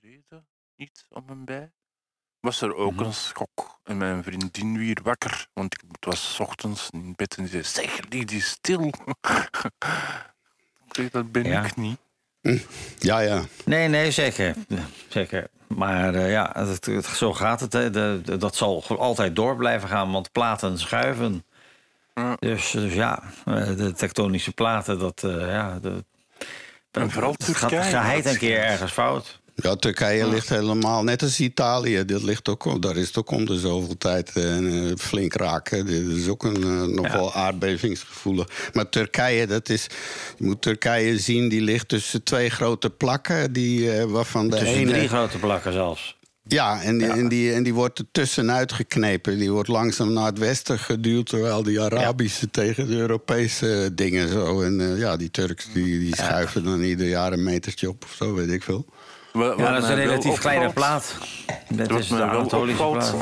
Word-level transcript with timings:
geleden 0.00 0.46
iets 0.76 1.06
om 1.08 1.24
en 1.28 1.44
bij. 1.44 1.70
Was 2.40 2.60
er 2.60 2.74
ook 2.74 2.92
Mhm. 2.92 3.02
een 3.04 3.14
schok. 3.14 3.78
En 3.84 3.96
mijn 3.96 4.22
vriendin 4.22 4.78
weer 4.78 4.98
wakker. 5.02 5.48
Want 5.52 5.74
ik 5.74 5.80
het 5.92 6.04
was 6.04 6.40
ochtends 6.40 6.88
in 6.90 7.12
bed 7.16 7.36
en 7.36 7.44
die 7.44 7.62
zei: 7.62 7.86
Zeg, 7.86 8.00
die 8.08 8.24
is 8.24 8.48
stil. 8.50 8.86
ik 10.86 10.94
zeg, 10.94 11.10
dat 11.10 11.32
ben 11.32 11.44
Ja. 11.44 11.64
ik 11.64 11.76
niet. 11.76 11.98
Ja, 12.98 13.18
ja. 13.18 13.42
Nee, 13.64 13.88
nee, 13.88 14.10
zeker. 14.10 14.54
zeker. 15.08 15.48
Maar 15.66 16.14
eh, 16.14 16.30
ja, 16.30 16.50
het, 16.54 16.84
het- 16.86 17.04
zo 17.06 17.32
gaat 17.34 17.60
het. 17.60 17.72
Hè. 17.72 17.90
De, 17.90 18.20
de- 18.24 18.36
dat 18.36 18.56
zal 18.56 18.84
altijd 18.98 19.36
door 19.36 19.56
blijven 19.56 19.88
gaan, 19.88 20.12
want 20.12 20.32
platen 20.32 20.78
schuiven. 20.78 21.44
Ja. 22.14 22.36
Dus, 22.38 22.70
dus 22.70 22.92
ja, 22.94 23.22
eh, 23.44 23.76
de 23.76 23.92
tektonische 23.92 24.52
platen, 24.52 24.98
dat... 24.98 25.24
eh, 25.24 25.48
ja, 25.48 25.78
de, 25.78 26.04
En 26.90 27.10
vooral 27.10 27.32
het 27.32 27.44
gaat, 27.56 27.68
Turkije, 27.70 28.28
een 28.28 28.38
keer 28.38 28.58
ergens 28.58 28.92
fout. 28.92 29.39
Ja, 29.62 29.76
Turkije 29.76 30.28
ligt 30.28 30.48
helemaal, 30.48 31.02
net 31.02 31.22
als 31.22 31.40
Italië, 31.40 32.04
dit 32.04 32.22
ligt 32.22 32.48
ook, 32.48 32.82
daar 32.82 32.96
is 32.96 33.06
het 33.06 33.16
ook 33.16 33.30
om 33.30 33.46
de 33.46 33.58
zoveel 33.58 33.98
tijd 33.98 34.32
eh, 34.32 34.56
flink 34.98 35.34
raken. 35.34 35.86
Dit 35.86 36.06
is 36.06 36.28
ook 36.28 36.44
een 36.44 36.62
eh, 36.62 36.82
nogal 36.82 37.32
aardbevingsgevoelig. 37.32 38.70
Maar 38.72 38.88
Turkije, 38.88 39.46
dat 39.46 39.68
is, 39.68 39.86
je 40.38 40.44
moet 40.44 40.62
Turkije 40.62 41.18
zien, 41.18 41.48
die 41.48 41.60
ligt 41.60 41.88
tussen 41.88 42.22
twee 42.22 42.50
grote 42.50 42.90
plakken, 42.90 43.52
die, 43.52 43.92
eh, 43.92 44.04
waarvan 44.04 44.48
de 44.48 44.56
Tussen 44.56 44.76
ene... 44.76 44.92
drie 44.92 45.08
grote 45.08 45.38
plakken 45.38 45.72
zelfs. 45.72 46.18
Ja, 46.42 46.82
en 46.82 46.98
die, 46.98 47.08
En, 47.08 47.28
die, 47.28 47.52
en 47.52 47.62
die 47.62 47.74
wordt 47.74 47.98
er 47.98 48.04
tussenuit 48.12 48.72
geknepen. 48.72 49.38
Die 49.38 49.52
wordt 49.52 49.68
langzaam 49.68 50.12
naar 50.12 50.26
het 50.26 50.38
westen 50.38 50.78
geduwd... 50.78 51.26
terwijl 51.26 51.62
die 51.62 51.80
Arabische 51.80 52.50
tegen 52.50 52.86
de 52.86 52.96
Europese 52.96 53.90
dingen 53.94 54.28
zo... 54.28 54.62
en 54.62 54.80
eh, 54.80 54.98
ja, 54.98 55.16
die 55.16 55.30
Turks 55.30 55.66
die, 55.72 55.98
die 55.98 56.16
schuiven 56.16 56.64
dan 56.64 56.82
ieder 56.82 57.08
jaar 57.08 57.32
een 57.32 57.42
metertje 57.42 57.88
op 57.88 58.04
of 58.04 58.14
zo, 58.16 58.34
weet 58.34 58.50
ik 58.50 58.62
veel. 58.62 58.86
Wat 59.32 59.58
Ja, 59.58 59.72
dat 59.72 59.82
is 59.82 59.88
een 59.88 59.94
relatief 59.94 60.38
kleine 60.38 60.72
plaat. 60.72 61.16
Dat 61.68 61.98
is 61.98 62.08
de 62.08 62.22
Anatolische 62.22 62.84
plaat. 62.90 63.14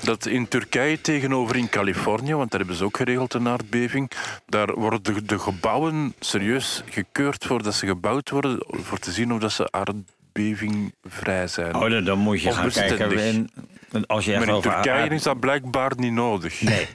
dat 0.00 0.26
in 0.26 0.48
Turkije 0.48 1.00
tegenover 1.00 1.56
in 1.56 1.68
Californië, 1.68 2.34
want 2.34 2.50
daar 2.50 2.58
hebben 2.60 2.76
ze 2.78 2.84
ook 2.84 2.96
geregeld 2.96 3.34
een 3.34 3.48
aardbeving, 3.48 4.10
daar 4.46 4.74
worden 4.74 5.02
de, 5.02 5.22
de 5.24 5.38
gebouwen 5.38 6.14
serieus 6.20 6.82
gekeurd 6.90 7.44
voordat 7.44 7.74
ze 7.74 7.86
gebouwd 7.86 8.30
worden, 8.30 8.66
voor 8.68 8.98
te 8.98 9.10
zien 9.12 9.32
of 9.32 9.40
dat 9.40 9.52
ze 9.52 9.68
aardbevingvrij 9.70 11.46
zijn. 11.46 11.74
Oh, 11.74 11.90
dan, 11.90 12.04
dan 12.04 12.18
moet 12.18 12.42
je 12.42 12.48
Of 12.48 12.54
gaan 12.54 12.70
kijken. 12.70 13.48
En, 13.92 14.06
als 14.06 14.24
je 14.24 14.38
maar 14.38 14.48
in 14.48 14.60
Turkije 14.60 14.90
aard- 15.02 15.12
is 15.12 15.22
dat 15.22 15.40
blijkbaar 15.40 15.92
niet 15.96 16.12
nodig. 16.12 16.60
Nee. 16.60 16.88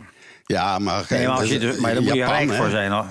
Ja, 0.45 0.80
maar, 0.80 1.06
Nee, 1.09 1.28
maar, 1.28 1.38
als 1.38 1.50
je, 1.50 1.78
maar 1.81 1.94
daar 1.94 2.02
moet 2.03 2.12
je 2.12 2.18
Japan, 2.18 2.36
rijk 2.36 2.50
hè? 2.50 2.56
voor 2.56 2.70
zijn. 2.70 2.92
Hoor. 2.92 3.06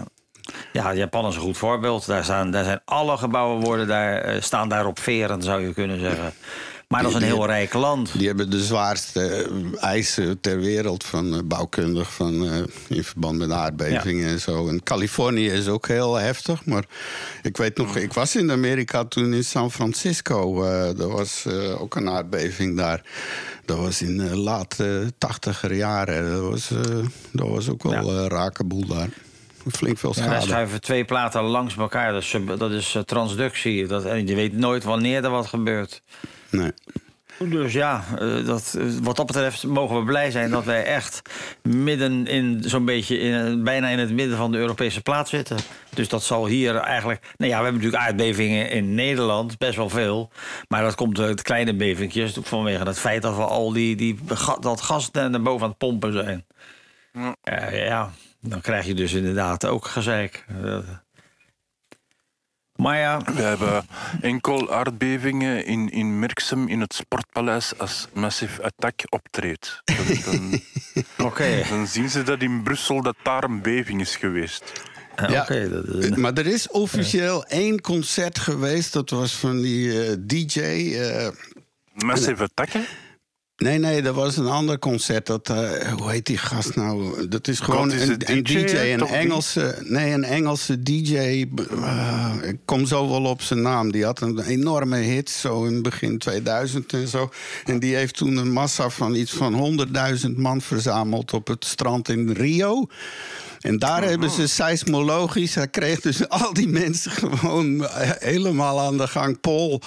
Ja, 0.72 0.94
Japan 0.94 1.26
is 1.26 1.34
een 1.34 1.40
goed 1.40 1.56
voorbeeld. 1.58 2.06
Daar, 2.06 2.24
staan, 2.24 2.50
daar 2.50 2.64
zijn 2.64 2.80
alle 2.84 3.16
gebouwen 3.16 3.60
worden 3.64 3.86
daar, 3.86 4.16
eh, 4.20 4.40
staan 4.42 4.68
daar 4.68 4.86
op 4.86 4.98
veren, 4.98 5.42
zou 5.42 5.66
je 5.66 5.72
kunnen 5.74 6.00
zeggen. 6.00 6.32
Maar 6.88 7.00
dat 7.02 7.10
is 7.10 7.16
een 7.16 7.22
Die- 7.22 7.32
heel 7.32 7.46
rijk 7.46 7.72
land. 7.72 8.18
Die 8.18 8.26
hebben 8.26 8.50
de 8.50 8.64
zwaarste 8.64 9.20
eh, 9.26 9.82
eisen 9.84 10.40
ter 10.40 10.58
wereld 10.60 11.04
van 11.04 11.34
eh, 11.34 11.40
bouwkundig 11.44 12.12
van, 12.14 12.48
in 12.88 13.04
verband 13.04 13.38
met 13.38 13.50
aardbevingen 13.50 14.28
en 14.28 14.40
zo. 14.40 14.68
En 14.68 14.82
Californië 14.82 15.46
is 15.50 15.68
ook 15.68 15.88
heel 15.88 16.14
heftig. 16.14 16.64
Maar 16.64 16.84
ik 17.42 17.56
weet 17.56 17.76
nog, 17.76 17.96
ik 17.96 18.12
was 18.12 18.36
in 18.36 18.50
Amerika 18.50 19.04
toen 19.04 19.34
in 19.34 19.44
San 19.44 19.70
Francisco. 19.72 20.62
eh 20.64 21.00
er 21.00 21.08
was 21.08 21.46
ook 21.78 21.94
een 21.96 22.08
aardbeving 22.10 22.76
daar. 22.76 23.02
Dat 23.64 23.78
was 23.78 24.02
in 24.02 24.16
de 24.18 24.36
late 24.36 25.12
tachtiger 25.18 25.74
jaren. 25.74 26.30
Dat 26.32 26.42
was, 26.50 26.68
dat 27.32 27.48
was 27.48 27.68
ook 27.68 27.82
wel 27.82 27.92
Ja. 27.92 27.98
een 28.22 28.28
rake 28.28 28.64
boel 28.64 28.86
daar. 28.86 29.08
Flink 29.72 29.98
veel 29.98 30.12
Ja, 30.14 30.20
wij 30.20 30.30
schade. 30.30 30.46
schuiven 30.46 30.80
twee 30.80 31.04
platen 31.04 31.42
langs 31.42 31.76
elkaar. 31.76 32.12
Dat 32.12 32.22
is, 32.22 32.28
sub- 32.28 32.58
dat 32.58 32.70
is 32.70 32.94
eh, 32.94 33.02
transductie. 33.02 33.86
Dat, 33.86 34.04
en 34.04 34.26
je 34.26 34.34
weet 34.34 34.52
nooit 34.52 34.84
wanneer 34.84 35.24
er 35.24 35.30
wat 35.30 35.46
gebeurt. 35.46 36.02
nee. 36.50 36.72
Dus 37.38 37.72
ja, 37.72 38.04
eh, 38.18 38.46
dat, 38.46 38.74
eh, 38.78 38.84
wat 39.02 39.16
dat 39.16 39.26
betreft 39.26 39.64
mogen 39.64 39.96
we 39.98 40.04
blij 40.04 40.30
zijn 40.30 40.50
dat 40.50 40.64
wij 40.64 40.84
echt 40.84 41.22
midden 41.62 42.26
in 42.26 42.62
zo'n 42.66 42.84
beetje 42.84 43.18
in, 43.18 43.34
eh, 43.34 43.62
bijna 43.62 43.88
in 43.88 43.98
het 43.98 44.10
midden 44.12 44.36
van 44.36 44.52
de 44.52 44.58
Europese 44.58 45.00
plaats 45.00 45.30
zitten. 45.30 45.56
Dus 45.94 46.08
dat 46.08 46.22
zal 46.22 46.46
hier 46.46 46.76
eigenlijk. 46.76 47.20
Nou 47.36 47.50
ja, 47.50 47.58
we 47.58 47.64
hebben 47.64 47.82
natuurlijk 47.82 48.02
aardbevingen 48.08 48.70
in 48.70 48.94
Nederland, 48.94 49.58
best 49.58 49.76
wel 49.76 49.88
veel. 49.88 50.30
Maar 50.68 50.82
dat 50.82 50.94
komt 50.94 51.18
uit 51.18 51.42
kleine 51.42 51.74
bevingjes 51.74 52.38
vanwege 52.42 52.84
het 52.84 52.98
feit 52.98 53.22
dat 53.22 53.36
we 53.36 53.44
al 53.44 53.72
die, 53.72 53.96
die, 53.96 54.18
dat 54.60 54.80
gas 54.80 55.10
naar 55.10 55.42
boven 55.42 55.62
aan 55.62 55.68
het 55.68 55.78
pompen 55.78 56.12
zijn. 56.12 56.44
Ja. 57.12 57.36
Eh, 57.42 57.86
ja, 57.86 58.10
dan 58.48 58.60
krijg 58.60 58.86
je 58.86 58.94
dus 58.94 59.12
inderdaad 59.12 59.64
ook 59.64 59.86
gezeik. 59.86 60.44
Eh, 60.62 60.78
maar 62.76 62.98
ja, 62.98 63.20
We 63.34 63.42
hebben 63.42 63.86
enkel 64.20 64.72
aardbevingen 64.74 65.64
in, 65.66 65.90
in 65.90 66.18
Merksem 66.18 66.68
in 66.68 66.80
het 66.80 66.94
Sportpaleis 66.94 67.78
als 67.78 68.08
Massive 68.12 68.62
Attack 68.62 69.02
optreedt. 69.08 69.82
Dan, 69.84 70.06
dan, 70.24 70.60
oké. 71.26 71.62
dan 71.68 71.86
zien 71.86 72.10
ze 72.10 72.22
dat 72.22 72.40
in 72.42 72.62
Brussel 72.62 73.02
dat 73.02 73.16
daar 73.22 73.44
een 73.44 73.62
beving 73.62 74.00
is 74.00 74.16
geweest. 74.16 74.72
Eh, 75.14 75.28
Ja, 75.28 75.44
dat 75.68 75.86
is- 75.88 76.10
Maar 76.16 76.32
er 76.32 76.46
is 76.46 76.68
officieel 76.68 77.44
één 77.44 77.80
concert 77.80 78.38
geweest. 78.38 78.92
Dat 78.92 79.10
was 79.10 79.32
van 79.32 79.60
die 79.62 80.04
eh, 80.06 80.16
DJ. 80.20 80.60
eh, 80.60 81.28
Massive 81.94 82.42
Attack? 82.42 82.70
Nee, 83.56 83.78
nee, 83.78 84.02
dat 84.02 84.14
was 84.14 84.36
een 84.36 84.46
ander 84.46 84.78
concert. 84.78 85.26
Dat, 85.26 85.48
eh, 85.48 85.92
hoe 85.92 86.10
heet 86.10 86.26
die 86.26 86.38
gast 86.38 86.74
nou? 86.74 87.28
Dat 87.28 87.48
is 87.48 87.60
gewoon 87.60 87.92
is 87.92 88.08
een, 88.08 88.18
DJ, 88.18 88.64
DJ, 88.64 88.76
een? 88.76 89.06
Engelse, 89.06 89.78
nee, 89.82 90.12
een 90.12 90.24
Engelse 90.24 90.82
DJ. 90.82 91.14
eh, 91.70 92.34
ik 92.42 92.58
kom 92.64 92.86
zo 92.86 93.08
wel 93.10 93.24
op 93.24 93.42
zijn 93.42 93.62
naam. 93.62 93.92
Die 93.92 94.04
had 94.04 94.20
een 94.20 94.40
enorme 94.40 94.96
hit, 94.96 95.30
zo 95.30 95.64
in 95.64 95.82
begin 95.82 96.18
2000 96.18 96.92
en 96.92 97.08
zo. 97.08 97.30
En 97.64 97.78
die 97.78 97.94
heeft 97.94 98.16
toen 98.16 98.36
een 98.36 98.52
massa 98.52 98.90
van 98.90 99.14
iets 99.14 99.32
van 99.32 99.54
100.000 99.54 100.36
man 100.36 100.60
verzameld 100.60 101.32
op 101.32 101.46
het 101.46 101.64
strand 101.64 102.08
in 102.08 102.30
Rio. 102.30 102.86
En 103.60 103.78
daar 103.78 104.02
hebben 104.02 104.30
ze 104.30 104.46
seismologisch. 104.46 105.54
Hij 105.54 105.68
kreeg 105.68 106.00
dus 106.00 106.28
al 106.28 106.52
die 106.52 106.68
mensen 106.68 107.10
gewoon 107.10 107.86
eh, 107.86 108.10
helemaal 108.18 108.80
aan 108.80 108.96
de 108.96 109.08
gang. 109.08 109.40
Pol. 109.40 109.80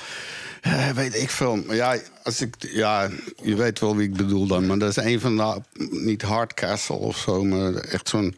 Eh, 0.61 0.89
weet 0.89 1.15
ik 1.15 1.29
veel. 1.29 1.73
Ja, 1.73 1.97
als 2.23 2.41
ik, 2.41 2.55
ja, 2.59 3.09
je 3.43 3.55
weet 3.55 3.79
wel 3.79 3.95
wie 3.95 4.07
ik 4.07 4.17
bedoel 4.17 4.47
dan. 4.47 4.67
Maar 4.67 4.77
dat 4.77 4.89
is 4.89 4.95
een 5.03 5.19
van 5.19 5.37
de. 5.37 5.61
Niet 5.89 6.21
Hardcastle 6.21 6.95
of 6.95 7.17
zo, 7.17 7.43
maar 7.43 7.73
echt 7.73 8.09
zo'n. 8.09 8.37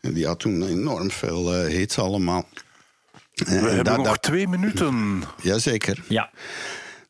Die 0.00 0.26
had 0.26 0.38
toen 0.40 0.66
enorm 0.68 1.10
veel 1.10 1.54
eh, 1.54 1.66
hits 1.74 1.98
allemaal. 1.98 2.48
En- 3.34 3.44
We 3.44 3.52
en 3.58 3.64
hebben 3.74 3.84
daar- 3.84 3.98
nog 3.98 4.18
twee 4.18 4.48
minuten. 4.48 5.22
Jazeker. 5.42 6.02
ja. 6.08 6.30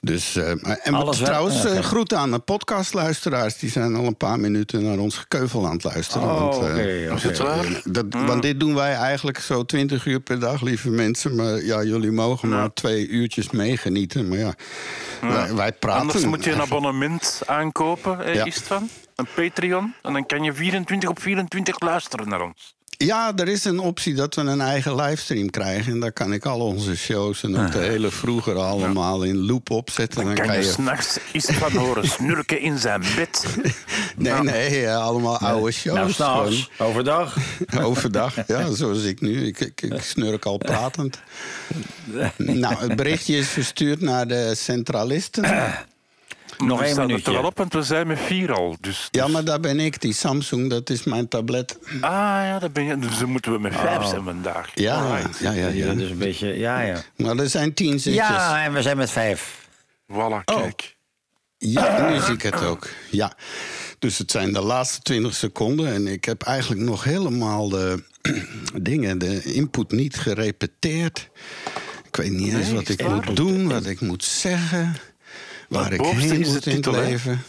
Dus, 0.04 0.36
eh, 0.36 0.52
maar- 0.60 0.76
en 0.78 0.94
Alles 0.94 1.16
trouwens, 1.16 1.64
eh, 1.64 1.78
groeten 1.78 2.18
aan 2.18 2.30
de 2.30 2.38
podcastluisteraars. 2.38 3.58
Die 3.58 3.70
zijn 3.70 3.94
al 3.94 4.04
een 4.04 4.16
paar 4.16 4.40
minuten 4.40 4.84
naar 4.84 4.98
ons 4.98 5.16
gekeuvel 5.16 5.66
aan 5.66 5.72
het 5.72 5.84
luisteren. 5.84 6.28
Oh, 6.28 6.38
want, 6.40 6.54
eh, 6.54 7.38
waar? 7.38 7.80
dat, 7.84 8.04
Want 8.10 8.42
dit 8.42 8.60
doen 8.60 8.74
wij 8.74 8.94
eigenlijk 8.94 9.38
zo 9.38 9.64
20 9.64 10.06
uur 10.06 10.20
per 10.20 10.38
dag, 10.40 10.60
lieve 10.62 10.90
mensen. 10.90 11.34
Maar 11.34 11.64
ja, 11.64 11.82
jullie 11.82 12.10
mogen 12.10 12.48
maar 12.48 12.72
twee 12.72 13.08
uurtjes 13.08 13.50
meegenieten. 13.50 14.28
Maar 14.28 14.38
ja, 14.38 14.54
wij, 15.20 15.54
wij 15.54 15.72
praten. 15.72 16.00
Anders 16.00 16.24
moet 16.24 16.44
je 16.44 16.52
een 16.52 16.60
abonnement 16.60 17.42
aankopen, 17.46 18.18
hè, 18.18 18.30
Ja. 18.32 18.44
is 18.44 18.54
het 18.54 18.64
van? 18.64 18.88
Een 19.16 19.26
Patreon. 19.34 19.94
En 20.02 20.12
dan 20.12 20.26
kan 20.26 20.42
je 20.42 20.52
24 20.52 21.08
op 21.08 21.20
24 21.20 21.80
luisteren 21.80 22.28
naar 22.28 22.40
ons. 22.42 22.74
Ja, 23.04 23.32
er 23.36 23.48
is 23.48 23.64
een 23.64 23.78
optie 23.78 24.14
dat 24.14 24.34
we 24.34 24.40
een 24.40 24.60
eigen 24.60 24.94
livestream 24.94 25.50
krijgen. 25.50 25.92
En 25.92 26.00
daar 26.00 26.12
kan 26.12 26.32
ik 26.32 26.46
al 26.46 26.60
onze 26.60 26.96
shows 26.96 27.42
en 27.42 27.56
ook 27.56 27.72
de 27.72 27.78
hele 27.78 28.10
vroeger 28.10 28.56
allemaal 28.56 29.22
in 29.22 29.36
loop 29.36 29.70
opzetten. 29.70 30.24
Dan 30.24 30.34
Dan 30.34 30.46
kan 30.46 30.56
je 30.56 30.62
s'nachts 30.62 31.18
iets 31.32 31.52
van 31.52 31.72
horen 31.72 32.08
snurken 32.08 32.60
in 32.60 32.78
zijn 32.78 33.02
bed. 33.16 33.46
Nee, 34.16 34.42
nee, 34.42 34.86
eh, 34.86 34.96
allemaal 34.96 35.38
oude 35.38 35.72
shows. 35.72 35.96
Nou, 35.96 36.12
s'nachts, 36.12 36.70
overdag. 36.78 37.36
Overdag, 37.82 38.46
ja, 38.46 38.70
zoals 38.70 39.02
ik 39.02 39.20
nu. 39.20 39.46
Ik, 39.46 39.60
ik, 39.60 39.82
ik 39.82 40.02
snurk 40.02 40.44
al 40.44 40.58
pratend. 40.58 41.20
Nou, 42.36 42.74
het 42.76 42.96
berichtje 42.96 43.36
is 43.36 43.48
verstuurd 43.48 44.00
naar 44.00 44.26
de 44.26 44.54
centralisten. 44.54 45.44
Nog 46.58 46.78
We 46.78 46.84
één 46.84 46.92
staan 46.92 47.02
er 47.02 47.08
minuutje. 47.08 47.32
toch 47.32 47.40
al 47.40 47.46
op, 47.48 47.58
want 47.58 47.72
we 47.72 47.82
zijn 47.82 48.06
met 48.06 48.18
vier 48.20 48.52
al. 48.52 48.76
Dus, 48.80 49.08
Ja, 49.10 49.24
dus- 49.24 49.32
maar 49.32 49.44
daar 49.44 49.60
ben 49.60 49.80
ik. 49.80 50.00
Die 50.00 50.12
Samsung, 50.12 50.70
dat 50.70 50.90
is 50.90 51.04
mijn 51.04 51.28
tablet. 51.28 51.78
Ah 52.00 52.10
ja, 52.10 52.58
daar 52.58 52.70
ben 52.72 52.84
je. 52.84 52.98
Dus 52.98 53.18
dan 53.18 53.28
moeten 53.30 53.52
we 53.52 53.58
met 53.58 53.74
vijf 53.76 54.04
zijn 54.04 54.22
vandaag. 54.24 54.70
Ja, 54.74 54.94
Alright. 54.94 55.38
ja, 55.38 55.50
ja. 55.52 55.66
Ja, 55.68 55.86
ja. 55.86 55.94
dus 55.94 56.10
een 56.10 56.18
beetje, 56.18 56.58
ja, 56.58 56.80
ja. 56.80 57.02
Maar 57.16 57.36
er 57.36 57.48
zijn 57.48 57.74
tien 57.74 58.00
zitjes. 58.00 58.14
Ja, 58.26 58.64
en 58.64 58.72
we 58.72 58.82
zijn 58.82 58.96
met 58.96 59.10
vijf. 59.10 59.68
Voilà, 60.12 60.14
Oh. 60.14 60.42
kijk. 60.44 60.96
Ja, 61.58 62.08
nu 62.10 62.20
zie 62.20 62.34
ik 62.34 62.42
het 62.42 62.62
ook. 62.64 62.88
Ja. 63.10 63.32
Dus 63.98 64.18
het 64.18 64.30
zijn 64.30 64.52
de 64.52 64.60
laatste 64.60 65.00
20 65.00 65.34
seconden. 65.34 65.92
En 65.94 66.06
ik 66.06 66.24
heb 66.24 66.42
eigenlijk 66.42 66.80
nog 66.80 67.04
helemaal 67.04 67.68
de 67.68 68.04
dingen, 68.82 69.18
de 69.18 69.42
input 69.42 69.90
niet 69.92 70.16
gerepeteerd. 70.16 71.28
Ik 72.06 72.16
weet 72.16 72.30
niet 72.30 72.54
eens 72.54 72.72
wat 72.72 72.88
ik 72.88 73.00
is 73.02 73.06
moet 73.06 73.36
doen, 73.36 73.68
wat 73.68 73.86
ik 73.86 74.00
moet 74.00 74.24
zeggen. 74.24 74.94
Waar 75.72 75.92
ik 75.92 76.00
heen 76.00 76.20
is 76.20 76.28
de 76.28 76.34
moet 76.34 76.46
in 76.46 76.52
het 76.54 76.62
titel, 76.62 76.92
hè? 76.94 77.00
leven. 77.02 77.42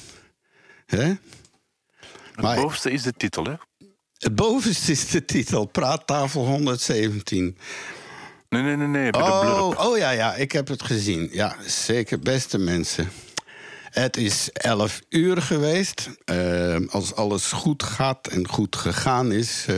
Hè? 0.86 1.04
Het 1.04 2.42
Maar- 2.42 2.56
bovenste 2.62 2.92
is 2.92 3.02
de 3.04 3.14
titel, 3.18 3.44
hè? 3.44 3.54
Het 4.18 4.36
bovenste 4.36 4.92
is 4.92 5.08
de 5.10 5.25
titel, 5.25 5.66
Praattafel 5.66 6.46
117. 6.46 7.58
Nee, 8.50 8.62
nee, 8.62 8.75
nee, 8.75 8.88
nee. 8.88 9.10
Bij 9.12 9.22
de 9.22 9.28
Oh, 9.28 9.80
oh 9.86 9.98
ja, 9.98 10.10
ja, 10.10 10.34
ik 10.36 10.52
heb 10.52 10.68
het 10.68 10.84
gezien. 10.84 11.30
Ja, 11.31 11.56
zeker, 11.66 12.20
beste 12.20 12.58
mensen. 12.58 13.12
Het 13.90 14.18
is 14.18 14.50
11 14.52 15.02
uur 15.10 15.42
geweest. 15.42 16.10
Eh, 16.25 16.75
als 16.90 17.14
alles 17.16 17.52
goed 17.52 17.84
gaat 17.84 18.28
en 18.28 18.48
goed 18.48 18.75
gegaan 18.75 19.31
is, 19.31 19.66
eh, 19.68 19.75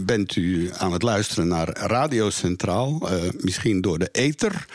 bent 0.00 0.36
u 0.36 0.70
aan 0.76 0.92
het 0.92 1.02
luisteren 1.02 1.48
naar 1.48 1.68
Radio 1.68 2.30
Centraal. 2.30 3.08
eh, 3.10 3.22
misschien 3.38 3.80
door 3.80 3.98
de 3.98 4.08
ether. 4.12 4.66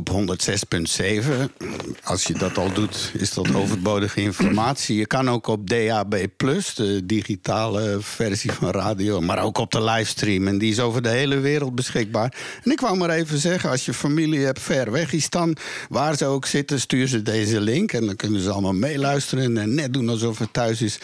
Op 0.00 0.10
106.7. 0.10 1.64
Als 2.04 2.24
je 2.24 2.34
dat 2.34 2.58
al 2.58 2.72
doet, 2.72 3.12
is 3.18 3.34
dat 3.34 3.54
overbodige 3.54 4.20
informatie. 4.20 4.96
Je 4.96 5.06
kan 5.06 5.30
ook 5.30 5.46
op 5.46 5.70
DAB, 5.70 6.28
de 6.74 7.00
digitale 7.04 7.96
versie 8.00 8.52
van 8.52 8.70
radio. 8.70 9.20
Maar 9.20 9.42
ook 9.42 9.58
op 9.58 9.70
de 9.70 9.82
livestream. 9.82 10.48
En 10.48 10.58
die 10.58 10.70
is 10.70 10.80
over 10.80 11.02
de 11.02 11.08
hele 11.08 11.38
wereld 11.38 11.74
beschikbaar. 11.74 12.34
En 12.64 12.70
ik 12.70 12.80
wou 12.80 12.96
maar 12.96 13.10
even 13.10 13.38
zeggen: 13.38 13.70
als 13.70 13.84
je 13.84 13.94
familie 13.94 14.44
hebt 14.44 14.60
ver 14.60 14.90
weg 14.90 15.12
is 15.12 15.30
dan, 15.30 15.56
waar 15.88 16.16
ze 16.16 16.24
ook 16.24 16.46
zitten, 16.46 16.80
stuur 16.80 17.08
ze 17.08 17.22
deze 17.22 17.60
link. 17.60 17.92
En 17.92 18.06
dan 18.06 18.16
kunnen 18.16 18.40
ze 18.40 18.50
allemaal 18.50 18.72
meeluisteren. 18.72 19.58
En 19.58 19.74
net 19.74 19.92
doen 19.92 20.08
alsof 20.08 20.38
het 20.38 20.52
thuis 20.52 20.82
is. 20.82 20.98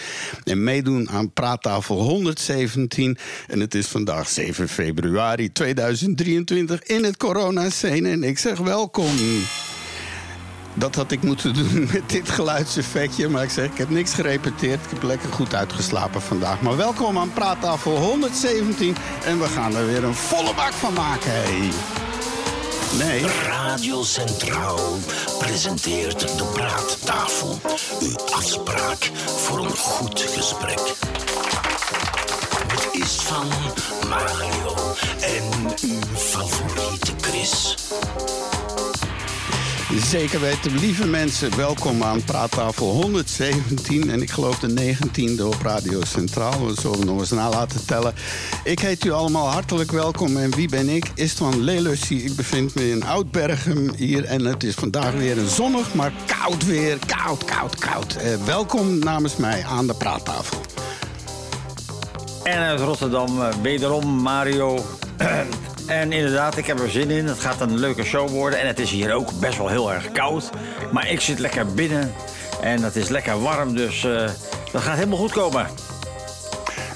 En 0.44 0.64
meedoen 0.64 1.10
aan 1.10 1.32
praattafel 1.32 2.00
117. 2.00 3.18
En 3.48 3.60
het 3.60 3.74
is 3.74 3.86
vandaag 3.86 4.28
7 4.28 4.68
februari 4.68 5.52
2023 5.52 6.82
in 6.82 7.04
het 7.04 7.16
corona-scene. 7.16 8.08
En 8.08 8.24
ik 8.24 8.38
zeg 8.38 8.58
welkom. 8.92 9.16
Dat 10.74 10.94
had 10.94 11.10
ik 11.10 11.22
moeten 11.22 11.54
doen 11.54 11.88
met 11.92 12.02
dit 12.06 12.30
geluidseffectje. 12.30 13.28
Maar 13.28 13.42
ik 13.42 13.50
zeg, 13.50 13.64
ik 13.64 13.78
heb 13.78 13.90
niks 13.90 14.14
gerepeteerd. 14.14 14.84
Ik 14.84 14.90
heb 14.90 15.02
lekker 15.02 15.32
goed 15.32 15.54
uitgeslapen 15.54 16.22
vandaag. 16.22 16.60
Maar 16.60 16.76
welkom 16.76 17.18
aan 17.18 17.32
praattafel 17.32 17.96
117. 17.96 18.96
En 19.24 19.38
we 19.38 19.46
gaan 19.46 19.76
er 19.76 19.86
weer 19.86 20.04
een 20.04 20.14
volle 20.14 20.54
bak 20.54 20.72
van 20.72 20.92
maken. 20.92 21.30
Hey. 21.30 21.70
Nee. 22.98 23.26
Radio 23.46 24.02
Centraal 24.02 24.96
presenteert 25.38 26.20
de 26.20 26.44
Praattafel. 26.52 27.60
Uw 28.00 28.16
afspraak 28.32 29.10
voor 29.26 29.58
een 29.58 29.76
goed 29.76 30.20
gesprek. 30.20 30.80
Het 32.66 32.88
is 33.02 33.14
van 33.14 33.48
Mario 34.08 34.74
en 35.20 35.74
uw 35.82 36.16
favoriete 36.16 37.12
Chris. 37.20 37.74
Zeker 39.94 40.40
weten, 40.40 40.78
lieve 40.78 41.06
mensen, 41.06 41.56
welkom 41.56 42.02
aan 42.02 42.24
praattafel 42.24 42.86
117. 42.86 44.10
En 44.10 44.22
ik 44.22 44.30
geloof 44.30 44.58
de 44.58 44.96
19e 44.96 45.42
op 45.42 45.62
Radio 45.62 46.04
Centraal. 46.04 46.66
We 46.66 46.80
zullen 46.80 47.06
nog 47.06 47.18
eens 47.18 47.30
na 47.30 47.48
laten 47.48 47.86
tellen. 47.86 48.14
Ik 48.64 48.78
heet 48.78 49.04
u 49.04 49.10
allemaal 49.10 49.50
hartelijk 49.50 49.92
welkom. 49.92 50.36
En 50.36 50.54
wie 50.54 50.68
ben 50.68 50.88
ik? 50.88 51.10
Istvan 51.14 51.62
Lelussi. 51.62 52.24
Ik 52.24 52.36
bevind 52.36 52.74
me 52.74 52.90
in 52.90 53.04
Oudbergen 53.04 53.94
hier. 53.96 54.24
En 54.24 54.44
het 54.44 54.64
is 54.64 54.74
vandaag 54.74 55.12
weer 55.12 55.38
een 55.38 55.48
zonnig, 55.48 55.94
maar 55.94 56.12
koud 56.26 56.64
weer. 56.64 56.98
Koud, 57.06 57.44
koud, 57.44 57.76
koud. 57.76 58.16
Eh, 58.16 58.44
welkom 58.44 58.98
namens 58.98 59.36
mij 59.36 59.64
aan 59.64 59.86
de 59.86 59.94
praattafel. 59.94 60.58
En 62.42 62.58
uit 62.58 62.80
Rotterdam 62.80 63.42
eh, 63.42 63.48
wederom 63.62 64.06
Mario. 64.06 64.84
En 65.86 66.12
inderdaad, 66.12 66.56
ik 66.56 66.66
heb 66.66 66.80
er 66.80 66.90
zin 66.90 67.10
in. 67.10 67.26
Het 67.26 67.40
gaat 67.40 67.60
een 67.60 67.78
leuke 67.78 68.04
show 68.04 68.28
worden. 68.28 68.60
En 68.60 68.66
het 68.66 68.78
is 68.78 68.90
hier 68.90 69.14
ook 69.14 69.40
best 69.40 69.58
wel 69.58 69.68
heel 69.68 69.92
erg 69.92 70.12
koud. 70.12 70.50
Maar 70.92 71.10
ik 71.10 71.20
zit 71.20 71.38
lekker 71.38 71.66
binnen. 71.66 72.14
En 72.60 72.82
het 72.82 72.96
is 72.96 73.08
lekker 73.08 73.42
warm. 73.42 73.74
Dus 73.74 74.04
eh, 74.04 74.28
dat 74.72 74.82
gaat 74.82 74.96
helemaal 74.96 75.18
goed 75.18 75.32
komen. 75.32 75.66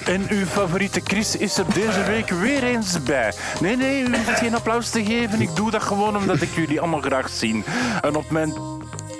En 0.04 0.26
uw 0.28 0.46
favoriete 0.46 1.00
Chris 1.04 1.36
is 1.36 1.58
er 1.58 1.64
deze 1.74 2.04
week 2.04 2.28
weer 2.28 2.64
eens 2.64 3.02
bij. 3.02 3.32
Nee, 3.60 3.76
nee, 3.76 4.02
u 4.02 4.16
hoeft 4.16 4.38
geen 4.38 4.54
applaus 4.54 4.90
te 4.90 5.04
geven. 5.04 5.40
Ik 5.40 5.56
doe 5.56 5.70
dat 5.70 5.82
gewoon 5.82 6.16
omdat 6.16 6.40
ik 6.40 6.54
jullie 6.54 6.80
allemaal 6.80 7.00
graag 7.00 7.28
zie. 7.28 7.64
En 8.00 8.14
op 8.16 8.30
mijn 8.30 8.54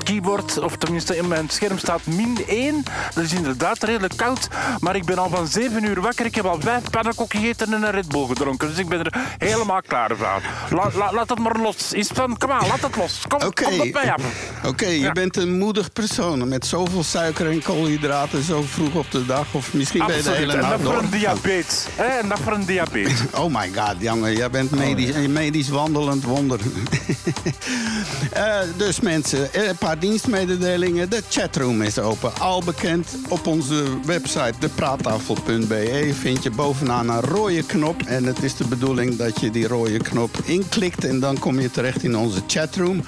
keyboard, 0.03 0.59
of 0.59 0.77
tenminste 0.77 1.17
in 1.17 1.29
mijn 1.29 1.49
scherm 1.51 1.79
staat 1.79 2.01
min 2.07 2.39
1. 2.47 2.85
Dat 3.15 3.25
is 3.25 3.33
inderdaad 3.33 3.83
redelijk 3.83 4.17
koud. 4.17 4.49
Maar 4.79 4.97
ik 4.97 5.05
ben 5.05 5.19
al 5.19 5.29
van 5.29 5.47
7 5.47 5.85
uur 5.85 6.01
wakker. 6.01 6.27
Ik 6.27 6.35
heb 6.35 6.45
al 6.45 6.61
vijf 6.61 6.83
pannenkoeken 6.91 7.39
gegeten 7.41 7.73
en 7.75 7.83
een 7.83 7.91
Red 7.91 8.09
Bull 8.09 8.27
gedronken. 8.27 8.69
Dus 8.69 8.79
ik 8.79 8.89
ben 8.89 9.05
er 9.05 9.15
helemaal 9.39 9.81
klaar 9.87 10.11
voor. 10.17 10.41
La- 10.79 10.91
la- 10.95 11.13
laat 11.13 11.29
het 11.29 11.39
maar 11.39 11.57
los. 11.57 11.93
Is 11.93 12.09
van, 12.15 12.37
kom 12.39 12.51
aan, 12.51 12.67
laat 12.67 12.81
het 12.81 12.97
los. 12.97 13.21
Kom, 13.29 13.43
Oké, 13.49 13.63
kom 13.65 13.81
op 13.81 13.93
mij 13.93 14.13
af. 14.13 14.23
Oké, 14.67 14.87
je 14.87 14.99
Ja. 15.01 15.13
bent 15.13 15.37
een 15.37 15.59
moedig 15.59 15.93
persoon 15.93 16.49
met 16.49 16.67
zoveel 16.67 17.03
suiker 17.05 17.51
en 17.51 17.63
koolhydraten 17.63 18.43
zo 18.43 18.63
vroeg 18.69 18.95
op 18.95 19.11
de 19.11 19.27
dag. 19.27 19.47
Of 19.53 19.73
misschien 19.73 20.07
ben 20.07 20.17
je 20.17 20.23
de 20.23 20.31
hele 20.31 20.53
En 20.53 20.59
nacht 20.59 20.71
dat 20.71 20.81
voor 20.81 20.93
door. 20.93 21.03
een 21.03 21.11
diabetes. 21.11 21.87
hè, 21.95 22.05
En 22.05 22.29
dat 22.29 22.39
voor 22.41 22.53
een 22.53 22.65
diabetes. 22.67 23.19
Oh 23.41 23.55
my 23.55 23.71
god, 23.77 23.95
jongen, 23.99 24.37
jij 24.37 24.51
bent 24.51 24.71
medisch, 24.71 25.15
een 25.15 25.33
medisch 25.33 25.69
wandelend 25.69 26.25
wonder. 26.25 26.61
Eh, 28.33 28.59
dus 28.77 29.01
mensen, 29.01 29.53
eh, 29.53 29.71
paar 29.91 29.99
dienstmededelingen. 29.99 31.11
De 31.11 31.23
chatroom 31.31 31.83
is 31.83 31.99
open. 31.99 32.33
Al 32.39 32.63
bekend 32.63 33.17
op 33.29 33.47
onze 33.47 33.85
website 34.05 34.55
depraattafel.be 34.59 36.11
vind 36.15 36.43
je 36.43 36.51
bovenaan 36.51 37.09
een 37.09 37.21
rode 37.21 37.63
knop. 37.63 38.03
En 38.03 38.25
het 38.25 38.43
is 38.43 38.57
de 38.57 38.69
bedoeling 38.69 39.17
dat 39.17 39.41
je 39.41 39.51
die 39.51 39.69
rode 39.69 39.99
knop 39.99 40.37
inklikt 40.45 41.05
en 41.05 41.21
dan 41.21 41.39
kom 41.39 41.61
je 41.61 41.71
terecht 41.71 42.03
in 42.03 42.17
onze 42.17 42.41
chatroom. 42.47 43.03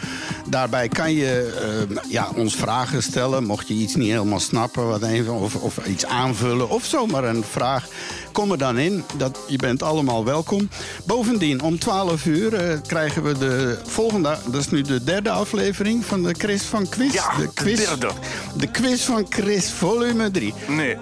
Daarbij 0.49 0.89
kan 0.89 1.13
je 1.13 1.61
eh, 1.91 2.11
ja, 2.11 2.29
ons 2.37 2.55
vragen 2.55 3.03
stellen, 3.03 3.45
mocht 3.45 3.69
je 3.69 3.75
iets 3.75 3.95
niet 3.95 4.11
helemaal 4.11 4.41
snappen, 4.41 4.89
wat 4.89 5.03
even, 5.03 5.35
of, 5.35 5.55
of 5.55 5.87
iets 5.87 6.07
aanvullen 6.07 6.71
of 6.71 6.85
zomaar 6.85 7.25
een 7.25 7.45
vraag. 7.45 7.89
Kom 8.33 8.51
er 8.51 8.59
dan 8.59 8.79
in. 8.79 9.05
Dat, 9.17 9.39
je 9.49 9.57
bent 9.57 9.83
allemaal 9.83 10.25
welkom. 10.25 10.69
Bovendien, 11.07 11.63
om 11.63 11.79
12 11.79 12.27
uur 12.27 12.55
eh, 12.55 12.79
krijgen 12.87 13.23
we 13.23 13.39
de 13.39 13.79
volgende... 13.85 14.39
Dat 14.45 14.61
is 14.61 14.71
nu 14.71 14.83
de 14.83 15.05
derde 15.05 15.31
aflevering 15.31 16.05
van 16.05 16.23
de 16.23 16.35
Chris 16.39 16.63
van 16.73 16.89
Quiz. 16.89 17.13
Ja, 17.13 17.37
de 17.37 17.75
derde. 17.75 18.11
De 18.55 18.67
quiz 18.67 19.05
van 19.05 19.27
Chris, 19.29 19.73
volume 19.73 20.31
3. 20.31 20.55
Nee. 20.69 20.97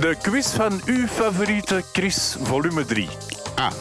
De 0.00 0.16
quiz 0.22 0.46
van 0.46 0.80
uw 0.84 1.06
favoriete 1.06 1.84
Chris, 1.92 2.36
volume 2.42 2.84
3. 2.84 3.08
Ah, 3.54 3.72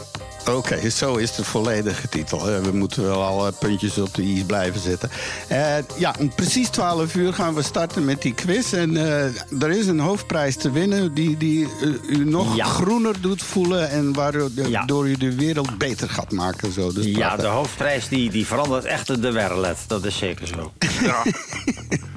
oké, 0.56 0.90
zo 0.90 1.16
is 1.16 1.36
de 1.36 1.44
volledige 1.44 2.10
titel. 2.10 2.46
We 2.46 2.70
moeten 2.74 3.04
wel 3.04 3.24
alle 3.24 3.52
puntjes 3.52 3.98
op 3.98 4.14
de 4.14 4.22
i's 4.24 4.44
blijven 4.44 4.82
zetten. 4.82 5.10
Eh, 5.48 5.76
ja, 5.98 6.16
om 6.20 6.34
precies 6.36 6.70
12 6.70 7.16
uur 7.16 7.34
gaan 7.34 7.54
we 7.54 7.62
starten 7.62 8.06
met 8.06 8.22
die 8.22 8.34
quiz. 8.34 8.74
En 8.74 8.98
eh, 8.98 9.24
er 9.62 9.70
is 9.70 9.88
een 9.88 10.00
hoofdprijs 10.00 10.56
te 10.56 10.72
winnen 10.72 11.14
die, 11.14 11.38
die 11.38 11.68
eh, 11.82 12.18
u 12.20 12.26
nog 12.26 12.56
Ja. 12.56 12.66
groener 12.66 13.22
doet 13.22 13.44
voelen... 13.44 13.90
en 13.90 14.14
waardoor 14.14 14.50
Ja. 14.54 14.86
door 14.86 15.08
u 15.08 15.18
de 15.18 15.36
wereld 15.36 15.78
beter 15.78 16.10
gaat 16.10 16.32
maken. 16.32 16.72
Zo. 16.72 16.92
Dus 16.94 17.06
Ja, 17.06 17.36
de 17.36 17.48
hoofdprijs 17.48 18.08
die, 18.08 18.30
die 18.30 18.46
verandert 18.48 18.86
echt 18.86 19.22
de 19.22 19.32
werlet. 19.32 19.78
Dat 19.88 20.06
is 20.06 20.18
zeker 20.18 20.48
zo. 20.48 20.72
Ja, 21.04 21.24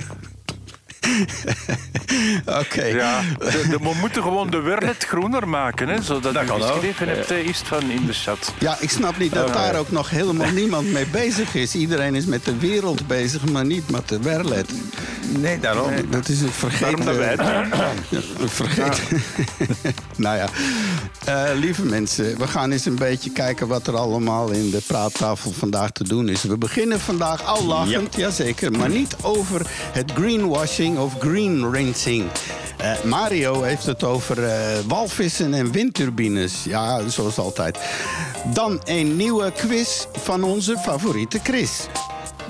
Oké. 2.60 2.84
ja. 2.84 3.20
De, 3.38 3.64
de- 3.70 3.78
we 3.82 3.94
moeten 4.00 4.22
gewoon 4.22 4.50
de 4.50 4.60
wereld 4.60 5.04
groener 5.04 5.48
maken, 5.48 5.88
hè, 5.88 6.02
zodat 6.02 6.34
Dat 6.34 6.42
u 6.44 6.46
geschreven 6.62 7.08
hebt, 7.08 7.30
eh, 7.30 7.38
is 7.38 7.58
het 7.58 7.66
van 7.68 7.90
in 7.90 8.06
de 8.06 8.12
chat. 8.12 8.52
Ja, 8.58 8.76
ik 8.80 8.90
snap 8.90 9.18
niet 9.18 9.32
dat 9.32 9.52
daar 9.52 9.76
ook 9.78 9.90
nog 9.90 10.10
helemaal 10.10 10.50
niemand 10.50 10.92
mee 10.92 11.06
bezig 11.06 11.54
is. 11.54 11.74
Iedereen 11.74 12.14
is 12.14 12.24
met 12.24 12.44
de 12.44 12.56
wereld 12.58 13.06
bezig, 13.06 13.44
maar 13.50 13.64
niet 13.66 13.90
met 13.90 14.08
de 14.08 14.18
wereld. 14.20 14.70
Nee, 15.38 15.58
daarom. 15.60 15.90
Dat 16.10 16.28
is 16.28 16.40
een 16.40 16.52
vergeten... 16.52 16.80
Daarom 16.86 17.04
dat 17.04 17.16
wij 17.16 17.28
het 17.28 17.70
doen. 17.70 18.20
Ja, 18.38 18.46
vergeten. 18.48 19.22
nou 20.16 20.36
ja, 20.36 20.48
Eh, 21.24 21.42
lieve 21.54 21.82
mensen, 21.84 22.38
we 22.38 22.46
gaan 22.46 22.70
eens 22.72 22.84
een 22.84 22.94
beetje 22.96 23.30
kijken 23.30 23.66
wat 23.68 23.86
er 23.86 23.96
allemaal 23.96 24.50
in 24.50 24.70
de 24.70 24.80
praattafel 24.86 25.52
vandaag 25.52 25.90
te 25.90 26.04
doen 26.04 26.28
is. 26.28 26.42
We 26.42 26.56
beginnen 26.58 27.00
vandaag 27.00 27.44
al 27.44 27.64
lachend, 27.64 28.16
jazeker, 28.16 28.72
maar 28.72 28.88
niet 28.88 29.16
over 29.22 29.60
het 29.92 30.10
greenwashing 30.14 30.98
of 31.00 31.18
green 31.18 31.70
rinsing. 31.70 32.24
Eh, 32.76 33.02
Mario 33.04 33.62
heeft 33.62 33.86
het 33.86 34.04
over 34.04 34.44
eh, 34.44 34.78
walvissen 34.86 35.54
en 35.54 35.72
windturbines. 35.72 36.64
Ja, 36.64 37.08
zoals 37.08 37.38
altijd. 37.38 37.78
Dan 38.54 38.80
een 38.84 39.16
nieuwe 39.16 39.52
quiz 39.52 40.06
van 40.12 40.42
onze 40.42 40.78
favoriete 40.78 41.40
Chris. 41.42 41.86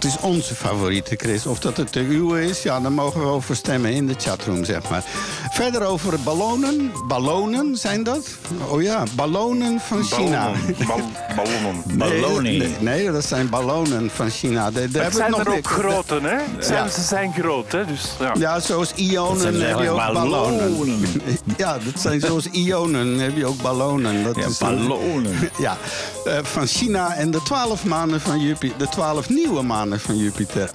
Het 0.01 0.09
is 0.09 0.17
onze 0.21 0.55
favoriete 0.55 1.15
Chris. 1.17 1.47
Of 1.47 1.59
dat 1.59 1.77
het 1.77 1.93
de 1.93 2.01
uwe 2.01 2.45
is, 2.45 2.63
ja, 2.63 2.81
daar 2.81 2.93
mogen 2.93 3.21
we 3.21 3.27
over 3.27 3.57
stemmen 3.57 3.93
in 3.93 4.07
de 4.07 4.15
chatroom, 4.19 4.65
zeg 4.65 4.91
maar. 4.91 5.03
Verder 5.51 5.83
over 5.83 6.21
ballonen. 6.21 6.93
Ballonen 7.09 7.77
zijn 7.77 8.03
dat? 8.03 8.29
Oh 8.69 8.83
ja, 8.83 9.03
ballonen 9.15 9.81
van 9.81 10.03
China. 10.05 10.51
Ballonnen. 10.51 10.77
Bal- 10.87 11.01
ballonnen. 11.37 11.99
Ballonie. 11.99 12.59
Nee, 12.59 12.75
nee, 12.81 13.11
dat 13.13 13.25
zijn 13.25 13.49
ballonen 13.49 14.11
van 14.15 14.31
China. 14.31 14.71
Daar, 14.71 14.83
Het 14.83 14.93
hebben 14.93 15.13
zijn 15.13 15.31
nog 15.31 15.41
er 15.41 15.53
ook 15.57 15.67
grote, 15.67 16.19
hè? 16.23 16.37
Ja. 16.75 16.89
Ze 16.89 17.01
zijn 17.03 17.33
groot, 17.39 17.73
hè? 17.73 17.85
Dus, 17.85 18.03
ja. 18.21 18.33
Ja, 18.39 18.61
zoals 18.61 18.93
ionen 18.95 19.61
heb 19.69 19.79
je 19.81 19.91
ook 19.91 19.97
ballonen. 19.97 20.31
ballonen. 20.59 21.01
Ja, 21.57 21.73
dat 21.85 22.01
zijn 22.01 22.21
zoals 22.21 22.47
ionen 22.47 23.19
heb 23.19 23.37
je 23.37 23.47
ook 23.47 23.63
ballonen. 23.63 24.23
Dat 24.25 24.37
Ja, 24.37 24.47
is 24.47 24.61
een- 24.61 24.87
ballonen. 24.89 25.33
Ja, 25.59 25.77
eh, 26.25 26.39
van 26.43 26.67
China 26.67 27.15
en 27.15 27.31
de 27.31 27.43
twaalf 27.43 27.85
maanden 27.85 28.21
van 28.21 28.41
Jupiter. 28.41 28.79
De 28.79 28.89
twaalf 28.89 29.29
nieuwe 29.29 29.63
maanden 29.63 29.90
van 29.99 30.17
Jupiter. 30.17 30.71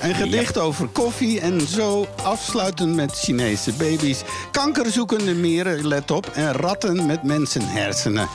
een 0.00 0.14
gedicht 0.14 0.58
over 0.58 0.86
koffie 0.88 1.40
en 1.40 1.60
zo 1.60 2.06
afsluitend 2.22 2.94
met 2.94 3.18
Chinese 3.18 3.72
baby's, 3.72 4.22
kankerzoekende 4.50 5.34
mieren, 5.34 5.86
let 5.86 6.10
op, 6.10 6.30
en 6.34 6.52
ratten 6.52 7.06
met 7.06 7.22
mensenhersenen. 7.22 8.28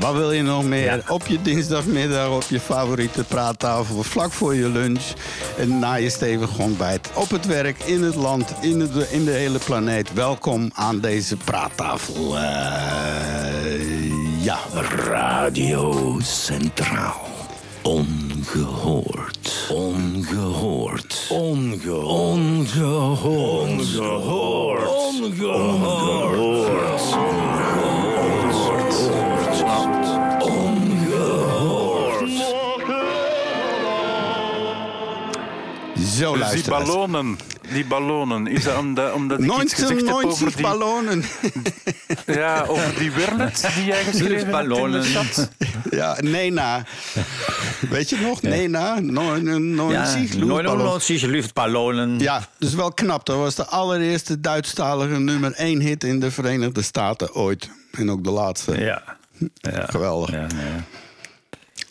Wat 0.00 0.14
wil 0.14 0.32
je 0.32 0.42
nog 0.42 0.64
meer? 0.64 1.04
Op 1.08 1.26
je 1.26 1.42
dinsdagmiddag 1.42 2.30
op 2.30 2.44
je 2.48 2.60
favoriete 2.60 3.24
praattafel, 3.24 4.02
vlak 4.02 4.32
voor 4.32 4.54
je 4.54 4.68
lunch 4.68 5.04
en 5.58 5.78
na 5.78 5.94
je 5.94 6.10
stevig 6.10 6.58
ontbijt. 6.58 7.10
Op 7.14 7.30
het 7.30 7.46
werk, 7.46 7.78
in 7.78 8.02
het 8.02 8.14
land, 8.14 8.54
in 8.60 8.78
de, 8.78 9.06
in 9.10 9.24
de 9.24 9.30
hele 9.30 9.58
planeet. 9.58 10.12
Welkom 10.12 10.70
aan 10.74 11.00
deze 11.00 11.36
praattafel. 11.36 12.36
Eh, 12.38 12.44
ja. 14.44 14.58
Radio 15.08 16.18
Centraal. 16.22 17.35
Ongehoord. 17.86 19.46
Ongehoord. 19.70 21.26
Ongehoord. 21.30 22.72
Ongehoord. 23.70 24.86
Ongehoord. 24.88 25.96
Zo 36.16 36.36
Dus 36.36 36.50
die 36.50 36.70
ballonen, 36.70 37.38
die 37.72 37.84
ballonen, 37.86 38.46
is 38.46 38.64
dat 38.64 38.78
omdat, 38.78 39.12
omdat 39.12 39.38
ik 39.40 39.44
iets 39.62 39.74
gezegd 39.74 39.90
heb 39.90 40.08
1990 40.08 40.32
over 40.32 40.56
die, 40.56 40.62
ballonen. 40.66 41.24
ja, 42.40 42.64
over 42.68 42.98
die 42.98 43.10
Wernet 43.10 43.68
die 43.74 43.84
jij 43.84 44.04
geschreven 44.04 44.54
hebt 44.54 45.06
chat? 45.06 45.50
Ja, 45.90 46.16
Nena. 46.20 46.84
Weet 47.90 48.08
je 48.08 48.16
nog? 48.16 48.42
Nena? 48.42 49.00
No, 49.00 49.36
no, 49.58 49.90
Ja, 49.90 50.04
zie, 50.04 50.20
nooit 50.20 50.34
luchtballon. 50.34 50.84
nog 50.84 51.02
zie 51.02 51.20
je 51.20 51.28
luchtballonen. 51.28 52.18
Ja, 52.18 52.48
dus 52.58 52.74
wel 52.74 52.92
knap. 52.92 53.26
Dat 53.26 53.36
was 53.36 53.54
de 53.54 53.66
allereerste 53.66 54.40
Duitsstalige 54.40 55.18
nummer 55.18 55.52
1 55.52 55.80
hit 55.80 56.04
in 56.04 56.20
de 56.20 56.30
Verenigde 56.30 56.82
Staten 56.82 57.34
ooit. 57.34 57.70
En 57.92 58.10
ook 58.10 58.24
de 58.24 58.30
laatste. 58.30 58.78
Ja. 58.78 59.02
ja. 59.54 59.84
Geweldig. 59.86 60.30
Ja, 60.30 60.40
ja. 60.40 60.84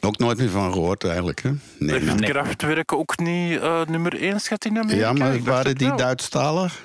Ook 0.05 0.17
nooit 0.17 0.37
meer 0.37 0.49
van 0.49 0.73
gehoord 0.73 1.03
eigenlijk. 1.03 1.41
Hè? 1.41 1.51
Nee, 1.79 1.99
Heeft 1.99 2.21
Kraftwerk 2.21 2.93
ook 2.93 3.19
niet 3.19 3.59
eh, 3.59 3.85
nummer 3.85 4.21
1 4.21 4.39
schat 4.39 4.65
in 4.65 4.77
Amerika? 4.77 4.95
ja, 4.95 5.13
maar 5.13 5.43
waren 5.43 5.75
die. 5.75 5.95
Duitsstalig? 5.95 6.83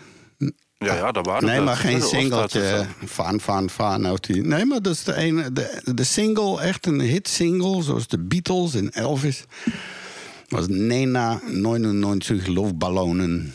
Ja, 0.85 0.95
ja, 0.95 1.12
dat 1.12 1.27
waren 1.27 1.49
Nee, 1.49 1.61
maar 1.61 1.77
geen 1.77 2.03
singeltje. 2.03 2.87
Van, 3.05 3.41
van, 3.41 3.71
van. 3.71 4.07
Uit 4.07 4.27
die. 4.27 4.43
Nee, 4.43 4.65
maar 4.65 4.83
dat 4.83 4.93
is 4.93 5.05
de, 5.05 5.15
ene, 5.15 5.53
de, 5.53 5.83
de 5.95 6.05
single, 6.05 6.61
echt 6.61 6.87
een 6.87 7.00
hitsingle, 7.00 7.83
zoals 7.83 8.07
de 8.07 8.19
Beatles 8.19 8.75
en 8.75 8.91
Elvis. 8.91 9.45
Was 10.49 10.67
Nena 10.69 11.41
99 11.47 12.47
Luftballonen. 12.47 13.55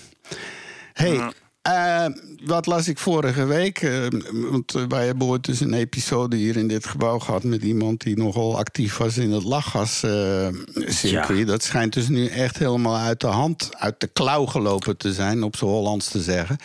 hey, 0.94 1.32
eh, 1.66 2.06
wat 2.46 2.66
las 2.66 2.88
ik 2.88 3.00
vorige 3.00 3.46
week? 3.46 3.82
Eh, 3.82 4.06
want 4.32 4.76
eh, 4.76 4.84
wij 4.88 5.06
hebben 5.06 5.28
ooit 5.28 5.46
dus 5.46 5.60
een 5.60 5.74
episode 5.74 6.36
hier 6.36 6.58
in 6.58 6.68
dit 6.68 6.86
gebouw 6.86 7.20
gehad... 7.20 7.44
met 7.44 7.64
iemand 7.64 8.02
die 8.02 8.18
nogal 8.18 8.58
actief 8.58 8.98
was 8.98 9.18
in 9.18 9.32
het 9.32 9.44
lachgascircuit. 9.44 11.40
Ja. 11.40 11.46
Dat 11.46 11.64
schijnt 11.64 11.94
dus 11.94 12.08
nu 12.08 12.28
echt 12.28 12.58
helemaal 12.58 12.98
uit 12.98 13.20
de 13.22 13.28
hand, 13.28 13.70
uit 13.78 14.00
de 14.00 14.08
klauw 14.08 14.46
gelopen 14.46 14.98
te 14.98 15.14
zijn... 15.14 15.44
op 15.44 15.56
z'n 15.56 15.66
Hollands 15.66 16.08
te 16.08 16.22
zeggen. 16.22 16.58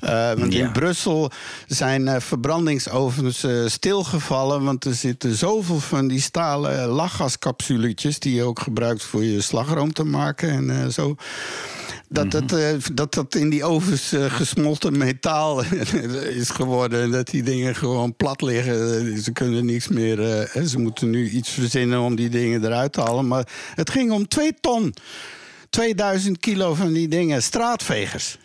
Eh, 0.00 0.32
want 0.32 0.52
Ja. 0.52 0.64
in 0.64 0.72
Brussel 0.72 1.30
zijn 1.66 2.08
eh, 2.08 2.20
verbrandingsovens 2.20 3.44
eh, 3.44 3.66
stilgevallen... 3.66 4.64
want 4.64 4.84
er 4.84 4.94
zitten 4.94 5.34
zoveel 5.34 5.80
van 5.80 6.08
die 6.08 6.20
stalen 6.20 6.86
lachgascapsuletjes... 6.88 8.18
die 8.18 8.34
je 8.34 8.42
ook 8.42 8.60
gebruikt 8.60 9.02
voor 9.02 9.24
je 9.24 9.40
slagroom 9.40 9.92
te 9.92 10.04
maken 10.04 10.50
en 10.50 10.70
eh, 10.82 10.88
zo... 10.88 11.16
Dat, 12.08 12.30
dat, 12.30 12.52
eh, 12.52 12.74
dat 12.92 13.14
dat 13.14 13.34
in 13.34 13.50
die 13.50 13.64
ovens 13.64 14.12
eh, 14.12 14.24
gesmolten 14.24 14.98
metaal 14.98 15.64
is 16.40 16.50
geworden. 16.50 17.02
En 17.02 17.10
dat 17.10 17.26
die 17.26 17.42
dingen 17.42 17.74
gewoon 17.74 18.16
plat 18.16 18.42
liggen. 18.42 18.74
Eh, 18.74 19.18
Ze 19.18 19.32
kunnen 19.32 19.64
niks 19.64 19.88
meer. 19.88 20.16
ze 20.66 20.78
moeten 20.78 21.10
nu 21.10 21.28
iets 21.28 21.50
verzinnen 21.50 22.00
om 22.00 22.14
die 22.14 22.28
dingen 22.28 22.64
eruit 22.64 22.92
te 22.92 23.00
halen. 23.00 23.26
Maar 23.26 23.48
het 23.74 23.90
ging 23.90 24.10
om 24.12 24.28
twee 24.28 24.54
ton. 24.60 24.94
2000 25.70 26.38
kilo 26.38 26.74
van 26.74 26.92
die 26.92 27.08
dingen. 27.08 27.42
Straatvegers. 27.42 28.38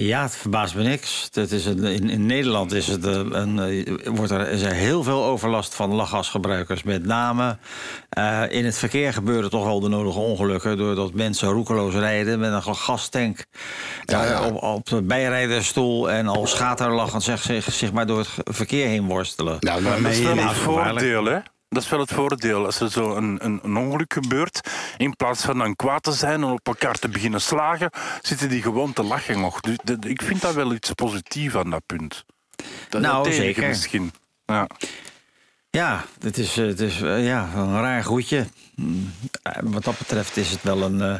Ja, 0.00 0.22
het 0.22 0.36
verbaast 0.36 0.74
me 0.74 0.82
niks. 0.82 1.28
Het 1.32 1.52
is 1.52 1.66
een, 1.66 1.84
in, 1.84 2.10
in 2.10 2.26
Nederland 2.26 2.72
is 2.72 2.86
het 2.86 3.04
een, 3.04 3.40
een, 3.40 3.58
eh, 3.58 4.08
wordt 4.14 4.30
er, 4.30 4.48
is 4.48 4.62
er 4.62 4.72
heel 4.72 5.02
veel 5.02 5.24
overlast 5.24 5.74
van 5.74 5.94
lachgasgebruikers. 5.94 6.82
Met 6.82 7.06
name 7.06 7.58
eh, 8.08 8.42
in 8.48 8.64
het 8.64 8.78
verkeer 8.78 9.12
gebeuren 9.12 9.50
toch 9.50 9.64
wel 9.64 9.80
de 9.80 9.88
nodige 9.88 10.18
ongelukken... 10.18 10.76
doordat 10.76 11.14
mensen 11.14 11.48
roekeloos 11.48 11.94
rijden 11.94 12.38
met 12.38 12.52
een 12.52 12.74
gastank 12.74 13.44
Ja, 14.04 14.24
eh, 14.24 14.30
ja. 14.30 14.46
op, 14.46 14.62
op 14.62 14.86
de 14.86 15.02
bijrijdersstoel... 15.02 16.10
en 16.10 16.26
al 16.26 16.46
schaterlachend 16.46 17.22
zeg, 17.22 17.42
zich, 17.42 17.72
zich 17.72 17.92
maar 17.92 18.06
door 18.06 18.18
het 18.18 18.28
verkeer 18.44 18.86
heen 18.86 19.06
worstelen. 19.06 19.56
Nou, 19.60 19.82
Maar 19.82 20.02
dat 20.02 20.12
is 20.12 20.20
wel 20.20 20.52
voordeel, 20.52 21.24
hè? 21.24 21.38
Dat 21.68 21.82
is 21.82 21.88
wel 21.88 22.00
het 22.00 22.12
voordeel. 22.12 22.64
Als 22.64 22.80
er 22.80 22.90
zo 22.90 23.14
een, 23.16 23.44
een, 23.44 23.60
een 23.62 23.76
ongeluk 23.76 24.12
gebeurt, 24.12 24.70
in 24.96 25.16
plaats 25.16 25.44
van 25.44 25.58
dan 25.58 25.76
kwaad 25.76 26.02
te 26.02 26.12
zijn 26.12 26.42
en 26.42 26.48
op 26.50 26.66
elkaar 26.66 26.94
te 26.98 27.08
beginnen 27.08 27.40
slagen, 27.40 27.90
zitten 28.22 28.48
die 28.48 28.62
gewoon 28.62 28.92
te 28.92 29.02
lachen 29.02 29.40
nog. 29.40 29.60
Dus 29.60 29.76
de- 29.84 30.08
ik 30.08 30.22
vind 30.22 30.40
dat 30.40 30.54
wel 30.54 30.72
iets 30.72 30.90
positiefs 30.92 31.54
aan 31.54 31.70
dat 31.70 31.82
punt. 31.86 32.24
Dat, 32.88 33.00
Nou, 33.00 33.16
dat 33.16 33.26
enige 33.26 33.42
zeker. 33.42 33.68
misschien. 33.68 34.12
Ja. 34.46 34.66
Ja, 35.78 36.04
het 36.20 36.38
is, 36.38 36.56
eh, 36.56 36.66
het 36.66 36.80
is 36.80 37.02
eh, 37.02 37.26
ja, 37.26 37.48
een 37.54 37.80
raar 37.80 38.02
groetje. 38.02 38.46
Mm, 38.74 39.12
Wat 39.62 39.84
dat 39.84 39.98
betreft 39.98 40.36
is 40.36 40.50
het 40.50 40.62
wel 40.62 40.82
een. 40.82 41.00
eh, 41.00 41.16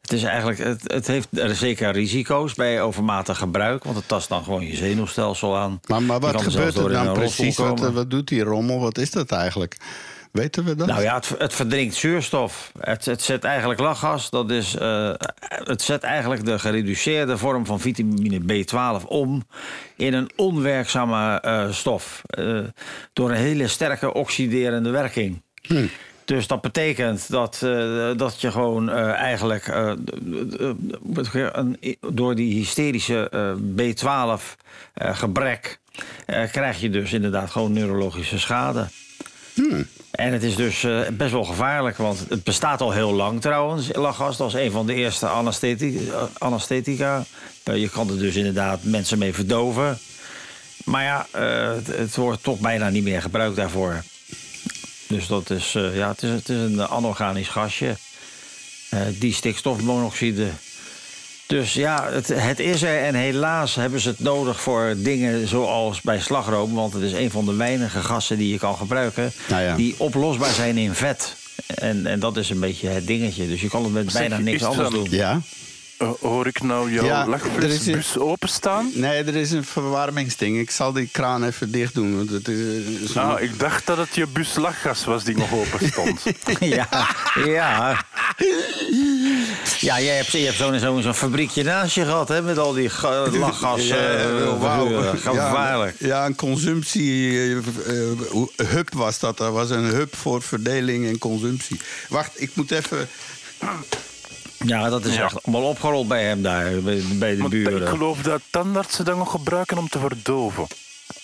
het, 0.00 0.12
is 0.12 0.22
eigenlijk, 0.22 0.58
het, 0.58 0.92
het 0.92 1.06
heeft 1.06 1.28
er 1.38 1.54
zeker 1.56 1.92
risico's 1.92 2.54
bij 2.54 2.82
overmatig 2.82 3.38
gebruik. 3.38 3.84
Want 3.84 3.96
het 3.96 4.08
tast 4.08 4.28
dan 4.28 4.44
gewoon 4.44 4.66
je 4.66 4.76
zenuwstelsel 4.76 5.56
aan. 5.56 5.80
Maar, 5.86 6.02
maar 6.02 6.20
wat 6.20 6.42
gebeurt 6.42 6.76
er 6.76 6.88
dan 6.92 7.12
precies? 7.12 7.56
Wat, 7.56 7.80
wat 7.92 8.10
doet 8.10 8.28
die 8.28 8.42
rommel? 8.42 8.80
Wat 8.80 8.98
is 8.98 9.10
dat 9.10 9.30
eigenlijk? 9.30 9.76
Weten 10.32 10.64
we 10.64 10.74
dat? 10.74 10.86
Nou 10.86 11.02
ja, 11.02 11.14
het, 11.14 11.34
het 11.38 11.52
verdrinkt 11.52 11.94
zuurstof. 11.94 12.72
Het, 12.80 13.04
het 13.04 13.22
zet 13.22 13.44
eigenlijk 13.44 13.80
lachgas. 13.80 14.30
Dat 14.30 14.50
is, 14.50 14.76
eh, 14.76 15.12
het 15.48 15.82
zet 15.82 16.02
eigenlijk 16.02 16.44
de 16.44 16.58
gereduceerde 16.58 17.38
vorm 17.38 17.66
van 17.66 17.80
vitamine 17.80 18.40
B12 18.40 19.06
om 19.06 19.42
in 19.96 20.14
een 20.14 20.30
onwerkzame 20.36 21.40
eh, 21.40 21.70
stof. 21.70 22.22
eh, 22.26 22.58
door 23.12 23.30
een 23.30 23.36
hele 23.36 23.68
sterke 23.68 24.14
oxiderende 24.14 24.90
werking. 24.90 25.42
Dus 26.24 26.46
dat 26.46 26.60
betekent 26.60 27.30
dat, 27.30 27.58
dat 28.16 28.40
je 28.40 28.50
gewoon 28.50 28.90
eigenlijk 28.90 29.66
door 32.10 32.34
die 32.34 32.54
hysterische 32.54 33.28
eh, 33.30 33.52
B12 33.76 34.42
eh, 34.94 35.16
gebrek 35.16 35.80
eh, 36.26 36.50
krijg 36.50 36.80
je 36.80 36.90
dus 36.90 37.12
inderdaad 37.12 37.50
gewoon 37.50 37.72
neurologische 37.72 38.38
schade. 38.38 38.88
En 40.12 40.32
het 40.32 40.42
is 40.42 40.56
dus 40.56 40.84
eh, 40.84 41.00
best 41.12 41.32
wel 41.32 41.44
gevaarlijk, 41.44 41.96
want 41.96 42.24
het 42.28 42.44
bestaat 42.44 42.80
al 42.80 42.92
heel 42.92 43.12
lang 43.12 43.40
trouwens, 43.40 43.88
lachgas. 43.92 44.36
Dat 44.36 44.48
is 44.48 44.54
een 44.54 44.70
van 44.70 44.86
de 44.86 44.94
eerste 44.94 45.26
eh, 45.26 46.24
anesthetica. 46.38 47.24
Eh, 47.62 47.76
je 47.76 47.88
kan 47.88 48.10
er 48.10 48.18
dus 48.18 48.34
inderdaad 48.34 48.82
mensen 48.82 49.18
mee 49.18 49.34
verdoven. 49.34 49.98
Maar 50.84 51.04
ja, 51.04 51.26
het, 51.86 52.16
wordt 52.16 52.42
toch 52.42 52.58
bijna 52.58 52.88
niet 52.88 53.02
meer 53.02 53.22
gebruikt 53.22 53.56
daarvoor. 53.56 54.02
Dus 55.08 55.26
dat 55.26 55.50
is, 55.50 55.72
ja, 55.72 56.08
het 56.08 56.22
is, 56.22 56.30
het 56.30 56.48
is 56.48 56.56
een 56.56 56.80
anorganisch 56.80 57.48
gasje. 57.48 57.96
Die 59.18 59.32
stikstofmonoxide. 59.32 60.50
Dus 61.46 61.74
ja, 61.74 62.08
het, 62.10 62.28
het 62.28 62.58
is 62.58 62.82
er 62.82 63.02
en 63.02 63.14
helaas 63.14 63.74
hebben 63.74 64.00
ze 64.00 64.08
het 64.08 64.20
nodig 64.20 64.60
voor 64.60 64.94
dingen 64.96 65.48
zoals 65.48 66.00
bij 66.00 66.20
slagroom. 66.20 66.74
Want 66.74 66.92
het 66.92 67.02
is 67.02 67.12
een 67.12 67.30
van 67.30 67.44
de 67.44 67.54
weinige 67.54 68.00
gassen 68.00 68.38
die 68.38 68.50
je 68.52 68.58
kan 68.58 68.76
gebruiken. 68.76 69.32
Nou 69.48 69.62
ja. 69.62 69.76
Die 69.76 69.94
oplosbaar 69.98 70.52
zijn 70.52 70.76
in 70.76 70.94
vet. 70.94 71.36
En, 71.66 72.06
en 72.06 72.20
dat 72.20 72.36
is 72.36 72.50
een 72.50 72.60
beetje 72.60 72.88
het 72.88 73.06
dingetje. 73.06 73.48
Dus 73.48 73.60
je 73.60 73.68
kan 73.68 73.82
het 73.84 73.92
met 73.92 74.12
bijna 74.12 74.38
niks 74.38 74.64
anders 74.64 74.90
doen. 74.90 75.06
Ja? 75.10 75.40
Eh, 76.02 76.10
hoor 76.20 76.46
ik 76.46 76.62
nou 76.62 76.92
jouw 76.92 77.04
Ja, 77.04 77.26
lachflesbus 77.26 78.18
openstaan? 78.18 78.90
Nee, 78.94 79.22
er 79.24 79.36
is 79.36 79.50
een 79.50 79.64
verwarmingsding. 79.64 80.58
Ik 80.58 80.70
zal 80.70 80.92
die 80.92 81.08
kraan 81.12 81.44
even 81.44 81.70
dicht 81.70 81.94
doen. 81.94 82.16
Want 82.16 82.30
het 82.30 82.48
is, 82.48 83.08
eh, 83.08 83.14
Nou, 83.14 83.40
ik 83.40 83.58
dacht 83.58 83.86
dat 83.86 83.96
het 83.96 84.14
je 84.14 84.26
bus 84.26 84.54
lachgas 84.54 85.04
was 85.04 85.24
die 85.24 85.36
nog 85.36 85.52
open 85.52 85.88
stond. 85.88 86.22
ja, 86.60 86.88
ja. 87.44 88.04
Ja, 89.80 90.00
jij 90.00 90.16
hebt, 90.16 90.30
je 90.30 90.38
hebt 90.38 90.56
zo'n 90.56 90.78
zo'n 90.78 91.02
zo'n 91.02 91.14
fabriekje 91.14 91.62
naast 91.62 91.94
je 91.94 92.04
gehad, 92.04 92.28
hè? 92.28 92.42
Met 92.42 92.58
al 92.58 92.72
die 92.72 92.88
ga- 92.88 93.30
lachgas. 93.38 93.86
Ja, 93.86 93.96
eh, 93.96 94.60
wauw. 94.60 95.02
Gevaarlijk. 95.16 95.96
Ja, 95.98 96.06
ja, 96.06 96.26
een 96.26 96.34
consumptie-hub 96.34 98.94
was 98.94 99.18
dat. 99.18 99.38
Dat 99.38 99.52
was 99.52 99.70
een 99.70 99.84
hub 99.84 100.16
voor 100.16 100.42
verdeling 100.42 101.06
en 101.06 101.18
consumptie. 101.18 101.80
Wacht, 102.08 102.40
ik 102.40 102.50
moet 102.54 102.70
even... 102.70 103.08
Ja, 104.66 104.88
dat 104.90 105.04
is 105.04 105.14
Ja. 105.16 105.22
echt 105.24 105.44
allemaal 105.44 105.68
opgerold 105.68 106.08
bij 106.08 106.24
hem 106.24 106.42
daar, 106.42 106.64
bij, 106.82 107.02
bij 107.18 107.36
de 107.36 107.42
ik 107.42 107.48
buren. 107.48 107.88
geloof 107.88 108.22
dat 108.22 108.40
tandartsen 108.50 109.04
dat 109.04 109.16
nog 109.16 109.30
gebruiken 109.30 109.78
om 109.78 109.88
te 109.88 109.98
verdoven. 109.98 110.66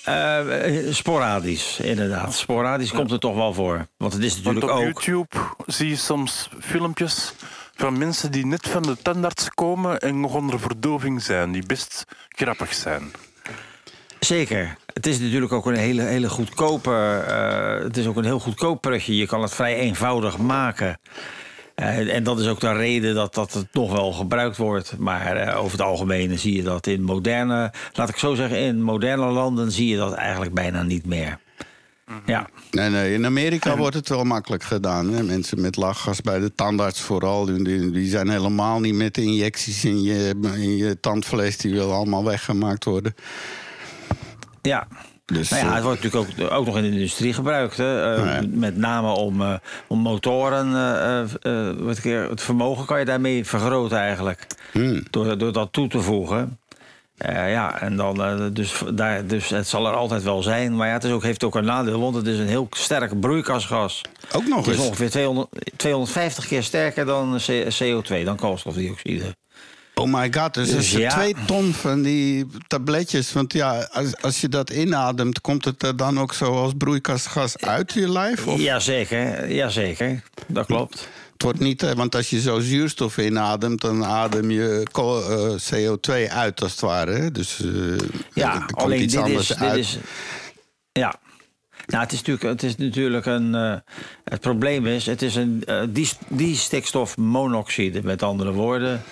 Eh, 0.04 0.86
eh, 0.88 0.94
sporadisch, 0.94 1.78
inderdaad. 1.80 2.34
Sporadisch 2.34 2.90
komt 2.92 3.10
het 3.10 3.20
toch 3.20 3.34
wel 3.34 3.52
voor. 3.54 3.86
Want 3.96 4.12
het 4.12 4.22
is 4.22 4.36
natuurlijk 4.36 4.64
op 4.64 4.70
ook... 4.70 4.80
YouTube 5.02 5.36
zie 5.66 5.88
je 5.88 5.96
soms 5.96 6.48
filmpjes 6.60 7.32
van 7.74 7.98
mensen 7.98 8.30
die 8.32 8.46
net 8.46 8.68
van 8.68 8.82
de 8.82 8.96
tandarts 9.02 9.48
komen 9.54 9.98
en 10.00 10.20
nog 10.20 10.34
onder 10.34 10.60
verdoving 10.60 11.22
zijn, 11.22 11.52
die 11.52 11.66
best 11.66 12.04
grappig 12.28 12.74
zijn. 12.74 13.10
Zeker. 14.20 14.76
Het 14.92 15.06
is 15.06 15.18
natuurlijk 15.18 15.52
ook 15.52 15.66
een 15.66 15.76
hele, 15.76 16.02
hele 16.02 16.28
goedkope. 16.28 16.90
eh, 17.28 17.84
het 17.84 17.96
is 17.96 18.06
ook 18.06 18.16
een 18.16 18.24
heel 18.24 18.38
goedkoop 18.40 18.80
prutje. 18.80 19.16
Je 19.16 19.26
kan 19.26 19.42
het 19.42 19.54
vrij 19.54 19.74
eenvoudig 19.76 20.38
maken. 20.38 20.98
Eh, 21.78 22.14
en 22.14 22.22
dat 22.24 22.40
is 22.40 22.46
ook 22.46 22.60
de 22.60 22.72
reden 22.72 23.14
dat, 23.14 23.34
dat 23.34 23.52
het 23.52 23.66
nog 23.72 23.92
wel 23.92 24.12
gebruikt 24.12 24.56
wordt. 24.56 24.94
Maar 24.98 25.36
eh, 25.36 25.58
over 25.58 25.70
het 25.72 25.80
algemeen 25.80 26.38
zie 26.38 26.56
je 26.56 26.62
dat 26.62 26.86
in 26.86 27.02
moderne, 27.02 27.72
laat 27.92 28.08
ik 28.08 28.16
zo 28.16 28.34
zeggen, 28.34 28.58
in 28.58 28.82
moderne 28.82 29.26
landen 29.26 29.72
zie 29.72 29.88
je 29.88 29.96
dat 29.96 30.12
eigenlijk 30.12 30.54
bijna 30.54 30.82
niet 30.82 31.06
meer. 31.06 31.38
Ja, 32.26 32.48
Nee, 32.70 32.90
nee, 32.90 33.14
in 33.14 33.24
Amerika 33.26 33.76
wordt 33.76 33.94
het 33.94 34.08
wel 34.08 34.24
makkelijk 34.24 34.62
gedaan. 34.62 35.12
Hè? 35.12 35.22
Mensen 35.22 35.60
met 35.60 35.76
lachgas 35.76 36.20
bij 36.20 36.38
de 36.38 36.54
tandarts 36.54 37.00
vooral. 37.00 37.44
Die, 37.44 37.64
die- 37.64 37.90
die 37.90 38.08
zijn 38.08 38.28
helemaal 38.28 38.80
niet 38.80 38.94
met 38.94 39.14
de 39.14 39.22
injecties 39.22 39.84
in 39.84 40.02
je, 40.02 40.34
in 40.54 40.76
je 40.76 41.00
tandvlees. 41.00 41.56
Die 41.56 41.72
willen 41.72 41.94
allemaal 41.94 42.24
weggemaakt 42.24 42.84
worden. 42.84 43.14
ja. 44.62 44.86
Dus, 45.32 45.50
Nou 45.50 45.62
ja, 45.62 45.68
eh, 45.68 45.74
het 45.74 45.82
wordt 45.84 46.02
natuurlijk 46.02 46.40
ook, 46.42 46.52
ook 46.58 46.66
nog 46.66 46.76
in 46.76 46.82
de 46.82 46.90
industrie 46.90 47.32
gebruikt. 47.32 47.76
Hè? 47.76 48.14
Eh, 48.14 48.24
Ja. 48.24 48.40
Met 48.50 48.76
name 48.76 49.08
om, 49.10 49.40
eh, 49.42 49.54
om 49.86 49.98
motoren. 49.98 50.72
wat 51.84 51.96
ik 51.96 52.02
keer- 52.02 52.28
het 52.30 52.42
vermogen 52.42 52.86
kan 52.86 52.98
je 52.98 53.04
daarmee 53.04 53.44
vergroten 53.44 53.98
eigenlijk. 53.98 54.46
hmm. 54.72 55.02
Door, 55.10 55.38
door 55.38 55.52
dat 55.52 55.72
toe 55.72 55.88
te 55.88 56.00
voegen. 56.00 56.58
Ja, 57.24 57.80
en 57.80 57.96
dan, 57.96 58.50
dus, 58.52 58.82
daar, 58.94 59.26
dus 59.26 59.48
het 59.48 59.68
zal 59.68 59.86
er 59.86 59.94
altijd 59.94 60.22
wel 60.22 60.42
zijn. 60.42 60.76
Maar 60.76 60.86
ja, 60.88 60.92
het 60.92 61.04
is 61.04 61.10
ook, 61.10 61.22
heeft 61.22 61.44
ook 61.44 61.54
een 61.54 61.64
nadeel, 61.64 62.00
want 62.00 62.14
het 62.14 62.26
is 62.26 62.38
een 62.38 62.46
heel 62.48 62.66
sterk 62.70 63.20
broeikasgas. 63.20 64.00
Ook 64.32 64.46
nog 64.46 64.58
Het 64.58 64.66
is 64.66 64.76
eens. 64.76 64.86
ongeveer 64.86 65.10
200, 65.10 65.48
250 65.76 66.46
keer 66.46 66.62
sterker 66.62 67.04
dan 67.06 67.36
C- 67.46 67.72
CO2, 67.82 68.24
dan 68.24 68.36
koolstofdioxide. 68.36 69.36
Oh 69.98 70.12
my 70.12 70.32
god, 70.32 70.54
dus, 70.54 70.66
Dus 70.66 70.76
als 70.76 70.90
je 70.90 70.98
ja. 70.98 71.10
twee 71.10 71.34
ton 71.46 71.72
van 71.72 72.02
die 72.02 72.46
tabletjes... 72.66 73.32
want 73.32 73.52
ja, 73.52 73.88
als, 73.92 74.22
als 74.22 74.40
je 74.40 74.48
dat 74.48 74.70
inademt... 74.70 75.40
komt 75.40 75.64
het 75.64 75.82
er 75.82 75.96
dan 75.96 76.20
ook 76.20 76.34
zo 76.34 76.62
als 76.62 76.72
broeikasgas 76.78 77.58
uit 77.58 77.92
je 77.92 78.12
lijf? 78.12 78.46
Of? 78.46 78.60
Jazeker, 78.60 79.52
jazeker, 79.52 80.22
dat 80.46 80.66
klopt. 80.66 81.08
Het 81.32 81.42
wordt 81.42 81.58
niet, 81.58 81.82
eh, 81.82 81.92
want 81.92 82.14
als 82.14 82.30
je 82.30 82.40
zo 82.40 82.60
zuurstof 82.60 83.16
inademt... 83.16 83.80
dan 83.80 84.04
adem 84.04 84.50
je 84.50 84.82
eh, 84.92 85.54
CO2 85.72 86.30
uit, 86.32 86.62
als 86.62 86.70
het 86.70 86.80
ware. 86.80 87.30
Dus 87.30 87.60
eh, 87.60 87.68
Ja, 88.32 88.54
er 88.54 88.58
komt 88.60 88.82
alleen 88.82 89.02
iets 89.02 89.14
dit 89.14 89.22
anders 89.22 89.50
is, 89.50 89.56
dit 89.56 89.68
uit. 89.68 89.78
is. 89.78 89.98
Ja. 90.92 91.20
Nou, 91.86 92.02
het 92.02 92.12
is 92.12 92.18
natuurlijk, 92.18 92.46
het 92.48 92.62
is 92.62 92.76
natuurlijk 92.76 93.26
een. 93.26 93.52
het 94.24 94.40
probleem 94.40 94.86
is, 94.86 95.06
het 95.06 95.22
is 95.22 95.34
een 95.34 95.64
die, 95.88 96.10
die 96.28 96.56
stikstofmonoxide, 96.56 98.02
met 98.02 98.22
andere 98.22 98.52
woorden. 98.52 99.02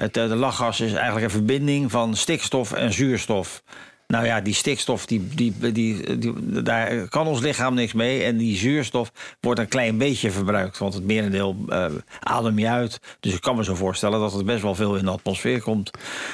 Het, 0.00 0.16
eh, 0.16 0.28
de 0.28 0.34
lachgas 0.36 0.80
is 0.80 0.92
eigenlijk 0.92 1.24
een 1.24 1.30
verbinding 1.30 1.90
van 1.90 2.16
stikstof 2.16 2.72
en 2.72 2.92
zuurstof. 2.92 3.62
Nou 4.06 4.24
ja, 4.26 4.40
die 4.40 4.54
stikstof, 4.54 5.06
die, 5.06 5.28
die, 5.34 5.54
die, 5.72 6.18
die- 6.18 6.62
daar 6.62 7.08
kan 7.08 7.26
ons 7.26 7.40
lichaam 7.40 7.74
niks 7.74 7.92
mee. 7.92 8.22
En 8.22 8.36
die 8.36 8.56
zuurstof 8.56 9.12
wordt 9.40 9.60
een 9.60 9.68
klein 9.68 9.98
beetje 9.98 10.30
verbruikt. 10.30 10.78
Want 10.78 10.94
het 10.94 11.04
merendeel 11.04 11.56
eh, 11.68 11.86
adem 12.20 12.58
je 12.58 12.68
uit. 12.68 13.00
Dus 13.20 13.32
ik 13.34 13.40
kan 13.40 13.56
me 13.56 13.64
zo 13.64 13.74
voorstellen 13.74 14.20
dat 14.20 14.34
er 14.34 14.44
best 14.44 14.62
wel 14.62 14.74
veel 14.74 14.96
in 14.96 15.04
de 15.04 15.10
atmosfeer 15.10 15.62
komt. 15.62 15.90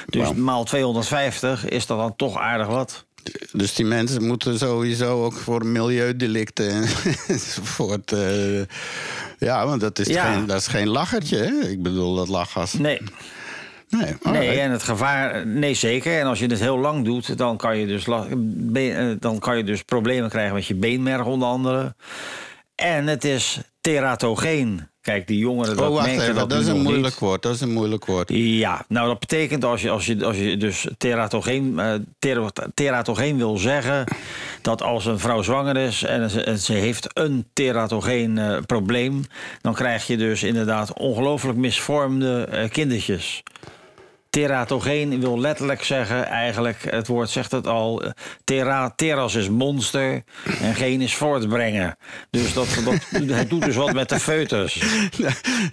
Dus 0.09 0.33
maal 0.33 0.63
250 0.63 1.65
is 1.69 1.85
dat 1.85 1.97
dan 1.97 2.15
toch 2.15 2.37
aardig 2.37 2.67
wat. 2.67 3.05
Dus 3.51 3.73
die 3.73 3.85
mensen 3.85 4.25
moeten 4.27 4.57
sowieso 4.57 5.23
ook 5.23 5.33
voor 5.33 5.65
milieudelicten 5.65 6.69
en- 6.69 6.87
enzovoort. 7.27 8.11
eh, 8.11 8.61
ja, 9.39 9.65
want 9.67 9.81
dat 9.81 9.99
is, 9.99 10.07
Ja. 10.07 10.33
geen, 10.33 10.45
dat 10.45 10.59
is 10.59 10.67
geen 10.67 10.87
lachertje, 10.89 11.37
hè? 11.37 11.67
Ik 11.69 11.83
bedoel, 11.83 12.15
dat 12.15 12.27
lachgas. 12.27 12.73
Nee, 12.73 13.01
Nee, 13.97 14.15
nee, 14.23 14.59
en 14.59 14.71
het 14.71 14.83
gevaar, 14.83 15.47
nee 15.47 15.73
zeker. 15.73 16.19
En 16.19 16.25
als 16.25 16.39
je 16.39 16.45
het 16.47 16.59
heel 16.59 16.77
lang 16.79 17.05
doet, 17.05 17.37
dan 17.37 17.57
kan 17.57 17.77
je 17.77 17.85
dus, 17.87 18.07
eh, 18.07 19.11
dan 19.19 19.39
kan 19.39 19.57
je 19.57 19.63
dus 19.63 19.83
problemen 19.83 20.29
krijgen 20.29 20.53
met 20.53 20.65
je 20.65 20.75
beenmerg 20.75 21.25
onder 21.25 21.47
andere. 21.47 21.95
En 22.75 23.07
het 23.07 23.23
is 23.23 23.59
teratogeen. 23.81 24.87
Kijk, 25.01 25.27
die 25.27 25.37
jongeren 25.37 25.75
dat 25.77 25.87
Oh, 25.89 25.95
wacht 25.95 26.07
even, 26.07 26.35
dat, 26.35 26.49
dat 26.49 26.61
is 26.61 26.67
een 26.67 26.81
moeilijk 26.81 27.05
niet. 27.05 27.19
woord. 27.19 27.41
Dat 27.41 27.55
is 27.55 27.61
een 27.61 27.73
moeilijk 27.73 28.05
woord. 28.05 28.29
Ja, 28.33 28.85
nou 28.87 29.07
dat 29.07 29.19
betekent 29.19 29.63
als 29.63 29.81
je, 29.81 29.89
als 29.89 30.05
je, 30.05 30.25
als 30.25 30.37
je 30.37 30.57
dus 30.57 30.87
teratogeen, 30.97 31.79
eh, 31.79 31.93
ter- 32.19 32.51
teratogeen 32.73 33.37
wil 33.37 33.57
zeggen 33.57 34.03
dat 34.61 34.81
als 34.81 35.05
een 35.05 35.19
vrouw 35.19 35.41
zwanger 35.41 35.77
is 35.77 36.03
en 36.03 36.29
ze, 36.29 36.41
en 36.43 36.57
ze 36.59 36.73
heeft 36.73 37.07
een 37.13 37.45
teratogeen 37.53 38.37
eh, 38.37 38.57
probleem, 38.65 39.23
dan 39.61 39.73
krijg 39.73 40.07
je 40.07 40.17
dus 40.17 40.43
inderdaad 40.43 40.93
ongelooflijk 40.93 41.57
misvormde 41.57 42.67
kindertjes. 42.71 43.43
Teratogeen 44.35 45.19
wil 45.19 45.39
letterlijk 45.39 45.83
zeggen, 45.83 46.25
eigenlijk, 46.25 46.77
het 46.89 47.07
woord 47.07 47.29
zegt 47.29 47.51
het 47.51 47.67
al, 47.67 48.03
eh, 48.03 48.09
tera, 48.43 48.93
teras 48.95 49.35
is 49.35 49.49
monster 49.49 50.23
en 50.61 50.75
geen 50.75 51.01
is 51.01 51.15
voortbrengen. 51.15 51.97
Dus 52.29 52.53
dat, 52.53 52.67
dat, 52.85 52.95
het 53.37 53.49
doet 53.49 53.63
dus 53.63 53.75
wat 53.75 53.93
met 53.93 54.09
de 54.09 54.19
foetus. 54.19 54.81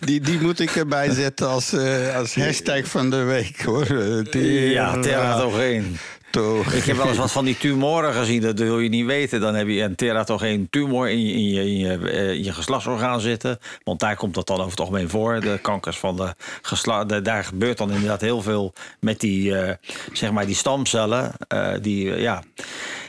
Die, 0.00 0.20
die 0.20 0.40
moet 0.40 0.60
ik 0.60 0.70
erbij 0.70 1.10
zetten 1.10 1.48
als, 1.48 1.72
eh, 1.72 2.16
als 2.16 2.34
hashtag 2.34 2.86
van 2.86 3.10
de 3.10 3.22
week, 3.22 3.62
hoor. 3.62 3.86
Eh, 4.30 4.72
Ja, 4.72 5.00
teratogeen. 5.00 5.96
Toch. 6.32 6.72
Ik 6.72 6.84
heb 6.84 6.96
wel 6.96 7.08
eens 7.08 7.16
wat 7.16 7.32
van 7.32 7.44
die 7.44 7.56
tumoren 7.56 8.12
gezien, 8.14 8.40
dat 8.40 8.58
wil 8.58 8.78
je 8.78 8.88
niet 8.88 9.06
weten. 9.06 9.40
Dan 9.40 9.54
heb 9.54 9.68
je 9.68 9.82
een 9.82 9.94
teratogeen 9.94 10.66
tumor 10.70 11.08
in 11.10 11.26
je, 11.26 11.32
in 11.32 11.48
je, 11.48 11.60
in 11.60 11.78
je, 11.78 12.10
eh, 12.10 12.30
in 12.30 12.44
je 12.44 12.52
geslachtsorgaan 12.52 13.20
zitten. 13.20 13.58
Want 13.84 14.00
daar 14.00 14.16
komt 14.16 14.34
dat 14.34 14.46
dan 14.46 14.56
over 14.58 14.70
het 14.70 14.80
algemeen 14.80 15.08
voor. 15.08 15.40
De 15.40 15.58
kankers 15.62 15.98
van 15.98 16.16
de 16.16 16.34
geslacht. 16.62 17.24
Daar 17.24 17.44
gebeurt 17.44 17.78
dan 17.78 17.90
inderdaad 17.90 18.20
heel 18.20 18.42
veel 18.42 18.72
met 19.00 19.20
die, 19.20 19.58
eh, 19.58 19.74
zeg 20.12 20.32
maar 20.32 20.46
die 20.46 20.54
stamcellen. 20.54 21.32
eh, 21.48 21.72
die, 21.80 22.04
ja. 22.20 22.42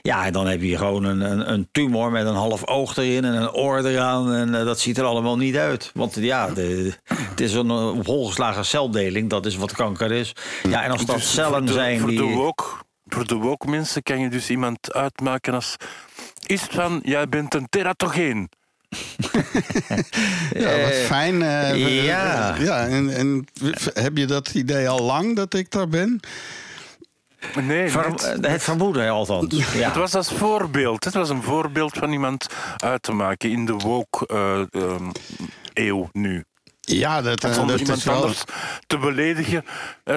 ja, 0.02 0.26
en 0.26 0.34
dan 0.34 0.48
heb 0.48 0.62
je 0.62 0.78
gewoon 0.78 1.04
een, 1.04 1.22
een, 1.22 1.52
een 1.52 1.68
tumor 1.72 2.12
met 2.12 2.26
een 2.26 2.36
half 2.36 2.68
oog 2.68 2.98
erin 2.98 3.26
en 3.26 3.34
een 3.34 3.52
oor 3.52 3.86
eraan. 3.86 4.34
En 4.34 4.52
dat 4.52 4.80
ziet 4.80 4.98
er 4.98 5.04
allemaal 5.04 5.38
niet 5.38 5.56
uit. 5.58 5.92
Want 5.94 6.16
ja, 6.16 6.50
de, 6.50 6.94
het 7.14 7.40
is 7.40 7.54
een 7.54 7.72
op 7.72 8.06
hol 8.06 8.28
geslagen 8.28 8.66
celdeling. 8.66 9.30
Dat 9.30 9.46
is 9.46 9.56
wat 9.56 9.72
kanker 9.72 10.12
is. 10.12 10.36
Ja, 10.70 10.84
en 10.84 10.92
als 10.92 11.06
dat 11.06 11.22
cellen 11.22 11.68
zijn 11.68 12.00
voor 12.00 12.10
die... 12.10 12.18
De 12.18 12.54
voor 13.14 13.28
de 13.28 13.36
woke 13.36 13.70
mensen 13.70 14.04
kan 14.04 14.20
je 14.20 14.30
dus 14.30 14.50
iemand 14.50 14.94
uitmaken 14.94 15.54
als... 15.54 15.76
Is 16.46 16.62
het 16.62 16.74
van, 16.74 17.00
jij 17.04 17.30
bent 17.30 17.54
een 17.54 17.68
teratogeen. 17.70 18.50
Ja, 20.54 20.64
wat 20.82 20.90
Eh, 20.92 21.06
fijn. 21.06 21.42
eh, 21.42 22.06
ja. 22.06 22.56
ja 22.60 22.86
en, 22.88 23.16
en 23.16 23.48
heb 23.94 24.18
je 24.18 24.26
dat 24.26 24.50
idee 24.54 24.90
al 24.90 25.00
lang 25.02 25.36
dat 25.36 25.54
ik 25.54 25.72
daar 25.72 25.88
ben? 25.88 26.20
Nee, 27.62 27.90
Ver- 27.90 28.38
het 28.42 28.64
vermoeden 28.64 29.10
althans. 29.10 29.74
Ja. 29.74 29.86
Het 29.88 29.96
was 29.96 30.16
als 30.16 30.32
voorbeeld. 30.32 31.04
Het 31.04 31.14
was 31.14 31.30
een 31.30 31.44
voorbeeld 31.44 31.94
van 31.98 32.12
iemand 32.12 32.48
uit 32.78 33.04
te 33.04 33.12
maken 33.12 33.50
in 33.50 33.66
de 33.66 33.74
woke 33.74 34.26
eh, 34.28 34.82
ehm, 34.84 35.10
eeuw 35.74 36.10
nu. 36.12 36.44
Ja, 36.86 37.22
dat, 37.22 37.44
eh, 37.44 37.54
Zonder 37.54 37.72
dat 37.72 37.80
iemand 37.80 37.98
is 38.00 38.04
wel... 38.06 38.16
anders 38.16 38.44
te 38.88 38.98
beledigen. 38.98 39.66
eh, 40.04 40.16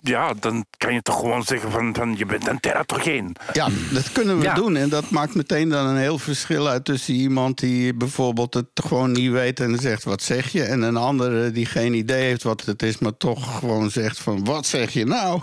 ja, 0.00 0.34
dan 0.40 0.64
kan 0.76 0.94
je 0.94 1.02
toch 1.02 1.18
gewoon 1.18 1.42
zeggen 1.42 1.70
van, 1.70 1.94
van 1.94 2.14
je 2.16 2.26
bent 2.26 2.48
een 2.48 2.60
teratogeen. 2.60 3.36
Ja, 3.52 3.68
dat 3.92 4.12
kunnen 4.12 4.38
we 4.38 4.44
Ja. 4.44 4.54
doen. 4.54 4.76
En 4.76 4.88
dat 4.88 5.10
maakt 5.10 5.34
meteen 5.34 5.68
dan 5.68 5.86
een 5.86 5.96
heel 5.96 6.18
verschil 6.18 6.68
uit 6.68 6.84
tussen 6.84 7.14
iemand 7.14 7.58
die 7.58 7.94
bijvoorbeeld 7.94 8.54
het 8.54 8.66
gewoon 8.74 9.12
niet 9.12 9.30
weet 9.30 9.60
en 9.60 9.78
zegt 9.78 10.04
wat 10.04 10.22
zeg 10.22 10.48
je. 10.52 10.62
En 10.62 10.82
een 10.82 10.96
andere 10.96 11.50
die 11.50 11.66
geen 11.66 11.94
idee 11.94 12.22
heeft 12.22 12.42
wat 12.42 12.64
het 12.64 12.82
is, 12.82 12.98
maar 12.98 13.16
toch 13.16 13.58
gewoon 13.58 13.90
zegt 13.90 14.18
van 14.18 14.44
wat 14.44 14.66
zeg 14.66 14.90
je 14.90 15.04
nou? 15.06 15.40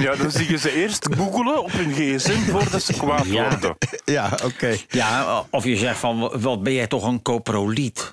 Ja, 0.00 0.14
dan 0.16 0.30
zie 0.30 0.50
je 0.50 0.58
ze 0.58 0.72
eerst 0.74 1.08
googelen 1.16 1.62
op 1.62 1.72
hun 1.72 1.92
gsm 1.92 2.50
voordat 2.50 2.82
ze 2.82 2.92
kwaad 2.92 3.26
Ja. 3.26 3.48
worden. 3.48 3.76
ja, 4.04 4.38
oké. 4.44 4.76
ja, 4.88 5.44
of 5.50 5.64
je 5.64 5.76
zegt 5.76 5.98
van, 5.98 6.40
wat 6.40 6.62
ben 6.62 6.72
jij 6.72 6.86
toch 6.86 7.06
een 7.06 7.22
coproliet? 7.22 8.12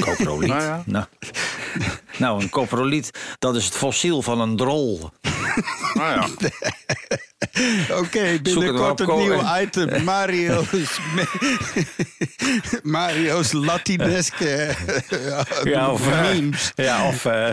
Coproliet? 0.00 0.48
Nou 0.48 0.62
ja. 0.62 0.82
nou. 0.86 1.04
nou, 2.16 2.42
een 2.42 2.50
coproliet, 2.50 3.10
dat 3.38 3.56
is 3.56 3.64
het 3.64 3.74
fossiel 3.74 4.22
van 4.22 4.40
een 4.40 4.56
drol. 4.56 5.10
Nou 5.94 6.10
ja. 6.10 6.28
Oké, 8.00 8.18
het 8.18 8.42
binnenkort 8.42 9.00
een 9.00 9.16
nieuw 9.16 9.42
item. 9.62 10.04
Mario's, 10.04 10.66
Mario's 12.82 13.52
Latineske 13.52 14.74
Ja, 15.64 15.90
of, 15.90 16.08
eh, 16.08 16.20
memes. 16.20 16.72
ja, 16.74 17.08
of, 17.08 17.24
eh, 17.24 17.50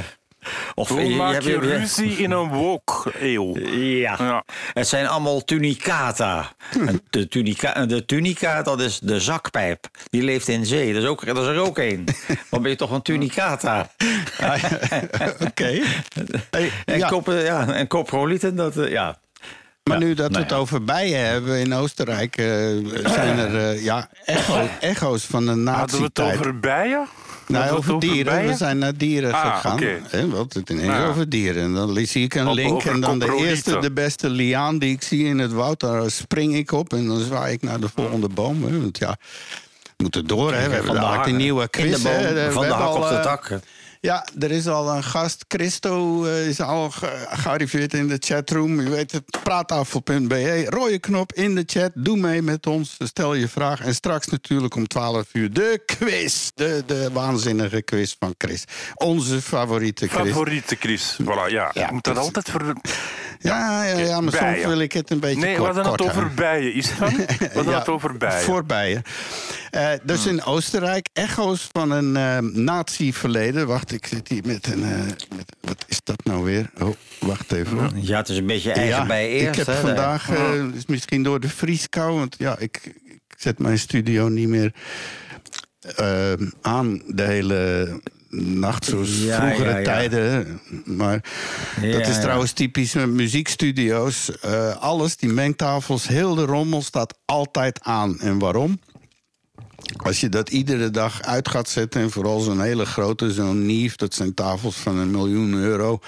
of 0.76 0.90
Hoe 0.90 1.02
je- 1.10 1.16
maak 1.16 1.32
hebt- 1.34 1.46
je 1.46 1.52
hebt- 1.52 1.66
ruzie 1.78 2.18
in 2.18 2.32
een 2.32 2.50
woke-eeuw? 2.50 3.58
Ja. 3.78 4.16
Ja. 4.20 4.44
het 4.74 4.88
zijn 4.88 5.08
allemaal 5.08 5.44
tunicata. 5.44 6.52
En 6.88 7.02
de, 7.10 7.28
tunica, 7.28 7.86
de 7.86 8.06
tunica, 8.06 8.62
dat 8.62 8.82
is 8.82 9.00
de 9.00 9.20
zakpijp. 9.20 9.88
Die 10.10 10.24
leeft 10.24 10.48
in 10.48 10.66
zee. 10.66 10.94
Dat 10.94 11.04
is, 11.04 11.08
ook, 11.10 11.26
dat 11.26 11.38
is 11.38 11.46
er 11.48 11.60
ook 11.60 11.78
één. 11.78 12.04
Dan 12.50 12.62
ben 12.62 12.72
je 12.72 12.78
toch 12.78 12.92
een 12.92 13.02
tunicata. 13.02 13.90
Oké. 15.48 15.80
Hey, 16.52 16.72
En, 16.86 16.98
ja, 16.98 17.10
ja, 17.26 17.74
en 17.74 17.88
coprolieten, 17.88 18.56
dat, 18.56 18.78
eh, 18.78 18.90
ja. 18.92 19.18
maar 19.84 20.00
Ja, 20.00 20.04
nu 20.06 20.14
dat 20.14 20.26
we 20.26 20.32
nou 20.32 20.44
het 20.44 20.52
ja. 20.52 20.58
over 20.58 20.84
bijen 20.84 21.26
hebben 21.26 21.60
in 21.60 21.74
Oostenrijk... 21.74 22.38
eh, 22.38 22.46
zijn 23.06 23.38
er 23.38 23.56
eh, 23.70 23.84
ja, 23.84 24.10
echo, 24.26 24.68
echo's 24.80 25.24
van 25.26 25.46
de 25.46 25.72
Hadden 25.72 25.98
we 26.00 26.04
het 26.06 26.20
over 26.20 26.60
bijen? 26.60 27.08
Nou, 27.52 27.78
over 27.78 27.94
over 27.96 28.00
dieren. 28.10 28.34
bijen? 28.34 28.50
We 28.50 28.56
zijn 28.58 28.78
naar 28.78 28.98
dieren 28.98 29.34
Ah, 29.34 29.56
gegaan. 29.56 30.30
want 30.30 30.54
het 30.54 30.70
ineens 30.70 30.90
Ah. 30.90 31.10
over 31.10 31.30
dieren. 31.30 31.64
En 31.64 31.74
dan 31.74 32.06
zie 32.06 32.24
ik 32.24 32.36
een 32.36 32.54
link. 32.54 32.84
En 32.84 33.00
dan 33.02 33.20
de 33.20 33.36
eerste, 33.48 33.80
de 33.80 33.92
beste 33.92 34.30
liaan 34.30 34.80
die 34.80 34.92
ik 34.94 35.02
zie 35.04 35.26
in 35.26 35.40
het 35.40 35.52
woud. 35.52 35.80
Daar 35.80 36.12
spring 36.12 36.56
ik 36.56 36.72
op. 36.72 36.94
En 36.94 37.08
dan 37.08 37.20
zwaai 37.20 37.54
ik 37.54 37.62
naar 37.62 37.80
de 37.80 37.90
volgende 37.96 38.30
boom. 38.30 38.64
Hè, 38.64 38.82
want 38.82 38.98
ja, 38.98 39.18
we 39.84 39.94
moeten 39.98 40.28
door. 40.28 40.52
Hè. 40.54 40.56
We 40.56 40.62
hebben 40.62 40.78
Van 40.86 40.96
de 40.96 41.02
dadelijk 41.02 41.22
hak- 41.22 41.28
een 41.32 41.36
nieuwe 41.38 41.62
in 41.62 41.70
quiz. 41.70 42.02
de 42.02 42.02
boom, 42.04 42.52
van 42.52 42.64
de 42.68 42.74
hak 42.74 42.96
op 42.96 43.02
de 43.10 43.16
eh, 43.16 43.22
tak. 43.24 43.60
Ja, 44.04 44.28
er 44.40 44.52
is 44.52 44.68
al 44.68 44.96
een 44.96 45.04
gast. 45.04 45.46
Christo 45.48 46.26
eh, 46.26 46.48
is 46.48 46.60
al 46.62 46.90
ge- 46.92 47.26
gearriveerd 47.30 47.94
in 47.94 48.08
de 48.08 48.18
chatroom. 48.20 48.80
U 48.80 48.90
weet 48.90 49.12
het, 49.12 49.24
praattafel.be. 49.44 50.66
Rode 50.70 51.00
knop 51.00 51.34
in 51.34 51.56
de 51.56 51.64
chat. 51.66 51.92
Doe 51.94 52.18
mee 52.18 52.42
met 52.42 52.68
ons. 52.68 52.96
Stel 53.00 53.34
je 53.34 53.48
vraag. 53.48 53.80
En 53.82 53.96
straks 53.96 54.28
natuurlijk 54.28 54.76
om 54.76 54.88
12 54.88 55.28
uur 55.34 55.54
de 55.54 55.82
quiz. 55.86 56.50
De, 56.56 56.84
de 56.86 57.10
waanzinnige 57.12 57.82
quiz 57.82 58.16
van 58.20 58.36
Chris. 58.38 58.64
Onze 58.96 59.42
favoriete 59.42 60.08
Chris. 60.08 60.28
Favoriete 60.28 60.76
Chris. 60.80 61.18
Voilà, 61.22 61.26
ja. 61.52 61.72
Ja, 61.74 61.86
je 61.86 61.88
moet 61.92 62.04
dat 62.04 62.16
dus- 62.16 62.24
altijd 62.24 62.50
voor... 62.50 62.74
Ja, 63.42 63.84
ja, 63.84 63.98
ja, 63.98 64.22
maar 64.22 64.32
soms 64.32 64.44
Bijen. 64.44 64.68
wil 64.68 64.80
ik 64.80 64.92
het 64.92 65.10
een 65.10 65.20
beetje 65.20 65.40
Nee, 65.40 65.56
we 65.56 65.62
kort, 65.62 65.76
hadden 65.76 65.92
het 65.92 66.02
over 66.02 66.32
bijen. 66.34 66.84
Dan? 67.00 67.10
We 67.16 67.50
hadden 67.54 67.74
Ja, 67.74 67.80
het 67.80 67.88
over 67.90 68.18
bijen. 68.18 68.44
Voor 68.44 68.64
bijen. 68.66 69.02
Eh, 69.72 69.90
dus 70.04 70.26
in 70.26 70.44
Oostenrijk, 70.44 71.08
echo's 71.14 71.70
van 71.72 71.92
een 71.92 72.16
eh 72.18 72.38
nazi-verleden. 72.54 73.68
Wacht, 73.68 73.92
ik 73.92 74.06
zit 74.06 74.28
hier 74.28 74.42
met 74.46 74.68
een... 74.68 74.84
eh, 74.84 74.98
met, 75.36 75.56
wat 75.62 75.86
is 75.88 76.00
dat 76.04 76.26
nou 76.26 76.44
weer? 76.44 76.70
Oh, 76.82 76.96
wacht 77.20 77.52
even. 77.52 77.78
hoor. 77.78 77.90
Ja, 77.96 78.18
het 78.18 78.30
is 78.30 78.38
een 78.38 78.46
beetje 78.46 78.72
eigen 78.72 79.08
bij 79.08 79.30
eerst. 79.30 79.60
ik 79.60 79.66
heb 79.66 79.76
vandaag, 79.76 80.30
eh, 80.30 80.64
is 80.76 80.86
misschien 80.86 81.24
door 81.24 81.40
de 81.40 81.50
vrieskou... 81.50 82.18
want 82.18 82.36
ja, 82.40 82.58
ik, 82.60 82.82
ik 83.06 83.22
zet 83.38 83.60
mijn 83.60 83.80
studio 83.80 84.28
niet 84.28 84.48
meer 84.48 84.74
aan 86.62 87.02
de 87.08 87.24
hele 87.24 87.90
nacht... 88.32 88.86
zoals 88.86 89.24
Ja, 89.24 89.40
vroegere 89.40 89.70
ja, 89.70 89.78
ja. 89.78 89.84
tijden. 89.84 90.60
Maar 90.86 91.24
dat 91.82 92.08
is 92.08 92.20
trouwens 92.20 92.52
typisch 92.52 92.94
met 92.94 93.10
muziekstudio's. 93.10 94.40
Eh, 94.40 94.76
alles, 94.76 95.18
die 95.18 95.30
mengtafels, 95.30 96.08
heel 96.08 96.36
de 96.36 96.46
rommel 96.46 96.82
staat 96.82 97.18
altijd 97.26 97.80
aan. 97.84 98.20
En 98.20 98.40
waarom? 98.40 98.80
Als 99.96 100.20
je 100.20 100.30
dat 100.30 100.50
iedere 100.50 100.92
dag 100.92 101.22
uit 101.22 101.50
gaat 101.50 101.70
zetten, 101.70 102.02
en 102.02 102.12
vooral 102.12 102.40
zo'n 102.40 102.62
hele 102.62 102.86
grote, 102.86 103.32
zo'n 103.32 103.66
Nief, 103.66 103.96
dat 103.96 104.14
zijn 104.14 104.34
tafels 104.34 104.76
van 104.76 104.98
een 104.98 105.12
miljoen 105.12 105.54
euro. 105.54 106.00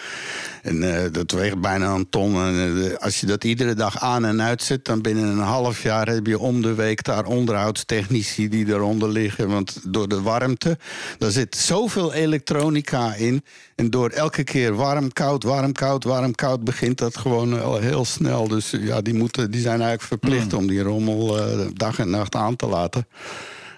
En 0.62 1.04
eh, 1.04 1.12
dat 1.12 1.32
weegt 1.32 1.62
bijna 1.62 1.94
een 1.94 2.10
ton. 2.10 2.36
En, 2.36 2.84
eh, 2.92 2.98
als 2.98 3.20
je 3.20 3.26
dat 3.26 3.44
iedere 3.44 3.74
dag 3.74 4.00
aan 4.00 4.26
en 4.26 4.42
uit 4.42 4.64
zet, 4.64 4.86
dan 4.86 5.02
binnen 5.02 5.28
een 5.28 5.38
half 5.38 5.84
jaar 5.84 6.08
heb 6.08 6.28
je 6.28 6.40
om 6.40 6.62
de 6.62 6.74
week 6.74 7.04
daar 7.04 7.26
onderhoudstechnici 7.26 8.50
die 8.50 8.68
eronder 8.68 9.10
liggen. 9.10 9.50
Want 9.50 9.80
door 9.84 10.08
de 10.08 10.22
warmte, 10.22 10.78
daar 11.18 11.32
zit 11.32 11.56
zoveel 11.56 12.14
elektronica 12.14 13.14
in. 13.14 13.44
En 13.76 13.90
door 13.90 14.10
elke 14.10 14.44
keer 14.44 14.76
warm, 14.76 15.14
koud, 15.14 15.44
warm, 15.44 15.72
koud, 15.72 16.04
warm, 16.04 16.36
koud, 16.36 16.64
begint 16.64 16.98
dat 16.98 17.18
gewoon 17.18 17.62
al 17.62 17.80
heel 17.80 18.06
snel. 18.06 18.48
Dus 18.48 18.74
eh, 18.74 18.86
ja, 18.86 19.02
die, 19.02 19.14
moeten, 19.14 19.52
die 19.52 19.62
zijn 19.62 19.82
eigenlijk 19.82 20.04
verplicht 20.04 20.54
om 20.54 20.68
die 20.68 20.82
rommel 20.82 21.40
eh, 21.40 21.68
dag 21.74 22.00
en 22.00 22.10
nacht 22.10 22.36
aan 22.36 22.56
te 22.56 22.68
laten. 22.68 23.08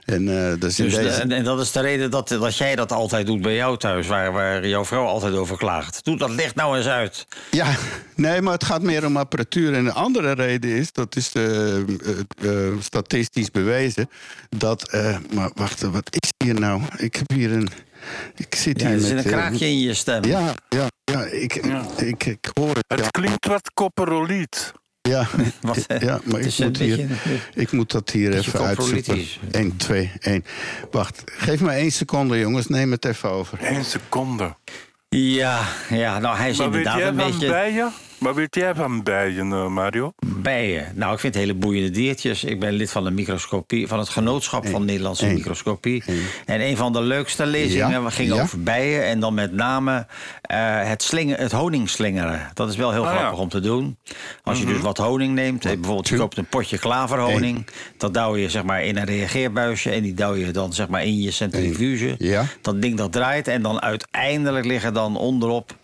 En, 0.06 0.28
eh, 0.52 0.60
dus 0.60 0.76
Dus 0.76 0.94
de- 0.96 1.02
deze... 1.02 1.22
en, 1.22 1.32
en 1.32 1.44
dat 1.44 1.60
is 1.60 1.72
de 1.72 1.80
reden 1.82 2.12
dat, 2.12 2.28
dat 2.28 2.58
jij 2.58 2.76
dat 2.76 2.92
altijd 2.92 3.26
doet 3.26 3.42
bij 3.42 3.56
jou 3.56 3.78
thuis, 3.78 4.08
waar, 4.08 4.32
waar 4.32 4.68
jouw 4.68 4.86
vrouw 4.86 5.06
altijd 5.06 5.34
over 5.34 5.58
klaagt. 5.58 6.04
Doe 6.04 6.18
dat 6.18 6.30
licht 6.30 6.56
nou 6.56 6.78
eens 6.78 6.86
uit. 6.88 7.26
Ja, 7.52 7.76
nee, 8.16 8.42
maar 8.42 8.54
het 8.54 8.64
gaat 8.64 8.82
meer 8.82 9.06
om 9.06 9.18
apparatuur. 9.18 9.74
En 9.74 9.84
de 9.84 9.92
andere 9.94 10.32
reden 10.32 10.70
is, 10.70 10.92
dat 10.92 11.16
is 11.16 11.32
eh, 11.34 11.76
eh, 11.78 11.84
eh, 12.42 12.74
statistisch 12.80 13.52
bewezen, 13.52 14.10
dat... 14.50 14.90
eh, 14.90 15.18
maar 15.34 15.50
wacht, 15.54 15.82
wat 15.82 16.08
is 16.20 16.30
hier 16.46 16.60
nou? 16.60 16.82
Ik 16.98 17.16
heb 17.16 17.32
hier 17.32 17.52
een... 17.52 17.70
Ik 18.36 18.56
zit 18.56 18.82
Ja, 18.82 18.88
hier 18.88 18.96
er 18.96 19.02
met... 19.02 19.10
zit 19.10 19.18
een 19.18 19.32
eh, 19.32 19.38
kraakje 19.38 19.66
in 19.68 19.80
je 19.80 19.94
stem. 19.94 20.24
ja, 20.24 20.54
ja, 20.70 20.88
ja, 21.04 21.24
ik, 21.24 21.56
Ik, 21.98 22.26
ik 22.26 22.50
hoor 22.54 22.68
het. 22.76 22.84
Het 22.88 23.00
Ja, 23.00 23.08
klinkt 23.08 23.46
wat 23.48 23.72
koperoliet. 23.74 24.72
Ja, 25.10 25.28
Wat, 25.62 25.78
eh, 25.88 26.00
ja 26.02 26.20
maar 26.24 26.40
het 26.40 26.58
ik 26.60 26.66
moet, 26.66 26.78
hier, 26.78 26.98
beetje- 26.98 27.18
ik 27.54 27.72
moet 27.72 27.92
dat 27.92 28.10
hier 28.10 28.34
even 28.34 28.60
uitzoeken. 28.60 28.96
coprolitisch. 29.04 29.40
1, 29.52 29.78
2, 29.78 30.12
1. 30.20 30.46
Wacht, 30.92 31.22
geef 31.26 31.60
me 31.62 31.70
één 31.72 31.92
seconde, 31.92 32.40
jongens. 32.40 32.68
Neem 32.68 32.92
het 32.92 33.06
even 33.06 33.30
over. 33.30 33.58
Eén 33.62 33.86
seconde. 33.86 34.56
Ja, 35.10 35.62
ja, 35.90 36.20
nou 36.20 36.38
hij 36.38 36.50
is 36.50 36.58
Maar 36.58 36.66
inderdaad 36.68 37.02
een 37.02 37.16
beetje 37.16 37.48
bijen? 37.48 37.94
Maar 38.18 38.34
weet 38.36 38.56
jij 38.56 38.76
van 38.76 39.04
bijen, 39.04 39.52
eh, 39.52 39.68
Mario? 39.68 40.14
bijen. 40.26 40.92
Nou, 40.96 41.14
ik 41.14 41.20
vind 41.20 41.36
hele 41.36 41.54
boeiende 41.54 41.90
diertjes. 41.90 42.44
Ik 42.44 42.60
ben 42.60 42.72
lid 42.74 42.92
van 42.92 43.04
de 43.04 43.12
microscopie, 43.12 43.88
van 43.88 44.00
het 44.00 44.10
genootschap 44.10 44.68
van 44.68 44.86
Nederlandse 44.86 45.28
Eén. 45.28 45.34
microscopie. 45.34 46.04
En 46.46 46.62
een 46.62 46.78
van 46.78 46.94
de 46.94 47.02
leukste 47.02 47.46
lezingen 47.46 48.02
Ja, 48.02 48.10
ging 48.10 48.34
ja. 48.36 48.42
over 48.42 48.64
bijen. 48.64 49.04
En 49.06 49.20
dan 49.20 49.34
met 49.34 49.52
name 49.52 50.08
eh, 50.42 50.58
het, 50.88 51.04
slingen, 51.04 51.38
het 51.40 51.52
honingslingeren. 51.52 52.50
Dat 52.54 52.70
is 52.70 52.76
wel 52.76 52.92
heel 52.92 53.06
Ah, 53.08 53.14
ja. 53.14 53.20
grappig 53.20 53.40
om 53.40 53.50
te 53.50 53.60
doen. 53.60 53.98
Als 54.44 54.60
je 54.60 54.66
dus 54.66 54.80
wat 54.80 54.98
honing 54.98 55.34
neemt, 55.34 55.66
eh, 55.66 55.72
bijvoorbeeld 55.72 56.08
je 56.08 56.18
koopt 56.18 56.38
een 56.38 56.46
potje 56.48 56.78
klaverhoning. 56.80 57.66
Dat 57.98 58.14
douw 58.14 58.36
je 58.36 58.50
zeg 58.50 58.64
maar 58.64 58.84
in 58.84 58.98
een 58.98 59.06
reageerbuisje. 59.06 59.90
En 59.92 60.02
die 60.04 60.14
douw 60.14 60.34
je 60.36 60.52
dan 60.52 60.74
zeg 60.74 60.88
maar 60.88 61.04
in 61.06 61.22
je 61.22 61.32
centrifuge. 61.32 62.16
Ja. 62.18 62.46
Dat 62.62 62.82
ding 62.82 62.98
dat 62.98 63.12
draait. 63.12 63.48
En 63.48 63.62
dan 63.62 63.82
uiteindelijk 63.82 64.66
liggen 64.66 64.94
dan 64.94 65.18
onderop 65.18 65.76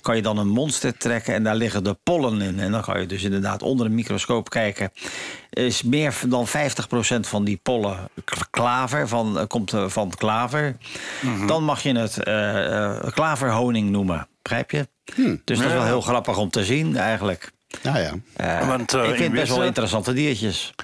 kan 0.00 0.16
je 0.16 0.22
dan 0.22 0.38
een 0.38 0.48
monster 0.48 0.96
trekken 0.96 1.34
en 1.34 1.42
daar 1.42 1.56
liggen 1.56 1.84
de 1.84 1.96
pollen 2.02 2.40
in. 2.40 2.60
En 2.60 2.72
dan 2.72 2.82
kan 2.82 3.00
je 3.00 3.06
dus 3.06 3.22
inderdaad 3.22 3.62
onder 3.62 3.86
een 3.86 3.94
microscoop 3.94 4.50
kijken. 4.50 4.92
Is 5.50 5.82
meer 5.82 6.14
dan 6.28 6.46
50% 6.46 6.50
van 7.20 7.44
die 7.44 7.60
pollen 7.62 8.08
klaver, 8.50 9.08
van, 9.08 9.38
eh, 9.38 9.46
komt 9.46 9.72
eh, 9.72 9.88
van 9.88 10.10
klaver. 10.16 10.76
Dan 11.46 11.64
mag 11.64 11.82
je 11.82 11.98
het 11.98 12.22
eh, 12.22 12.86
eh, 12.86 13.12
klaverhoning 13.12 13.90
noemen. 13.90 14.28
Begrijp 14.42 14.70
je? 14.70 14.88
Dus 15.44 15.58
dat 15.58 15.66
is 15.66 15.72
wel 15.72 15.84
heel 15.84 16.00
grappig 16.00 16.36
om 16.38 16.50
te 16.50 16.64
zien 16.64 16.96
eigenlijk. 16.96 17.50
Ja. 17.82 18.14
Eh, 18.36 18.68
Want, 18.68 18.94
eh, 18.94 19.02
ik 19.04 19.10
in 19.10 19.16
vind 19.16 19.32
best 19.32 19.48
wel 19.48 19.64
interessante 19.64 20.12
diertjes. 20.12 20.74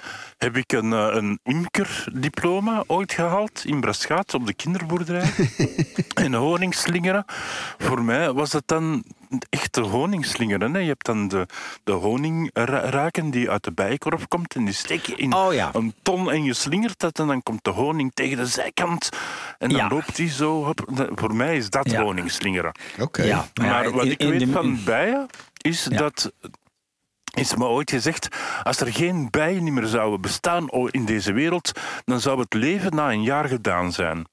Heb 0.44 0.56
ik 0.56 0.72
een, 0.72 0.92
eh, 0.92 1.08
een 1.10 1.38
imkerdiploma 1.42 2.84
ooit 2.86 3.12
gehaald 3.12 3.62
in 3.64 3.80
Braschaat 3.80 4.34
op 4.34 4.46
de 4.46 4.54
kinderboerderij. 4.54 5.30
en 6.24 6.34
honingslingeren. 6.34 7.24
Voor 7.78 8.02
mij 8.02 8.32
was 8.32 8.52
het 8.52 8.62
dan 8.66 9.04
echt 9.50 9.74
de 9.74 9.80
honingslingeren. 9.80 10.74
Hè. 10.74 10.80
Je 10.80 10.86
hebt 10.88 11.04
dan 11.04 11.28
de, 11.28 11.46
de 11.84 11.92
honingraken 11.92 13.30
die 13.30 13.50
uit 13.50 13.64
de 13.64 13.72
bijenkorf 13.72 14.28
komt. 14.28 14.54
En 14.54 14.64
die 14.64 14.74
steek 14.74 15.06
je 15.06 15.14
in 15.16 15.32
Oh 15.34 15.52
ja. 15.54 15.70
een 15.72 15.94
ton 16.02 16.30
en 16.30 16.44
je 16.44 16.54
slingert 16.54 16.98
dat. 17.00 17.18
En 17.18 17.26
dan 17.26 17.42
komt 17.42 17.64
de 17.64 17.70
honing 17.70 18.10
tegen 18.14 18.36
de 18.36 18.46
zijkant. 18.46 19.08
En 19.58 19.68
dan 19.68 19.78
Ja. 19.78 19.88
loopt 19.88 20.16
die 20.16 20.28
zo. 20.30 20.64
Hop. 20.64 21.08
Voor 21.14 21.34
mij 21.34 21.56
is 21.56 21.70
dat 21.70 21.90
Ja. 21.90 22.02
honingslingeren. 22.02 22.72
Oké. 23.00 23.22
Ja, 23.22 23.46
maar 23.54 23.66
ja, 23.66 23.72
Maar 23.72 23.90
wat 23.92 24.04
in- 24.04 24.10
ik 24.10 24.20
in 24.20 24.30
weet 24.30 24.40
de- 24.40 24.52
van 24.52 24.78
bijen 24.84 25.26
is 25.60 25.86
Ja. 25.90 25.96
dat. 25.96 26.32
Is 27.34 27.54
me 27.54 27.64
ooit 27.64 27.90
gezegd, 27.90 28.28
als 28.62 28.80
er 28.80 28.92
geen 28.92 29.28
bijen 29.30 29.72
meer 29.72 29.86
zouden 29.86 30.20
bestaan 30.20 30.68
in 30.90 31.04
deze 31.04 31.32
wereld, 31.32 31.72
dan 32.04 32.20
zou 32.20 32.40
het 32.40 32.54
leven 32.54 32.94
na 32.94 33.12
een 33.12 33.22
jaar 33.22 33.48
gedaan 33.48 33.92
zijn. 33.92 34.26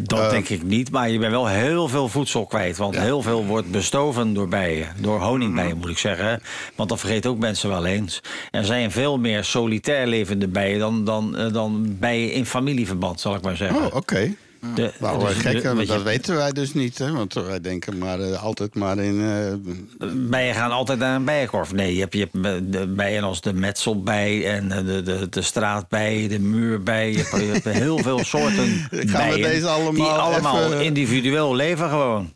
Dat 0.00 0.18
Eh, 0.18 0.30
denk 0.30 0.48
ik 0.48 0.62
niet, 0.62 0.90
maar 0.90 1.10
je 1.10 1.18
bent 1.18 1.32
wel 1.32 1.46
heel 1.46 1.88
veel 1.88 2.08
voedsel 2.08 2.46
kwijt. 2.46 2.76
Want 2.76 2.98
heel 2.98 3.22
veel 3.22 3.44
wordt 3.44 3.70
bestoven 3.70 4.34
door 4.34 4.48
bijen. 4.48 4.88
Door 4.98 5.20
honingbijen 5.20 5.76
moet 5.76 5.88
ik 5.88 5.98
zeggen. 5.98 6.42
Want 6.74 6.88
dat 6.88 7.00
vergeten 7.00 7.30
ook 7.30 7.38
mensen 7.38 7.68
wel 7.68 7.86
eens. 7.86 8.22
Er 8.50 8.64
zijn 8.64 8.90
veel 8.90 9.18
meer 9.18 9.44
solitair 9.44 10.06
levende 10.06 10.48
bijen 10.48 10.78
dan, 10.78 11.04
dan, 11.04 11.36
eh, 11.36 11.52
dan 11.52 11.96
bijen 11.98 12.32
in 12.32 12.46
familieverband, 12.46 13.20
zal 13.20 13.34
ik 13.34 13.42
maar 13.42 13.56
zeggen. 13.56 13.86
Oh, 13.86 13.94
oké. 13.94 14.34
De- 14.74 14.92
Nou, 15.00 15.18
dus 15.26 15.36
gek, 15.36 15.62
de- 15.62 15.74
dat 15.74 15.88
je, 15.88 16.02
weten 16.02 16.36
wij 16.36 16.52
dus 16.52 16.74
niet. 16.74 16.98
Hè? 16.98 17.12
Want 17.12 17.32
wij 17.34 17.60
denken 17.60 17.98
maar, 17.98 18.20
eh, 18.20 18.42
altijd 18.42 18.74
maar 18.74 18.98
in... 18.98 19.20
eh, 19.20 20.08
Bijen 20.14 20.54
gaan 20.54 20.70
altijd 20.70 20.98
naar 20.98 21.14
een 21.16 21.24
bijenkorf. 21.24 21.72
Nee, 21.72 21.94
je 21.94 22.00
hebt, 22.00 22.12
je 22.14 22.28
hebt 22.32 22.46
eh, 22.46 22.52
de 22.80 22.86
bijen 22.86 23.22
als 23.22 23.40
de 23.40 23.52
metselbij 23.52 24.54
en 24.54 24.68
de, 24.86 25.02
de, 25.02 25.28
de 25.28 25.42
straatbij, 25.42 26.28
de 26.28 26.38
muurbij. 26.38 27.10
Je 27.12 27.16
hebt, 27.16 27.30
je 27.30 27.50
hebt 27.52 27.64
heel 27.78 27.98
veel 27.98 28.24
soorten 28.34 28.66
Gaan 28.90 28.90
we 28.90 29.12
bijen 29.12 29.42
deze 29.42 29.68
allemaal 29.68 29.92
die 29.92 30.02
allemaal 30.04 30.64
even- 30.72 30.84
individueel 30.84 31.54
leven 31.54 31.88
gewoon. 31.88 32.32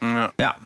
Ja. 0.00 0.32
Ja. 0.36 0.56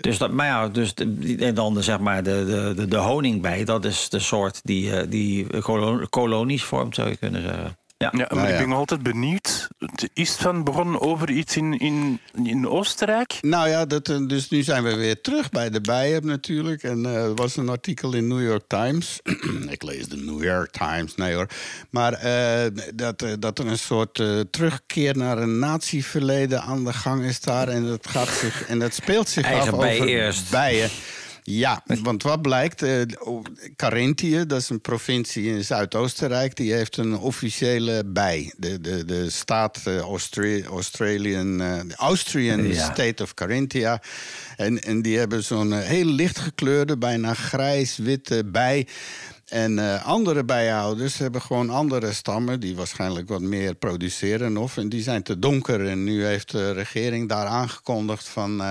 Dus 0.00 0.18
dat, 0.18 0.30
maar 0.30 0.46
ja, 0.46 0.68
dus 0.68 0.94
de, 0.94 1.36
en 1.38 1.54
dan 1.54 1.82
zeg 1.82 1.98
maar 1.98 2.22
de, 2.22 2.72
de, 2.76 2.86
de, 2.88 2.96
honingbij, 2.96 3.64
dat 3.64 3.84
is 3.84 4.08
de 4.08 4.18
soort 4.18 4.60
die, 4.64 4.96
eh, 4.96 5.06
die 5.08 5.60
kolo- 5.60 6.06
kolonies 6.10 6.64
vormt, 6.64 6.94
zou 6.94 7.08
je 7.08 7.16
kunnen 7.16 7.42
zeggen. 7.42 7.77
Ja. 7.98 8.12
Ja, 8.16 8.26
maar 8.30 8.36
Nou 8.38 8.48
ik 8.48 8.58
ben 8.58 8.68
nog 8.68 8.78
altijd 8.78 9.02
benieuwd. 9.02 9.68
Het 9.78 10.10
is 10.14 10.32
van 10.32 10.64
begonnen 10.64 11.00
over 11.00 11.30
iets 11.30 11.56
in, 11.56 11.78
in, 11.78 12.20
in 12.44 12.68
Oostenrijk. 12.68 13.38
Nou 13.40 13.68
ja, 13.68 13.86
dat, 13.86 14.08
eh, 14.08 14.26
dus 14.26 14.48
nu 14.48 14.62
zijn 14.62 14.82
we 14.82 14.94
weer 14.94 15.20
terug 15.20 15.48
bij 15.50 15.70
de 15.70 15.80
bijen 15.80 16.26
natuurlijk. 16.26 16.82
En 16.82 17.06
eh, 17.06 17.14
er 17.14 17.34
was 17.34 17.56
een 17.56 17.68
artikel 17.68 18.14
in 18.14 18.28
New 18.28 18.42
York 18.42 18.64
Times. 18.66 19.20
ik 19.70 19.82
lees 19.82 20.08
de 20.08 20.16
New 20.16 20.42
York 20.44 20.70
Times, 20.70 21.14
nee 21.14 21.34
hoor. 21.34 21.46
Maar 21.90 22.12
eh, 22.12 22.70
dat, 22.94 23.24
dat 23.38 23.58
er 23.58 23.66
een 23.66 23.78
soort 23.78 24.20
eh, 24.20 24.40
terugkeer 24.50 25.16
naar 25.16 25.38
een 25.38 25.58
natieverleden 25.58 26.62
aan 26.62 26.84
de 26.84 26.92
gang 26.92 27.24
is 27.24 27.40
daar. 27.40 27.68
En 27.68 27.86
dat, 27.86 28.06
gaat 28.08 28.28
zich, 28.28 28.66
en 28.66 28.78
dat 28.78 28.94
speelt 28.94 29.28
zich 29.28 29.44
Eigen 29.44 29.72
af 29.72 29.78
bij 29.78 29.94
over 29.94 30.08
eerst. 30.08 30.50
bijen. 30.50 30.90
Ja, 31.50 31.82
want 32.02 32.22
wat 32.22 32.42
blijkt, 32.42 32.82
eh, 32.82 33.00
Carinthië, 33.76 34.46
dat 34.46 34.60
is 34.60 34.68
een 34.68 34.80
provincie 34.80 35.44
in 35.44 35.64
Zuidoostenrijk, 35.64 36.56
die 36.56 36.72
heeft 36.72 36.96
een 36.96 37.16
officiële 37.18 38.04
bij. 38.06 38.54
De, 38.56 38.80
de, 38.80 39.04
de 39.04 39.30
staat 39.30 39.80
eh, 39.84 39.98
Austri 39.98 40.64
Australian, 40.64 41.60
eh, 41.60 41.90
Austrian 41.96 42.66
Ja. 42.66 42.92
State 42.92 43.22
of 43.22 43.34
Carinthia. 43.34 44.02
En, 44.56 44.82
en 44.82 45.02
die 45.02 45.18
hebben 45.18 45.44
zo'n 45.44 45.72
eh, 45.72 45.78
heel 45.80 46.04
licht 46.04 46.38
gekleurde, 46.38 46.98
bijna 46.98 47.34
grijs-witte 47.34 48.44
bij. 48.44 48.86
En 49.48 50.02
andere 50.02 50.44
bijenhouders 50.44 51.18
hebben 51.18 51.42
gewoon 51.42 51.70
andere 51.70 52.12
stammen... 52.12 52.60
die 52.60 52.76
waarschijnlijk 52.76 53.28
wat 53.28 53.40
meer 53.40 53.74
produceren 53.74 54.56
of. 54.56 54.76
En 54.76 54.88
die 54.88 55.02
zijn 55.02 55.22
te 55.22 55.38
donker. 55.38 55.86
En 55.86 56.04
nu 56.04 56.24
heeft 56.24 56.50
de 56.50 56.72
regering 56.72 57.28
daar 57.28 57.46
aangekondigd 57.46 58.28
van... 58.28 58.62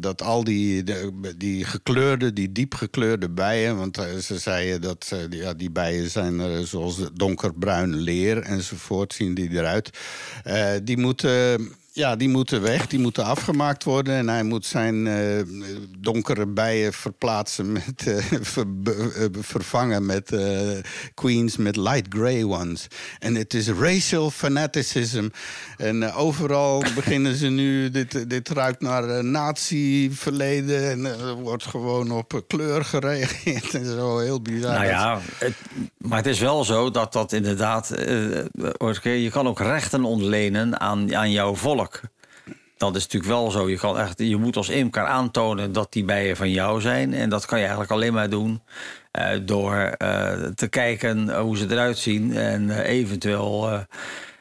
dat 0.00 0.22
al 0.22 0.44
die, 0.44 0.82
de- 0.82 1.34
die 1.36 1.64
gekleurde, 1.64 2.32
die 2.32 2.52
diep 2.52 2.74
gekleurde 2.74 3.28
bijen... 3.30 3.76
want 3.76 3.98
eh, 3.98 4.16
ze 4.16 4.38
zeiden 4.38 4.80
dat 4.80 5.10
eh, 5.12 5.40
ja, 5.40 5.54
die 5.54 5.70
bijen 5.70 6.10
zijn 6.10 6.40
eh, 6.40 6.58
zoals 6.60 6.96
donkerbruin 7.14 7.94
leer 7.94 8.42
enzovoort... 8.42 9.12
zien 9.14 9.34
die 9.34 9.50
eruit. 9.50 9.90
Die 10.82 10.96
moeten... 10.98 11.72
Ja, 11.96 12.16
die 12.16 12.28
moeten 12.28 12.62
weg, 12.62 12.86
die 12.86 12.98
moeten 12.98 13.24
afgemaakt 13.24 13.84
worden. 13.84 14.14
En 14.14 14.28
hij 14.28 14.42
moet 14.42 14.66
zijn 14.66 15.06
eh, 15.06 15.42
donkere 15.98 16.46
bijen 16.46 16.92
verplaatsen 16.92 17.72
met, 17.72 18.06
eh, 18.06 18.16
ver- 18.54 18.66
eh, 19.16 19.24
vervangen 19.40 20.06
met 20.06 20.36
queens 21.14 21.56
met 21.56 21.76
light 21.76 22.06
grey 22.14 22.44
ones. 22.44 22.86
En 23.18 23.34
het 23.34 23.54
is 23.54 23.68
racial 23.68 24.30
fanaticism. 24.30 25.28
En 25.76 26.12
overal 26.12 26.82
beginnen 26.94 27.34
ze 27.34 27.46
nu, 27.46 27.90
dit, 27.90 28.30
dit 28.30 28.48
ruikt 28.48 28.80
naar 28.80 29.24
nazi-verleden. 29.24 30.90
En 30.90 31.04
er 31.04 31.34
wordt 31.34 31.66
gewoon 31.66 32.10
op 32.10 32.42
kleur 32.46 32.84
gereageerd 32.84 33.74
en 33.80 33.84
zo, 33.84 34.18
heel 34.18 34.40
bizar. 34.42 34.72
Nou 34.72 34.86
ja, 34.86 35.20
het- 35.38 35.54
maar 35.96 36.18
het 36.18 36.26
is 36.26 36.38
wel 36.40 36.64
zo 36.64 36.90
dat 36.90 37.12
dat 37.12 37.32
inderdaad... 37.32 37.88
je 39.02 39.28
kan 39.30 39.46
ook 39.48 39.58
rechten 39.60 40.04
ontlenen 40.04 40.80
aan, 40.80 41.16
aan 41.16 41.30
jouw 41.30 41.54
volk. 41.54 41.85
Dat 42.76 42.96
is 42.96 43.02
natuurlijk 43.02 43.32
wel 43.32 43.50
zo. 43.50 43.68
Je, 43.70 43.78
kan 43.78 43.98
echt, 43.98 44.18
je 44.18 44.36
moet 44.36 44.56
als 44.56 44.68
imker 44.68 45.04
aantonen 45.04 45.72
dat 45.72 45.92
die 45.92 46.04
bijen 46.04 46.36
van 46.36 46.50
jou 46.50 46.80
zijn. 46.80 47.14
En 47.14 47.28
dat 47.30 47.46
kan 47.46 47.56
je 47.58 47.64
eigenlijk 47.64 47.92
alleen 47.92 48.12
maar 48.12 48.30
doen 48.30 48.62
eh, 49.10 49.28
door 49.42 49.74
eh, 49.74 50.32
te 50.54 50.68
kijken 50.68 51.38
hoe 51.38 51.56
ze 51.56 51.66
eruit 51.70 51.98
zien. 51.98 52.36
En 52.36 52.70
eh, 52.70 52.88
eventueel... 52.88 53.84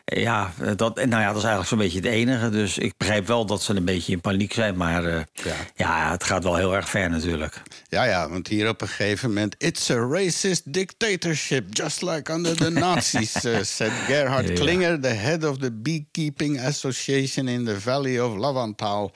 eh, 0.05 0.21
ja, 0.21 0.53
dat, 0.75 0.95
nou 0.95 1.09
ja, 1.21 1.27
dat 1.27 1.35
is 1.35 1.43
eigenlijk 1.43 1.67
zo'n 1.67 1.77
beetje 1.77 1.97
het 1.97 2.07
enige. 2.07 2.49
Dus 2.49 2.77
ik 2.77 2.93
begrijp 2.97 3.27
wel 3.27 3.45
dat 3.45 3.63
ze 3.63 3.75
een 3.75 3.85
beetje 3.85 4.11
in 4.11 4.21
paniek 4.21 4.53
zijn. 4.53 4.77
Maar 4.77 5.05
eh, 5.05 5.21
Ja. 5.33 5.55
ja, 5.75 6.11
het 6.11 6.23
gaat 6.23 6.43
wel 6.43 6.55
heel 6.55 6.75
erg 6.75 6.89
ver 6.89 7.09
natuurlijk. 7.09 7.61
Ja, 7.89 8.03
ja, 8.03 8.29
want 8.29 8.47
hier 8.47 8.67
op 8.69 8.81
een 8.81 8.87
gegeven 8.87 9.27
moment... 9.29 9.55
It's 9.57 9.89
a 9.89 9.95
racist 9.95 10.73
dictatorship, 10.73 11.65
just 11.69 12.01
like 12.01 12.31
under 12.33 12.55
the 12.55 12.69
Nazis, 12.85 13.45
uh, 13.45 13.57
said 13.61 13.91
Gerhard 14.07 14.47
Ja. 14.47 14.53
Klinger... 14.53 14.99
the 15.01 15.07
head 15.07 15.43
of 15.43 15.57
the 15.57 15.71
Beekeeping 15.71 16.61
Association 16.61 17.47
in 17.47 17.65
the 17.65 17.79
Valley 17.81 18.21
of 18.21 18.35
Lavantaal. 18.35 19.11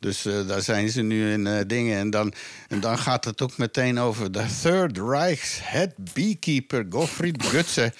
Dus 0.00 0.24
eh, 0.24 0.46
daar 0.46 0.62
zijn 0.62 0.88
ze 0.88 1.02
nu 1.02 1.32
in 1.32 1.46
eh, 1.46 1.60
dingen. 1.66 1.98
En 1.98 2.10
dan, 2.10 2.32
en 2.68 2.80
dan 2.80 2.98
gaat 2.98 3.24
het 3.24 3.42
ook 3.42 3.56
meteen 3.58 3.98
over 3.98 4.32
de 4.32 4.44
Third 4.62 4.98
Reich's 4.98 5.58
head 5.62 5.90
beekeeper, 6.12 6.86
Gottfried 6.90 7.44
Gutze. 7.44 7.92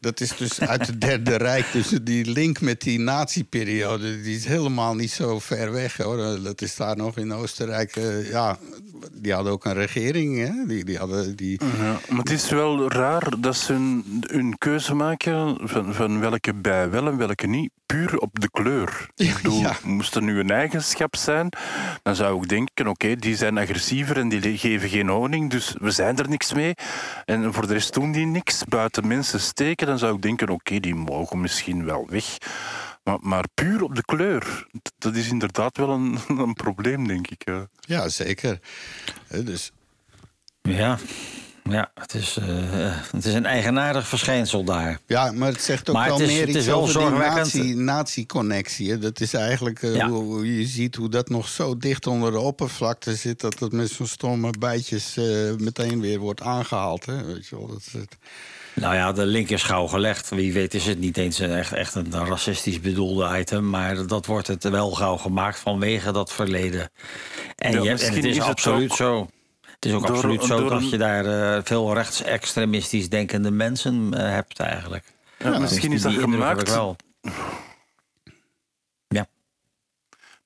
Dat 0.00 0.20
is 0.20 0.36
dus 0.36 0.60
uit 0.60 0.86
het 0.86 1.00
Derde 1.00 1.36
Rijk. 1.48 1.72
Dus 1.72 1.88
die 2.02 2.24
link 2.30 2.60
met 2.60 2.80
die 2.80 2.98
nazi-periode, 3.00 4.20
die 4.22 4.36
is 4.36 4.44
helemaal 4.44 4.94
niet 4.94 5.10
zo 5.10 5.38
ver 5.38 5.72
weg. 5.72 5.96
Hoor. 5.96 6.42
Dat 6.42 6.62
is 6.62 6.76
daar 6.76 6.96
nog 6.96 7.16
in 7.16 7.32
Oostenrijk. 7.32 7.96
eh, 7.96 8.30
ja, 8.30 8.58
die 9.12 9.32
hadden 9.32 9.52
ook 9.52 9.64
een 9.64 9.74
regering. 9.74 10.38
Hè? 10.38 10.66
Die, 10.66 10.84
die 10.84 10.98
hadden 10.98 11.36
die... 11.36 11.60
Ja, 11.78 11.98
maar 12.08 12.18
het 12.18 12.30
is 12.30 12.50
wel 12.50 12.90
raar 12.90 13.40
dat 13.40 13.56
ze 13.56 13.72
hun, 13.72 14.22
hun 14.26 14.58
keuze 14.58 14.94
maken 14.94 15.58
van, 15.62 15.94
van 15.94 16.20
welke 16.20 16.54
bij 16.54 16.90
wel 16.90 17.06
en 17.06 17.16
welke 17.16 17.46
niet, 17.46 17.70
puur 17.86 18.18
op 18.18 18.40
de 18.40 18.50
kleur. 18.50 19.08
Ik 19.16 19.34
bedoel, 19.34 19.60
ja. 19.60 19.76
moest 19.84 20.14
er 20.14 20.22
nu 20.22 20.38
een 20.38 20.50
eigenschap 20.50 21.16
zijn, 21.16 21.48
dan 22.02 22.16
zou 22.16 22.42
ik 22.42 22.48
denken, 22.48 22.86
oké, 22.86 23.16
die 23.16 23.36
zijn 23.36 23.58
agressiever 23.58 24.16
en 24.16 24.28
die 24.28 24.58
geven 24.58 24.88
geen 24.88 25.08
honing, 25.08 25.50
dus 25.50 25.74
we 25.80 25.90
zijn 25.90 26.16
er 26.18 26.28
niks 26.28 26.54
mee. 26.54 26.74
En 27.24 27.54
voor 27.54 27.66
de 27.66 27.72
rest 27.72 27.94
doen 27.94 28.12
die 28.12 28.26
niks, 28.26 28.64
buiten 28.64 29.06
mensen 29.06 29.40
steken, 29.40 29.86
dan 29.86 29.98
zou 29.98 30.14
ik 30.14 30.22
denken, 30.22 30.48
oké, 30.48 30.80
die 30.80 30.94
mogen 30.94 31.40
misschien 31.40 31.84
wel 31.84 32.06
weg. 32.10 32.38
Maar, 33.08 33.18
maar 33.20 33.44
puur 33.54 33.82
op 33.82 33.94
de 33.94 34.04
kleur, 34.04 34.66
dat 34.98 35.14
is 35.14 35.28
inderdaad 35.28 35.76
wel 35.76 35.90
een, 35.90 36.18
een 36.44 36.54
probleem, 36.54 37.06
denk 37.06 37.26
ik. 37.28 37.44
Ja, 37.80 38.08
zeker. 38.08 38.60
Dus 39.28 39.72
Ja, 40.62 40.98
ja 41.70 41.90
het, 41.94 42.14
is, 42.14 42.36
eh, 42.36 42.46
het 43.12 43.24
is 43.24 43.34
een 43.34 43.46
eigenaardig 43.46 44.06
verschijnsel 44.08 44.64
daar. 44.64 44.98
Ja, 45.06 45.32
maar 45.32 45.52
het 45.52 45.62
zegt 45.62 45.88
ook 45.88 45.94
Maar 45.96 46.08
wel 46.08 46.18
het 46.18 46.26
is- 46.28 46.32
meer 46.32 46.40
het 46.40 46.48
iets 46.48 46.58
is 46.58 46.66
wel 46.66 46.80
over 46.80 46.98
die 47.00 47.10
nazi- 47.10 47.74
nazi-connectie. 47.74 48.98
dat 48.98 49.20
is 49.20 49.34
eigenlijk 49.34 49.82
eh, 49.82 49.94
Ja. 49.94 50.08
hoe, 50.08 50.22
hoe 50.22 50.58
je 50.58 50.66
ziet 50.66 50.94
hoe 50.96 51.08
dat 51.08 51.28
nog 51.28 51.48
zo 51.48 51.76
dicht 51.76 52.06
onder 52.06 52.32
de 52.32 52.38
oppervlakte 52.38 53.14
zit... 53.14 53.40
dat 53.40 53.58
het 53.58 53.72
met 53.72 53.90
zo'n 53.90 54.06
stomme 54.06 54.50
bijtjes 54.58 55.16
eh, 55.16 55.24
meteen 55.58 56.00
weer 56.00 56.18
wordt 56.18 56.40
aangehaald. 56.42 57.06
Hè? 57.06 57.24
Weet 57.24 57.46
je 57.48 57.56
wel, 57.56 57.66
dat 57.66 57.82
is 57.86 57.92
het. 57.92 58.16
Nou 58.74 58.94
ja, 58.94 59.12
de 59.12 59.26
link 59.26 59.48
is 59.48 59.62
gauw 59.62 59.86
gelegd. 59.86 60.28
Wie 60.28 60.52
weet 60.52 60.74
is 60.74 60.86
het 60.86 60.98
niet 60.98 61.16
eens 61.16 61.38
een, 61.38 61.50
echt, 61.52 61.72
echt 61.72 61.94
een 61.94 62.12
racistisch 62.12 62.80
bedoelde 62.80 63.38
item... 63.38 63.70
maar 63.70 64.06
dat 64.06 64.26
wordt 64.26 64.46
het 64.46 64.62
wel 64.64 64.90
gauw 64.90 65.16
gemaakt 65.16 65.58
vanwege 65.58 66.12
dat 66.12 66.32
verleden. 66.32 66.90
En, 67.56 67.72
Ja, 67.72 67.82
je, 67.82 67.86
en 67.86 67.92
misschien 67.92 68.14
het 68.14 68.24
is, 68.24 68.30
is 68.30 68.36
het 68.38 68.46
absoluut 68.46 68.90
ook 68.90 68.96
zo... 68.96 69.28
Het 69.78 69.84
is 69.88 69.92
ook 69.92 70.06
door- 70.06 70.16
absoluut 70.16 70.44
zo 70.44 70.60
door 70.60 70.70
dat 70.70 70.90
je 70.90 70.98
daar 70.98 71.26
eh, 71.56 71.60
veel 71.64 71.94
rechtsextremistisch 71.94 73.08
denkende 73.08 73.50
mensen 73.50 74.14
eh, 74.14 74.30
hebt 74.30 74.60
eigenlijk. 74.60 75.04
Ja, 75.38 75.58
misschien 75.58 75.92
is 75.92 76.02
Die 76.02 76.12
dat 76.12 76.20
gemaakt. 76.22 76.78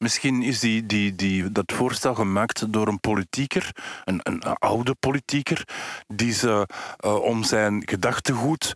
Misschien 0.03 0.43
is 0.43 0.61
die, 0.61 0.87
die, 0.87 1.15
die, 1.15 1.53
dat 1.53 1.73
voorstel 1.73 2.15
gemaakt 2.15 2.73
door 2.73 2.89
een 2.89 3.01
politieker, 3.01 3.71
een, 4.05 4.21
een, 4.23 4.43
oude 4.43 4.95
politieker, 4.95 5.69
die 6.09 6.33
ze 6.33 6.67
eh, 6.99 7.15
om 7.23 7.45
zijn 7.45 7.83
gedachtegoed 7.89 8.73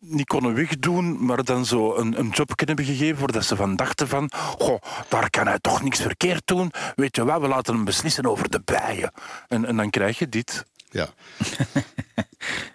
niet 0.00 0.26
konden 0.26 0.54
wegdoen, 0.54 1.24
maar 1.24 1.44
dan 1.44 1.66
zo 1.66 1.96
een, 1.96 2.18
een 2.18 2.28
job 2.28 2.56
kunnen 2.56 2.76
hebben 2.76 2.94
gegeven 2.96 3.18
voordat 3.18 3.44
ze 3.44 3.56
van 3.56 3.76
dachten 3.76 4.08
van, 4.08 4.30
goh, 4.34 4.80
daar 5.08 5.30
kan 5.30 5.46
hij 5.46 5.58
toch 5.58 5.82
niks 5.82 6.00
verkeerd 6.00 6.42
doen. 6.46 6.70
Weet 6.96 7.16
je 7.16 7.24
wat, 7.24 7.40
we 7.40 7.48
laten 7.48 7.74
hem 7.74 7.84
beslissen 7.84 8.26
over 8.26 8.50
de 8.50 8.60
bijen. 8.64 9.12
En, 9.48 9.64
en 9.64 9.76
dan 9.76 9.90
krijg 9.90 10.18
je 10.18 10.28
dit. 10.28 10.64
Ja. 10.90 11.06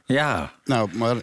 Ja, 0.05 0.51
Nou, 0.65 0.97
maar 0.97 1.15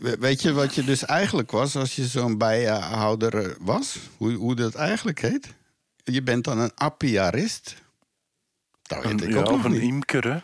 we- 0.00 0.16
weet 0.20 0.42
je 0.42 0.52
wat 0.52 0.74
je 0.74 0.84
dus 0.84 1.04
eigenlijk 1.04 1.50
was 1.50 1.76
als 1.76 1.96
je 1.96 2.06
zo'n 2.06 2.38
bijenhouder 2.38 3.44
eh, 3.44 3.50
was? 3.60 3.98
Hoe, 4.16 4.32
hoe 4.32 4.54
dat 4.54 4.74
eigenlijk 4.74 5.20
heet? 5.20 5.54
Je 6.12 6.22
bent 6.22 6.44
dan 6.44 6.58
een 6.58 6.70
apiarist. 6.74 7.74
Dat 8.82 9.04
weet 9.04 9.22
ik 9.22 9.30
ja, 9.32 9.38
ook 9.38 9.46
of 9.46 9.52
nog 9.56 9.64
een 9.64 9.70
niet. 9.70 9.80
imker, 9.82 10.24
hè. 10.32 10.38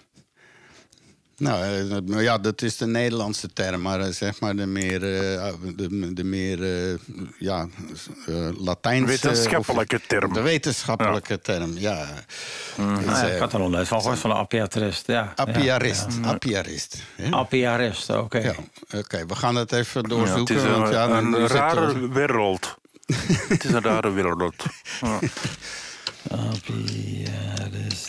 Nou 1.37 1.65
eh, 1.65 1.97
nou 2.05 2.23
ja, 2.23 2.39
dat 2.39 2.63
is 2.63 2.77
de 2.77 2.87
Nederlandse 2.87 3.53
term, 3.53 3.81
maar 3.83 4.01
eh, 4.01 4.13
zeg 4.13 4.41
maar 4.41 4.57
de 4.57 4.67
meer, 4.67 4.95
eh, 4.95 5.53
de, 5.77 6.13
de 6.15 6.25
meer 6.25 6.63
eh, 6.93 6.99
ja, 7.39 7.67
eh, 8.27 8.49
Latijnse... 8.59 9.07
Wetenschappelijke 9.07 9.97
of- 9.97 10.07
term. 10.07 10.33
De 10.33 10.41
wetenschappelijke 10.41 11.41
term, 11.41 11.79
ja. 11.79 12.07
Dus, 12.77 12.77
nou, 12.77 13.05
ja, 13.05 13.23
ik 13.27 13.39
had 13.39 13.53
er 13.53 13.59
nog 13.59 13.71
nooit 13.71 13.89
van 13.89 14.01
gehoord 14.01 14.19
van 14.19 14.31
een 14.31 14.37
apiarist. 14.37 15.07
Ja, 15.07 15.33
apiarist, 15.37 16.07
Ja. 16.23 16.29
apiarist. 16.29 17.03
Apiarist, 17.31 18.11
oké. 18.11 18.39
Ja, 18.39 18.55
oké, 18.97 19.27
we 19.27 19.35
gaan 19.35 19.55
het 19.57 19.73
even 19.73 20.03
Ja, 20.03 20.09
doorzoeken. 20.09 20.55
het 20.55 20.65
is 20.65 20.71
een, 20.71 20.79
want 20.81 20.93
ja, 20.93 21.07
dan 21.07 21.35
een 21.35 21.47
rare 21.47 22.09
wereld. 22.09 22.77
het 23.49 23.65
is 23.65 23.71
een 23.73 23.83
rare 23.83 24.11
wereld. 24.11 24.65
Ja. 25.01 25.19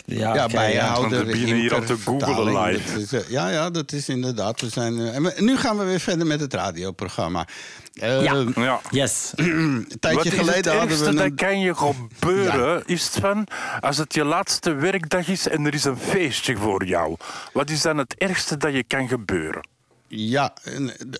Ja, 0.06 0.34
Ja, 0.34 0.46
bijenhouder. 0.46 1.10
Want 1.10 1.26
we 1.26 1.30
beginnen 1.32 1.56
hier 1.56 1.74
al 1.74 1.82
te 1.82 1.96
vertaling, 1.98 2.66
live. 2.66 2.92
dat 2.92 3.02
is, 3.02 3.12
eh, 3.12 3.30
ja, 3.30 3.48
ja, 3.48 3.70
dat 3.70 3.92
is 3.92 4.08
inderdaad. 4.08 4.60
We 4.60 4.68
zijn, 4.68 4.98
eh, 4.98 5.14
en 5.14 5.22
we- 5.22 5.34
nu 5.38 5.56
gaan 5.56 5.78
we 5.78 5.84
weer 5.84 6.00
verder 6.00 6.26
met 6.26 6.40
het 6.40 6.54
radioprogramma. 6.54 7.46
Eh, 7.94 8.22
Ja. 8.22 8.44
Ja. 8.54 8.80
Yes. 8.90 9.32
Een 9.36 9.86
tijdje 10.00 10.16
Wat 10.18 10.26
is 10.32 10.38
geleden 10.38 10.54
het 10.54 10.66
hadden 10.66 10.88
ergste 10.88 11.04
we 11.10 11.14
dat 11.16 11.24
een... 11.24 11.34
kan 11.34 11.60
je 11.60 11.74
gebeuren, 11.74 12.82
is 12.86 13.04
het 13.04 13.16
van 13.20 13.46
als 13.80 13.96
het 13.96 14.14
je 14.14 14.24
laatste 14.24 14.72
werkdag 14.74 15.28
is 15.28 15.48
en 15.48 15.66
er 15.66 15.74
is 15.74 15.84
een 15.84 15.98
feestje 15.98 16.56
voor 16.56 16.84
jou. 16.84 17.16
Wat 17.52 17.70
is 17.70 17.80
dan 17.82 17.98
het 17.98 18.14
ergste 18.18 18.56
dat 18.56 18.72
je 18.72 18.84
kan 18.84 19.08
gebeuren? 19.08 19.68
Ja, 20.08 20.52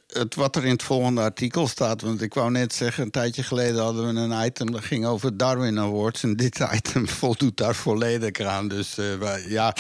het, 0.07 0.35
wat 0.35 0.57
er 0.57 0.65
in 0.65 0.71
het 0.71 0.83
volgende 0.83 1.21
artikel 1.21 1.69
staat. 1.69 2.01
Want 2.01 2.23
ik 2.23 2.35
wou 2.35 2.51
net 2.51 2.73
zeggen, 2.75 3.05
een 3.05 3.11
tijdje 3.11 3.43
geleden 3.43 3.83
hadden 3.83 4.15
we 4.15 4.21
een 4.21 4.47
item 4.47 4.73
dat 4.73 4.85
ging 4.85 5.07
over 5.07 5.37
Darwin 5.37 5.79
Awards. 5.79 6.23
En 6.23 6.37
dit 6.37 6.59
item 6.77 7.09
voldoet 7.09 7.57
daar 7.57 7.75
volledig 7.75 8.41
aan. 8.41 8.69
Dus 8.69 8.99
eh, 8.99 9.49
ja, 9.49 9.77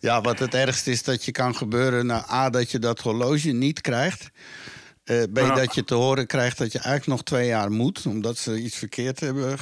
ja, 0.00 0.20
wat 0.20 0.38
het 0.38 0.54
ergste 0.54 0.90
is 0.90 1.02
dat 1.02 1.24
je 1.24 1.32
kan 1.32 1.54
gebeuren. 1.54 2.06
Nou, 2.06 2.30
A, 2.30 2.50
dat 2.50 2.70
je 2.70 2.78
dat 2.78 3.00
horloge 3.00 3.50
niet 3.50 3.80
krijgt. 3.80 4.30
Eh, 5.10 5.22
ben 5.30 5.44
je 5.44 5.50
Ja. 5.50 5.54
dat 5.54 5.74
je 5.74 5.84
te 5.84 5.94
horen 5.94 6.26
krijgt 6.26 6.58
dat 6.58 6.72
je 6.72 6.78
eigenlijk 6.78 7.06
nog 7.06 7.22
twee 7.22 7.46
jaar 7.46 7.72
moet, 7.72 8.06
omdat 8.06 8.38
ze 8.38 8.60
iets 8.62 8.76
verkeerd 8.76 9.20
hebben. 9.20 9.58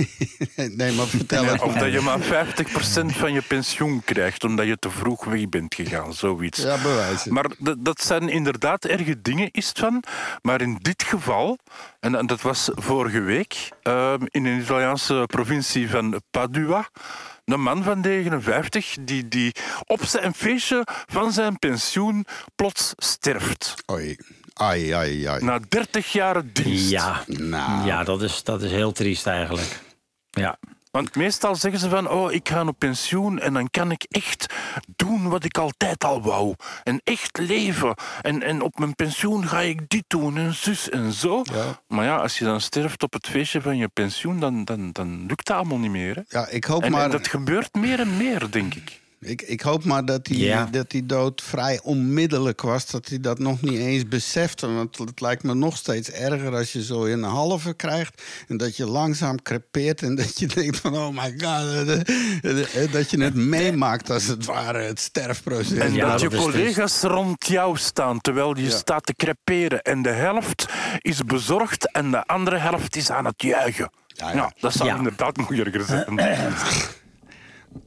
nee, 0.76 0.92
maar 0.92 1.06
vertel 1.06 1.44
het. 1.44 1.62
Of 1.62 1.74
dat 1.74 1.92
je 1.92 2.00
maar 2.00 2.20
50% 2.20 3.06
van 3.06 3.32
je 3.32 3.42
pensioen 3.42 4.02
krijgt 4.04 4.44
omdat 4.44 4.66
je 4.66 4.78
te 4.78 4.90
vroeg 4.90 5.24
weg 5.24 5.48
bent 5.48 5.74
gegaan, 5.74 6.14
zoiets. 6.14 6.62
Ja, 6.62 6.82
bewijzen. 6.82 7.32
Maar 7.32 7.50
dat 7.78 8.02
zijn 8.02 8.28
inderdaad 8.28 8.84
erge 8.84 9.22
dingen, 9.22 9.48
is 9.50 9.68
het 9.68 9.78
van. 9.78 10.02
Maar 10.42 10.60
in 10.60 10.78
dit 10.80 11.02
geval, 11.02 11.58
en, 12.00 12.14
en 12.14 12.26
dat 12.26 12.40
was 12.40 12.70
vorige 12.74 13.20
week, 13.20 13.68
ehm, 13.82 14.24
in 14.28 14.44
een 14.44 14.60
Italiaanse 14.60 15.24
provincie 15.26 15.90
van 15.90 16.22
Padua. 16.30 16.88
Een 17.44 17.60
man 17.60 17.82
van 17.82 18.00
59 18.00 18.96
die, 19.00 19.28
die 19.28 19.52
op 19.86 20.04
zijn 20.04 20.34
feestje 20.34 20.86
van 21.06 21.32
zijn 21.32 21.58
pensioen 21.58 22.26
plots 22.54 22.92
sterft. 22.96 23.74
Oei. 23.90 24.16
Ai, 24.62 24.90
ai, 24.90 25.24
ai. 25.26 25.44
Na 25.44 25.60
30 25.68 26.12
jaar 26.12 26.42
dienst. 26.52 26.90
Ja, 26.90 27.24
Nou. 27.26 27.86
ja 27.86 28.04
dat, 28.04 28.22
is, 28.22 28.42
dat 28.42 28.62
is 28.62 28.70
heel 28.70 28.92
triest 28.92 29.26
eigenlijk. 29.26 29.80
Ja. 30.30 30.58
Want 30.90 31.16
meestal 31.16 31.56
zeggen 31.56 31.80
ze 31.80 31.88
van, 31.88 32.08
oh, 32.10 32.32
ik 32.32 32.48
ga 32.48 32.66
op 32.66 32.78
pensioen 32.78 33.38
en 33.38 33.52
dan 33.52 33.70
kan 33.70 33.90
ik 33.90 34.06
echt 34.08 34.54
doen 34.96 35.28
wat 35.28 35.44
ik 35.44 35.58
altijd 35.58 36.04
al 36.04 36.22
wou. 36.22 36.54
En 36.82 37.00
echt 37.04 37.38
leven. 37.38 37.94
En, 38.22 38.42
en 38.42 38.62
op 38.62 38.78
mijn 38.78 38.94
pensioen 38.94 39.48
ga 39.48 39.60
ik 39.60 39.88
dit 39.88 40.04
doen 40.06 40.36
en 40.36 40.54
zus 40.54 40.90
en 40.90 41.12
zo. 41.12 41.42
Ja. 41.52 41.80
Maar 41.88 42.04
ja, 42.04 42.16
als 42.16 42.38
je 42.38 42.44
dan 42.44 42.60
sterft 42.60 43.02
op 43.02 43.12
het 43.12 43.26
feestje 43.26 43.60
van 43.60 43.76
je 43.76 43.88
pensioen, 43.88 44.40
dan, 44.40 44.64
dan, 44.64 44.92
dan 44.92 45.26
lukt 45.26 45.46
dat 45.46 45.56
allemaal 45.56 45.78
niet 45.78 45.90
meer. 45.90 46.14
Hè? 46.14 46.38
Ja, 46.38 46.48
ik 46.48 46.64
hoop 46.64 46.82
En, 46.82 46.90
maar. 46.90 47.04
en 47.04 47.10
dat 47.10 47.28
gebeurt 47.28 47.74
meer 47.74 48.00
en 48.00 48.16
meer, 48.16 48.50
denk 48.50 48.74
ik. 48.74 49.01
Ik, 49.24 49.42
ik 49.42 49.60
hoop 49.60 49.84
maar 49.84 50.04
dat 50.04 50.24
die, 50.24 50.38
Ja. 50.38 50.68
dat 50.70 50.90
die 50.90 51.06
dood 51.06 51.42
vrij 51.42 51.80
onmiddellijk 51.82 52.60
was. 52.62 52.86
Dat 52.86 53.08
hij 53.08 53.20
dat 53.20 53.38
nog 53.38 53.60
niet 53.60 53.78
eens 53.78 54.08
besefte. 54.08 54.66
Want 54.72 54.98
het 54.98 55.20
lijkt 55.20 55.42
me 55.42 55.54
nog 55.54 55.76
steeds 55.76 56.10
erger 56.10 56.54
als 56.56 56.72
je 56.72 56.84
zo 56.84 57.04
in 57.04 57.22
een 57.22 57.30
halve 57.30 57.74
krijgt. 57.74 58.22
En 58.48 58.56
dat 58.56 58.76
je 58.76 58.86
langzaam 58.86 59.42
crepeert. 59.42 60.02
En 60.02 60.14
dat 60.14 60.38
je 60.38 60.46
denkt 60.46 60.76
van, 60.78 60.96
oh 60.96 61.08
my 61.08 61.30
god. 61.30 61.42
eh, 61.42 61.90
eh, 62.42 62.82
eh, 62.84 62.92
Dat 62.92 63.10
je 63.10 63.22
het 63.22 63.34
meemaakt 63.34 64.10
als 64.10 64.26
het 64.26 64.44
ware, 64.44 64.78
het 64.82 65.00
sterfproces. 65.00 65.78
En 65.78 65.96
dat 65.98 66.20
je 66.20 66.28
is 66.30 66.36
collega's 66.38 67.00
rond 67.00 67.46
jou 67.46 67.76
staan 67.76 68.20
terwijl 68.20 68.56
je 68.56 68.64
Ja. 68.64 68.70
staat 68.70 69.06
te 69.06 69.14
creperen. 69.14 69.82
En 69.82 70.02
de 70.02 70.10
helft 70.12 70.66
is 70.98 71.24
bezorgd 71.24 71.92
en 71.92 72.10
de 72.10 72.26
andere 72.26 72.56
helft 72.58 72.96
is 72.96 73.10
aan 73.10 73.24
het 73.24 73.42
juichen. 73.42 73.90
Ja, 74.06 74.28
Ja, 74.28 74.34
ja. 74.34 74.52
dat 74.60 74.72
zou 74.72 74.88
Ja. 74.88 74.96
inderdaad 74.96 75.36
moeilijker 75.36 75.84
zijn. 75.84 76.04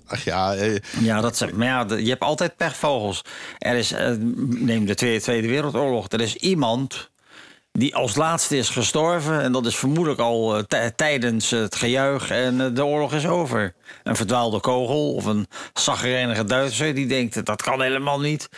Ach 0.07 0.23
ja, 0.23 0.55
eh, 0.55 0.75
Ja, 0.99 1.21
dat 1.21 1.45
maar 1.53 1.67
ja, 1.67 1.97
je 1.97 2.09
hebt 2.09 2.21
altijd 2.23 2.57
pechvogels. 2.57 3.21
Er 3.57 3.75
is, 3.75 3.91
eh, 3.91 4.11
neem 4.45 4.85
de 4.85 4.95
Tweede, 4.95 5.21
Tweede 5.21 5.47
Wereldoorlog, 5.47 6.07
er 6.09 6.21
is 6.21 6.35
iemand 6.35 7.09
die 7.77 7.95
als 7.95 8.15
laatste 8.15 8.57
is 8.57 8.69
gestorven. 8.69 9.41
En 9.41 9.51
dat 9.51 9.65
is 9.65 9.75
vermoedelijk 9.75 10.19
al 10.21 10.57
eh, 10.57 10.63
tij- 10.63 10.91
tijdens 10.91 11.49
het 11.49 11.75
gejuich 11.75 12.29
en 12.29 12.61
eh, 12.61 12.67
de 12.75 12.85
oorlog 12.85 13.13
is 13.13 13.27
over. 13.27 13.73
Een 14.03 14.15
verdwaalde 14.15 14.59
kogel 14.59 15.13
of 15.13 15.25
een 15.25 15.47
zaggerenige 15.73 16.43
Duitser 16.43 16.95
die 16.95 17.07
denkt 17.07 17.45
dat 17.45 17.61
kan 17.61 17.81
helemaal 17.81 18.19
niet. 18.19 18.49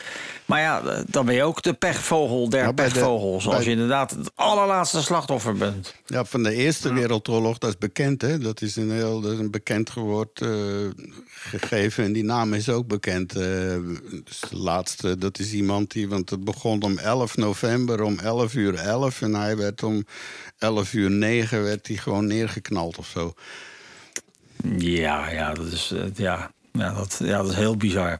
Maar 0.45 0.59
ja, 0.61 0.81
eh, 0.81 0.99
dan 1.07 1.25
ben 1.25 1.35
je 1.35 1.43
ook 1.43 1.61
de 1.61 1.73
pechvogel 1.73 2.49
der 2.49 2.63
Nou, 2.63 2.75
de- 2.75 2.81
pechvogels. 2.83 3.47
als 3.47 3.63
je 3.63 3.69
inderdaad 3.71 4.11
het 4.11 4.31
allerlaatste 4.35 5.01
slachtoffer 5.01 5.53
bent. 5.55 5.93
ja, 6.05 6.25
van 6.25 6.43
de 6.43 6.53
Eerste 6.53 6.93
Wereldoorlog, 6.93 7.57
dat 7.57 7.69
is 7.69 7.77
bekend. 7.77 8.21
Hè? 8.21 8.37
Dat 8.37 8.61
is 8.61 8.75
een 8.75 8.91
heel 8.91 9.21
dat 9.21 9.31
is 9.31 9.39
een 9.39 9.51
bekend 9.51 9.89
geword 9.89 10.41
eh, 10.41 10.49
gegeven. 11.29 12.03
En 12.03 12.13
die 12.13 12.23
naam 12.23 12.53
is 12.53 12.69
ook 12.69 12.87
bekend. 12.87 13.35
eh, 13.35 13.41
dus 14.23 14.39
de 14.49 14.57
laatste, 14.57 15.17
dat 15.17 15.39
is 15.39 15.51
iemand 15.53 15.91
die... 15.91 16.09
Want 16.09 16.29
het 16.29 16.43
begon 16.43 16.81
om 16.83 16.97
11 16.97 17.37
november 17.37 18.01
om 18.03 18.19
11 18.19 18.53
uur 18.53 18.75
11. 18.75 19.06
En 19.21 19.33
hij 19.35 19.57
werd 19.57 19.83
om 19.83 20.05
11 20.57 20.93
uur 20.93 21.09
9 21.11 21.63
werd 21.63 21.87
hij 21.87 21.95
gewoon 21.97 22.27
neergeknald 22.27 22.97
of 22.97 23.07
zo. 23.07 23.33
Ja, 24.77 25.29
ja, 25.29 25.53
dat 25.53 25.71
is, 25.71 25.91
eh, 25.91 26.03
ja, 26.15 26.51
ja, 26.73 26.93
dat, 26.93 27.19
ja, 27.23 27.37
dat 27.37 27.49
is 27.49 27.55
heel 27.55 27.77
bizar. 27.77 28.19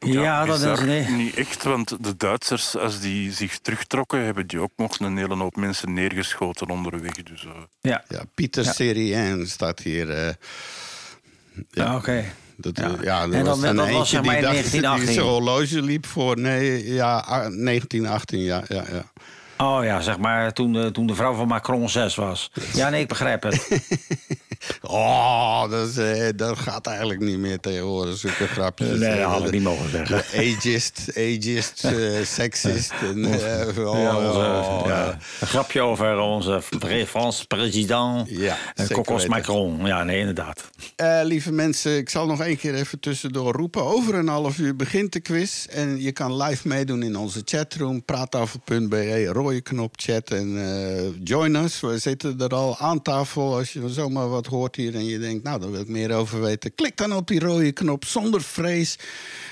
Ja, 0.00 0.44
dat 0.44 0.60
is 0.60 0.80
nee. 0.80 1.04
Niet 1.08 1.34
echt, 1.34 1.62
want 1.62 1.96
de 2.04 2.16
Duitsers, 2.16 2.76
als 2.76 3.00
die 3.00 3.32
zich 3.32 3.58
terugtrokken, 3.58 4.24
hebben 4.24 4.46
die 4.46 4.60
ook 4.60 4.70
nog 4.76 4.98
een 4.98 5.16
hele 5.16 5.34
hoop 5.36 5.56
mensen 5.56 5.92
neergeschoten 5.92 6.68
onderweg. 6.70 7.12
Dus, 7.12 7.44
eh, 7.44 7.50
Ja, 7.80 8.04
Ja, 8.08 8.22
Pieter 8.34 8.64
Ja. 8.64 8.72
Serien 8.72 9.46
staat 9.48 9.80
hier. 9.80 10.10
eh, 10.10 10.34
ja. 11.70 11.96
oké. 11.96 12.24
Dat, 12.56 12.76
Ja. 12.78 13.22
er 13.22 13.32
En 13.32 13.44
was 13.44 13.60
dan- 13.60 13.68
een 13.68 13.76
dat 13.76 13.86
was 13.90 13.94
eentje 13.96 14.16
zeg 14.16 14.24
maar 14.24 14.36
die 14.36 14.46
in 14.46 14.52
dacht- 14.54 14.70
1918. 14.72 15.04
Die 15.06 15.14
zijn 15.14 15.26
horloge 15.26 15.82
liep 15.82 16.06
voor, 16.06 16.38
nee, 16.40 16.92
ja, 16.92 17.16
ah, 17.18 17.46
1918, 17.46 18.40
ja, 18.40 18.62
ja, 18.68 18.84
ja. 18.92 19.12
Oh 19.58 19.84
ja, 19.84 20.00
zeg 20.00 20.18
maar 20.18 20.52
toen 20.52 20.72
de, 20.72 20.90
toen 20.90 21.06
de 21.06 21.14
vrouw 21.14 21.34
van 21.34 21.48
Macron 21.48 21.88
6 21.88 22.14
was. 22.14 22.50
Ja, 22.72 22.88
nee, 22.88 23.00
ik 23.00 23.08
begrijp 23.08 23.42
het. 23.42 23.68
Oh, 24.82 25.70
dat, 25.70 25.88
is, 25.88 25.96
eh, 25.96 26.28
dat 26.36 26.58
gaat 26.58 26.86
eigenlijk 26.86 27.20
niet 27.20 27.38
meer 27.38 27.60
tegenwoordig, 27.60 28.16
zulke 28.16 28.46
grapjes. 28.46 28.98
Nee, 28.98 29.16
dat 29.20 29.30
had 29.30 29.44
ik 29.44 29.50
niet 29.50 29.62
mogen 29.62 29.90
zeggen. 29.90 30.16
Ageist, 30.16 31.08
ageist, 31.08 31.84
eh, 31.84 32.24
sexist. 32.24 32.92
En, 33.00 33.24
eh, 33.32 33.86
oh, 33.86 33.98
Ja, 33.98 34.16
onze, 34.16 34.38
oh, 34.38 34.82
ja, 34.86 35.18
een 35.40 35.46
grapje 35.46 35.80
over 35.80 36.18
onze 36.18 36.62
Franse 37.06 37.46
president, 37.46 38.28
Ja, 38.30 38.56
Cocos. 38.88 39.26
Macron. 39.26 39.86
Ja, 39.86 40.04
nee, 40.04 40.18
inderdaad. 40.18 40.70
Eh, 40.96 41.20
lieve 41.22 41.52
mensen, 41.52 41.96
ik 41.96 42.08
zal 42.08 42.26
nog 42.26 42.40
één 42.40 42.56
keer 42.56 42.74
even 42.74 43.00
tussendoor 43.00 43.52
roepen. 43.52 43.82
Over 43.84 44.14
een 44.14 44.28
half 44.28 44.58
uur 44.58 44.76
begint 44.76 45.12
de 45.12 45.20
quiz. 45.20 45.66
En 45.66 46.00
je 46.02 46.12
kan 46.12 46.36
live 46.36 46.68
meedoen 46.68 47.02
in 47.02 47.16
onze 47.16 47.42
chatroom. 47.44 48.04
Praattafel.be, 48.04 49.26
rode 49.26 49.60
knop 49.60 49.92
chat 49.96 50.30
en 50.30 50.58
eh, 50.58 51.10
join 51.24 51.54
us. 51.54 51.80
We 51.80 51.98
zitten 51.98 52.40
er 52.40 52.54
al 52.54 52.78
aan 52.78 53.02
tafel. 53.02 53.56
Als 53.56 53.72
je 53.72 53.88
zomaar 53.88 54.28
wat 54.28 54.46
hoort 54.48 54.76
hier 54.76 54.94
en 54.94 55.04
je 55.04 55.18
denkt... 55.18 55.44
nou, 55.44 55.60
daar 55.60 55.70
wil 55.70 55.80
ik 55.80 55.88
meer 55.88 56.12
over 56.12 56.40
weten. 56.40 56.74
Klik 56.74 56.96
dan 56.96 57.12
op 57.12 57.26
die 57.26 57.40
rode 57.40 57.72
knop 57.72 58.04
zonder 58.04 58.42
vrees. 58.42 58.96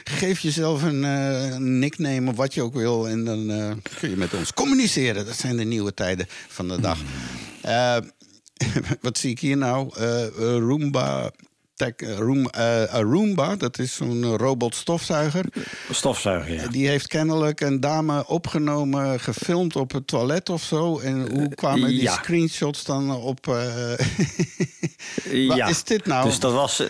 Geef 0.04 0.40
jezelf 0.40 0.82
een, 0.82 1.04
eh, 1.04 1.56
nickname 1.56 2.30
of 2.30 2.36
wat 2.36 2.54
je 2.54 2.62
ook 2.62 2.74
wil. 2.74 3.08
En 3.08 3.24
dan 3.24 3.50
eh, 3.50 3.72
kun 3.98 4.10
je 4.10 4.16
met 4.16 4.34
ons 4.34 4.52
communiceren. 4.52 5.26
Dat 5.26 5.36
zijn 5.36 5.56
de 5.56 5.64
nieuwe 5.64 5.94
tijden 5.94 6.26
van 6.48 6.68
de 6.68 6.80
dag. 6.80 6.98
Eh, 7.60 7.96
wat 9.00 9.18
zie 9.18 9.30
ik 9.30 9.38
hier 9.38 9.56
nou? 9.56 9.98
Roomba. 10.38 11.32
Tech, 11.76 11.92
eh, 11.96 12.16
Room, 12.18 12.46
eh, 12.48 12.82
Roomba, 13.00 13.56
dat 13.56 13.78
is 13.78 13.94
zo'n 13.94 14.22
eh, 14.24 14.34
robotstofzuiger. 14.36 15.44
Stofzuigen, 15.90 16.54
ja. 16.54 16.68
Die 16.68 16.88
heeft 16.88 17.06
kennelijk 17.06 17.60
een 17.60 17.80
dame 17.80 18.26
opgenomen, 18.26 19.20
gefilmd 19.20 19.76
op 19.76 19.92
het 19.92 20.06
toilet 20.06 20.48
of 20.50 20.62
zo. 20.62 20.98
En 20.98 21.30
hoe 21.32 21.54
kwamen 21.54 21.88
die 21.88 22.02
Ja. 22.02 22.12
screenshots 22.12 22.84
dan 22.84 23.10
op. 23.16 23.48
eh, 23.48 23.92
Wat 25.48 25.56
ja. 25.56 25.66
is 25.66 25.84
dit 25.84 26.06
nou? 26.06 26.24
Dus 26.24 26.38
dat 26.40 26.52
was, 26.52 26.82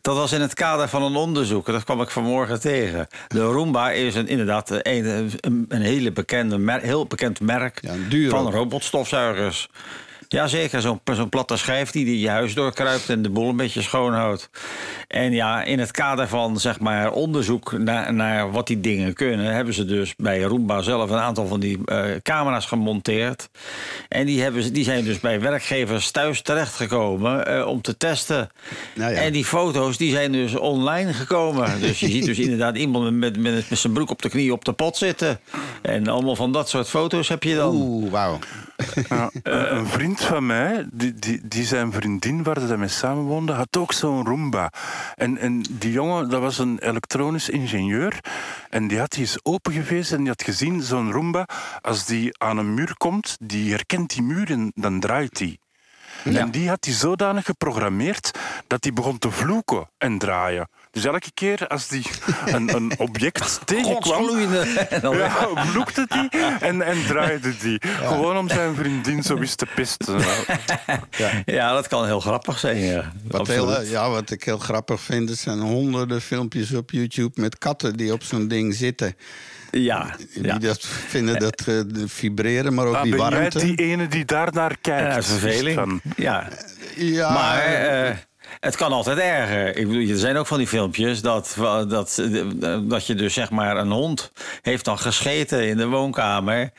dat 0.00 0.16
was 0.16 0.32
in 0.32 0.40
het 0.40 0.54
kader 0.54 0.88
van 0.88 1.02
een 1.02 1.14
onderzoek. 1.16 1.66
Dat 1.66 1.84
kwam 1.84 2.00
ik 2.00 2.10
vanmorgen 2.10 2.60
tegen. 2.60 3.06
De 3.28 3.42
Roomba 3.42 3.90
is 3.90 4.14
een, 4.14 4.28
inderdaad 4.28 4.70
een, 4.70 5.30
een, 5.68 5.82
hele 5.82 6.12
bekende 6.12 6.58
mer- 6.58 6.80
heel 6.80 7.06
bekend 7.06 7.40
merk 7.40 7.80
Ja, 8.08 8.28
van 8.30 8.50
robotstofzuigers. 8.50 9.68
Jazeker, 10.34 10.80
zo'n 10.80 11.00
zo'n 11.14 11.28
platte 11.28 11.56
schijf 11.56 11.90
die, 11.90 12.04
die 12.04 12.20
je 12.20 12.28
huis 12.28 12.54
doorkruipt 12.54 13.08
en 13.08 13.22
de 13.22 13.30
boel 13.30 13.48
een 13.48 13.56
beetje 13.56 13.82
schoonhoudt. 13.82 14.50
En 15.08 15.32
ja, 15.32 15.62
in 15.62 15.78
het 15.78 15.90
kader 15.90 16.28
van 16.28 16.60
zeg 16.60 16.80
maar, 16.80 17.12
onderzoek 17.12 17.78
naar, 17.78 18.12
naar 18.14 18.50
wat 18.50 18.66
die 18.66 18.80
dingen 18.80 19.14
kunnen, 19.14 19.54
hebben 19.54 19.74
ze 19.74 19.84
dus 19.84 20.14
bij 20.16 20.40
Roomba 20.42 20.82
zelf 20.82 21.10
een 21.10 21.18
aantal 21.18 21.46
van 21.46 21.60
die 21.60 21.78
eh, 21.84 22.04
camera's 22.22 22.66
gemonteerd. 22.66 23.48
En 24.08 24.26
die, 24.26 24.42
hebben, 24.42 24.62
ze- 24.62 24.70
die 24.70 24.84
zijn 24.84 25.04
dus 25.04 25.20
bij 25.20 25.40
werkgevers 25.40 26.10
thuis 26.10 26.42
terechtgekomen 26.42 27.46
eh, 27.46 27.66
om 27.66 27.80
te 27.80 27.96
testen. 27.96 28.50
Nou 28.94 29.12
ja. 29.12 29.20
En 29.20 29.32
die 29.32 29.44
foto's 29.44 29.96
die 29.96 30.10
zijn 30.12 30.32
dus 30.32 30.54
online 30.56 31.12
gekomen. 31.12 31.80
Dus 31.80 32.00
je 32.00 32.08
ziet 32.08 32.24
dus 32.24 32.38
inderdaad 32.48 32.76
iemand 32.76 33.10
met, 33.16 33.36
met, 33.38 33.70
met 33.70 33.78
zijn 33.78 33.92
broek 33.92 34.10
op 34.10 34.22
de 34.22 34.28
knie 34.28 34.52
op 34.52 34.64
de 34.64 34.72
pot 34.72 34.96
zitten. 34.96 35.40
En 35.82 36.08
allemaal 36.08 36.36
van 36.36 36.52
dat 36.52 36.68
soort 36.68 36.88
foto's 36.88 37.28
heb 37.28 37.42
je 37.42 37.54
dan. 37.54 37.74
Oeh, 37.74 38.10
wauw. 38.10 38.38
Ja, 39.08 39.30
eh, 39.42 39.70
een 39.70 39.86
vriend 39.86 40.20
van 40.20 40.46
mij, 40.46 40.86
die, 40.92 41.14
die, 41.14 41.40
die 41.44 41.64
zijn 41.64 41.92
vriendin 41.92 42.42
waar 42.42 42.56
hij 42.56 42.76
mee 42.76 42.88
samenwoonde, 42.88 43.52
had 43.52 43.76
ook 43.76 43.92
zo'n 43.92 44.26
Roomba. 44.26 44.72
En, 45.14 45.38
en 45.38 45.62
die 45.70 45.92
jongen, 45.92 46.28
dat 46.28 46.40
was 46.40 46.58
een 46.58 46.78
elektronisch 46.78 47.48
ingenieur. 47.48 48.20
En 48.70 48.88
die 48.88 48.98
had 48.98 49.10
die 49.10 49.20
eens 49.20 49.38
opengevezen 49.42 50.16
en 50.16 50.22
die 50.22 50.32
had 50.32 50.42
gezien, 50.42 50.82
zo'n 50.82 51.12
Roomba, 51.12 51.46
als 51.80 52.06
die 52.06 52.38
aan 52.38 52.58
een 52.58 52.74
muur 52.74 52.94
komt, 52.96 53.36
die 53.40 53.70
herkent 53.70 54.14
die 54.14 54.22
muur 54.22 54.50
en 54.50 54.72
dan 54.74 55.00
draait 55.00 55.36
die. 55.36 55.60
En 56.24 56.50
die 56.50 56.68
had 56.68 56.84
hij 56.84 56.94
zodanig 56.94 57.44
geprogrammeerd 57.44 58.38
dat 58.66 58.82
die 58.82 58.92
begon 58.92 59.18
te 59.18 59.30
vloeken 59.30 59.90
en 59.98 60.18
draaien. 60.18 60.68
Dus 60.92 61.04
elke 61.04 61.30
keer 61.34 61.66
als 61.66 61.88
die 61.88 62.06
een, 62.46 62.74
een 62.76 62.92
object 62.98 63.60
tegenkwam, 63.64 64.02
Godsgloeiende. 64.02 64.58
En 64.80 65.00
dan- 65.00 65.16
ja, 65.26 65.30
vloekte 65.66 66.06
die 66.08 66.40
en, 66.60 66.82
en 66.82 67.06
draaide 67.06 67.56
die. 67.56 67.80
Gewoon 67.86 68.36
om 68.36 68.48
zijn 68.48 68.74
vriendin 68.74 69.22
zo 69.22 69.36
eens 69.36 69.54
te 69.54 69.66
pisten. 69.74 70.20
Ja, 71.44 71.72
dat 71.72 71.88
kan 71.88 72.04
heel 72.06 72.20
grappig 72.20 72.58
zijn. 72.58 72.76
Ja, 72.78 73.12
Wat, 73.28 73.46
heel, 73.46 73.82
ja, 73.82 74.10
wat 74.10 74.30
ik 74.30 74.44
heel 74.44 74.58
grappig 74.58 75.00
vind, 75.00 75.30
er 75.30 75.36
zijn 75.36 75.58
honderden 75.60 76.20
filmpjes 76.20 76.72
op 76.72 76.90
YouTube 76.90 77.40
met 77.40 77.58
katten 77.58 77.96
die 77.96 78.12
op 78.12 78.22
zo'n 78.22 78.48
ding 78.48 78.74
zitten. 78.74 79.16
ja, 79.70 80.16
Die 80.34 80.44
ja. 80.46 80.58
dat 80.58 80.86
vinden 80.86 81.38
dat 81.38 81.60
eh, 81.60 81.66
de 81.66 82.04
vibreren, 82.08 82.74
maar 82.74 82.86
ook 82.86 82.94
Ah, 82.94 83.02
die 83.02 83.10
ben 83.16 83.20
jij 83.20 83.30
warmte. 83.30 83.58
die 83.58 83.76
ene 83.76 84.08
die 84.08 84.24
daar 84.24 84.52
naar 84.52 84.76
kijkt? 84.80 85.14
Ja, 85.14 85.22
verveling. 85.22 85.74
Van, 85.78 86.00
Ja. 86.16 86.48
Ja, 86.96 87.32
Maar 87.32 87.58
eh, 87.62 88.16
het 88.60 88.76
kan 88.76 88.92
altijd 88.92 89.18
erger. 89.18 89.76
Ik 89.76 89.88
bedoel, 89.88 90.08
er 90.08 90.16
zijn 90.16 90.36
ook 90.36 90.46
van 90.46 90.58
die 90.58 90.66
filmpjes 90.66 91.20
dat, 91.20 91.56
dat, 91.88 92.22
dat 92.82 93.06
je 93.06 93.14
dus 93.14 93.34
zeg 93.34 93.50
maar 93.50 93.76
een 93.76 93.90
hond 93.90 94.32
heeft 94.62 94.84
dan 94.84 94.98
gescheten 94.98 95.68
in 95.68 95.76
de 95.76 95.86
woonkamer. 95.86 96.70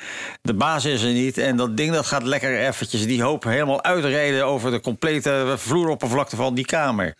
De 0.41 0.53
baas 0.53 0.85
is 0.85 1.03
er 1.03 1.13
niet 1.13 1.37
en 1.37 1.57
dat 1.57 1.77
ding 1.77 1.93
dat 1.93 2.05
gaat 2.05 2.23
lekker 2.23 2.59
eventjes 2.59 3.05
die 3.05 3.23
hoop 3.23 3.43
helemaal 3.43 3.83
uitrijden 3.83 4.45
over 4.45 4.71
de 4.71 4.79
complete 4.81 5.53
vloeroppervlakte 5.57 6.35
van 6.35 6.53
die 6.53 6.65
kamer. 6.65 7.15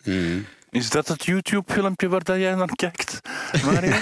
Is 0.72 0.90
dat 0.90 1.08
het 1.08 1.24
YouTube-filmpje 1.24 2.08
waar 2.08 2.24
dat 2.24 2.36
jij 2.36 2.54
naar 2.54 2.68
kijkt, 2.74 3.20
Mario? 3.64 3.92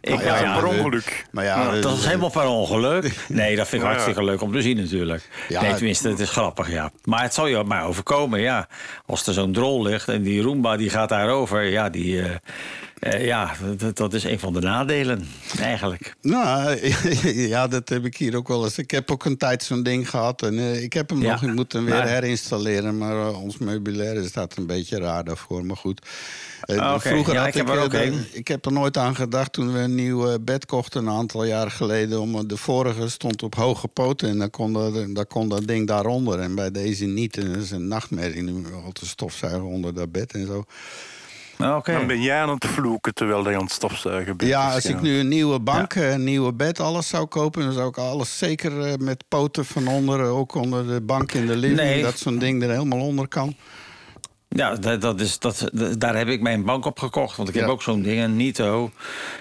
Ik, 0.00 0.20
ja, 0.20 0.38
ja, 0.40 0.54
maar- 0.54 0.74
ja, 0.74 0.78
ongeluk. 0.78 1.26
Maar 1.30 1.44
ja, 1.44 1.70
dat 1.70 1.84
eh, 1.92 1.98
is 1.98 2.04
helemaal 2.04 2.30
per 2.30 2.46
ongeluk. 2.46 3.16
Nee, 3.28 3.56
dat 3.56 3.68
vind 3.68 3.82
ik 3.82 3.88
hartstikke 3.88 4.24
leuk 4.24 4.40
om 4.40 4.52
te 4.52 4.62
zien 4.62 4.76
natuurlijk. 4.76 5.28
Ja, 5.48 5.60
nee, 5.62 5.74
tenminste, 5.74 6.08
het 6.08 6.20
is 6.20 6.30
grappig, 6.30 6.70
ja. 6.70 6.90
Maar 7.04 7.22
het 7.22 7.34
zal 7.34 7.46
je 7.46 7.62
maar 7.64 7.84
overkomen, 7.86 8.40
ja. 8.40 8.68
Als 9.06 9.26
er 9.26 9.32
zo'n 9.32 9.52
drol 9.52 9.82
ligt 9.82 10.08
en 10.08 10.22
die 10.22 10.42
Roomba 10.42 10.76
die 10.76 10.90
gaat 10.90 11.08
daarover... 11.08 11.62
ja, 11.64 11.88
die, 11.90 12.22
eh, 12.22 12.34
eh, 13.04 13.24
ja 13.26 13.54
dat, 13.76 13.96
dat 13.96 14.14
is 14.14 14.24
een 14.24 14.38
van 14.38 14.52
de 14.52 14.60
nadelen, 14.60 15.26
eigenlijk. 15.58 16.14
Nou, 16.20 16.78
ja, 17.54 17.68
dat 17.68 17.88
heb 17.88 18.04
ik 18.04 18.16
hier 18.16 18.36
ook 18.36 18.48
wel 18.48 18.64
eens. 18.64 18.78
Ik 18.78 18.90
heb 18.90 19.10
ook 19.10 19.24
een 19.24 19.36
tijd 19.36 19.62
zo'n 19.62 19.82
ding 19.82 20.10
gehad 20.10 20.42
en 20.42 20.58
eh, 20.58 20.82
ik 20.82 20.92
heb 20.92 21.10
hem 21.10 21.22
Ja. 21.22 21.30
nog. 21.32 21.42
Ik 21.42 21.54
moet 21.54 21.72
hem 21.72 21.84
weer 21.84 21.94
Maar- 21.94 22.08
herinstalleren, 22.08 22.98
maar 22.98 23.26
eh, 23.28 23.42
ons 23.42 23.58
meubilair 23.58 24.24
staat 24.24 24.56
een 24.56 24.66
beetje 24.66 24.98
raar 24.98 25.24
daarvoor. 25.24 25.64
Maar 25.66 25.76
goed. 25.76 26.06
Ah. 26.64 27.00
Vroeger 27.00 27.32
Ja, 27.34 27.38
had 27.38 27.48
ik 27.48 27.54
heb 27.54 27.68
ik, 27.68 27.74
er 27.74 27.80
ook 27.82 27.90
de- 27.90 28.26
ik 28.32 28.48
heb 28.48 28.64
er 28.66 28.72
nooit 28.72 28.96
aan 28.96 29.14
gedacht 29.16 29.52
toen 29.52 29.72
we 29.72 29.78
een 29.78 29.94
nieuw 29.94 30.38
bed 30.40 30.66
kochten 30.66 31.06
een 31.06 31.12
aantal 31.14 31.44
jaar 31.44 31.70
geleden. 31.70 32.20
Om, 32.20 32.48
de 32.48 32.56
vorige 32.56 33.08
stond 33.08 33.42
op 33.42 33.54
hoge 33.54 33.88
poten 33.88 34.28
en 34.28 34.38
dan 34.38 34.50
kon, 34.50 34.72
dat, 34.72 34.94
dan 35.14 35.26
kon 35.26 35.48
dat 35.48 35.66
ding 35.66 35.86
daaronder. 35.86 36.38
En 36.40 36.54
bij 36.54 36.70
deze 36.70 37.04
niet. 37.04 37.36
En 37.36 37.52
dat 37.52 37.62
is 37.62 37.70
een 37.70 37.88
nachtmerrie. 37.88 38.42
Nu 38.42 38.64
al 38.84 38.92
te 38.92 39.06
stofzuigen 39.06 39.62
onder 39.64 39.94
dat 39.94 40.12
bed 40.12 40.32
en 40.32 40.46
zo. 40.46 40.64
Oké. 41.58 41.92
Dan 41.92 42.06
ben 42.06 42.20
jij 42.22 42.40
aan 42.42 42.48
het 42.48 42.66
vloeken 42.66 43.14
terwijl 43.14 43.50
je 43.50 43.56
aan 43.56 43.62
het 43.62 43.72
stofzuigen 43.72 44.36
bent. 44.36 44.50
Ja, 44.50 44.72
als 44.74 44.84
ik 44.84 45.00
nu 45.00 45.18
een 45.18 45.28
nieuwe 45.28 45.60
bank, 45.60 45.94
een 45.94 46.24
nieuwe 46.24 46.52
bed, 46.52 46.80
alles 46.80 47.08
zou 47.08 47.26
kopen, 47.26 47.62
dan 47.62 47.72
zou 47.72 47.88
ik 47.88 47.98
alles 47.98 48.38
zeker 48.38 48.80
eh, 48.80 48.94
met 48.98 49.24
poten 49.28 49.64
van 49.64 49.86
onder, 49.88 50.20
eh, 50.20 50.36
ook 50.36 50.54
onder 50.54 50.86
de 50.86 51.00
bank 51.00 51.32
in 51.32 51.46
de 51.46 51.56
living, 51.56 51.80
Nee. 51.80 52.02
dat 52.02 52.18
zo'n 52.18 52.38
ding 52.38 52.62
er 52.62 52.70
helemaal 52.70 53.00
onder 53.00 53.28
kan. 53.28 53.56
Ja, 54.48 54.74
dat, 54.74 55.00
dat 55.00 55.20
is, 55.20 55.38
dat, 55.38 55.70
daar 55.98 56.16
heb 56.16 56.28
ik 56.28 56.40
mijn 56.40 56.64
bank 56.64 56.84
op 56.84 56.98
gekocht. 56.98 57.36
Want 57.36 57.48
ik 57.48 57.54
heb 57.54 57.68
ook 57.68 57.82
zo'n 57.82 58.02
ding, 58.02 58.22
een 58.22 58.36
Nito. 58.36 58.90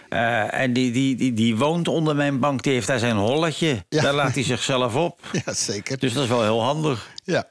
Eh, 0.10 0.54
en 0.54 0.74
die, 0.74 0.92
die, 0.92 1.16
die, 1.16 1.34
die 1.34 1.56
woont 1.58 1.88
onder 1.88 2.16
mijn 2.16 2.40
bank. 2.40 2.64
Die 2.64 2.74
heeft 2.74 2.88
daar 2.88 3.00
zijn 3.00 3.16
holletje. 3.16 3.86
Ja. 3.90 4.02
Daar 4.02 4.14
laat 4.14 4.34
hij 4.34 4.44
zichzelf 4.44 4.96
op. 4.96 5.20
Ja, 5.46 5.54
zeker. 5.54 6.00
Dus 6.00 6.14
dat 6.14 6.24
is 6.24 6.30
wel 6.30 6.42
heel 6.42 6.64
handig. 6.64 7.10
Ja. 7.24 7.48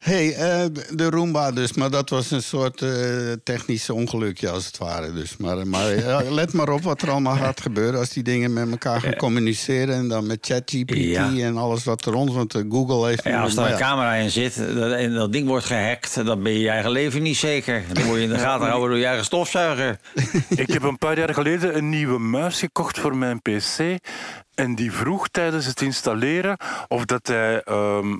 Hey, 0.00 0.34
eh, 0.34 0.66
de 0.90 1.10
Roomba 1.10 1.52
dus, 1.52 1.72
maar 1.72 1.90
dat 1.90 2.10
was 2.10 2.30
een 2.30 2.42
soort 2.42 2.82
eh 2.82 3.32
technische 3.44 3.94
ongelukje 3.94 4.50
als 4.50 4.66
het 4.66 4.78
ware. 4.78 5.12
Dus. 5.12 5.36
Maar, 5.36 5.66
maar 5.66 5.98
ja, 5.98 6.22
let 6.30 6.52
maar 6.52 6.68
op 6.68 6.82
wat 6.82 7.02
er 7.02 7.10
allemaal 7.10 7.36
gaat 7.36 7.60
gebeuren 7.60 7.98
als 7.98 8.08
die 8.08 8.22
dingen 8.22 8.52
met 8.52 8.70
elkaar 8.70 9.00
gaan 9.00 9.16
communiceren. 9.16 9.94
En 9.94 10.08
dan 10.08 10.26
met 10.26 10.38
ChatGPT 10.40 10.96
Ja. 10.96 11.32
en 11.36 11.56
alles 11.56 11.84
wat 11.84 12.04
er 12.04 12.12
rond, 12.12 12.32
want 12.32 12.54
eh, 12.54 12.62
Google 12.68 13.06
heeft... 13.06 13.24
Ja, 13.24 13.42
als 13.42 13.56
er 13.56 13.62
een 13.62 13.68
ja. 13.68 13.76
camera 13.76 14.14
in 14.14 14.30
zit 14.30 14.56
dat, 14.56 14.92
en 14.92 15.14
dat 15.14 15.32
ding 15.32 15.46
wordt 15.46 15.66
gehackt... 15.66 16.24
dan 16.24 16.42
ben 16.42 16.52
je 16.52 16.58
je 16.58 16.68
eigen 16.68 16.90
leven 16.90 17.22
niet 17.22 17.36
zeker. 17.36 17.84
Dan 17.92 18.06
moet 18.06 18.16
je 18.16 18.22
in 18.22 18.28
de 18.28 18.38
gaten 18.38 18.66
houden 18.66 18.88
door 18.88 18.98
je 18.98 19.06
eigen 19.06 19.24
stofzuiger. 19.24 20.00
Ik 20.48 20.68
heb 20.72 20.82
een 20.82 20.98
paar 20.98 21.18
jaar 21.18 21.34
geleden 21.34 21.76
een 21.76 21.88
nieuwe 21.88 22.18
muis 22.18 22.58
gekocht 22.58 22.98
voor 22.98 23.16
mijn 23.16 23.42
PC. 23.42 23.98
En 24.54 24.74
die 24.74 24.92
vroeg 24.92 25.28
tijdens 25.28 25.66
het 25.66 25.80
installeren 25.80 26.56
of 26.88 27.04
dat 27.04 27.26
hij 27.26 27.62
ehm, 27.62 28.16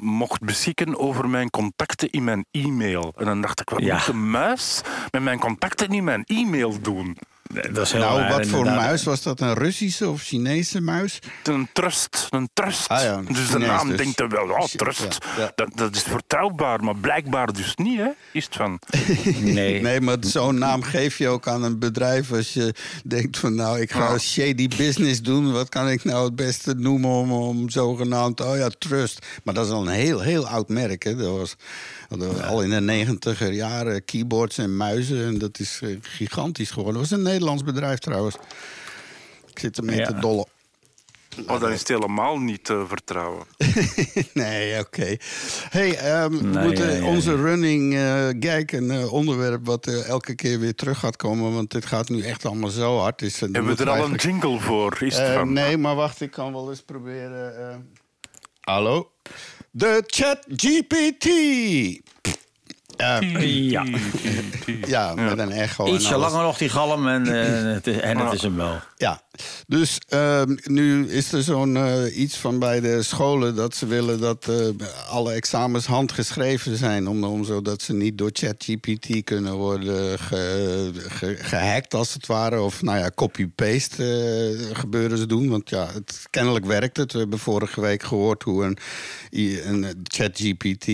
mocht 0.00 0.40
beschikken 0.40 0.98
over 0.98 1.28
mijn 1.28 1.50
contacten 1.50 2.10
in 2.10 2.24
mijn 2.24 2.44
e-mail. 2.50 3.12
En 3.16 3.24
dan 3.24 3.40
dacht 3.40 3.60
ik, 3.60 3.70
wat 3.70 3.82
Ja. 3.82 3.94
moet 3.96 4.06
een 4.08 4.30
muis 4.30 4.80
met 5.10 5.22
mijn 5.22 5.38
contacten 5.38 5.88
in 5.88 6.04
mijn 6.04 6.24
e-mail 6.26 6.80
doen? 6.80 7.16
Dat 7.72 7.86
is 7.86 7.92
heel 7.92 8.00
Nou, 8.00 8.18
raar, 8.20 8.30
wat 8.30 8.46
voor 8.46 8.58
inderdaad. 8.58 8.84
muis? 8.84 9.02
Was 9.04 9.22
dat 9.22 9.40
een 9.40 9.54
Russische 9.54 10.08
of 10.08 10.22
Chinese 10.22 10.80
muis? 10.80 11.18
Een 11.42 11.68
trust, 11.72 12.26
een 12.30 12.48
trust. 12.52 12.88
Ah 12.88 13.02
ja, 13.02 13.22
dus 13.32 13.50
de 13.50 13.58
naam 13.58 13.88
dus. 13.88 13.96
denkt 13.96 14.20
er 14.20 14.28
wel, 14.28 14.48
oh, 14.48 14.64
trust. 14.64 15.18
ja. 15.36 15.52
Dat, 15.54 15.68
dat 15.74 15.94
is 15.96 16.02
vertrouwbaar, 16.02 16.84
maar 16.84 16.96
blijkbaar 16.96 17.52
dus 17.52 17.74
niet, 17.76 17.98
hè? 17.98 18.08
Is 18.32 18.44
het 18.44 18.54
van. 18.56 18.78
Nee. 19.40 19.80
Nee, 19.82 20.00
maar 20.00 20.16
zo'n 20.20 20.58
naam 20.58 20.82
geef 20.82 21.18
je 21.18 21.28
ook 21.28 21.48
aan 21.48 21.62
een 21.62 21.78
bedrijf 21.78 22.32
als 22.32 22.52
je 22.52 22.74
denkt 23.04 23.38
van 23.38 23.54
nou, 23.54 23.80
ik 23.80 23.92
ga 23.92 24.10
Ja. 24.12 24.18
shady 24.18 24.68
business 24.68 25.22
doen. 25.22 25.52
Wat 25.52 25.68
kan 25.68 25.88
ik 25.88 26.04
nou 26.04 26.24
het 26.24 26.36
beste 26.36 26.74
noemen 26.74 27.10
om, 27.10 27.32
om 27.32 27.70
zogenaamd, 27.70 28.40
oh 28.40 28.56
ja, 28.56 28.68
Trust. 28.78 29.26
Maar 29.44 29.54
dat 29.54 29.66
is 29.66 29.72
al 29.72 29.80
een 29.86 29.92
heel, 29.92 30.20
heel 30.20 30.46
oud 30.48 30.68
merk. 30.68 31.02
Hè. 31.02 31.16
Dat 31.16 31.36
was 31.38 31.56
dat 32.08 32.18
was 32.32 32.42
al 32.42 32.62
in 32.62 32.70
de 32.70 32.80
negentiger 32.80 33.52
jaren 33.52 34.04
keyboards 34.04 34.58
en 34.58 34.76
muizen. 34.76 35.24
En 35.26 35.38
dat 35.38 35.58
is 35.58 35.78
eh, 35.82 35.88
gigantisch 36.02 36.70
geworden. 36.70 37.00
Dat 37.00 37.10
was 37.10 37.18
een 37.18 37.24
Nederlands 37.42 37.72
bedrijf 37.72 37.98
trouwens. 37.98 38.36
Ik 39.50 39.58
zit 39.58 39.78
ermee 39.78 39.96
Ja. 39.96 40.06
te 40.06 40.18
dollen. 40.18 40.46
Oh, 41.46 41.60
dan 41.60 41.70
is 41.72 41.78
het 41.78 41.88
helemaal 41.88 42.38
niet 42.38 42.64
te 42.64 42.84
vertrouwen. 42.88 43.46
nee, 44.34 44.78
oké. 44.80 45.16
Hey, 45.68 45.96
ehm, 45.98 46.30
we 46.30 46.58
moeten 46.62 47.02
onze 47.02 47.34
running 47.36 47.94
eh 47.94 48.28
gag, 48.40 48.72
een 48.72 48.90
eh, 48.90 49.12
onderwerp 49.12 49.66
wat 49.66 49.86
eh, 49.86 50.08
elke 50.08 50.34
keer 50.34 50.58
weer 50.58 50.74
terug 50.74 50.98
gaat 50.98 51.16
komen, 51.16 51.54
want 51.54 51.70
dit 51.70 51.86
gaat 51.86 52.08
nu 52.08 52.22
echt 52.22 52.44
allemaal 52.44 52.70
zo 52.70 52.98
hard. 52.98 53.18
Dus, 53.18 53.40
Hebben 53.40 53.64
we 53.76 53.82
er 53.84 53.90
al 53.90 54.04
een 54.04 54.14
jingle 54.14 54.58
voor? 54.60 54.96
Is 55.02 55.18
het 55.18 55.32
van? 55.34 55.52
nee, 55.52 55.76
maar 55.76 55.94
wacht, 55.94 56.20
ik 56.20 56.30
kan 56.30 56.52
wel 56.52 56.70
eens 56.70 56.82
proberen. 56.82 57.70
eh. 57.70 57.76
Hallo? 58.60 59.10
De 59.70 60.02
chat 60.06 60.38
GPT. 60.56 61.26
Ja. 63.02 63.84
Ja, 64.86 65.14
met 65.14 65.38
een 65.38 65.50
echo. 65.50 65.84
en 65.84 65.92
Ietsje 65.92 66.16
langer 66.16 66.42
nog 66.42 66.58
die 66.58 66.68
galm 66.68 67.08
en, 67.08 67.26
eh, 67.26 67.72
het, 67.74 67.86
is, 67.86 68.00
en 68.00 68.18
het 68.18 68.32
is 68.32 68.42
hem 68.42 68.56
wel. 68.56 68.80
Ja, 69.02 69.22
dus 69.66 69.98
ehm, 70.08 70.56
nu 70.64 71.08
is 71.08 71.32
er 71.32 71.42
zo'n 71.42 71.76
eh, 71.76 72.16
iets 72.18 72.36
van 72.36 72.58
bij 72.58 72.80
de 72.80 73.02
scholen 73.02 73.54
dat 73.54 73.74
ze 73.76 73.86
willen 73.86 74.20
dat 74.20 74.48
eh, 74.48 74.86
alle 75.08 75.32
examens 75.32 75.86
handgeschreven 75.86 76.76
zijn. 76.76 77.08
Om, 77.08 77.24
om 77.24 77.44
zodat 77.44 77.82
ze 77.82 77.92
niet 77.92 78.18
door 78.18 78.30
ChatGPT 78.32 79.24
kunnen 79.24 79.54
worden 79.54 80.18
ge- 80.18 80.92
ge- 81.08 81.36
gehackt, 81.40 81.94
als 81.94 82.14
het 82.14 82.26
ware. 82.26 82.60
Of 82.60 82.82
nou 82.82 82.98
ja, 82.98 83.10
copy-paste 83.14 84.04
eh, 84.70 84.78
gebeuren 84.78 85.18
ze 85.18 85.26
doen. 85.26 85.48
Want 85.48 85.70
ja, 85.70 85.88
het, 85.92 86.26
kennelijk 86.30 86.64
werkt 86.64 86.96
het. 86.96 87.12
We 87.12 87.18
hebben 87.18 87.38
vorige 87.38 87.80
week 87.80 88.02
gehoord 88.02 88.42
hoe 88.42 88.64
een, 88.64 88.78
een 89.68 89.86
ChatGPT 90.02 90.84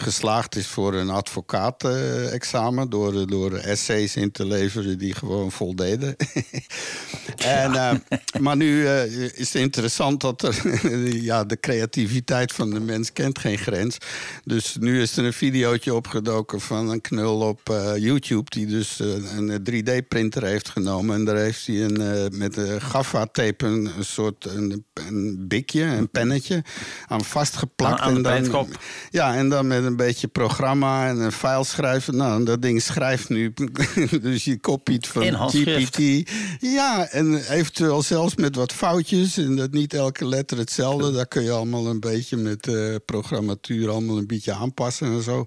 geslaagd 0.00 0.56
is 0.56 0.66
voor 0.66 0.94
een 0.94 1.10
advocaat-examen. 1.10 2.90
door, 2.90 3.26
door 3.26 3.52
essays 3.52 4.16
in 4.16 4.30
te 4.30 4.46
leveren 4.46 4.98
die 4.98 5.14
gewoon 5.14 5.52
voldeden. 5.52 6.16
En, 7.52 7.74
eh, 7.74 8.18
maar 8.40 8.56
nu 8.56 8.86
eh, 8.86 9.04
is 9.34 9.52
het 9.52 9.62
interessant 9.62 10.20
dat 10.20 10.42
er, 10.42 10.86
ja, 11.30 11.44
de 11.44 11.60
creativiteit 11.60 12.52
van 12.52 12.70
de 12.70 12.80
mens 12.80 13.12
kent 13.12 13.38
geen 13.38 13.58
grens. 13.58 13.98
Dus 14.44 14.76
nu 14.80 15.00
is 15.00 15.16
er 15.16 15.24
een 15.24 15.32
videootje 15.32 15.94
opgedoken 15.94 16.60
van 16.60 16.90
een 16.90 17.00
knul 17.00 17.40
op 17.40 17.70
eh, 17.70 17.96
YouTube... 17.96 18.50
die 18.50 18.66
dus 18.66 18.98
een 18.98 19.60
3D-printer 19.70 20.44
heeft 20.44 20.68
genomen. 20.68 21.16
En 21.16 21.24
daar 21.24 21.36
heeft 21.36 21.66
hij 21.66 21.82
een, 21.82 22.30
met 22.38 22.56
een 22.56 22.80
gaffa-tape 22.80 23.66
een, 23.66 23.90
een 23.96 24.04
soort 24.04 24.44
een, 24.44 24.84
een 24.94 25.44
bikje, 25.48 25.82
een 25.82 26.10
pennetje 26.10 26.64
aan 27.06 27.24
vastgeplakt. 27.24 28.00
Aan- 28.00 28.16
aan 28.16 28.22
de 28.22 28.28
en 28.28 28.50
dan, 28.50 28.68
ja, 29.10 29.34
en 29.34 29.48
dan 29.48 29.66
met 29.66 29.84
een 29.84 29.96
beetje 29.96 30.28
programma 30.28 31.08
en 31.08 31.18
een 31.18 31.32
file 31.32 31.64
schrijven. 31.64 32.16
Nou, 32.16 32.44
dat 32.44 32.62
ding 32.62 32.82
schrijft 32.82 33.28
nu. 33.28 33.52
dus 34.22 34.44
je 34.44 34.58
kopiet 34.60 35.06
van. 35.06 35.50
GPT. 35.50 36.30
Ja, 36.60 37.06
en 37.10 37.41
eventueel 37.48 38.02
zelfs 38.02 38.34
met 38.34 38.56
wat 38.56 38.72
foutjes. 38.72 39.36
En 39.36 39.56
dat 39.56 39.70
niet 39.70 39.94
elke 39.94 40.24
letter 40.26 40.58
hetzelfde. 40.58 41.12
Daar 41.12 41.26
kun 41.26 41.42
je 41.42 41.50
allemaal 41.50 41.86
een 41.86 42.00
beetje 42.00 42.36
met 42.36 42.66
eh, 42.68 42.94
programmatuur 43.06 43.90
allemaal 43.90 44.16
een 44.18 44.26
beetje 44.26 44.52
aanpassen 44.52 45.06
en 45.06 45.22
zo. 45.22 45.46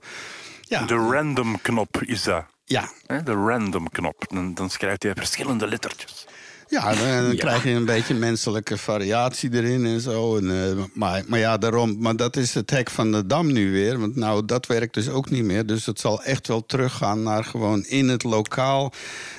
Ja, 0.62 0.86
De 0.86 0.96
random 0.96 1.62
knop 1.62 2.02
is 2.02 2.24
dat. 2.24 2.46
ja? 2.66 2.89
De 3.24 3.34
random 3.34 3.89
knop. 3.89 4.24
Dan, 4.28 4.54
dan 4.54 4.70
schrijft 4.70 5.04
hij 5.04 5.14
verschillende 5.16 5.68
lettertjes. 5.68 6.25
Ja, 6.68 6.95
dan, 6.95 7.36
krijg 7.36 7.63
je 7.63 7.70
een 7.70 7.86
beetje 7.86 8.13
menselijke 8.13 8.78
variatie 8.78 9.53
erin 9.53 9.86
en 9.86 10.01
zo. 10.01 10.38
En, 10.38 10.51
eh, 10.63 10.84
maar, 10.93 11.24
maar 11.28 11.39
ja, 11.39 11.57
daarom. 11.57 11.95
Maar 11.99 12.16
dat 12.16 12.36
is 12.38 12.53
het 12.53 12.70
hek 12.70 12.89
van 12.89 13.11
de 13.11 13.26
dam 13.26 13.51
nu 13.53 13.72
weer. 13.72 13.99
Want 13.99 14.16
nou, 14.16 14.45
dat 14.45 14.66
werkt 14.68 14.93
dus 14.93 15.09
ook 15.09 15.30
niet 15.30 15.43
meer. 15.43 15.66
Dus 15.66 15.86
het 15.86 15.99
zal 15.99 16.24
echt 16.24 16.47
wel 16.47 16.66
teruggaan 16.66 17.24
naar 17.24 17.43
gewoon 17.43 17.84
in 17.86 18.07
het 18.09 18.24
lokaal. 18.24 18.93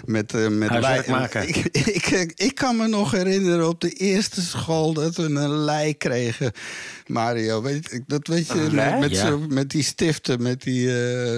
Met, 0.04 0.34
eh 0.34 0.48
met 0.48 0.70
maken. 1.08 1.48
Ik, 1.48 1.56
ik, 1.72 2.32
ik 2.36 2.54
kan 2.54 2.76
me 2.76 2.86
nog 2.88 3.10
herinneren 3.10 3.68
op 3.68 3.80
de 3.80 3.90
eerste 3.90 4.40
school 4.40 4.92
dat 4.92 5.16
we 5.16 5.22
een 5.22 5.48
lei 5.48 5.96
kregen. 5.96 6.52
Mario, 7.06 7.62
weet, 7.62 8.00
dat 8.06 8.26
weet 8.26 8.46
je, 8.46 8.54
met, 8.54 8.72
lei? 8.72 9.00
met, 9.00 9.10
Ja. 9.10 9.26
zo, 9.26 9.38
met 9.48 9.70
die 9.70 9.82
stiften, 9.82 10.42
met 10.42 10.62
die 10.62 10.88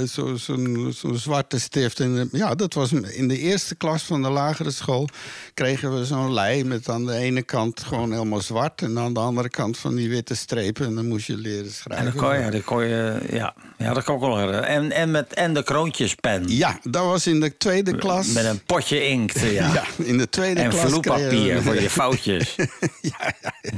zo- 0.06 0.36
zo'n 0.36 0.94
zwarte 1.14 1.60
stift. 1.60 2.00
En, 2.00 2.18
eh, 2.32 2.40
ja, 2.40 2.54
dat 2.54 2.74
was 2.74 2.92
in 2.92 3.28
de 3.28 3.38
eerste 3.38 3.74
klas 3.74 4.02
van 4.02 4.22
de 4.22 4.30
lagere 4.30 4.70
school 4.70 5.08
kregen 5.54 5.77
we 5.80 6.04
zo'n 6.04 6.32
lei 6.32 6.64
met 6.64 6.88
aan 6.88 7.06
de 7.06 7.12
ene 7.14 7.42
kant 7.42 7.82
gewoon 7.84 8.12
helemaal 8.12 8.40
zwart 8.40 8.82
en 8.82 8.98
aan 8.98 9.12
de 9.12 9.20
andere 9.20 9.48
kant 9.48 9.78
van 9.78 9.94
die 9.94 10.08
witte 10.08 10.34
strepen. 10.34 10.86
En 10.86 10.94
dan 10.94 11.06
moest 11.08 11.26
je 11.26 11.36
leren 11.36 11.64
En 11.64 11.70
schrijven. 11.72 12.14
kon 12.14 12.38
je, 12.44 12.50
dat 12.50 12.64
kon 12.64 12.84
je, 12.86 13.20
ja. 13.30 13.54
ja, 13.78 13.94
dat 13.94 14.04
kan 14.04 14.16
ik 14.16 14.22
ook 14.22 14.28
wel. 14.50 14.52
En, 14.64 14.92
en, 14.92 15.10
met, 15.10 15.34
en 15.34 15.54
de 15.54 15.62
kroontjespen. 15.62 16.44
Ja, 16.48 16.78
dat 16.82 17.04
was 17.04 17.26
in 17.26 17.40
de 17.40 17.56
tweede 17.56 17.96
klas. 17.96 18.32
Met 18.32 18.44
een 18.44 18.62
potje 18.64 19.08
inkt, 19.08 19.40
ja. 19.60 19.72
ja, 19.72 19.84
in 19.96 20.18
de 20.18 20.28
tweede 20.28 20.60
en 20.60 20.68
klas. 20.70 20.80
kregen 20.82 21.02
vloeipapier 21.02 21.54
we- 21.54 21.62
voor 21.62 21.80
je 21.80 21.90
foutjes. 21.90 22.54
ja, 23.00 23.32
ja, 23.42 23.52
ja. 23.62 23.70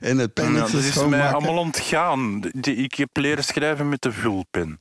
En 0.00 0.18
het 0.18 0.32
pennetje 0.34 0.76
dat 0.76 0.84
is 0.84 1.04
mij 1.06 1.28
allemaal 1.32 1.58
ontgaan. 1.58 2.40
Die, 2.52 2.76
ik 2.76 2.94
heb 2.94 3.08
leren 3.12 3.44
schrijven 3.44 3.88
met 3.88 4.02
de 4.02 4.12
vulpen. 4.12 4.78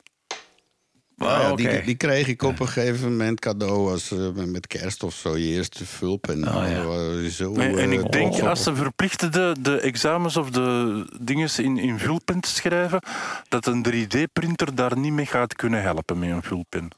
Nou 1.23 1.41
ja, 1.41 1.51
Oh, 1.51 1.57
die, 1.57 1.81
die 1.81 1.95
kreeg 1.95 2.27
ik 2.27 2.43
op 2.43 2.59
een 2.59 2.67
gegeven 2.67 3.09
moment 3.09 3.39
cadeau 3.39 3.91
als 3.91 4.11
eh, 4.11 4.29
met 4.45 4.67
kerst 4.67 5.03
of 5.03 5.13
zo. 5.13 5.37
Je 5.37 5.45
eerste 5.45 5.85
vulpen. 5.85 6.47
Oh, 6.47 6.67
ja. 6.69 6.83
Nou, 6.83 7.29
zo, 7.29 7.53
En, 7.53 7.77
en 7.77 7.91
eh, 7.91 7.99
ik 7.99 8.11
denk, 8.11 8.33
oh. 8.33 8.43
als 8.43 8.63
ze 8.63 8.75
verplichten 8.75 9.31
de, 9.31 9.55
de 9.59 9.79
examens 9.79 10.37
of 10.37 10.49
de 10.49 11.05
dingen 11.19 11.49
in, 11.57 11.77
in 11.77 11.99
vulpen 11.99 12.39
te 12.39 12.49
schrijven, 12.49 13.01
dat 13.49 13.65
een 13.65 13.85
3D-printer 13.91 14.75
daar 14.75 14.97
niet 14.97 15.13
mee 15.13 15.25
gaat 15.25 15.55
kunnen 15.55 15.81
helpen 15.81 16.19
met 16.19 16.29
een 16.29 16.43
vulpen. 16.43 16.89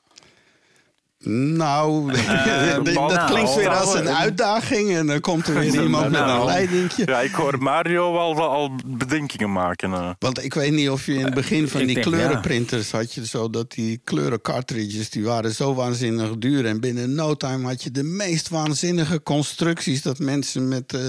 Nou, 1.27 2.11
dat 2.83 2.93
nou, 2.93 3.25
klinkt 3.31 3.55
weer 3.55 3.69
als 3.69 3.93
nou, 3.93 3.97
een 3.99 4.07
eh, 4.07 4.19
uitdaging. 4.19 4.95
En 4.95 5.07
dan 5.07 5.19
komt 5.19 5.47
er 5.47 5.53
weer 5.59 5.81
iemand 5.83 6.09
met 6.09 6.19
nou. 6.19 6.39
een 6.39 6.45
leidingje. 6.45 7.03
Ja, 7.05 7.19
ik 7.21 7.31
hoor 7.33 7.57
Mario 7.63 8.17
al, 8.17 8.41
al 8.43 8.71
bedenkingen 8.85 9.51
maken. 9.51 9.93
eh. 9.93 10.09
Want 10.19 10.43
ik 10.43 10.53
weet 10.53 10.71
niet 10.71 10.89
of 10.89 11.05
je 11.05 11.13
in 11.13 11.25
het 11.25 11.33
begin 11.33 11.67
van 11.67 11.85
die 11.85 11.93
denk, 11.93 12.05
kleurenprinters 12.05 12.91
had 12.91 13.13
je 13.13 13.25
zo 13.25 13.49
dat 13.49 13.71
die 13.71 14.01
kleurencartridges 14.03 15.09
die 15.09 15.23
waren 15.23 15.51
zo 15.53 15.73
waanzinnig 15.73 16.37
duur 16.37 16.65
en 16.65 16.79
binnen 16.79 17.15
no 17.15 17.35
time 17.35 17.67
had 17.67 17.83
je 17.83 17.91
de 17.91 18.03
meest 18.03 18.49
waanzinnige 18.49 19.23
constructies 19.23 20.01
dat 20.01 20.19
mensen 20.19 20.67
met 20.67 20.93
eh, 20.93 21.01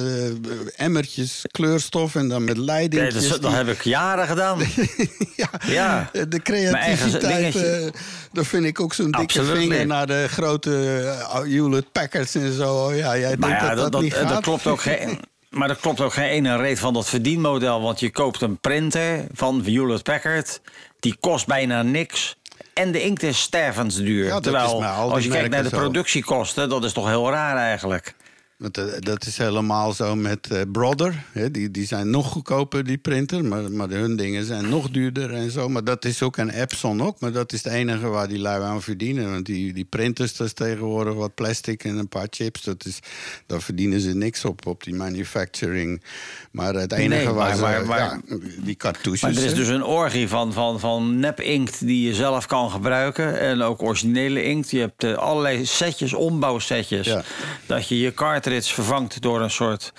emmertjes 0.77 1.45
kleurstof 1.51 2.14
en 2.14 2.29
dan 2.29 2.45
met 2.45 2.57
Nee, 2.57 2.64
leidingjes. 2.64 3.29
dat, 3.29 3.43
dat 3.43 3.53
heb 3.53 3.69
ik 3.69 3.83
jaren 3.83 4.27
gedaan. 4.27 4.59
ja, 5.37 5.51
Ja. 5.67 6.11
de 6.12 6.41
Mijn 6.45 6.75
eigen 6.75 7.11
creativiteit, 7.11 7.57
eh 7.57 7.87
dat 8.33 8.47
vind 8.47 8.64
ik 8.64 8.81
ook 8.81 8.95
zo'n 8.95 9.05
dikke 9.11 9.21
Absoluut 9.21 9.57
vinger 9.59 9.79
niet. 9.79 9.87
Naar 10.07 10.23
de 10.23 10.29
grote 10.29 11.03
uh, 11.03 11.41
Hewlett 11.41 11.93
Packards 11.93 12.35
en 12.35 12.53
zo. 12.53 12.93
Ja, 12.93 13.19
jij 13.19 13.37
Maar 13.37 13.49
denkt 13.49 13.65
ja, 13.65 13.69
dat 13.69 13.79
dat, 13.79 13.93
dat, 13.93 14.03
niet 14.03 14.11
dat, 14.13 14.21
gaat? 14.21 14.29
dat 14.31 14.43
klopt 14.43 14.67
ook 14.67 14.81
geen. 14.81 15.21
Maar 15.51 15.69
dat 15.69 15.81
klopt 15.81 16.01
ook 16.01 16.13
geen 16.13 16.29
ene 16.29 16.57
reet 16.57 16.79
van 16.79 16.93
dat 16.95 17.09
verdienmodel. 17.09 17.83
Want 17.83 18.01
je 18.01 18.11
koopt 18.11 18.41
een 18.41 18.59
printer 18.59 19.27
van 19.33 19.63
Hewlett 19.65 20.03
Packard. 20.03 20.61
Die 21.01 21.17
kost 21.21 21.47
bijna 21.47 21.83
niks. 21.83 22.37
En 22.75 22.93
de 22.93 23.03
inkt 23.03 23.23
is 23.23 23.41
stervensduur. 23.41 24.27
Ja, 24.27 24.41
Terwijl, 24.41 24.85
als 24.85 25.25
je 25.25 25.31
kijkt 25.31 25.51
naar 25.51 25.63
de 25.63 25.69
productiekosten, 25.69 26.69
dat 26.69 26.85
is 26.85 26.93
toch 26.93 27.07
heel 27.07 27.31
raar 27.31 27.57
eigenlijk. 27.57 28.15
Want, 28.57 28.79
eh, 28.79 28.85
dat 28.99 29.27
is 29.27 29.39
helemaal 29.39 29.93
zo 29.93 30.15
met 30.15 30.51
eh, 30.51 30.61
Brother. 30.73 31.25
Hè, 31.33 31.51
die, 31.51 31.71
die 31.71 31.87
zijn 31.87 32.11
nog 32.11 32.27
goedkoper, 32.27 32.85
die 32.85 32.99
printer. 32.99 33.45
Maar, 33.45 33.71
maar 33.73 33.89
hun 33.89 34.17
dingen 34.17 34.45
zijn 34.45 34.69
nog 34.69 34.91
duurder 34.91 35.35
en 35.35 35.51
zo. 35.51 35.69
Maar 35.69 35.85
dat 35.85 36.05
is 36.05 36.23
ook 36.23 36.37
een 36.37 36.51
Epson 36.51 37.03
ook. 37.03 37.21
Maar 37.21 37.33
dat 37.33 37.53
is 37.53 37.65
het 37.65 37.73
enige 37.73 38.09
waar 38.09 38.29
die 38.29 38.39
lui 38.39 38.63
aan 38.63 38.83
verdienen. 38.83 39.31
Want 39.31 39.47
die, 39.47 39.73
die 39.73 39.85
printers, 39.85 40.37
dat 40.37 40.47
is 40.47 40.53
tegenwoordig 40.53 41.15
wat 41.15 41.35
plastic 41.35 41.85
en 41.85 41.97
een 41.99 42.09
paar 42.09 42.27
chips. 42.31 42.63
Dat 42.63 42.85
is, 42.85 42.99
daar 43.47 43.61
verdienen 43.63 44.01
ze 44.01 44.15
niks 44.15 44.45
op, 44.45 44.67
op 44.67 44.85
die 44.85 44.95
manufacturing. 44.95 46.03
Maar 46.51 46.75
het 46.75 46.93
enige 46.93 47.25
Nee, 47.25 47.35
waar 47.35 47.59
maar- 47.59 47.81
ze... 47.81 47.87
maar- 47.87 47.99
ja, 47.99 48.21
die 48.61 48.77
cartouches. 48.77 49.23
Maar 49.23 49.31
er 49.31 49.45
is 49.45 49.51
hè. 49.51 49.57
dus 49.57 49.69
een 49.69 49.85
orgie 49.85 50.29
van, 50.29 50.53
van, 50.53 50.81
van 50.81 51.19
nep-inkt 51.19 51.87
die 51.87 52.07
je 52.07 52.15
zelf 52.15 52.47
kan 52.47 52.71
gebruiken. 52.71 53.39
En 53.41 53.63
ook 53.63 53.83
originele 53.83 54.43
inkt. 54.43 54.71
Je 54.71 54.79
hebt 54.79 55.05
eh, 55.05 55.15
allerlei 55.15 55.67
setjes, 55.67 56.13
ombouwsetjes. 56.15 57.07
Ja. 57.07 57.23
Dat 57.67 57.89
je 57.89 57.99
je 57.99 58.11
cartridge 58.47 58.74
vervangt 58.74 59.22
door 59.22 59.40
een 59.40 59.51
soort, 59.51 59.92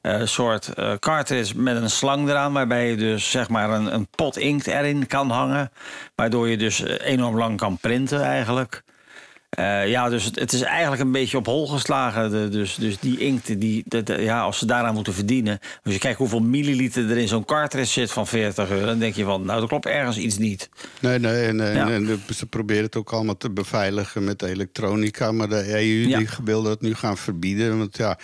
eh, 0.00 0.20
soort 0.24 0.68
eh, 0.68 0.92
cartridge 0.98 1.58
met 1.58 1.76
een 1.76 1.90
slang 1.90 2.28
eraan. 2.28 2.52
Waarbij 2.52 2.90
je 2.90 2.96
dus 2.96 3.30
zeg 3.30 3.48
maar 3.48 3.70
een, 3.70 3.94
een 3.94 4.06
pot 4.06 4.36
inkt 4.36 4.66
erin 4.66 5.06
kan 5.06 5.30
hangen. 5.30 5.70
Waardoor 6.14 6.48
je 6.48 6.56
dus 6.56 6.82
eh, 6.82 7.10
enorm 7.10 7.38
lang 7.38 7.56
kan 7.56 7.78
printen 7.78 8.22
eigenlijk. 8.22 8.82
Eh, 9.54 9.88
ja, 9.88 10.08
dus 10.08 10.24
het, 10.24 10.38
het 10.38 10.52
is 10.52 10.60
eigenlijk 10.62 11.02
een 11.02 11.12
beetje 11.12 11.36
op 11.36 11.46
hol 11.46 11.66
geslagen. 11.66 12.30
De, 12.30 12.48
dus, 12.48 12.74
dus 12.74 12.98
die 12.98 13.18
inkt, 13.18 13.60
die, 13.60 13.82
de- 13.86 14.02
de- 14.02 14.22
ja, 14.22 14.40
als 14.40 14.58
ze 14.58 14.66
daaraan 14.66 14.94
moeten 14.94 15.14
verdienen. 15.14 15.58
Als 15.84 15.92
je 15.94 16.00
kijkt 16.00 16.18
hoeveel 16.18 16.40
milliliter 16.40 17.10
er 17.10 17.16
in 17.18 17.28
zo'n 17.28 17.44
cartridge 17.44 17.90
zit 17.92 18.10
van 18.12 18.26
40 18.26 18.70
euro. 18.70 18.86
Dan 18.86 18.98
denk 18.98 19.14
je 19.14 19.24
van, 19.24 19.44
nou, 19.44 19.62
er 19.62 19.68
klopt 19.68 19.86
ergens 19.86 20.16
iets 20.16 20.38
niet. 20.38 20.68
Nee, 21.00 21.18
nee, 21.18 21.46
en, 21.46 21.56
Ja. 21.56 22.00
ze 22.34 22.46
proberen 22.46 22.82
het 22.84 22.96
ook 22.96 23.12
allemaal 23.12 23.36
te 23.36 23.50
beveiligen 23.50 24.24
met 24.24 24.42
elektronica. 24.42 25.32
Maar 25.32 25.48
de 25.48 25.72
EU 25.72 26.08
Ja. 26.08 26.18
die 26.18 26.28
wil 26.44 26.62
dat 26.62 26.80
nu 26.80 26.94
gaan 26.94 27.16
verbieden. 27.16 27.78
Want 27.78 27.96
ja, 27.96 28.18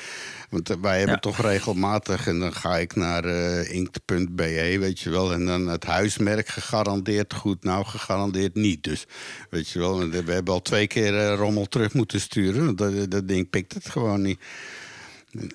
want 0.51 0.68
wij 0.80 0.96
hebben 0.96 1.14
Ja. 1.14 1.20
toch 1.20 1.40
regelmatig... 1.40 2.26
en 2.26 2.38
dan 2.38 2.53
ga 2.55 2.78
ik 2.78 2.94
naar 2.96 3.24
eh 3.24 3.74
inkt.be, 3.74 4.76
weet 4.80 5.01
je 5.01 5.11
wel... 5.11 5.32
en 5.32 5.46
dan 5.46 5.66
het 5.68 5.84
huismerk 5.84 6.48
gegarandeerd 6.48 7.34
goed. 7.34 7.64
Nou, 7.64 7.84
gegarandeerd 7.84 8.55
niet. 8.55 8.82
Dus, 8.84 9.07
weet 9.51 9.68
je 9.68 9.78
wel, 9.78 10.09
we 10.09 10.32
hebben 10.32 10.55
al 10.55 10.62
twee 10.62 10.86
keer 10.86 11.18
eh, 11.18 11.34
rommel 11.36 11.66
terug 11.66 11.92
moeten 11.94 12.20
sturen. 12.20 12.76
Dat, 12.76 13.11
dat 13.11 13.28
ding 13.28 13.51
pikt 13.51 13.74
het 13.74 13.88
gewoon 13.88 14.22
niet. 14.22 14.38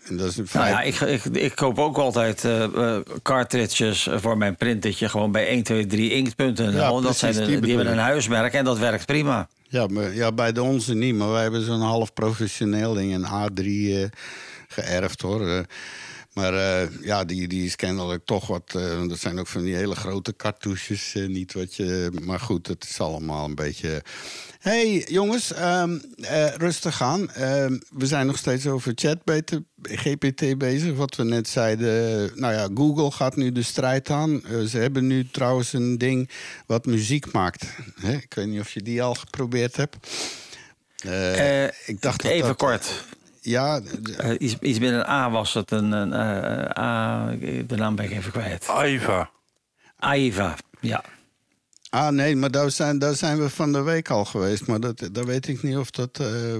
En 0.08 0.18
dat 0.18 0.28
is 0.30 0.38
een 0.38 0.48
Nou 0.54 0.66
feit. 0.66 0.96
ja, 0.98 1.08
ik, 1.08 1.24
ik, 1.26 1.36
ik 1.36 1.56
koop 1.56 1.80
ook 1.80 1.98
altijd 1.98 2.44
eh, 2.46 2.98
cartridges 3.24 4.08
voor 4.16 4.38
mijn 4.38 4.56
printertje. 4.56 5.10
Gewoon 5.10 5.32
bij 5.32 5.48
1, 5.48 5.64
2, 5.64 5.86
3 5.86 6.12
inkt.nl. 6.12 6.72
Ja, 6.72 7.02
dat 7.02 7.18
zijn 7.18 7.34
de- 7.34 7.60
die 7.60 7.76
hebben 7.76 7.92
een 7.94 7.98
huismerk 7.98 8.54
en 8.54 8.64
dat 8.66 8.78
werkt 8.78 9.06
prima. 9.06 9.48
Ja, 9.68 9.88
maar, 9.88 10.14
ja, 10.14 10.32
bij 10.32 10.52
de 10.52 10.62
onze 10.64 10.94
niet, 10.94 11.16
maar 11.16 11.32
wij 11.32 11.42
hebben 11.42 11.62
zo'n 11.66 11.82
half 11.82 12.14
professioneel 12.14 12.94
ding, 12.94 13.14
een 13.14 13.26
A3 13.26 13.64
eh, 13.66 14.04
geërfd 14.84 15.22
hoor. 15.22 15.48
Eh, 15.48 15.60
maar 16.34 16.54
eh, 16.54 16.88
ja, 17.02 17.24
die, 17.26 17.48
die 17.48 17.66
is 17.66 17.76
kennelijk 17.76 18.26
toch 18.26 18.48
wat. 18.48 18.72
want 18.72 19.10
dat 19.10 19.20
zijn 19.20 19.40
ook 19.40 19.48
van 19.48 19.64
die 19.64 19.76
hele 19.76 19.96
grote 19.96 20.36
cartouches. 20.36 21.14
niet 21.28 21.54
wat 21.54 21.76
je. 21.76 22.12
Maar 22.24 22.40
goed, 22.40 22.68
het 22.68 22.84
is 22.90 23.00
allemaal 23.00 23.46
een 23.46 23.56
beetje. 23.56 24.02
hey, 24.60 25.06
jongens, 25.08 25.54
ehm, 25.54 25.98
eh, 26.22 26.48
rustig 26.48 27.02
aan. 27.02 27.32
Ehm, 27.32 27.78
we 27.90 28.06
zijn 28.06 28.26
nog 28.28 28.38
steeds 28.38 28.68
over 28.68 28.92
ChatGPT 28.96 29.60
GPT 29.82 30.58
bezig. 30.58 30.96
Wat 30.96 31.16
we 31.16 31.24
net 31.24 31.48
zeiden. 31.48 32.32
Nou 32.36 32.54
ja, 32.54 32.70
Google 32.74 33.12
gaat 33.12 33.36
nu 33.36 33.52
de 33.52 33.64
strijd 33.64 34.10
aan. 34.10 34.42
Ze 34.70 34.78
hebben 34.78 35.08
nu 35.08 35.30
trouwens 35.32 35.74
een 35.74 35.98
ding 35.98 36.30
wat 36.66 36.86
muziek 36.86 37.32
maakt. 37.32 37.66
Hè? 38.02 38.14
Ik 38.14 38.34
weet 38.34 38.48
niet 38.48 38.60
of 38.60 38.72
je 38.72 38.82
die 38.82 39.02
al 39.04 39.14
geprobeerd 39.14 39.76
hebt. 39.76 39.96
Ik 41.86 42.02
dacht 42.02 42.22
dat 42.22 42.32
Even 42.32 42.48
dat- 42.48 42.58
kort. 42.58 43.04
Ja, 43.46 43.82
Eh, 44.18 44.32
iets, 44.38 44.60
iets 44.60 44.80
met 44.80 44.92
een 44.92 45.06
A 45.08 45.30
was 45.32 45.54
het. 45.54 45.72
Een, 45.72 45.92
een 45.92 46.14
eh, 46.14 46.84
A, 46.84 47.26
de 47.68 47.76
naam 47.76 47.96
ben 47.96 48.06
ik 48.06 48.12
even 48.12 48.32
kwijt. 48.32 48.68
Aiva. 48.68 49.30
Aiva, 50.00 50.56
ja. 50.80 51.04
Ah, 51.90 52.10
nee, 52.10 52.36
maar 52.36 52.52
daar 52.52 52.72
zijn, 52.72 53.00
daar 53.00 53.16
zijn 53.16 53.40
we 53.40 53.50
van 53.50 53.72
de 53.72 53.82
week 53.82 54.10
al 54.10 54.26
geweest. 54.26 54.68
Maar 54.68 54.80
dat, 54.80 55.10
daar 55.12 55.26
weet 55.26 55.48
ik 55.48 55.64
niet 55.64 55.78
of 55.78 55.90
dat. 55.92 56.20
eh, 56.20 56.58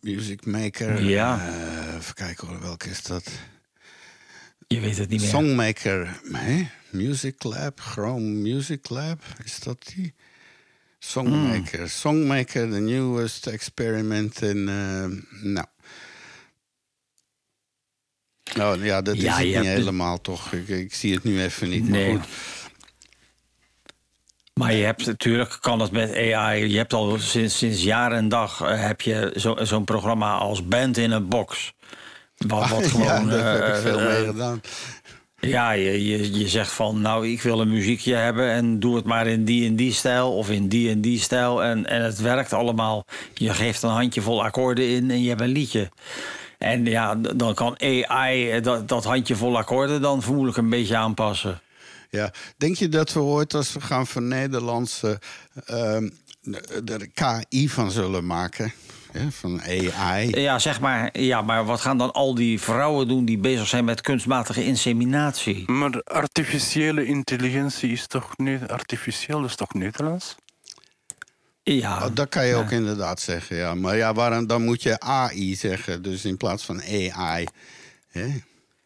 Music 0.00 0.46
Maker. 0.46 1.02
Ja. 1.02 1.48
even 1.96 2.14
kijken 2.14 2.48
hoor, 2.48 2.60
welke 2.60 2.88
is 2.88 3.02
dat? 3.02 3.30
Je 4.66 4.80
weet 4.80 4.98
het 4.98 5.08
niet 5.08 5.20
meer. 5.20 5.28
Songmaker. 5.28 6.20
Nee, 6.24 6.70
Music 6.90 7.42
Lab. 7.42 7.80
Chrome 7.80 8.20
Music 8.26 8.88
Lab. 8.88 9.22
Is 9.44 9.58
dat 9.60 9.92
die? 9.94 10.14
Songmaker. 11.02 11.88
Songmaker, 11.90 12.70
the 12.70 12.80
newest 12.80 13.46
experiment 13.46 14.42
in. 14.42 14.68
eh, 14.68 15.04
nou. 15.42 15.66
Nou 18.54 18.84
ja, 18.84 19.02
dat 19.02 19.20
Ja, 19.20 19.32
is 19.32 19.36
het 19.36 19.46
niet 19.46 19.54
de- 19.64 19.68
helemaal 19.68 20.20
toch. 20.20 20.52
Ik, 20.52 20.68
ik 20.68 20.94
zie 20.94 21.14
het 21.14 21.24
nu 21.24 21.42
even 21.42 21.68
niet. 21.68 21.88
Nee. 21.88 22.12
Maar 22.12 22.22
goed. 22.22 22.28
Maar 24.54 24.74
je 24.74 24.84
hebt 24.84 25.06
natuurlijk, 25.06 25.58
kan 25.60 25.80
het 25.80 25.90
met 25.90 26.14
AI. 26.16 26.64
Je 26.66 26.76
hebt 26.76 26.92
al 26.92 27.18
sinds, 27.18 27.58
sinds 27.58 27.82
jaar 27.82 28.12
en 28.12 28.28
dag 28.28 28.60
eh, 28.60 28.80
heb 28.86 29.00
je 29.00 29.32
zo- 29.36 29.56
zo'n 29.64 29.84
programma 29.84 30.36
als 30.38 30.66
Band 30.66 30.96
in 30.96 31.12
a 31.12 31.20
Box. 31.20 31.72
Wat, 32.36 32.68
wat 32.68 32.86
gewoon. 32.90 33.04
ja, 33.06 33.24
daar 33.24 33.62
heb 33.66 33.74
ik 33.76 33.80
veel 33.82 34.00
eh, 34.00 34.06
mee 34.06 34.24
gedaan. 34.26 34.60
Ja, 35.40 35.70
je, 35.70 36.06
je, 36.06 36.38
je 36.38 36.48
zegt 36.48 36.72
van, 36.72 37.00
nou, 37.00 37.28
ik 37.28 37.42
wil 37.42 37.60
een 37.60 37.68
muziekje 37.68 38.14
hebben 38.14 38.50
en 38.50 38.80
doe 38.80 38.96
het 38.96 39.04
maar 39.04 39.26
in 39.26 39.44
die 39.44 39.66
en 39.66 39.76
die 39.76 39.92
stijl 39.92 40.36
of 40.36 40.50
in 40.50 40.68
die 40.68 40.90
en 40.90 41.00
die 41.00 41.20
stijl. 41.20 41.62
En, 41.62 41.86
en 41.86 42.02
het 42.02 42.20
werkt 42.20 42.52
allemaal. 42.52 43.04
Je 43.34 43.54
geeft 43.54 43.82
een 43.82 43.90
handjevol 43.90 44.44
akkoorden 44.44 44.88
in 44.88 45.10
en 45.10 45.22
je 45.22 45.28
hebt 45.28 45.40
een 45.40 45.48
liedje. 45.48 45.90
En 46.58 46.84
ja, 46.84 47.14
dan 47.14 47.54
kan 47.54 47.80
AI 47.80 48.60
dat, 48.60 48.88
dat 48.88 49.04
handjevol 49.04 49.58
akkoorden 49.58 50.00
dan 50.00 50.22
vermoedelijk 50.22 50.58
een 50.58 50.68
beetje 50.68 50.96
aanpassen. 50.96 51.60
Ja. 52.10 52.32
Denk 52.56 52.76
je 52.76 52.88
dat 52.88 53.12
we 53.12 53.20
ooit, 53.20 53.54
als 53.54 53.72
we 53.72 53.80
gaan 53.80 54.06
van 54.06 54.28
Nederlandse 54.28 55.18
ehm, 55.66 56.08
er 56.84 57.08
KI 57.14 57.68
van 57.68 57.90
zullen 57.90 58.26
maken? 58.26 58.72
Ja, 59.12 59.30
van 59.30 59.60
AI. 59.62 60.40
Ja, 60.40 60.58
zeg 60.58 60.80
maar, 60.80 61.20
ja, 61.20 61.42
maar 61.42 61.64
wat 61.64 61.80
gaan 61.80 61.98
dan 61.98 62.12
al 62.12 62.34
die 62.34 62.60
vrouwen 62.60 63.08
doen 63.08 63.24
die 63.24 63.38
bezig 63.38 63.66
zijn 63.68 63.84
met 63.84 64.00
kunstmatige 64.00 64.64
inseminatie? 64.64 65.70
Maar 65.70 66.02
artificiële 66.02 67.04
intelligentie 67.04 67.92
is 67.92 68.06
toch 68.06 68.36
niet... 68.36 68.68
Artificieel 68.68 69.44
is 69.44 69.56
toch 69.56 69.74
Nederlands? 69.74 70.36
Ja, 71.62 72.04
Oh, 72.04 72.14
dat 72.14 72.28
kan 72.28 72.46
je 72.46 72.54
ook 72.54 72.70
inderdaad 72.70 73.20
zeggen, 73.20 73.56
ja. 73.56 73.74
Maar 73.74 73.96
ja, 73.96 74.14
waarom, 74.14 74.46
dan 74.46 74.64
moet 74.64 74.82
je 74.82 75.00
AI 75.00 75.54
zeggen, 75.54 76.02
dus 76.02 76.24
in 76.24 76.36
plaats 76.36 76.64
van 76.64 76.82
AI. 76.82 77.46
Hè? 78.10 78.26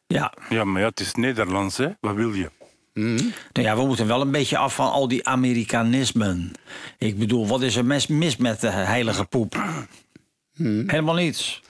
ja. 0.06 0.32
Ja, 0.48 0.64
maar 0.64 0.80
ja, 0.80 0.88
het 0.88 1.00
is 1.00 1.14
Nederlands, 1.14 1.76
hè? 1.76 1.88
Wat 2.00 2.14
wil 2.14 2.32
je? 2.32 2.50
Nou 2.94 3.32
ja, 3.52 3.76
we 3.76 3.86
moeten 3.86 4.06
wel 4.06 4.20
een 4.20 4.30
beetje 4.30 4.56
af 4.58 4.74
van 4.74 4.90
al 4.90 5.08
die 5.08 5.28
Amerikanismen. 5.28 6.52
Ik 6.98 7.18
bedoel, 7.18 7.46
wat 7.46 7.62
is 7.62 7.76
er 7.76 7.84
mis, 7.84 8.06
mis 8.06 8.36
met 8.36 8.60
de 8.60 8.70
heilige 8.70 9.24
poep? 9.24 9.64
Helemaal 10.56 11.14
niets. 11.14 11.62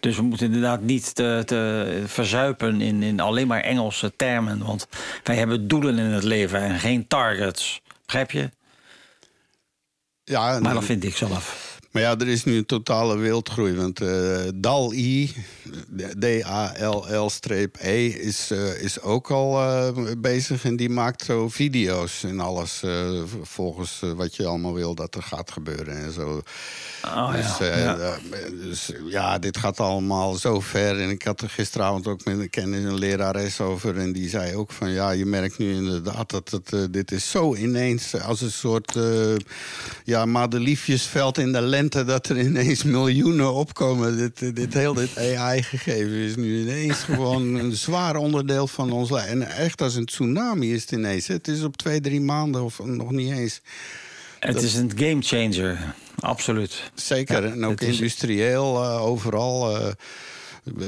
Dus 0.00 0.16
we 0.16 0.22
moeten 0.22 0.46
inderdaad 0.46 0.80
niet 0.82 1.14
te, 1.14 1.42
te 1.46 2.02
verzuipen 2.06 2.80
in, 2.80 3.02
in 3.02 3.20
alleen 3.20 3.46
maar 3.46 3.60
Engelse 3.60 4.12
termen. 4.16 4.64
Want 4.66 4.86
wij 5.24 5.36
hebben 5.36 5.68
doelen 5.68 5.98
in 5.98 6.04
het 6.04 6.22
leven 6.24 6.60
en 6.60 6.78
geen 6.78 7.06
targets. 7.06 7.80
Begrijp 8.06 8.30
je? 8.30 8.50
Ja, 10.24 10.40
Maar 10.40 10.62
dan- 10.62 10.74
dat 10.74 10.84
vind 10.84 11.04
ik 11.04 11.16
zelf. 11.16 11.69
Maar 11.90 12.02
ja, 12.02 12.18
er 12.18 12.28
is 12.28 12.44
nu 12.44 12.56
een 12.56 12.66
totale 12.66 13.16
wildgroei. 13.16 13.74
Want 13.74 14.00
eh 14.00 14.38
DAL-I, 14.54 15.34
D-A-L-L-E, 16.18 18.06
is, 18.06 18.50
eh, 18.50 18.82
is 18.82 19.00
ook 19.00 19.30
al 19.30 19.60
eh, 19.60 19.88
bezig. 20.18 20.64
En 20.64 20.76
die 20.76 20.90
maakt 20.90 21.24
zo 21.24 21.48
video's 21.48 22.24
en 22.24 22.40
alles. 22.40 22.82
volgens 23.42 24.00
wat 24.16 24.36
je 24.36 24.46
allemaal 24.46 24.74
wil 24.74 24.94
dat 24.94 25.14
er 25.14 25.22
gaat 25.22 25.50
gebeuren 25.50 26.04
en 26.04 26.12
zo. 26.12 26.42
Oh, 27.04 27.32
dus, 27.32 27.58
ja. 27.58 27.76
Ja. 27.76 28.16
dus 28.50 28.90
ja, 29.04 29.38
dit 29.38 29.56
gaat 29.56 29.80
allemaal 29.80 30.34
zo 30.34 30.60
ver. 30.60 31.00
En 31.00 31.10
ik 31.10 31.22
had 31.22 31.40
er 31.40 31.50
gisteravond 31.50 32.06
ook 32.06 32.24
met 32.24 32.38
een 32.38 32.50
kennis 32.50 32.84
een 32.84 32.98
lerares 32.98 33.60
over. 33.60 33.98
En 33.98 34.12
die 34.12 34.28
zei 34.28 34.54
ook 34.54 34.72
van 34.72 34.90
ja, 34.90 35.10
je 35.10 35.26
merkt 35.26 35.58
nu 35.58 35.72
inderdaad 35.72 36.30
dat 36.30 36.50
het, 36.50 36.92
dit 36.92 37.12
is 37.12 37.30
zo 37.30 37.54
ineens 37.54 38.20
als 38.20 38.40
een 38.40 38.50
soort 38.50 38.98
ja, 40.04 40.24
madeliefjesveld 40.24 41.38
in 41.38 41.52
de 41.52 41.60
lente. 41.60 41.78
Dat 41.88 42.28
er 42.28 42.38
ineens 42.40 42.82
miljoenen 42.82 43.52
opkomen. 43.52 44.16
Dit, 44.16 44.56
dit 44.56 44.74
heel 44.74 44.94
dit 44.94 45.18
AI-gegeven 45.18 46.12
is 46.12 46.36
nu 46.36 46.60
ineens 46.60 46.98
gewoon 46.98 47.54
een 47.60 47.72
zwaar 47.76 48.16
onderdeel 48.16 48.66
van 48.66 48.92
ons 48.92 49.10
leven. 49.10 49.28
En 49.28 49.42
echt 49.50 49.82
als 49.82 49.94
een 49.94 50.06
tsunami 50.06 50.72
is 50.74 50.80
het 50.82 50.90
ineens. 50.92 51.26
Het 51.26 51.48
is 51.48 51.62
op 51.62 51.76
twee, 51.76 52.00
drie 52.00 52.20
maanden 52.20 52.62
of 52.64 52.78
nog 52.84 53.10
niet 53.10 53.32
eens. 53.32 53.60
Het 54.40 54.62
is 54.62 54.74
een 54.74 54.92
gamechanger. 54.96 55.94
Absoluut. 56.18 56.90
Zeker, 56.94 57.44
Ja, 57.46 57.50
en 57.52 57.64
ook 57.64 57.80
industrieel, 57.80 58.82
eh, 58.82 59.02
overal. 59.04 59.76
eh, 59.76 59.92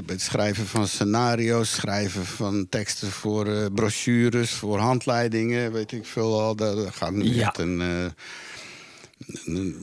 het 0.07 0.21
schrijven 0.21 0.67
van 0.67 0.89
scenario's, 0.89 1.73
schrijven 1.75 2.27
van 2.27 2.67
teksten 2.69 3.11
voor 3.11 3.47
eh, 3.47 3.67
brochures, 3.75 4.51
voor 4.51 4.79
handleidingen, 4.79 5.73
weet 5.73 5.93
ik 5.93 6.07
veel 6.07 6.41
al. 6.41 6.57
Dat 6.57 6.77
dat 6.77 6.95
gaat 6.95 7.13
nu 7.13 7.25
Ja. 7.35 7.47
echt 7.47 7.59
een... 7.59 7.83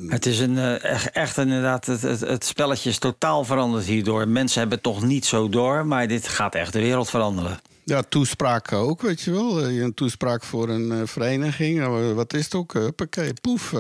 Het 0.08 0.26
is 0.26 0.40
een, 0.40 0.58
eh, 0.58 0.84
echt, 0.84 1.12
echt 1.12 1.38
inderdaad, 1.38 1.86
het, 1.86 2.02
het, 2.02 2.20
het 2.20 2.46
spelletje 2.46 2.90
is 2.90 2.98
totaal 2.98 3.44
veranderd 3.46 3.86
hierdoor. 3.86 4.28
Mensen 4.28 4.60
hebben 4.60 4.78
het 4.84 4.88
toch 4.94 5.04
niet 5.04 5.26
zo 5.26 5.50
door, 5.50 5.86
maar 5.86 6.08
dit 6.08 6.28
gaat 6.28 6.56
echt 6.56 6.74
de 6.74 6.80
wereld 6.82 7.10
veranderen. 7.10 7.60
ja, 7.84 8.02
toespraken 8.10 8.78
ook, 8.78 9.02
weet 9.02 9.22
je 9.22 9.32
wel. 9.32 9.62
Eh, 9.62 9.78
Een 9.82 9.94
toespraak 9.94 10.44
voor 10.44 10.70
een 10.70 10.92
eh, 10.92 10.98
vereniging, 11.06 11.80
nou, 11.80 12.14
wat 12.14 12.34
is 12.34 12.44
het 12.44 12.56
ook? 12.56 12.74
Huppakee, 12.74 13.34
poef. 13.42 13.72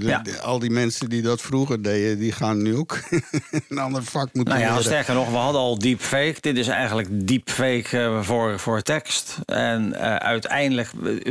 Ja. 0.00 0.22
al 0.42 0.58
die 0.58 0.70
mensen 0.70 1.08
die 1.08 1.22
dat 1.22 1.40
vroeger 1.40 1.82
deden, 1.82 2.18
die 2.18 2.32
gaan 2.32 2.62
nu 2.62 2.76
ook 2.76 2.98
een 3.68 3.78
ander 3.78 4.02
vak 4.04 4.28
moeten 4.32 4.54
Nou 4.54 4.64
ja, 4.64 4.68
leren. 4.68 4.84
sterker 4.84 5.14
nog, 5.14 5.30
we 5.30 5.36
hadden 5.36 5.60
al 5.60 5.78
deepfake. 5.78 6.36
Dit 6.40 6.56
is 6.56 6.68
eigenlijk 6.68 7.08
deepfake 7.28 8.18
voor, 8.22 8.58
voor 8.58 8.82
tekst. 8.82 9.38
En 9.44 9.96
uiteindelijk 10.20 10.90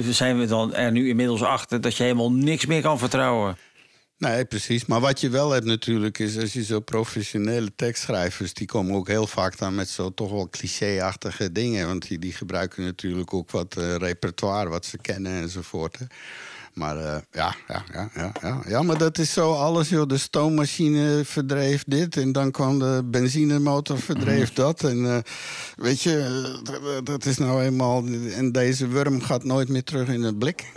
zijn 0.09 0.39
we 0.39 0.45
dan 0.45 0.73
er 0.73 0.91
nu 0.91 1.09
inmiddels 1.09 1.41
achter 1.43 1.81
dat 1.81 1.95
je 1.97 2.03
helemaal 2.03 2.31
niks 2.31 2.65
meer 2.65 2.81
kan 2.81 2.99
vertrouwen. 2.99 3.57
Nee, 4.17 4.45
precies. 4.45 4.85
Maar 4.85 4.99
wat 4.99 5.19
je 5.21 5.29
wel 5.29 5.51
hebt 5.51 5.65
natuurlijk 5.65 6.19
is... 6.19 6.37
als 6.37 6.53
je 6.53 6.63
zo 6.63 6.79
professionele 6.79 7.75
tekstschrijvers... 7.75 8.53
die 8.53 8.67
komen 8.67 8.95
ook 8.95 9.07
heel 9.07 9.27
vaak 9.27 9.57
dan 9.57 9.75
met 9.75 9.89
zo 9.89 10.13
toch 10.13 10.31
wel 10.31 10.49
cliché-achtige 10.49 11.51
dingen. 11.51 11.87
Want 11.87 12.07
die, 12.07 12.19
die 12.19 12.33
gebruiken 12.33 12.83
natuurlijk 12.83 13.33
ook 13.33 13.51
wat 13.51 13.75
eh, 13.77 13.95
repertoire... 13.95 14.69
wat 14.69 14.85
ze 14.85 14.97
kennen 14.97 15.41
enzovoort. 15.41 15.99
Hè. 15.99 16.05
Maar 16.73 16.97
eh, 16.97 17.21
ja, 17.31 17.55
ja, 17.67 17.83
ja, 17.93 18.09
ja, 18.15 18.31
ja. 18.41 18.61
Ja, 18.67 18.81
maar 18.81 18.97
dat 18.97 19.17
is 19.17 19.33
zo 19.33 19.53
alles, 19.53 19.89
joh. 19.89 20.07
De 20.07 20.17
stoommachine 20.17 21.21
verdreef 21.25 21.83
dit... 21.87 22.17
en 22.17 22.31
dan 22.31 22.51
kwam 22.51 22.79
de 22.79 23.01
benzinemotor 23.05 23.99
verdreef 23.99 24.53
dat. 24.53 24.83
En 24.83 25.05
eh, 25.05 25.17
weet 25.75 26.01
je, 26.01 26.19
eh, 26.19 26.63
dat- 26.63 27.05
dat 27.05 27.25
is 27.25 27.37
nou 27.37 27.63
eenmaal... 27.63 28.03
en 28.31 28.51
deze 28.51 28.89
worm 28.89 29.21
gaat 29.21 29.43
nooit 29.43 29.69
meer 29.69 29.83
terug 29.83 30.07
in 30.07 30.23
het 30.23 30.39
blik. 30.39 30.71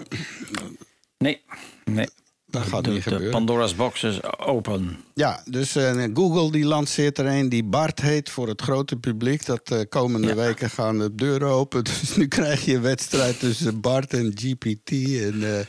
Nee, 1.18 1.42
nee. 1.84 2.08
Dat 2.50 2.62
gaat 2.62 2.84
de, 2.84 2.90
niet 2.90 3.04
de 3.04 3.10
gebeuren. 3.10 3.30
Pandora's 3.30 3.74
box 3.74 4.02
is 4.02 4.38
open. 4.38 4.96
Ja, 5.14 5.42
dus 5.44 5.76
eh, 5.76 6.04
Google 6.14 6.50
die 6.50 6.64
lanceert 6.64 7.18
er 7.18 7.26
een 7.26 7.48
die 7.48 7.64
Bart 7.64 8.00
heet 8.00 8.30
voor 8.30 8.48
het 8.48 8.62
grote 8.62 8.96
publiek. 8.96 9.46
Dat 9.46 9.70
eh, 9.70 9.78
komende 9.88 10.26
Ja. 10.28 10.34
weken 10.34 10.70
gaan 10.70 10.98
de 10.98 11.14
deuren 11.14 11.48
open. 11.48 11.84
Dus 12.00 12.16
nu 12.16 12.28
krijg 12.28 12.64
je 12.64 12.74
een 12.74 12.82
wedstrijd 12.82 13.38
tussen 13.38 13.80
Bart 13.80 14.12
en 14.14 14.32
GPT. 14.34 14.90
En, 14.90 15.58
eh, 15.58 15.64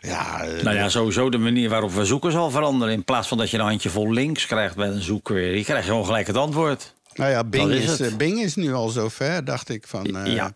ja, 0.00 0.44
Nou 0.62 0.76
ja, 0.76 0.88
sowieso 0.88 1.30
de 1.30 1.38
manier 1.38 1.68
waarop 1.68 1.92
we 1.92 2.04
zoeken 2.04 2.32
zal 2.32 2.50
veranderen. 2.50 2.94
In 2.94 3.04
plaats 3.04 3.28
van 3.28 3.38
dat 3.38 3.50
je 3.50 3.58
een 3.58 3.64
handjevol 3.64 4.12
links 4.12 4.46
krijgt 4.46 4.76
bij 4.76 4.88
een 4.88 5.02
zoekquery, 5.02 5.56
je 5.56 5.64
gewoon 5.82 6.04
gelijk 6.04 6.26
het 6.26 6.36
antwoord. 6.36 6.94
nou 7.14 7.30
ja, 7.30 7.44
Bing, 7.44 7.70
is 7.70 8.16
Bing 8.16 8.40
is 8.40 8.54
nu 8.54 8.72
al 8.72 8.88
zover, 8.88 9.44
dacht 9.44 9.68
ik. 9.68 9.86
Van, 9.86 10.24
Ja. 10.24 10.52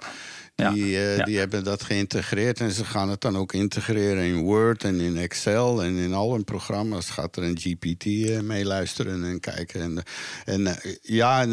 Ja. 0.57 0.71
Die, 0.71 0.97
eh, 0.97 1.17
Ja. 1.17 1.25
die 1.25 1.39
hebben 1.39 1.65
dat 1.65 1.83
geïntegreerd 1.83 2.61
en 2.61 2.73
ze 2.73 2.85
gaan 2.85 3.09
het 3.09 3.21
dan 3.21 3.37
ook 3.37 3.53
integreren 3.53 4.25
in 4.25 4.41
Word 4.41 4.85
en 4.85 5.01
in 5.01 5.17
Excel 5.17 5.83
en 5.83 5.97
in 5.97 6.13
al 6.15 6.33
hun 6.33 6.45
programma's. 6.45 7.11
Gaat 7.11 7.37
er 7.37 7.43
een 7.43 7.59
GPT 7.61 8.05
eh, 8.07 8.41
meeluisteren 8.41 9.25
en 9.25 9.41
kijken. 9.41 9.81
En, 9.81 10.03
en 10.45 10.67
eh, 10.67 10.95
ja, 11.03 11.41
en, 11.43 11.53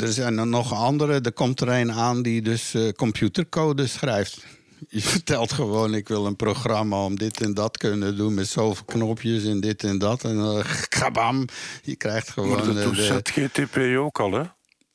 er 0.00 0.12
zijn 0.12 0.38
er 0.38 0.46
nog 0.46 0.72
andere. 0.74 1.20
Er 1.20 1.32
komt 1.32 1.60
er 1.60 1.68
een 1.68 1.92
aan 1.92 2.22
die 2.22 2.42
dus 2.42 2.74
computercode 2.96 3.86
schrijft. 3.86 4.44
Je 4.88 5.00
vertelt 5.14 5.52
gewoon, 5.52 5.94
ik 5.94 6.08
wil 6.08 6.26
een 6.26 6.36
programma 6.36 7.04
om 7.04 7.16
dit 7.18 7.40
en 7.40 7.54
dat 7.54 7.76
kunnen 7.76 8.16
doen... 8.16 8.34
met 8.34 8.48
zoveel 8.48 8.84
knopjes 8.84 9.44
en 9.44 9.60
dit 9.60 9.84
en 9.84 9.98
dat. 9.98 10.24
En 10.24 10.36
uh, 10.36 10.64
kabam, 10.98 11.44
je 11.82 11.96
krijgt 11.96 12.30
gewoon... 12.30 12.48
Maar 12.48 12.64
dat 12.64 12.82
doet 12.82 12.96
de- 12.96 13.02
ChatGTP 13.02 13.76
ook 13.98 14.20
al, 14.20 14.32
hè? 14.32 14.42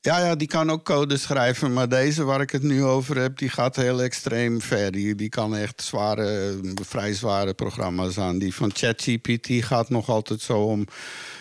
Ja, 0.08 0.26
ja, 0.26 0.36
die 0.36 0.48
kan 0.48 0.70
ook 0.70 0.84
code 0.84 1.18
schrijven. 1.18 1.74
Maar 1.74 1.90
deze 1.90 2.24
waar 2.24 2.42
ik 2.42 2.52
het 2.52 2.64
nu 2.64 2.84
over 2.84 3.18
heb, 3.18 3.38
die 3.38 3.50
gaat 3.50 3.76
heel 3.76 4.02
extreem 4.02 4.62
ver. 4.62 4.92
Die, 4.92 5.16
die 5.16 5.30
kan 5.30 5.56
echt 5.56 5.82
zware, 5.82 6.60
vrij 6.84 7.14
zware 7.14 7.54
programma's 7.54 8.18
aan. 8.18 8.40
Die 8.40 8.54
van 8.54 8.72
ChatGPT 8.74 9.48
gaat 9.50 9.90
nog 9.90 10.10
altijd 10.10 10.42
zo 10.42 10.64
om 10.64 10.86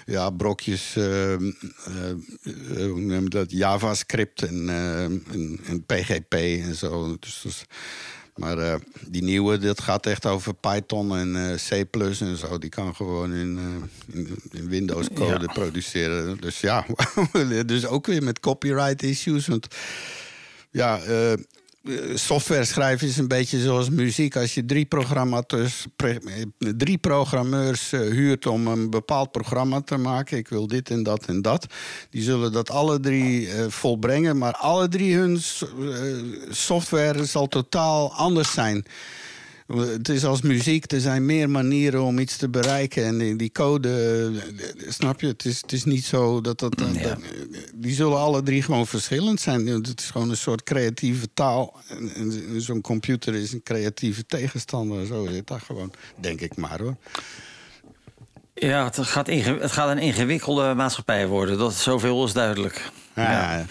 ja, 0.04 0.30
brokjes, 0.30 0.96
eh, 0.96 1.32
eh, 1.32 1.40
eh, 2.42 2.90
hoe 2.90 3.00
noem 3.00 3.22
je 3.22 3.28
dat, 3.28 3.50
JavaScript 3.50 4.42
en, 4.42 4.68
en, 5.66 5.84
PGP 5.86 6.34
en 6.34 6.74
zo. 6.74 7.16
Dus- 7.20 7.64
maar 8.36 8.58
eh, 8.58 8.74
die 9.08 9.22
nieuwe, 9.22 9.58
dat 9.58 9.80
gaat 9.80 10.06
echt 10.06 10.26
over 10.26 10.54
Python 10.54 11.16
en 11.16 11.36
eh, 11.36 11.84
C 11.84 11.90
en 12.20 12.36
zo. 12.36 12.58
Die 12.58 12.70
kan 12.70 12.94
gewoon 12.94 13.34
in, 13.34 13.58
eh, 13.58 14.18
in, 14.18 14.36
in 14.52 14.68
Windows 14.68 15.06
code 15.14 15.44
Ja. 15.46 15.52
produceren. 15.52 16.40
Dus 16.40 16.60
ja, 16.60 16.86
dus 17.66 17.86
ook 17.86 18.06
weer 18.06 18.22
met 18.22 18.40
copyright 18.40 19.02
issues. 19.02 19.46
Want 19.46 19.66
ja, 20.70 21.00
software 22.14 22.64
schrijven 22.64 23.08
is 23.08 23.16
een 23.16 23.28
beetje 23.28 23.60
zoals 23.60 23.90
muziek. 23.90 24.36
Als 24.36 24.54
je 24.54 24.64
drie, 24.64 24.84
programmateurs, 24.84 25.86
eh, 25.96 26.16
drie 26.58 26.98
programmeurs 26.98 27.92
eh, 27.92 28.00
huurt 28.00 28.46
om 28.46 28.66
een 28.66 28.90
bepaald 28.90 29.30
programma 29.30 29.80
te 29.80 29.96
maken... 29.96 30.38
ik 30.38 30.48
wil 30.48 30.66
dit 30.66 30.90
en 30.90 31.02
dat 31.02 31.24
en 31.24 31.42
dat... 31.42 31.66
die 32.10 32.22
zullen 32.22 32.52
dat 32.52 32.70
alle 32.70 33.00
drie 33.00 33.50
eh, 33.50 33.64
volbrengen... 33.68 34.38
maar 34.38 34.52
alle 34.52 34.88
drie 34.88 35.16
hun 35.16 35.40
software 36.50 37.24
zal 37.24 37.46
totaal 37.46 38.14
anders 38.14 38.52
zijn... 38.52 38.84
Het 39.66 40.08
is 40.08 40.24
als 40.24 40.40
muziek, 40.40 40.92
er 40.92 41.00
zijn 41.00 41.26
meer 41.26 41.50
manieren 41.50 42.02
om 42.02 42.18
iets 42.18 42.36
te 42.36 42.48
bereiken. 42.48 43.04
En 43.04 43.18
die, 43.18 43.36
die 43.36 43.52
code, 43.52 44.30
snap 44.88 45.20
je? 45.20 45.26
Het 45.26 45.44
is, 45.44 45.60
het 45.60 45.72
is 45.72 45.84
niet 45.84 46.04
zo 46.04 46.40
dat 46.40 46.58
dat, 46.58 46.78
dat- 46.78 46.94
Ja. 46.94 47.02
dat- 47.02 47.18
Die 47.74 47.94
zullen 47.94 48.18
alle 48.18 48.42
drie 48.42 48.62
gewoon 48.62 48.86
verschillend 48.86 49.40
zijn. 49.40 49.66
Het 49.66 50.00
is 50.00 50.10
gewoon 50.10 50.30
een 50.30 50.36
soort 50.36 50.62
creatieve 50.62 51.28
taal. 51.34 51.76
En, 51.88 52.12
en 52.16 52.60
zo'n 52.60 52.80
computer 52.80 53.34
is 53.34 53.52
een 53.52 53.62
creatieve 53.62 54.26
tegenstander. 54.26 55.06
Zo 55.06 55.26
zit 55.30 55.46
dat 55.46 55.60
gewoon, 55.62 55.92
denk 56.20 56.40
ik 56.40 56.56
maar 56.56 56.80
hoor. 56.80 56.96
Ja, 58.54 58.84
het 58.84 58.98
gaat, 58.98 59.26
het 59.26 59.72
gaat 59.72 59.88
een 59.90 59.98
ingewikkelde 59.98 60.74
maatschappij 60.74 61.26
worden. 61.26 61.58
Dat, 61.58 61.74
zoveel 61.74 62.24
is 62.24 62.32
duidelijk. 62.32 62.90
Ja. 63.14 63.66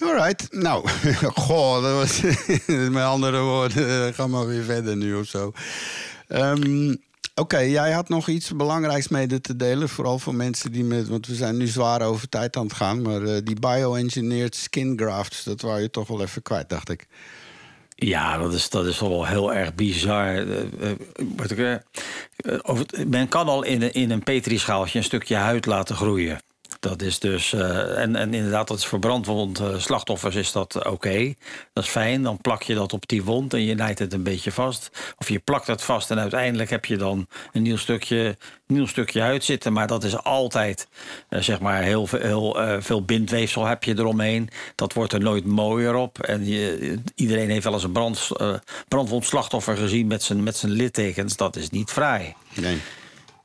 Alright, 0.00 0.52
nou, 0.52 0.88
goh, 1.46 1.82
dat 1.82 1.94
was 1.94 2.20
met 2.90 3.02
andere 3.02 3.40
woorden, 3.40 4.06
eh, 4.06 4.14
ga 4.14 4.26
maar 4.26 4.46
weer 4.46 4.62
verder 4.62 4.96
nu 4.96 5.14
of 5.14 5.26
zo. 5.26 5.52
Ehm, 6.28 6.94
Oké, 7.38 7.58
jij 7.58 7.92
had 7.92 8.08
nog 8.08 8.28
iets 8.28 8.56
belangrijks 8.56 9.08
mede 9.08 9.40
te 9.40 9.56
delen, 9.56 9.88
vooral 9.88 10.18
voor 10.18 10.34
mensen 10.34 10.72
die 10.72 10.84
met, 10.84 11.08
want 11.08 11.26
we 11.26 11.34
zijn 11.34 11.56
nu 11.56 11.66
zwaar 11.66 12.02
over 12.02 12.28
tijd 12.28 12.56
aan 12.56 12.64
het 12.64 12.72
gaan, 12.72 13.02
maar 13.02 13.22
eh, 13.22 13.40
die 13.44 13.60
bioengineered 13.60 14.54
skin 14.56 14.98
grafts, 14.98 15.44
dat 15.44 15.60
wou 15.60 15.80
je 15.80 15.90
toch 15.90 16.08
wel 16.08 16.22
even 16.22 16.42
kwijt, 16.42 16.68
dacht 16.68 16.90
ik. 16.90 17.06
Ja, 17.94 18.38
dat 18.38 18.52
is, 18.52 18.70
dat 18.70 18.86
is 18.86 19.00
wel 19.00 19.26
heel 19.26 19.54
erg 19.54 19.74
bizar. 19.74 20.36
Eh, 20.36 20.92
men 23.06 23.28
kan 23.28 23.48
al 23.48 23.62
in 23.62 23.92
in 23.92 24.10
een 24.10 24.22
petrischaaltje 24.22 24.98
een 24.98 25.04
stukje 25.04 25.36
huid 25.36 25.66
laten 25.66 25.96
groeien. 25.96 26.40
Dat 26.80 27.02
is 27.02 27.18
dus, 27.18 27.52
eh, 27.52 27.98
en, 28.02 28.16
en 28.16 28.34
inderdaad, 28.34 28.68
dat 28.68 28.78
is 28.78 28.86
voor 28.86 28.98
brandwond 28.98 29.58
eh, 29.60 29.78
slachtoffers 29.78 30.34
is 30.34 30.52
dat 30.52 30.86
oké. 30.86 31.34
Dat 31.72 31.84
is 31.84 31.90
fijn. 31.90 32.22
Dan 32.22 32.38
plak 32.40 32.62
je 32.62 32.74
dat 32.74 32.92
op 32.92 33.08
die 33.08 33.24
wond 33.24 33.54
en 33.54 33.64
je 33.64 33.74
leidt 33.74 33.98
het 33.98 34.12
een 34.12 34.22
beetje 34.22 34.52
vast. 34.52 34.90
Of 35.18 35.28
je 35.28 35.38
plakt 35.38 35.66
het 35.66 35.82
vast 35.82 36.10
en 36.10 36.18
uiteindelijk 36.18 36.70
heb 36.70 36.84
je 36.84 36.96
dan 36.96 37.26
een 37.52 37.62
nieuw 37.62 37.76
stukje, 37.76 38.36
nieuw 38.66 38.86
stukje 38.86 39.20
huid 39.20 39.44
zitten. 39.44 39.72
Maar 39.72 39.86
dat 39.86 40.04
is 40.04 40.16
altijd, 40.16 40.88
eh, 41.28 41.40
zeg 41.40 41.60
maar, 41.60 41.82
heel, 41.82 42.06
veel- 42.06 42.20
heel 42.20 42.80
veel 42.82 43.02
bindweefsel 43.04 43.64
heb 43.66 43.84
je 43.84 43.98
eromheen. 43.98 44.48
Dat 44.74 44.92
wordt 44.92 45.12
er 45.12 45.20
nooit 45.20 45.44
mooier 45.44 45.94
op. 45.94 46.18
En 46.22 46.46
je, 46.46 46.98
iedereen 47.14 47.50
heeft 47.50 47.64
wel 47.64 47.72
eens 47.72 47.84
een 47.84 47.92
brand, 47.92 48.28
brandwondslachtoffer 48.88 49.76
gezien 49.76 50.06
met 50.06 50.22
zijn, 50.22 50.42
met 50.42 50.56
zijn 50.56 50.72
littekens. 50.72 51.36
Dat 51.36 51.56
is 51.56 51.70
niet 51.70 51.90
fraai. 51.90 52.34
Nee. 52.54 52.78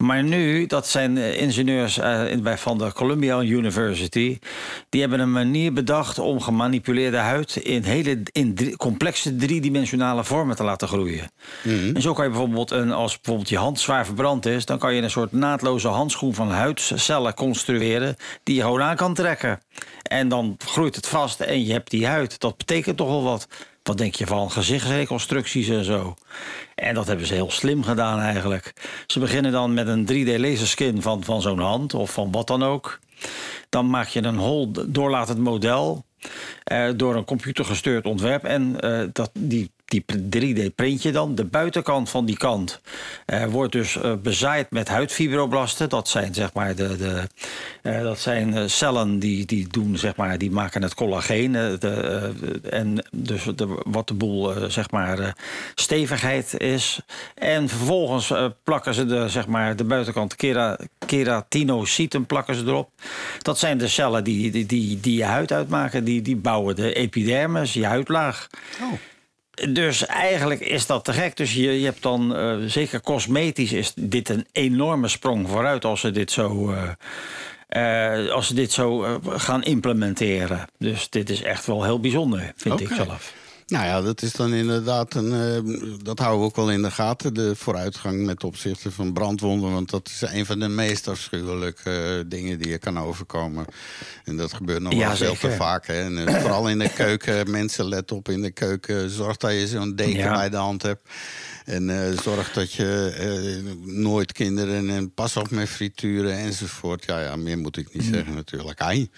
Maar 0.04 0.24
nu, 0.24 0.66
dat 0.66 0.88
zijn 0.88 1.18
eh, 1.18 1.41
ingenieurs 1.41 1.97
eh, 1.97 2.22
bij 2.41 2.58
van 2.58 2.78
de 2.78 2.93
Columbia 2.93 3.41
University. 3.41 4.39
Die 4.89 5.01
hebben 5.01 5.20
een 5.20 5.32
manier 5.32 5.74
bedacht 5.74 6.20
om 6.20 6.41
gemanipuleerde 6.41 7.18
huid 7.18 7.56
in 7.56 7.84
hele 7.84 8.22
in 8.32 8.56
drie- 8.56 8.76
complexe 8.78 9.36
driedimensionale 9.36 10.24
vormen 10.24 10.56
te 10.56 10.64
laten 10.64 10.88
groeien. 10.88 11.32
En 11.93 12.01
zo 12.01 12.14
kan 12.14 12.24
je 12.24 12.30
bijvoorbeeld, 12.32 12.72
een, 12.72 12.91
als 12.91 13.16
bijvoorbeeld 13.16 13.49
je 13.49 13.58
hand 13.58 13.80
zwaar 13.80 14.06
verbrand 14.06 14.45
is, 14.45 14.66
dan 14.66 14.78
kan 14.78 14.95
je 14.95 15.01
een 15.01 15.10
soort 15.12 15.32
naadloze 15.32 15.88
handschoen 15.88 16.34
van 16.34 16.51
huidcellen 16.51 17.34
construeren 17.34 18.16
die 18.43 18.56
je 18.56 18.62
gewoon 18.62 18.82
aan 18.82 18.95
kan 18.95 19.14
trekken. 19.14 19.60
En 20.04 20.28
dan 20.28 20.58
groeit 20.66 20.95
het 20.95 21.08
vast 21.08 21.39
en 21.39 21.66
je 21.66 21.72
hebt 21.72 21.89
die 21.89 22.08
huid. 22.08 22.39
Dat 22.39 22.58
betekent 22.58 22.97
toch 22.97 23.08
wel 23.08 23.24
wat. 23.24 23.47
Wat 23.84 23.98
denk 23.98 24.16
je 24.16 24.28
van 24.28 24.52
gezichtsreconstructies 24.52 25.70
en 25.70 25.84
zo? 25.84 26.16
En 26.76 26.94
dat 26.94 27.08
hebben 27.08 27.26
ze 27.26 27.34
heel 27.34 27.52
slim 27.52 27.84
gedaan 27.84 28.20
eigenlijk. 28.20 28.74
Ze 29.08 29.20
beginnen 29.20 29.52
dan 29.52 29.74
met 29.74 29.88
een 29.88 30.08
3D-laserskin 30.12 31.02
van, 31.02 31.24
van 31.24 31.42
zo'n 31.42 31.60
hand 31.60 31.94
of 31.94 32.12
van 32.12 32.32
wat 32.32 32.48
dan 32.48 32.64
ook. 32.64 33.00
Dan 33.70 33.90
maak 33.90 34.08
je 34.08 34.24
een 34.24 34.38
hol 34.38 34.72
doorlatend 34.88 35.40
model 35.40 36.06
eh, 36.64 36.90
door 36.96 37.16
een 37.16 37.26
computergestuurd 37.26 38.06
ontwerp. 38.06 38.44
En 38.44 38.80
eh, 38.80 39.04
dat, 39.14 39.32
die, 39.34 39.72
die 39.86 40.06
3D-print 40.10 41.02
je 41.02 41.12
dan. 41.12 41.36
De 41.36 41.46
buitenkant 41.46 42.10
van 42.10 42.26
die 42.26 42.38
kant 42.38 42.82
eh, 43.26 43.46
wordt 43.46 43.72
dus 43.72 44.02
eh, 44.02 44.14
bezaaid 44.16 44.72
met 44.72 44.88
huidfibroblasten. 44.88 45.90
Dat 45.90 46.08
zijn 46.08 46.34
zeg 46.34 46.54
maar 46.54 46.76
de, 46.76 46.98
de, 46.98 47.28
eh, 47.82 48.02
dat 48.02 48.20
zijn 48.20 48.70
cellen 48.70 49.20
die, 49.20 49.46
die 49.46 49.68
doen 49.68 49.98
zeg 49.98 50.16
maar 50.16 50.38
die 50.38 50.52
maken 50.52 50.82
het 50.82 50.94
collageen 50.94 51.52
de, 51.52 52.34
en 52.70 53.06
dus 53.12 53.44
de, 53.56 53.82
wat 53.84 54.08
de 54.08 54.14
boel 54.14 54.54
zeg 54.68 54.92
maar 54.92 55.36
stevigheid 55.76 56.60
is. 56.60 57.00
En 57.36 57.70
vervolgens 57.70 58.34
plakken 58.64 58.94
ze 58.94 59.06
de 59.06 59.30
zeg 59.30 59.48
maar 59.48 59.76
de 59.76 59.84
buitenkant 59.84 60.36
kera, 60.36 60.78
keratinocyten 61.06 62.26
plakken 62.26 62.56
ze 62.56 62.64
erop. 62.64 62.90
Dat 63.42 63.60
zijn 63.60 63.78
de 63.78 63.88
cellen 63.88 64.24
die, 64.24 64.52
die, 64.52 64.66
die, 64.66 65.00
die 65.00 65.18
je 65.18 65.24
huid 65.24 65.52
uitmaken. 65.52 66.04
Die, 66.04 66.22
die 66.22 66.36
bouwen 66.36 66.76
de 66.76 66.94
epidermis, 66.94 67.74
je 67.74 67.86
huidlaag. 67.86 68.50
Dus 69.70 70.06
eigenlijk 70.06 70.60
is 70.60 70.86
dat 70.86 71.06
te 71.06 71.14
gek. 71.14 71.38
Dus 71.38 71.54
je, 71.54 71.80
je 71.80 71.86
hebt 71.86 72.01
dan, 72.01 72.36
eh, 72.36 72.56
zeker 72.66 73.01
cosmetisch, 73.01 73.72
is 73.72 73.93
dit 73.95 74.30
een 74.30 74.45
enorme 74.51 75.08
sprong 75.08 75.49
vooruit 75.49 75.86
als 75.86 75.99
ze 75.99 76.12
dit 76.12 76.32
zo, 76.32 76.72
eh, 76.72 78.24
eh, 78.24 78.32
als 78.32 78.47
ze 78.47 78.54
dit 78.54 78.72
zo 78.72 79.20
gaan 79.24 79.64
implementeren. 79.64 80.68
Dus 80.78 81.10
dit 81.10 81.30
is 81.30 81.41
echt 81.41 81.66
wel 81.66 81.84
heel 81.84 81.99
bijzonder, 81.99 82.54
vind 82.56 82.80
ik 82.80 82.89
zelf. 82.89 83.34
Nou 83.68 83.86
ja, 83.86 84.01
dat 84.01 84.22
is 84.22 84.32
dan 84.32 84.53
inderdaad 84.53 85.14
een. 85.14 85.32
eh, 85.34 85.97
dat 86.03 86.20
houden 86.20 86.39
we 86.39 86.45
ook 86.45 86.55
wel 86.55 86.72
in 86.72 86.82
de 86.82 86.91
gaten. 86.91 87.34
De 87.34 87.55
vooruitgang 87.55 88.26
met 88.26 88.43
opzichte 88.43 88.91
van 88.91 89.14
brandwonden. 89.14 89.72
Want 89.72 89.89
dat 89.89 90.07
is 90.07 90.22
een 90.32 90.45
van 90.45 90.59
de 90.59 90.68
meest 90.68 91.07
afschuwelijke 91.07 91.89
eh, 92.20 92.30
dingen 92.30 92.59
die 92.59 92.70
je 92.70 92.78
kan 92.78 92.99
overkomen. 92.99 93.66
En 94.24 94.38
dat 94.38 94.53
gebeurt 94.53 94.82
nog 94.82 94.93
Ja, 94.93 95.07
wel 95.07 95.16
veel 95.16 95.49
te 95.49 95.55
vaak. 95.55 95.88
Hè. 95.88 96.01
En, 96.01 96.28
eh, 96.28 96.36
vooral 96.41 96.70
in 96.70 96.80
de 96.80 96.89
keuken. 96.93 97.51
Mensen 97.51 97.86
let 97.86 98.11
op 98.11 98.30
in 98.30 98.41
de 98.41 98.51
keuken. 98.51 99.09
Zorg 99.09 99.38
dat 99.38 99.51
je 99.51 99.68
zo'n 99.68 99.95
deken 99.95 100.20
Ja. 100.20 100.34
bij 100.34 100.49
de 100.49 100.57
hand 100.57 100.82
hebt. 100.82 101.09
En 101.66 102.16
zorg 102.24 102.51
dat 102.53 102.74
je 102.74 103.76
nooit 103.86 104.32
kinderen 104.32 104.89
en 104.89 105.14
pas 105.14 105.38
op 105.38 105.49
met 105.51 105.70
frituren 105.70 106.38
enzovoort. 106.38 107.05
Ja, 107.05 107.20
ja, 107.20 107.36
meer 107.36 107.57
moet 107.57 107.78
ik 107.78 107.93
niet 107.93 108.03
zeggen 108.03 108.34
natuurlijk. 108.34 108.82
Ai. 108.82 109.09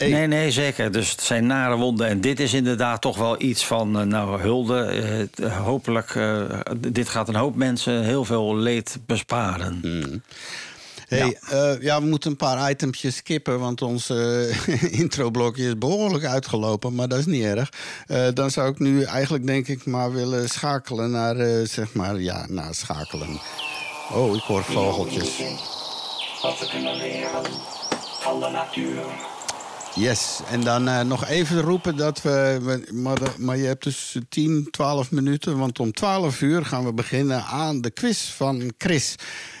Hey. 0.00 0.10
Nee, 0.10 0.26
nee, 0.26 0.50
zeker. 0.50 0.92
Dus 0.92 1.10
het 1.10 1.20
zijn 1.20 1.46
nare 1.46 1.76
wonden. 1.76 2.06
En 2.06 2.20
dit 2.20 2.40
is 2.40 2.54
inderdaad 2.54 3.00
toch 3.00 3.16
wel 3.16 3.42
iets 3.42 3.66
van, 3.66 3.98
eh, 3.98 4.06
nou, 4.06 4.40
hulde. 4.40 4.84
Eh, 5.34 5.56
hopelijk, 5.56 6.14
eh, 6.14 6.42
dit 6.78 7.08
gaat 7.08 7.28
een 7.28 7.34
hoop 7.34 7.56
mensen 7.56 8.04
heel 8.04 8.24
veel 8.24 8.56
leed 8.56 8.98
besparen. 9.06 9.80
Mm. 9.82 10.22
Hey, 11.08 11.38
ja. 11.50 11.76
ja, 11.80 12.00
we 12.00 12.06
moeten 12.06 12.30
een 12.30 12.36
paar 12.36 12.70
itempjes 12.70 13.16
skippen, 13.16 13.58
want 13.60 13.82
ons 13.82 14.10
introblokje 15.02 15.66
is 15.66 15.78
behoorlijk 15.78 16.24
uitgelopen, 16.24 16.94
maar 16.94 17.08
dat 17.08 17.18
is 17.18 17.26
niet 17.26 17.44
erg. 17.44 17.72
Eh, 18.06 18.26
dan 18.34 18.50
zou 18.50 18.70
ik 18.70 18.78
nu 18.78 19.02
eigenlijk 19.02 19.46
denk 19.46 19.68
ik 19.68 19.86
maar 19.86 20.12
willen 20.12 20.48
schakelen 20.48 21.10
naar, 21.10 21.36
eh, 21.36 21.66
zeg 21.66 21.92
maar, 21.92 22.20
ja, 22.20 22.46
naar 22.48 22.74
schakelen. 22.74 23.40
Oh, 24.12 24.36
ik 24.36 24.42
hoor 24.42 24.64
vogeltjes. 24.64 25.42
Wat 26.42 26.58
we 26.58 26.68
kunnen 26.68 26.96
leren 26.96 27.44
van 28.20 28.40
de 28.40 28.48
natuur. 28.48 29.29
Yes, 30.00 30.40
en 30.50 30.60
dan 30.60 30.88
eh, 30.88 31.00
nog 31.00 31.26
even 31.26 31.60
roepen 31.60 31.96
dat 31.96 32.22
we. 32.22 32.58
we- 32.62 32.92
Maar, 32.92 33.18
de- 33.18 33.32
maar 33.38 33.56
je 33.56 33.66
hebt 33.66 33.84
dus 33.84 34.16
10, 34.28 34.68
12 34.70 35.10
minuten. 35.10 35.58
Want 35.58 35.78
om 35.80 35.92
12 35.92 36.40
uur 36.40 36.64
gaan 36.64 36.84
we 36.84 36.92
beginnen 36.92 37.44
aan 37.44 37.80
de 37.80 37.90
quiz 37.90 38.30
van 38.30 38.72
Chris. 38.78 39.14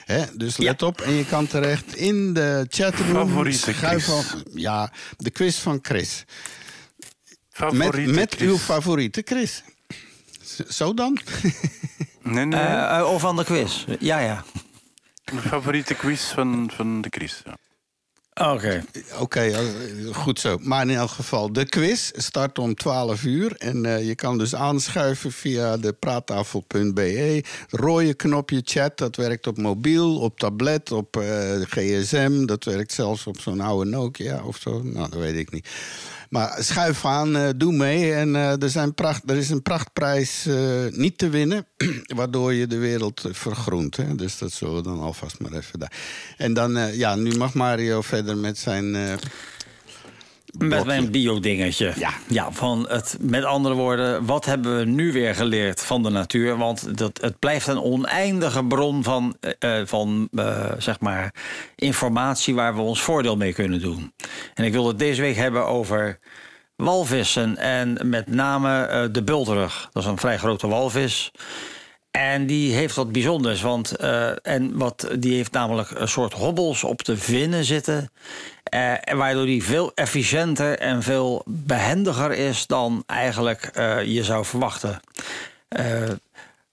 Hè, 0.04 0.24
dus 0.36 0.56
let 0.56 0.82
op 0.82 1.00
en 1.00 1.12
je 1.12 1.24
kan 1.26 1.46
terecht 1.46 1.94
in 1.96 2.32
de 2.32 2.66
chatroom. 2.68 3.28
Favoriete 3.28 3.72
quiz. 3.72 4.08
al- 4.08 4.22
Ja, 4.54 4.92
de 5.16 5.30
quiz 5.30 5.56
van 5.58 5.78
Chris. 5.82 6.24
Met, 6.96 7.08
Favoriete 7.50 8.12
met 8.12 8.34
quiz? 8.36 8.48
uw 8.48 8.58
favoriete 8.58 9.22
Chris. 9.24 9.62
Zo 10.68 10.94
dan? 10.94 11.18
Nee, 12.22 12.44
nee. 12.44 12.60
Eh, 12.60 12.98
eh, 12.98 13.12
of 13.12 13.20
van 13.20 13.36
de 13.36 13.44
quiz. 13.44 13.84
Ja, 13.98 14.18
ja. 14.18 14.44
Mijn 15.32 15.46
favoriete 15.48 15.94
quiz 15.94 16.22
van, 16.22 16.70
van 16.74 17.00
de 17.00 17.08
Chris. 17.10 17.42
Ja. 17.44 17.56
Oké. 18.40 18.84
Oké, 19.18 19.52
goed 20.12 20.40
zo. 20.40 20.58
Maar 20.60 20.82
in 20.82 20.96
elk 20.96 21.10
geval, 21.10 21.52
de 21.52 21.64
quiz 21.64 22.10
start 22.14 22.58
om 22.58 22.74
12 22.74 23.24
uur. 23.24 23.56
En 23.58 23.84
eh, 23.84 24.06
je 24.06 24.14
kan 24.14 24.38
dus 24.38 24.54
aanschuiven 24.54 25.32
via 25.32 25.76
de 25.76 25.92
praattafel.be. 25.92 27.44
Rode 27.70 28.14
knopje 28.14 28.60
chat, 28.64 28.98
dat 28.98 29.16
werkt 29.16 29.46
op 29.46 29.56
mobiel, 29.56 30.18
op 30.18 30.38
tablet, 30.38 30.92
op 30.92 31.16
eh, 31.16 31.60
gsm. 31.60 32.46
Dat 32.46 32.64
werkt 32.64 32.92
zelfs 32.92 33.26
op 33.26 33.40
zo'n 33.40 33.60
oude 33.60 33.90
Nokia 33.90 34.42
of 34.44 34.56
zo. 34.56 34.82
Nou, 34.82 35.10
dat 35.10 35.20
weet 35.20 35.36
ik 35.36 35.50
niet. 35.52 35.68
Maar 36.30 36.56
schuif 36.62 37.04
aan, 37.04 37.36
eh, 37.36 37.48
doe 37.56 37.72
mee. 37.72 38.14
En 38.14 38.36
eh, 38.36 38.62
er, 38.62 38.70
zijn 38.70 38.94
pracht, 38.94 39.30
er 39.30 39.36
is 39.36 39.50
een 39.50 39.62
prachtprijs 39.62 40.46
eh, 40.46 40.86
niet 40.90 41.18
te 41.18 41.28
winnen, 41.28 41.66
waardoor 42.16 42.52
je 42.54 42.66
de 42.66 42.78
wereld 42.78 43.28
vergroent. 43.30 43.96
Hè? 43.96 44.14
Dus 44.14 44.38
dat 44.38 44.52
zullen 44.52 44.74
we 44.74 44.82
dan 44.82 45.00
alvast 45.00 45.40
maar 45.40 45.52
even 45.52 45.78
daar. 45.78 45.92
En 46.36 46.54
dan, 46.54 46.96
ja, 46.96 47.14
nu 47.14 47.36
mag 47.36 47.54
Mario 47.54 48.00
verder 48.00 48.36
met 48.36 48.58
zijn. 48.58 49.18
Met 50.58 50.84
mijn 50.84 51.10
bio-dingetje. 51.10 51.92
Ja. 51.96 52.10
ja 52.28 52.52
van 52.52 52.86
het, 52.88 53.16
met 53.20 53.44
andere 53.44 53.74
woorden, 53.74 54.26
wat 54.26 54.44
hebben 54.44 54.78
we 54.78 54.84
nu 54.84 55.12
weer 55.12 55.34
geleerd 55.34 55.82
van 55.82 56.02
de 56.02 56.10
natuur? 56.10 56.56
Want 56.56 56.98
dat, 56.98 57.20
het 57.20 57.38
blijft 57.38 57.66
een 57.66 57.82
oneindige 57.82 58.64
bron 58.64 59.02
van, 59.02 59.36
eh, 59.40 59.80
eh, 59.80 59.86
van 59.86 60.28
eh, 60.34 60.72
zeg 60.78 61.00
maar, 61.00 61.34
informatie 61.76 62.54
waar 62.54 62.74
we 62.74 62.80
ons 62.80 63.02
voordeel 63.02 63.36
mee 63.36 63.52
kunnen 63.52 63.80
doen. 63.80 64.12
En 64.54 64.64
ik 64.64 64.72
wil 64.72 64.86
het 64.86 64.98
deze 64.98 65.20
week 65.20 65.36
hebben 65.36 65.66
over 65.66 66.18
walvissen. 66.76 67.56
En 67.56 67.98
met 68.04 68.26
name 68.26 69.08
de 69.12 69.22
bultrug. 69.22 69.88
Dat 69.92 70.02
is 70.02 70.08
een 70.08 70.18
vrij 70.18 70.38
grote 70.38 70.66
walvis. 70.66 71.30
En 72.10 72.46
die 72.46 72.74
heeft 72.74 72.94
wat 72.94 73.12
bijzonders, 73.12 73.62
want 73.62 73.96
eh, 73.96 74.46
en 74.46 74.76
wat, 74.78 75.08
die 75.18 75.34
heeft 75.34 75.52
namelijk 75.52 75.90
een 75.90 76.08
soort 76.08 76.32
hobbels 76.32 76.84
op 76.84 77.04
de 77.04 77.16
vinnen 77.16 77.64
zitten. 77.64 78.10
en 78.64 79.16
waardoor 79.16 79.46
die 79.46 79.64
veel 79.64 79.92
efficiënter 79.94 80.78
en 80.78 81.02
veel 81.02 81.42
behendiger 81.46 82.32
is 82.32 82.66
dan 82.66 83.02
eigenlijk 83.06 83.62
eh, 83.62 84.04
je 84.04 84.24
zou 84.24 84.44
verwachten. 84.44 85.00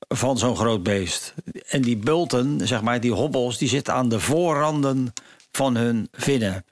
Van 0.10 0.38
zo'n 0.38 0.56
groot 0.56 0.84
beest. 0.84 1.34
En 1.68 1.82
die 1.82 1.98
bulten, 1.98 2.68
zeg 2.68 2.82
maar, 2.82 3.00
die 3.00 3.12
hobbels, 3.12 3.58
die 3.58 3.70
zitten 3.70 3.94
aan 3.94 4.10
de 4.10 4.20
voorranden 4.20 5.14
van 5.58 5.76
hun 5.76 6.08
vinnen. 6.12 6.66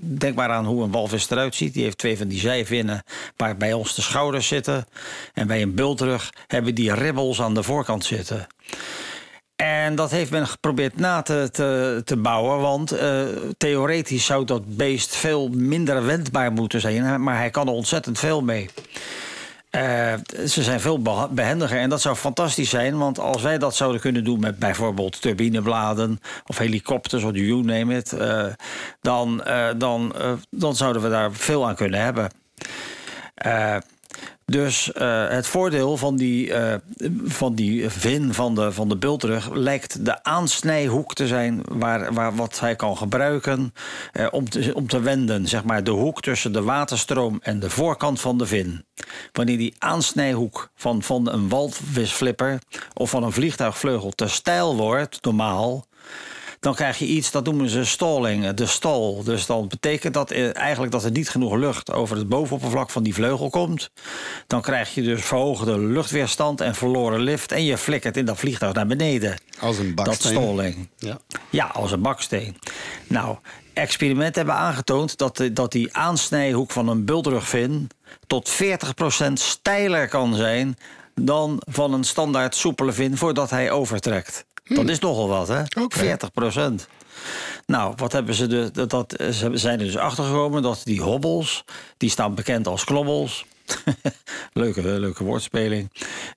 Denk 0.00 0.34
maar 0.34 0.50
aan 0.50 0.66
hoe 0.66 0.82
een 0.82 0.90
walvis 0.90 1.30
eruit 1.30 1.54
ziet. 1.54 1.74
Die 1.74 1.82
heeft 1.82 1.98
twee 1.98 2.18
van 2.18 2.28
die 2.28 2.40
zijvinnen 2.40 3.02
waar 3.36 3.56
bij 3.56 3.72
ons 3.72 3.94
de 3.94 4.02
schouders 4.02 4.46
zitten. 4.46 4.86
En 5.34 5.46
bij 5.46 5.62
een 5.62 5.74
bultrug 5.74 6.32
hebben 6.46 6.74
die 6.74 6.94
ribbels 6.94 7.40
aan 7.40 7.54
de 7.54 7.62
voorkant 7.62 8.04
zitten. 8.04 8.46
En 9.56 9.94
dat 9.94 10.10
heeft 10.10 10.30
men 10.30 10.46
geprobeerd 10.46 10.96
na 10.96 11.22
te, 11.22 11.48
te, 11.52 12.02
te 12.04 12.16
bouwen. 12.16 12.60
Want 12.60 12.92
eh, 12.92 13.22
theoretisch 13.56 14.24
zou 14.24 14.44
dat 14.44 14.76
beest 14.76 15.16
veel 15.16 15.48
minder 15.48 16.06
wendbaar 16.06 16.52
moeten 16.52 16.80
zijn. 16.80 17.22
Maar 17.22 17.36
hij 17.36 17.50
kan 17.50 17.66
er 17.66 17.72
ontzettend 17.72 18.18
veel 18.18 18.42
mee. 18.42 18.68
Eh, 19.70 20.14
ze 20.46 20.62
zijn 20.62 20.80
veel 20.80 21.02
behendiger 21.30 21.78
en 21.78 21.88
dat 21.88 22.00
zou 22.00 22.16
fantastisch 22.16 22.70
zijn. 22.70 22.98
Want 22.98 23.18
als 23.18 23.42
wij 23.42 23.58
dat 23.58 23.74
zouden 23.74 24.00
kunnen 24.00 24.24
doen 24.24 24.40
met 24.40 24.58
bijvoorbeeld 24.58 25.20
turbinebladen 25.20 26.20
of 26.46 26.58
helikopters 26.58 27.22
of 27.22 27.34
you 27.34 27.62
name 27.62 27.96
it, 27.96 28.12
eh, 28.12 28.46
dan, 29.00 29.44
eh, 29.44 29.68
dan, 29.76 30.14
dan 30.50 30.76
zouden 30.76 31.02
we 31.02 31.08
daar 31.08 31.32
veel 31.32 31.68
aan 31.68 31.74
kunnen 31.74 32.00
hebben. 32.00 32.30
Dus 34.50 34.92
eh, 34.92 35.28
het 35.28 35.46
voordeel 35.46 35.96
van 35.96 36.16
die, 36.16 36.54
eh, 36.54 36.74
van 37.24 37.54
die 37.54 37.90
vin 37.90 38.34
van 38.34 38.54
de, 38.54 38.72
van 38.72 38.88
de 38.88 38.96
bultrug 38.96 39.50
lijkt 39.50 40.04
de 40.04 40.22
aansnijhoek 40.22 41.14
te 41.14 41.26
zijn 41.26 41.62
waar, 41.68 42.12
waar 42.12 42.34
wat 42.34 42.60
hij 42.60 42.76
kan 42.76 42.96
gebruiken 42.96 43.74
eh, 44.12 44.26
om, 44.30 44.48
te, 44.48 44.74
om 44.74 44.86
te 44.86 45.00
wenden. 45.00 45.46
Zeg 45.48 45.64
maar 45.64 45.84
de 45.84 45.90
hoek 45.90 46.22
tussen 46.22 46.52
de 46.52 46.62
waterstroom 46.62 47.38
en 47.42 47.60
de 47.60 47.70
voorkant 47.70 48.20
van 48.20 48.38
de 48.38 48.46
vin. 48.46 48.84
Wanneer 49.32 49.58
die 49.58 49.74
aansnijhoek 49.78 50.70
van, 50.74 51.02
van 51.02 51.28
een 51.28 51.48
walvisflipper 51.48 52.58
of 52.94 53.10
van 53.10 53.22
een 53.22 53.32
vliegtuigvleugel 53.32 54.10
te 54.10 54.28
steil 54.28 54.76
wordt, 54.76 55.24
normaal, 55.24 55.86
dan 56.60 56.74
krijg 56.74 56.98
je 56.98 57.06
iets, 57.06 57.30
dat 57.30 57.44
noemen 57.44 57.68
ze 57.68 57.84
stalling, 57.84 58.50
de 58.50 58.66
stal. 58.66 59.22
Dus 59.24 59.46
dan 59.46 59.68
betekent 59.68 60.14
dat 60.14 60.30
eh, 60.30 60.56
eigenlijk 60.56 60.92
dat 60.92 61.04
er 61.04 61.10
niet 61.10 61.28
genoeg 61.28 61.54
lucht 61.54 61.92
over 61.92 62.16
het 62.16 62.28
bovenoppervlak 62.28 62.90
van 62.90 63.02
die 63.02 63.14
vleugel 63.14 63.50
komt. 63.50 63.90
Dan 64.46 64.60
krijg 64.62 64.94
je 64.94 65.02
dus 65.02 65.22
verhoogde 65.24 65.78
luchtweerstand 65.78 66.60
en 66.60 66.74
verloren 66.74 67.20
lift. 67.20 67.52
En 67.52 67.64
je 67.64 67.78
flikkert 67.78 68.16
in 68.16 68.24
dat 68.24 68.38
vliegtuig 68.38 68.72
naar 68.74 68.86
beneden. 68.86 69.38
Als 69.60 69.78
een 69.78 69.94
Dat 69.94 70.04
baksteen. 70.04 70.32
stalling. 70.32 70.88
Ja. 70.96 71.18
Ja, 71.50 71.64
als 71.64 71.92
een 71.92 72.02
baksteen. 72.02 72.56
Nou, 73.06 73.36
experimenten 73.72 74.34
hebben 74.46 74.54
aangetoond 74.54 75.16
dat, 75.18 75.36
de- 75.36 75.52
dat 75.52 75.72
die 75.72 75.96
aansnijhoek 75.96 76.70
van 76.70 76.88
een 76.88 77.04
bultrugvin 77.04 77.88
tot 78.26 78.48
40% 78.50 79.32
steiler 79.32 80.08
kan 80.08 80.34
zijn 80.34 80.76
dan 81.14 81.62
van 81.70 81.92
een 81.92 82.04
standaard 82.04 82.54
soepele 82.54 82.92
vin 82.92 83.16
voordat 83.16 83.50
hij 83.50 83.70
overtrekt. 83.70 84.44
Dat 84.74 84.88
is 84.88 84.98
nogal 84.98 85.28
wat, 85.28 85.48
hè? 85.48 85.62
Oké. 85.82 86.18
40%. 86.80 86.86
Nou, 87.66 87.92
wat 87.96 88.12
hebben 88.12 88.34
ze 88.34 88.46
de, 88.46 88.70
dat, 88.72 88.90
dat, 88.90 89.14
ze 89.18 89.50
zijn 89.52 89.78
er 89.78 89.84
dus 89.84 89.96
achtergekomen 89.96 90.62
dat 90.62 90.80
die 90.84 91.02
hobbels, 91.02 91.64
die 91.96 92.10
staan 92.10 92.34
bekend 92.34 92.66
als 92.66 92.84
klobbels. 92.84 93.46
leuke, 94.52 94.82
leuke 94.82 95.24
woordspeling. 95.24 95.90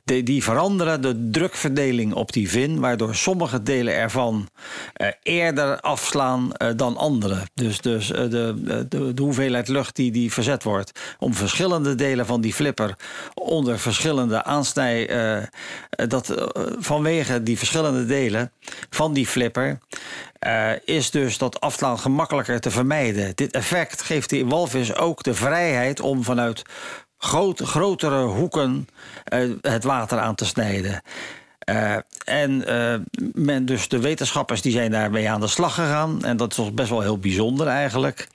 Die, 0.04 0.44
veranderen 0.44 1.02
de 1.02 1.30
drukverdeling 1.32 2.14
op 2.14 2.32
die 2.32 2.50
vin, 2.50 2.80
waardoor 2.80 3.16
sommige 3.16 3.64
delen 3.64 3.96
ervan 3.96 4.50
eh, 4.94 5.08
eerder 5.24 5.80
afslaan 5.80 6.54
eh, 6.54 6.70
dan 6.76 6.98
andere. 6.98 7.38
Dus, 7.54 7.82
dus 7.82 8.12
eh, 8.12 8.30
de, 8.30 8.86
de, 8.90 9.14
de 9.14 9.22
hoeveelheid 9.22 9.68
lucht 9.68 9.96
die, 9.96 10.12
die 10.12 10.32
verzet 10.32 10.64
wordt 10.64 11.00
om 11.20 11.34
verschillende 11.34 11.96
delen 11.96 12.26
van 12.26 12.42
die 12.42 12.54
flipper 12.54 12.96
onder 13.34 13.80
verschillende 13.80 14.44
aansnij. 14.44 15.10
dat, 15.90 16.34
vanwege 16.80 17.44
die 17.44 17.58
verschillende 17.58 18.06
delen 18.06 18.52
van 18.90 19.14
die 19.14 19.28
flipper. 19.28 19.80
is 20.86 21.12
dus 21.12 21.38
dat 21.38 21.60
afslaan 21.60 22.00
gemakkelijker 22.00 22.60
te 22.60 22.72
vermijden. 22.72 23.32
Dit 23.36 23.52
effect 23.52 24.02
geeft 24.02 24.30
die 24.30 24.46
walvis 24.46 24.96
ook 24.96 25.24
de 25.24 25.34
vrijheid 25.34 26.00
om 26.00 26.24
vanuit 26.24 26.64
groot, 27.24 27.60
grotere 27.60 28.24
hoeken 28.24 28.88
eh, 29.24 29.50
het 29.62 29.84
water 29.84 30.20
aan 30.20 30.36
te 30.36 30.46
snijden. 30.46 31.02
Eh, 31.66 31.96
en 32.26 32.68
eh, 32.68 33.00
men, 33.34 33.66
dus 33.66 33.88
de 33.88 34.00
wetenschappers 34.00 34.62
die 34.62 34.72
zijn 34.72 34.92
daarmee 34.92 35.30
aan 35.30 35.40
de 35.40 35.48
slag 35.48 35.74
gegaan. 35.74 36.24
En 36.24 36.38
dat 36.38 36.58
is 36.58 36.74
best 36.74 36.90
wel 36.90 37.02
heel 37.02 37.18
bijzonder 37.18 37.68
eigenlijk. 37.68 38.28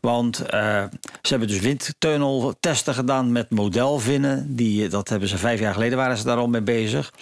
Want 0.00 0.40
eh, 0.40 0.84
ze 1.22 1.28
hebben 1.28 1.48
dus 1.48 1.60
windtunneltesten 1.60 2.94
gedaan 2.94 3.32
met 3.32 3.50
modelvinnen. 3.50 4.56
Die, 4.56 4.88
dat 4.88 5.08
hebben 5.08 5.28
ze 5.28 5.38
vijf 5.38 5.60
jaar 5.60 5.72
geleden 5.72 5.98
waren 5.98 6.16
ze 6.16 6.24
daar 6.24 6.36
al 6.36 6.48
mee 6.48 6.62
bezig. 6.62 7.12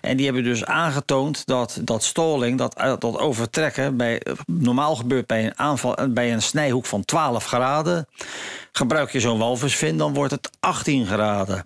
En 0.00 0.16
die 0.16 0.26
hebben 0.26 0.44
dus 0.44 0.64
aangetoond 0.64 1.46
dat 1.46 1.80
dat 1.82 2.04
stalling, 2.04 2.58
dat, 2.58 2.76
dat 2.98 3.18
overtrekken, 3.18 3.96
bij, 3.96 4.22
normaal 4.46 4.96
gebeurt 4.96 5.26
bij 5.26 5.44
een, 5.44 5.58
aanval, 5.58 5.96
bij 6.08 6.32
een 6.32 6.42
snijhoek 6.42 6.86
van 6.86 7.04
12 7.04 7.44
graden. 7.44 8.06
Gebruik 8.72 9.10
je 9.10 9.20
zo'n 9.20 9.38
walvisvin, 9.38 9.98
dan 9.98 10.14
wordt 10.14 10.30
het 10.30 10.50
18 10.60 11.06
graden. 11.06 11.64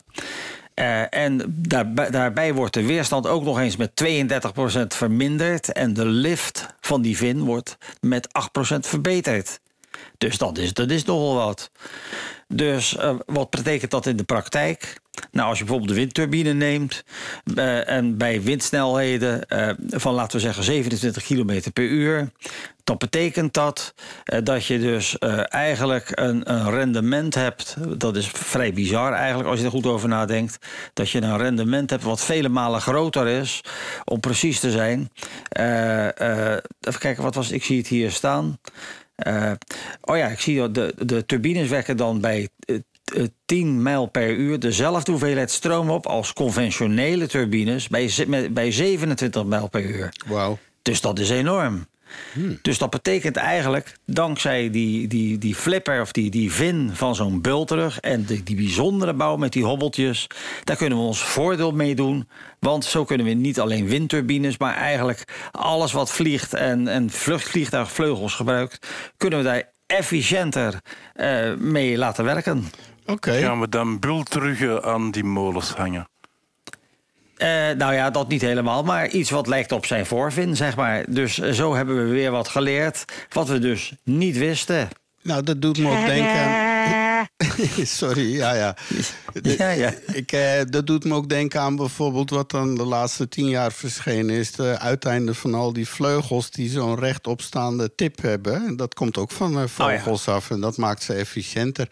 Eh, 0.74 1.14
en 1.14 1.62
daarbij, 2.10 2.54
wordt 2.54 2.74
de 2.74 2.86
weerstand 2.86 3.26
ook 3.26 3.44
nog 3.44 3.58
eens 3.58 3.76
met 3.76 3.96
32% 3.96 4.94
verminderd. 4.94 5.72
En 5.72 5.94
de 5.94 6.04
lift 6.04 6.66
van 6.80 7.02
die 7.02 7.16
vin 7.16 7.44
wordt 7.44 7.76
met 8.00 8.28
8% 8.32 8.86
verbeterd. 8.86 9.60
Dus 10.18 10.38
dat 10.38 10.58
is, 10.58 10.72
dat 10.72 10.90
is 10.90 11.04
nogal 11.04 11.34
wat. 11.34 11.70
Dus 12.48 12.96
eh, 12.96 13.14
wat 13.26 13.50
betekent 13.50 13.90
dat 13.90 14.06
in 14.06 14.16
de 14.16 14.24
praktijk? 14.24 15.00
Nou, 15.30 15.48
als 15.48 15.58
je 15.58 15.64
bijvoorbeeld 15.64 15.94
de 15.94 16.00
windturbine 16.00 16.52
neemt 16.52 17.04
eh, 17.54 17.88
en 17.88 18.16
bij 18.16 18.42
windsnelheden 18.42 19.48
eh, 19.48 19.70
van 19.88 20.14
laten 20.14 20.36
we 20.36 20.42
zeggen 20.42 20.64
27 20.64 21.24
km 21.24 21.70
per 21.72 21.84
uur, 21.84 22.30
dan 22.84 22.98
betekent 22.98 23.54
dat 23.54 23.94
eh, 24.24 24.38
dat 24.42 24.66
je 24.66 24.78
dus 24.78 25.18
eigenlijk 25.48 26.10
een, 26.14 26.52
een 26.52 26.70
rendement 26.70 27.34
hebt. 27.34 27.76
Dat 27.98 28.16
is 28.16 28.28
vrij 28.28 28.72
bizar 28.72 29.12
eigenlijk 29.12 29.48
als 29.48 29.58
je 29.58 29.64
er 29.64 29.70
goed 29.70 29.86
over 29.86 30.08
nadenkt. 30.08 30.58
Dat 30.92 31.10
je 31.10 31.22
een 31.22 31.38
rendement 31.38 31.90
hebt 31.90 32.02
wat 32.02 32.20
vele 32.20 32.48
malen 32.48 32.80
groter 32.80 33.26
is, 33.26 33.60
om 34.04 34.20
precies 34.20 34.60
te 34.60 34.70
zijn. 34.70 35.10
Even 36.80 37.00
kijken, 37.00 37.22
wat 37.22 37.34
was 37.34 37.50
Ik 37.50 37.64
zie 37.64 37.78
het 37.78 37.88
hier 37.88 38.10
staan. 38.10 38.58
Oh 40.00 40.16
ja, 40.16 40.26
ik 40.26 40.40
zie 40.40 40.56
dat 40.56 40.74
de, 40.74 40.94
de 40.98 41.26
turbines 41.26 41.68
werken 41.68 41.96
dan 41.96 42.20
bij 42.20 42.48
10 43.44 43.82
mijl 43.82 44.06
per 44.06 44.34
uur 44.34 44.58
dezelfde 44.60 45.10
hoeveelheid 45.10 45.50
stroom 45.50 45.90
op 45.90 46.06
als 46.06 46.32
conventionele 46.32 47.26
turbines 47.26 47.88
bij, 47.88 48.10
bij 48.50 48.72
27 48.72 49.44
mijl 49.44 49.68
per 49.68 49.84
uur. 49.84 50.12
Wauw. 50.26 50.58
Dus 50.82 51.00
dat 51.00 51.18
is 51.18 51.30
enorm. 51.30 51.86
Dus 52.62 52.78
dat 52.78 52.90
betekent 52.90 53.36
eigenlijk, 53.36 53.96
dankzij 54.06 54.70
die, 54.70 55.08
die, 55.08 55.38
die 55.38 55.54
flipper 55.54 56.00
of 56.00 56.12
die, 56.12 56.30
die 56.30 56.52
vin 56.52 56.90
van 56.92 57.14
zo'n 57.14 57.40
bultrug 57.40 58.00
en 58.00 58.24
die, 58.24 58.42
die 58.42 58.56
bijzondere 58.56 59.14
bouw 59.14 59.36
met 59.36 59.52
die 59.52 59.64
hobbeltjes, 59.64 60.26
daar 60.64 60.76
kunnen 60.76 60.98
we 60.98 61.04
ons 61.04 61.22
voordeel 61.22 61.70
mee 61.70 61.94
doen. 61.94 62.28
Want 62.58 62.84
zo 62.84 63.04
kunnen 63.04 63.26
we 63.26 63.32
niet 63.32 63.60
alleen 63.60 63.86
windturbines, 63.86 64.58
maar 64.58 64.74
eigenlijk 64.74 65.48
alles 65.50 65.92
wat 65.92 66.10
vliegt 66.10 66.54
en, 66.54 66.88
en 66.88 67.10
vluchtvliegtuigvleugels 67.10 68.34
gebruikt, 68.34 68.86
kunnen 69.16 69.38
we 69.38 69.44
daar 69.44 69.70
efficiënter 69.86 70.80
eh, 71.12 71.54
mee 71.54 71.98
laten 71.98 72.24
werken. 72.24 72.64
Gaan 73.20 73.60
we 73.60 73.68
dan 73.68 73.98
bultruggen 73.98 74.82
aan 74.82 75.10
die 75.10 75.24
molens 75.24 75.70
hangen? 75.70 76.08
Eh, 77.36 77.48
nou 77.70 77.94
ja, 77.94 78.10
dat 78.10 78.28
niet 78.28 78.40
helemaal, 78.40 78.82
maar 78.82 79.08
iets 79.08 79.30
wat 79.30 79.46
lijkt 79.46 79.72
op 79.72 79.86
zijn 79.86 80.06
voorvin, 80.06 80.56
zeg 80.56 80.76
maar. 80.76 81.04
Dus 81.08 81.38
eh, 81.38 81.50
zo 81.52 81.74
hebben 81.74 82.04
we 82.04 82.10
weer 82.10 82.30
wat 82.30 82.48
geleerd, 82.48 83.04
wat 83.28 83.48
we 83.48 83.58
dus 83.58 83.92
niet 84.02 84.38
wisten. 84.38 84.88
Nou, 85.22 85.42
dat 85.42 85.62
doet 85.62 85.78
me 85.78 85.90
ook 85.90 86.06
denken 86.06 86.34
aan... 86.34 86.72
Sorry, 87.84 88.36
ja, 88.36 88.54
ja. 88.54 88.76
Ja, 89.58 89.68
ja. 89.68 89.92
Ik, 90.06 90.32
eh, 90.32 90.60
dat 90.70 90.86
doet 90.86 91.04
me 91.04 91.14
ook 91.14 91.28
denken 91.28 91.60
aan 91.60 91.76
bijvoorbeeld 91.76 92.30
wat 92.30 92.50
dan 92.50 92.74
de 92.74 92.84
laatste 92.84 93.28
tien 93.28 93.48
jaar 93.48 93.72
verschenen 93.72 94.36
is. 94.36 94.52
De 94.52 94.78
uiteinde 94.78 95.34
van 95.34 95.54
al 95.54 95.72
die 95.72 95.88
vleugels 95.88 96.50
die 96.50 96.70
zo'n 96.70 96.98
rechtopstaande 96.98 97.94
tip 97.94 98.22
hebben. 98.22 98.66
En 98.66 98.76
dat 98.76 98.94
komt 98.94 99.18
ook 99.18 99.30
van 99.30 99.58
eh, 99.58 99.66
vogels 99.66 100.28
af 100.28 100.50
en 100.50 100.60
dat 100.60 100.76
maakt 100.76 101.02
ze 101.02 101.12
efficiënter. 101.12 101.88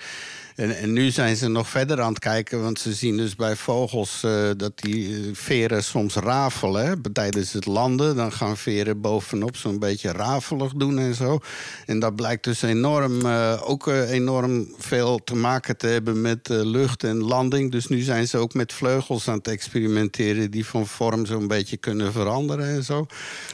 En, 0.61 0.77
en 0.77 0.93
nu 0.93 1.11
zijn 1.11 1.37
ze 1.37 1.49
nog 1.49 1.69
verder 1.69 2.01
aan 2.01 2.09
het 2.13 2.19
kijken, 2.19 2.63
want 2.63 2.79
ze 2.81 2.93
zien 2.93 3.17
dus 3.17 3.37
bij 3.37 3.57
vogels 3.57 4.23
eh, 4.25 4.49
dat 4.57 4.73
die 4.75 5.15
eh, 5.15 5.21
veren 5.33 5.85
soms 5.85 6.15
rafelen. 6.15 6.87
Hè, 6.87 7.13
tijdens 7.13 7.53
het 7.53 7.67
landen, 7.67 8.17
dan 8.17 8.33
gaan 8.33 8.57
veren 8.57 9.01
bovenop 9.01 9.57
zo'n 9.57 9.79
beetje 9.79 10.13
rafelig 10.13 10.73
doen 10.73 10.99
en 10.99 11.15
zo. 11.15 11.39
En 11.87 11.99
dat 11.99 12.17
blijkt 12.17 12.45
dus 12.45 12.63
enorm, 12.63 13.27
eh, 13.27 13.61
ook 13.65 13.87
enorm 13.87 14.75
veel 14.79 15.21
te 15.25 15.35
maken 15.35 15.77
te 15.77 15.87
hebben 15.87 16.21
met 16.21 16.49
lucht 16.49 17.05
en 17.05 17.17
landing. 17.23 17.71
Dus 17.73 17.87
nu 17.87 18.01
zijn 18.01 18.29
ze 18.29 18.37
ook 18.39 18.55
met 18.55 18.73
vleugels 18.73 19.29
aan 19.29 19.37
het 19.39 19.49
experimenteren 19.49 20.51
die 20.51 20.67
van 20.67 20.87
vorm 20.87 21.27
zo'n 21.27 21.47
beetje 21.49 21.77
kunnen 21.77 22.13
veranderen 22.13 22.69
en 22.69 22.85
zo. 22.85 23.07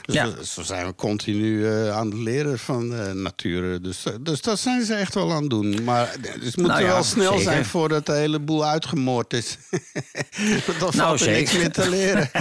Dus 0.02 0.14
Ja. 0.14 0.28
zo- 0.42 0.62
zijn 0.62 0.86
we 0.86 0.94
continu 0.94 1.66
aan 1.90 2.06
het 2.10 2.18
leren 2.18 2.58
van 2.58 2.88
natuur. 3.22 3.82
Dus, 3.82 4.04
dus 4.20 4.40
dat 4.40 4.58
zijn 4.58 4.84
ze 4.84 4.94
echt 4.94 5.14
wel 5.14 5.32
aan 5.32 5.40
het 5.40 5.50
doen. 5.50 5.84
Maar 5.84 6.16
dus 6.22 6.44
het 6.46 6.56
moet 6.56 6.66
Nou 6.66 6.82
ja, 6.82 6.95
wel 6.96 7.04
snel 7.04 7.28
zeker. 7.38 7.52
zijn 7.52 7.64
voordat 7.64 8.06
de 8.06 8.12
hele 8.12 8.38
boel 8.38 8.64
uitgemoord 8.66 9.32
is. 9.32 9.58
Dan 10.78 10.90
Nou, 10.94 11.18
valt 11.18 11.20
er 11.20 11.30
niks 11.32 11.50
zeker. 11.50 11.58
meer 11.58 11.70
te 11.72 11.88
leren. 11.90 12.30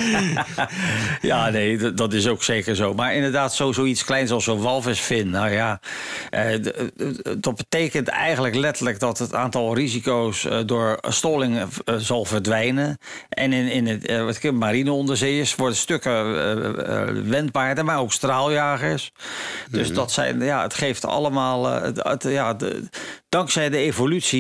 Ja, 1.22 1.50
nee, 1.50 1.94
dat 1.94 2.14
is 2.14 2.28
ook 2.28 2.44
zeker 2.44 2.76
zo. 2.76 2.94
Maar 2.94 3.14
inderdaad, 3.16 3.54
zo, 3.56 3.72
zoiets 3.72 4.04
kleins 4.04 4.32
als 4.32 4.48
een 4.48 4.62
walvisvin. 4.62 5.30
Nou 5.30 5.50
ja, 5.52 5.80
eh, 6.30 6.54
d- 6.54 6.74
d- 6.98 7.44
dat 7.44 7.56
betekent 7.56 8.08
eigenlijk 8.08 8.56
letterlijk 8.56 9.00
dat 9.00 9.18
het 9.18 9.34
aantal 9.34 9.76
risico's 9.76 10.46
eh, 10.46 10.60
door 10.66 10.98
stoling 11.02 11.58
eh, 11.86 11.96
zal 11.98 12.26
verdwijnen. 12.26 12.98
En 13.30 13.54
in, 13.54 13.68
in 13.72 13.88
het 13.88 14.06
eh, 14.06 14.24
wat 14.24 14.44
ik- 14.44 14.52
marineonderzeeërs 14.54 15.56
worden 15.56 15.78
stukken 15.78 16.12
eh, 16.12 17.02
eh, 17.02 17.10
wendbaarder, 17.26 17.86
maar 17.86 18.00
ook 18.00 18.14
straaljagers. 18.14 19.12
Dus 19.70 19.94
dat 19.94 20.12
zijn, 20.12 20.40
ja, 20.42 20.62
het 20.62 20.74
geeft 20.74 21.06
allemaal. 21.06 21.68
eh, 21.70 21.82
het- 21.82 22.04
het- 22.04 22.24
ja, 22.24 22.54
de, 22.54 22.84
dankzij 23.30 23.70
de 23.70 23.78
evolutie 23.78 24.35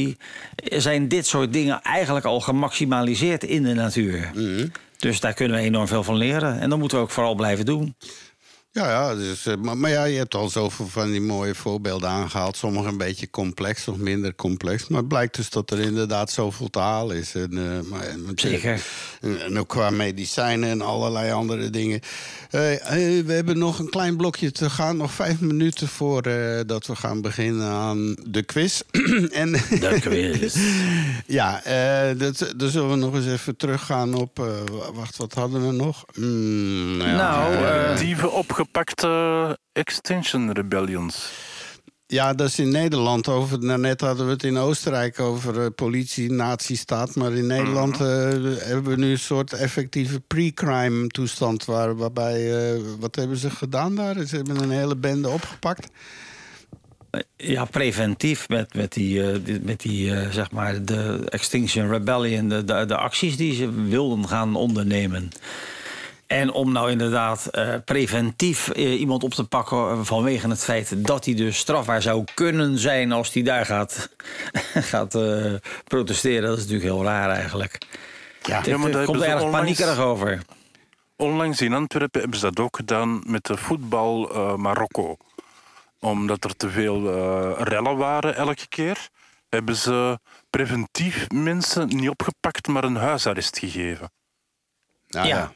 zijn 0.55 1.07
dit 1.07 1.25
soort 1.25 1.53
dingen 1.53 1.81
eigenlijk 1.81 2.25
al 2.25 2.41
gemaximaliseerd 2.41 3.43
in 3.43 3.63
de 3.63 3.73
natuur. 3.73 4.31
Dus 4.97 5.19
daar 5.19 5.33
kunnen 5.33 5.57
we 5.57 5.63
enorm 5.63 5.87
veel 5.87 6.03
van 6.03 6.15
leren. 6.15 6.59
En 6.59 6.69
dat 6.69 6.79
moeten 6.79 6.97
we 6.97 7.03
ook 7.03 7.11
vooral 7.11 7.35
blijven 7.35 7.65
doen. 7.65 7.95
Ja, 8.75 8.89
ja, 8.89 9.15
dus, 9.15 9.45
eh, 9.45 9.55
maar, 9.55 9.77
maar 9.77 9.89
ja, 9.91 10.03
je 10.03 10.17
hebt 10.17 10.35
al 10.35 10.49
zoveel 10.49 10.87
van 10.87 11.11
die 11.11 11.21
mooie 11.21 11.55
voorbeelden 11.55 12.09
aangehaald. 12.09 12.57
Sommige 12.57 12.87
een 12.87 12.97
beetje 12.97 13.29
complex, 13.29 13.81
soms 13.83 13.97
minder 13.97 14.35
complex. 14.35 14.87
Maar 14.87 14.99
het 14.99 15.07
blijkt 15.07 15.35
dus 15.35 15.49
dat 15.49 15.71
er 15.71 15.79
inderdaad 15.79 16.31
zoveel 16.31 16.69
te 16.69 16.79
halen 16.79 17.17
is. 17.17 17.35
En, 17.35 17.51
eh, 17.57 17.89
maar, 17.89 18.01
en- 18.01 18.31
Zeker. 18.35 18.81
En, 19.21 19.41
en 19.41 19.59
ook 19.59 19.67
qua 19.67 19.89
medicijnen 19.89 20.69
en 20.69 20.81
allerlei 20.81 21.31
andere 21.31 21.69
dingen. 21.69 21.99
Eh, 22.49 22.59
we 23.25 23.33
hebben 23.33 23.57
nog 23.57 23.79
een 23.79 23.89
klein 23.89 24.15
blokje 24.17 24.51
te 24.51 24.69
gaan. 24.69 24.97
Nog 24.97 25.11
vijf 25.11 25.39
minuten 25.39 25.87
voordat 25.87 26.67
dat 26.67 26.85
we 26.87 26.95
gaan 26.95 27.21
beginnen 27.21 27.67
aan 27.67 28.15
de 28.27 28.43
quiz. 28.43 28.81
en, 29.31 29.51
De 29.51 29.97
quiz. 30.01 30.55
ja, 31.37 31.63
eh, 31.63 32.19
dat, 32.19 32.53
dan 32.57 32.69
zullen 32.69 32.89
we 32.89 32.95
nog 32.95 33.13
eens 33.15 33.25
even 33.27 33.55
teruggaan 33.57 34.13
op... 34.13 34.39
eh, 34.39 34.45
wacht, 34.93 35.17
wat 35.17 35.33
hadden 35.33 35.67
we 35.67 35.73
nog? 35.73 36.05
Mm, 36.15 37.01
ja, 37.01 37.15
Nou, 37.15 37.53
eh, 37.53 37.91
eh, 37.91 37.97
Dieven 37.97 38.31
opgepakte 38.75 39.57
Extinction 39.73 40.51
Rebellions. 40.51 41.29
Ja, 42.07 42.33
dat 42.33 42.47
is 42.47 42.59
in 42.59 42.69
Nederland. 42.71 43.27
Over, 43.27 43.59
nou, 43.59 43.79
net 43.79 44.01
hadden 44.01 44.25
we 44.25 44.31
het 44.31 44.43
in 44.43 44.57
Oostenrijk 44.57 45.19
over 45.19 45.61
eh, 45.61 45.67
politie, 45.75 46.31
nazistaat. 46.31 47.15
Maar 47.15 47.33
in 47.33 47.47
Nederland 47.47 47.93
eh, 47.99 48.07
hebben 48.59 48.83
we 48.83 48.95
nu 48.95 49.11
een 49.11 49.19
soort 49.19 49.53
effectieve 49.53 50.19
pre-crime 50.19 51.07
toestand. 51.07 51.65
Waar, 51.65 51.95
waarbij, 51.95 52.73
eh, 52.73 52.81
wat 52.99 53.15
hebben 53.15 53.37
ze 53.37 53.49
gedaan 53.49 53.95
daar? 53.95 54.15
Ze 54.27 54.35
hebben 54.35 54.61
een 54.63 54.69
hele 54.71 54.95
bende 54.95 55.29
opgepakt. 55.29 55.87
Ja, 57.37 57.65
preventief 57.65 58.49
met, 58.49 58.73
met 58.73 58.93
die, 58.93 59.31
eh, 59.31 59.39
die- 59.43 59.59
met 59.61 59.79
die 59.79 60.15
eh, 60.15 60.29
zeg 60.31 60.51
maar, 60.51 60.85
de 60.85 61.21
Extinction 61.29 61.87
Rebellion, 61.89 62.49
de, 62.49 62.63
de, 62.63 62.85
de 62.85 62.97
acties 62.97 63.37
die 63.37 63.53
ze 63.55 63.71
wilden 63.71 64.27
gaan 64.27 64.55
ondernemen. 64.55 65.29
En 66.27 66.51
om 66.51 66.71
nou 66.71 66.91
inderdaad 66.91 67.45
eh, 67.45 67.75
preventief 67.85 68.69
eh, 68.69 68.99
iemand 68.99 69.23
op 69.23 69.33
te 69.33 69.43
pakken 69.43 69.77
eh, 69.77 69.99
vanwege 70.01 70.47
het 70.49 70.63
feit 70.63 71.05
dat 71.05 71.25
hij 71.25 71.33
dus 71.33 71.57
strafbaar 71.57 72.01
zou 72.01 72.23
kunnen 72.33 72.77
zijn 72.77 73.11
als 73.11 73.33
hij 73.33 73.43
daar 73.43 73.65
gaat, 73.65 74.09
gaat 74.91 75.15
eh, 75.15 75.53
protesteren, 75.83 76.49
dat 76.49 76.57
is 76.57 76.63
natuurlijk 76.63 76.89
heel 76.93 77.03
raar 77.03 77.29
eigenlijk. 77.29 77.77
Ja, 78.41 78.57
Het 78.57 78.65
Ja, 78.65 78.77
maar 78.77 78.91
daar 78.91 79.05
komt 79.05 79.21
er 79.21 79.27
erg 79.27 79.41
onlangs- 79.41 79.57
paniekerig 79.59 79.99
over. 79.99 80.41
Onlangs 81.17 81.61
in 81.61 81.73
Antwerpen 81.73 82.21
hebben 82.21 82.39
ze 82.39 82.45
dat 82.45 82.65
ook 82.65 82.75
gedaan 82.75 83.21
met 83.25 83.45
de 83.45 83.57
voetbal 83.57 84.31
eh, 84.33 84.55
Marokko. 84.55 85.17
Omdat 85.99 86.43
er 86.43 86.55
te 86.55 86.69
veel 86.69 87.13
eh, 87.13 87.61
rellen 87.63 87.97
waren 87.97 88.35
elke 88.35 88.67
keer, 88.67 89.09
hebben 89.49 89.75
ze 89.75 90.19
preventief 90.49 91.29
mensen 91.29 91.87
niet 91.87 92.09
opgepakt, 92.09 92.67
maar 92.67 92.83
een 92.83 92.95
huisarrest 92.95 93.57
gegeven. 93.59 94.11
nou, 95.07 95.27
ja. 95.27 95.35
Ja. 95.37 95.51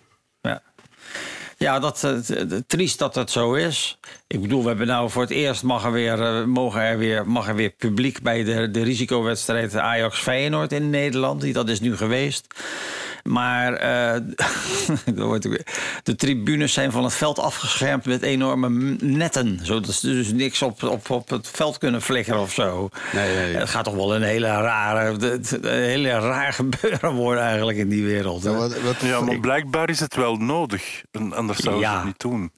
Ja, 1.59 1.79
dat, 1.79 2.03
eh, 2.03 2.43
triest 2.67 2.99
dat 2.99 3.15
het 3.15 3.31
zo 3.31 3.53
is. 3.53 3.99
Ik 4.31 4.41
bedoel, 4.41 4.61
we 4.61 4.67
hebben 4.67 4.87
nou 4.87 5.09
voor 5.09 5.21
het 5.21 5.31
eerst 5.31 5.63
mag 5.63 5.85
er 5.85 5.91
weer, 5.91 6.21
eh, 6.21 6.43
mogen 6.45 6.81
er 6.81 6.97
weer, 6.97 7.27
mag 7.27 7.47
er 7.47 7.55
weer 7.55 7.69
publiek 7.69 8.21
bij 8.21 8.43
de, 8.43 8.71
de 8.71 8.83
risicowedstrijd 8.83 9.75
Ajax-Feyenoord 9.75 10.71
in 10.71 10.89
Nederland. 10.89 11.41
Die- 11.41 11.53
Dat 11.53 11.69
is 11.69 11.79
nu 11.79 11.97
geweest. 11.97 12.47
Maar 13.23 13.73
eh, 13.73 14.21
de 16.03 16.15
tribunes 16.15 16.73
zijn 16.73 16.91
van 16.91 17.03
het 17.03 17.13
veld 17.13 17.39
afgeschermd 17.39 18.05
met 18.05 18.21
enorme 18.21 18.69
netten. 19.01 19.59
Zodat 19.63 19.93
ze 19.93 20.07
dus 20.07 20.31
niks 20.31 20.61
op, 20.61 20.83
op, 20.83 21.09
op 21.09 21.29
het 21.29 21.47
veld 21.53 21.77
kunnen 21.77 22.01
flikkeren 22.01 22.39
of 22.39 22.53
zo. 22.53 22.89
Nee, 23.13 23.35
nee. 23.35 23.55
Het 23.55 23.69
gaat 23.69 23.83
toch 23.83 23.95
wel 23.95 24.15
een 24.15 24.21
hele 24.23 24.47
rare, 24.47 25.15
een 25.61 25.65
hele 25.79 26.09
raar 26.09 26.53
gebeuren 26.61 27.13
worden 27.13 27.43
eigenlijk 27.43 27.77
in 27.77 27.89
die 27.89 28.03
wereld. 28.03 28.43
hè? 28.43 28.49
Ja, 28.49 28.57
wat, 28.57 28.81
wat, 28.81 28.95
Ja, 29.01 29.21
maar 29.21 29.39
blijkbaar 29.39 29.89
is 29.89 29.99
het 29.99 30.15
wel 30.15 30.35
nodig. 30.35 31.01
En 31.11 31.33
Anders 31.33 31.59
zouden 31.59 31.83
ze 31.85 31.89
Ja. 31.91 31.95
het 31.97 32.05
niet 32.05 32.19
doen. 32.19 32.51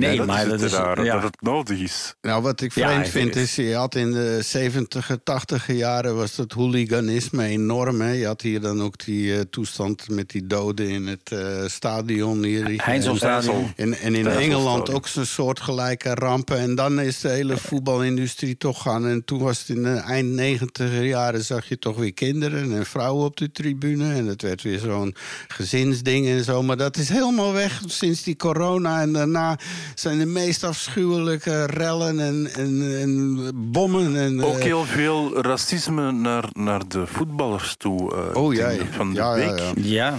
Nee, 0.00 0.16
dat 0.16 0.26
maar 0.26 0.42
is 0.42 0.48
dat 0.50 0.60
het 0.60 0.70
is 0.72 0.76
ja. 1.04 1.14
dat 1.14 1.22
het 1.22 1.36
nodig 1.40 1.78
is. 1.78 2.14
Nou, 2.22 2.42
wat 2.42 2.60
ik 2.60 2.72
vreemd 2.72 3.08
vind 3.08 3.36
is, 3.36 3.54
je 3.54 3.74
had 3.74 3.94
in 3.94 4.12
de 4.12 4.42
70, 4.42 5.10
80 5.24 5.72
jaren 5.72 6.16
was 6.16 6.34
dat 6.34 6.52
hooliganisme 6.52 7.44
enorm. 7.44 8.00
Hè? 8.00 8.10
Je 8.10 8.26
had 8.26 8.40
hier 8.40 8.60
dan 8.60 8.82
ook 8.82 9.04
die 9.04 9.34
eh, 9.36 9.40
toestand 9.50 10.08
met 10.08 10.30
die 10.30 10.46
doden 10.46 10.88
in 10.88 11.06
het 11.06 11.32
eh, 11.32 11.66
stadion 11.66 12.42
hier. 12.42 12.82
Heinzelstadion. 12.82 13.72
En, 13.76 13.94
en 13.94 14.14
in 14.14 14.26
Engeland 14.26 14.90
ook 14.90 15.08
zo'n 15.08 15.24
soortgelijke 15.24 16.14
rampen. 16.14 16.58
En 16.58 16.74
dan 16.74 17.00
is 17.00 17.20
de 17.20 17.28
hele 17.28 17.56
voetbalindustrie 17.56 18.56
toch 18.56 18.82
gaan. 18.82 19.06
En 19.06 19.24
toen 19.24 19.38
was 19.38 19.58
het 19.58 19.68
in 19.68 19.82
de 19.82 19.96
eind 19.96 20.28
90 20.28 21.02
jaren 21.02 21.44
zag 21.44 21.68
je 21.68 21.78
toch 21.78 21.96
weer 21.96 22.14
kinderen 22.14 22.72
en 22.72 22.86
vrouwen 22.86 23.24
op 23.24 23.36
de 23.36 23.52
tribune. 23.52 24.14
En 24.14 24.26
het 24.26 24.42
werd 24.42 24.62
weer 24.62 24.78
zo'n 24.78 25.14
gezinsding 25.48 26.26
en 26.26 26.44
zo. 26.44 26.62
Maar 26.62 26.76
dat 26.76 26.96
is 26.96 27.08
helemaal 27.08 27.52
weg 27.52 27.82
sinds 27.86 28.22
die 28.22 28.36
corona. 28.36 29.00
En 29.00 29.12
daarna 29.12 29.58
zijn 29.94 30.18
de 30.18 30.26
meest 30.26 30.64
afschuwelijke 30.64 31.64
rellen 31.66 32.20
en, 32.20 32.50
en, 32.54 32.98
en 33.00 33.50
bommen. 33.72 34.16
En, 34.16 34.42
Ook 34.44 34.56
eh, 34.56 34.62
heel 34.62 34.84
veel 34.84 35.42
racisme 35.42 36.12
naar, 36.12 36.44
naar 36.52 36.88
de 36.88 37.06
voetballers 37.06 37.74
toe. 37.76 38.14
eh, 38.14 38.42
Oh 38.42 38.54
ja, 38.54 38.72
van 38.90 39.08
de 39.10 39.14
ja, 39.16 39.34
week. 39.34 39.58
ja. 39.58 39.72
Ja, 39.76 40.18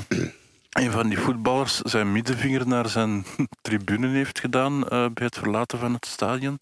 Een 0.84 0.92
van 0.92 1.08
die 1.10 1.18
voetballers 1.18 1.80
zijn 1.80 2.12
middenvinger 2.12 2.68
naar 2.68 2.90
zijn 2.90 3.26
tribune 3.62 4.08
heeft 4.08 4.40
gedaan 4.40 4.88
eh, 4.88 5.06
bij 5.14 5.26
het 5.26 5.38
verlaten 5.38 5.80
van 5.80 5.94
het 5.94 6.06
stadion. 6.06 6.60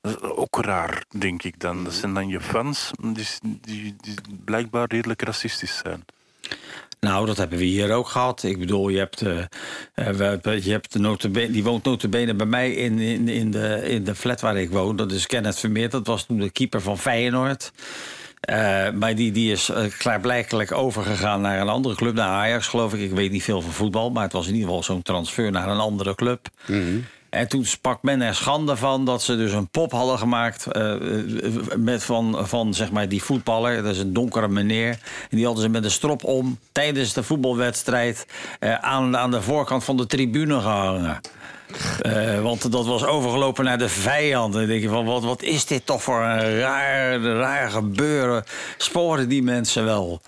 Dat 0.00 0.22
is 0.22 0.28
ook 0.30 0.58
raar, 0.64 1.04
denk 1.18 1.42
ik 1.42 1.60
dan. 1.60 1.84
Dat 1.84 1.92
zijn 1.94 2.14
dan 2.14 2.28
je 2.28 2.40
fans 2.40 2.90
die, 3.14 3.26
die, 3.60 3.96
die 4.00 4.14
blijkbaar 4.44 4.86
redelijk 4.88 5.22
racistisch 5.22 5.76
zijn. 5.84 6.04
Nou, 7.06 7.26
dat 7.26 7.36
hebben 7.36 7.58
we 7.58 7.64
hier 7.64 7.92
ook 7.92 8.08
gehad. 8.08 8.42
Ik 8.42 8.58
bedoel, 8.58 8.88
je 8.88 8.98
hebt, 8.98 9.20
we- 9.94 10.60
je 10.62 10.70
hebt 10.70 10.92
de 10.92 10.98
notabene, 10.98 11.50
die 11.50 11.62
woont 11.64 11.84
notabene 11.84 12.34
bij 12.34 12.46
mij 12.46 12.72
in, 12.72 12.98
in, 12.98 13.28
in, 13.28 13.50
de, 13.50 13.82
in 13.88 14.04
de 14.04 14.14
flat 14.14 14.40
waar 14.40 14.56
ik 14.56 14.70
woon. 14.70 14.96
Dat 14.96 15.12
is 15.12 15.26
Kenneth 15.26 15.58
Vermeer, 15.58 15.90
dat 15.90 16.06
was 16.06 16.24
toen 16.26 16.38
de 16.38 16.50
keeper 16.50 16.80
van 16.80 16.98
Feyenoord. 16.98 17.72
Eh, 18.40 18.90
maar 18.90 19.14
die, 19.14 19.32
die 19.32 19.52
is 19.52 19.68
eh, 19.68 19.84
klaarblijkelijk 19.98 20.72
overgegaan 20.72 21.40
naar 21.40 21.60
een 21.60 21.68
andere 21.68 21.94
club, 21.94 22.14
naar 22.14 22.28
Ajax 22.28 22.66
geloof 22.66 22.94
ik. 22.94 23.00
Ik 23.00 23.10
weet 23.10 23.30
niet 23.30 23.42
veel 23.42 23.60
van 23.62 23.72
voetbal, 23.72 24.10
maar 24.10 24.22
het 24.22 24.32
was 24.32 24.46
in 24.46 24.52
ieder 24.52 24.68
geval 24.68 24.82
zo'n 24.82 25.02
transfer 25.02 25.50
naar 25.50 25.68
een 25.68 25.78
andere 25.78 26.14
club. 26.14 26.48
En 27.30 27.48
toen 27.48 27.64
sprak 27.64 28.02
men 28.02 28.20
er 28.20 28.34
schande 28.34 28.76
van 28.76 29.04
dat 29.04 29.22
ze 29.22 29.36
dus 29.36 29.52
een 29.52 29.68
pop 29.68 29.92
hadden 29.92 30.18
gemaakt 30.18 30.66
eh, 30.66 30.94
met 31.76 32.04
van, 32.04 32.48
van 32.48 32.74
zeg 32.74 32.90
maar 32.90 33.08
die 33.08 33.22
voetballer. 33.22 33.82
Dat 33.82 33.92
is 33.92 33.98
een 33.98 34.12
donkere 34.12 34.48
meneer. 34.48 34.88
En 35.30 35.36
die 35.36 35.44
hadden 35.44 35.62
ze 35.62 35.68
met 35.68 35.84
een 35.84 35.90
strop 35.90 36.24
om 36.24 36.58
tijdens 36.72 37.12
de 37.12 37.22
voetbalwedstrijd 37.22 38.26
eh, 38.58 38.74
aan, 38.74 39.16
aan 39.16 39.30
de 39.30 39.42
voorkant 39.42 39.84
van 39.84 39.96
de 39.96 40.06
tribune 40.06 40.60
gehangen. 40.60 41.20
Eh, 42.00 42.42
want 42.42 42.72
dat 42.72 42.86
was 42.86 43.04
overgelopen 43.04 43.64
naar 43.64 43.78
de 43.78 43.88
vijand. 43.88 44.54
En 44.54 44.60
dan 44.60 44.68
denk 44.68 44.82
je 44.82 44.88
van, 44.88 45.04
wat, 45.04 45.22
wat 45.22 45.42
is 45.42 45.66
dit 45.66 45.86
toch 45.86 46.02
voor 46.02 46.20
een 46.22 46.58
raar, 46.58 47.20
raar 47.20 47.70
gebeuren? 47.70 48.44
Sporen 48.76 49.28
die 49.28 49.42
mensen 49.42 49.84
wel? 49.84 50.20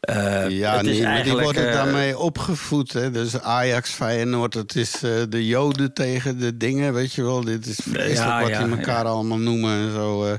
Eh, 0.00 0.48
Ja, 0.48 0.76
het 0.76 0.86
is 0.86 0.92
nee, 0.92 1.02
maar 1.02 1.02
die 1.02 1.04
eigenlijk, 1.06 1.44
worden 1.44 1.68
eh, 1.68 1.72
daarmee 1.72 2.18
opgevoed. 2.18 2.92
Hè? 2.92 3.10
Dus 3.10 3.40
Ajax, 3.40 3.90
Feyenoord, 3.90 4.54
het 4.54 4.76
is 4.76 5.02
eh, 5.02 5.10
de 5.28 5.46
Joden 5.46 5.92
tegen 5.92 6.38
de 6.38 6.56
dingen, 6.56 6.92
weet 6.94 7.12
je 7.12 7.22
wel. 7.22 7.44
Dit 7.44 7.66
is 7.66 7.78
vreselijk 7.82 8.16
Ja, 8.16 8.40
wat 8.40 8.48
ja, 8.48 8.64
die 8.64 8.76
elkaar 8.76 9.04
allemaal 9.04 9.38
noemen 9.38 9.70
en 9.86 9.92
zo. 9.92 10.38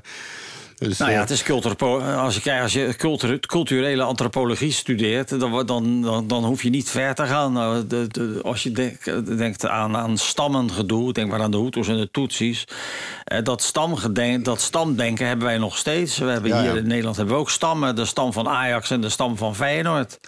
Dus, 0.80 0.98
Nou 0.98 1.10
ja, 1.12 1.16
eh, 1.16 1.22
het 1.22 1.30
is 1.32 1.44
cultuur, 1.44 1.76
als 2.16 2.38
je, 2.44 2.60
als 2.62 2.74
je 2.74 2.94
cultu- 2.98 3.40
culturele 3.40 4.04
antropologie 4.04 4.72
studeert, 4.72 5.40
dan, 5.40 5.66
dan, 5.66 6.02
dan, 6.02 6.28
dan 6.28 6.44
hoef 6.46 6.64
je 6.64 6.70
niet 6.70 6.90
ver 6.90 7.16
te 7.16 7.26
gaan. 7.26 7.54
Nou, 7.54 7.88
de, 7.88 8.08
de- 8.08 8.40
als 8.44 8.64
je 8.64 8.72
denk- 8.72 9.04
denkt 9.38 9.68
aan, 9.68 9.96
aan 9.98 10.18
stammengedoe, 10.18 11.14
denk 11.14 11.30
maar 11.32 11.42
aan 11.42 11.52
de 11.52 11.58
Hutus 11.58 11.88
en 11.88 11.98
de 11.98 12.10
Tutsis. 12.12 12.64
eh, 13.24 13.44
Dat, 13.44 13.62
stamgedenk, 13.62 14.46
dat 14.46 14.62
stamdenken 14.62 15.28
hebben 15.28 15.46
wij 15.46 15.58
nog 15.58 15.78
steeds. 15.78 16.18
We 16.18 16.26
hebben 16.26 16.50
Ja, 16.52 16.62
hier 16.62 16.72
ja. 16.74 16.78
in 16.78 16.88
Nederland 16.88 17.16
hebben 17.18 17.36
we 17.36 17.40
ook 17.42 17.50
stammen. 17.50 17.96
De 17.96 18.06
stam 18.06 18.34
van 18.34 18.48
Ajax 18.48 18.90
en 18.92 19.02
de 19.02 19.10
stam 19.10 19.38
van 19.38 19.56
Feyenoord. 19.56 20.18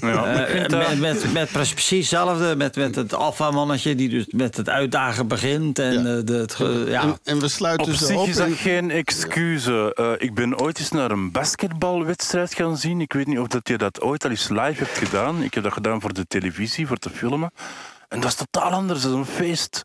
Ja, 0.00 0.24
Eh, 0.46 0.68
met, 0.68 1.00
met, 1.00 1.32
met 1.32 1.50
precies 1.52 2.10
hetzelfde. 2.10 2.56
Met, 2.56 2.76
met 2.76 2.94
het 2.94 3.14
alfamannetje 3.14 3.94
die 3.94 4.08
dus 4.08 4.24
met 4.28 4.56
het 4.56 4.68
uitdagen 4.68 5.26
begint. 5.28 5.78
En, 5.78 5.92
Ja. 5.92 5.98
eh, 6.16 6.24
de, 6.24 6.32
het, 6.34 6.56
ja. 6.88 7.02
en, 7.02 7.18
en 7.24 7.40
we 7.40 7.48
sluiten 7.48 7.86
Op 7.86 7.92
ze 7.94 8.06
zich 8.06 8.16
op. 8.16 8.26
is 8.26 8.36
dat 8.36 8.46
en- 8.46 8.54
geen 8.56 8.90
excuus. 8.90 9.66
Eh, 9.74 10.12
ik 10.18 10.34
ben 10.34 10.58
ooit 10.58 10.78
eens 10.78 10.90
naar 10.90 11.10
een 11.10 11.30
basketbalwedstrijd 11.30 12.54
gaan 12.54 12.76
zien. 12.76 13.00
Ik 13.00 13.12
weet 13.12 13.26
niet 13.26 13.38
of 13.38 13.46
dat 13.46 13.68
je 13.68 13.78
dat 13.78 14.00
ooit 14.00 14.24
al 14.24 14.30
eens 14.30 14.48
live 14.48 14.84
hebt 14.84 14.98
gedaan. 14.98 15.42
Ik 15.42 15.54
heb 15.54 15.62
dat 15.62 15.72
gedaan 15.72 16.00
voor 16.00 16.12
de 16.12 16.26
televisie, 16.26 16.86
voor 16.86 16.96
te 16.96 17.10
filmen. 17.10 17.50
En 18.08 18.20
dat 18.20 18.30
is 18.30 18.36
totaal 18.36 18.70
anders. 18.70 19.02
Dat 19.02 19.10
is 19.10 19.16
een 19.16 19.26
feest. 19.26 19.82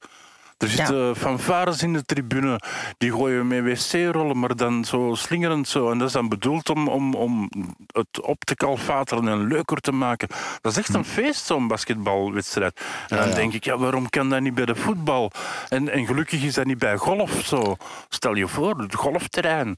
Er 0.60 0.70
zitten 0.70 1.16
fanfares 1.16 1.84
in 1.84 1.94
de 1.94 2.04
tribune. 2.06 2.60
Die 2.98 3.12
gooien 3.12 3.48
met 3.48 3.64
wc-rollen, 3.64 4.40
maar 4.40 4.56
dan 4.56 4.86
zo 4.86 5.14
slingerend 5.16 5.68
zo. 5.68 5.92
En 5.92 5.98
dat 5.98 6.08
is 6.08 6.14
dan 6.14 6.30
bedoeld 6.30 6.70
om, 6.70 6.88
om, 6.88 7.14
om 7.14 7.50
het 7.88 8.22
op 8.22 8.44
te 8.44 8.56
kalfateren 8.56 9.28
en 9.28 9.48
leuker 9.48 9.78
te 9.78 9.92
maken. 9.92 10.28
Dat 10.62 10.72
is 10.72 10.78
echt 10.78 10.94
een 10.94 11.06
feest, 11.06 11.46
zo'n 11.46 11.68
basketbalwedstrijd. 11.68 12.80
En 13.08 13.18
dan 13.18 13.30
ja. 13.30 13.36
denk 13.36 13.54
ik, 13.54 13.64
ja, 13.64 13.78
waarom 13.78 14.10
kan 14.10 14.30
dat 14.30 14.42
niet 14.42 14.56
bij 14.56 14.66
de 14.66 14.76
voetbal? 14.76 15.32
En, 15.70 15.90
en 15.90 16.06
gelukkig 16.06 16.44
is 16.44 16.54
dat 16.54 16.66
niet 16.66 16.78
bij 16.78 16.98
golf 16.98 17.42
zo. 17.46 17.76
Stel 18.10 18.36
je 18.36 18.48
voor, 18.48 18.80
het 18.80 18.96
golfterrein. 18.96 19.78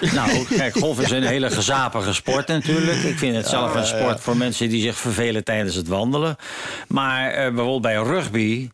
Nou, 0.00 0.46
kijk, 0.46 0.78
golf 0.78 1.00
is 1.00 1.10
een 1.20 1.22
hele 1.22 1.50
gezapige 1.50 2.12
sport 2.12 2.46
natuurlijk. 2.46 3.02
Ik 3.02 3.18
vind 3.18 3.36
het 3.36 3.46
zelf 3.46 3.74
een 3.74 3.86
sport 3.86 4.20
voor 4.20 4.36
mensen 4.36 4.68
die 4.68 4.82
zich 4.82 4.96
vervelen 4.96 5.44
tijdens 5.44 5.74
het 5.74 5.88
wandelen. 5.88 6.36
Maar 6.88 7.30
eh, 7.30 7.44
bijvoorbeeld 7.44 7.82
bij 7.82 7.94
rugby, 7.94 8.68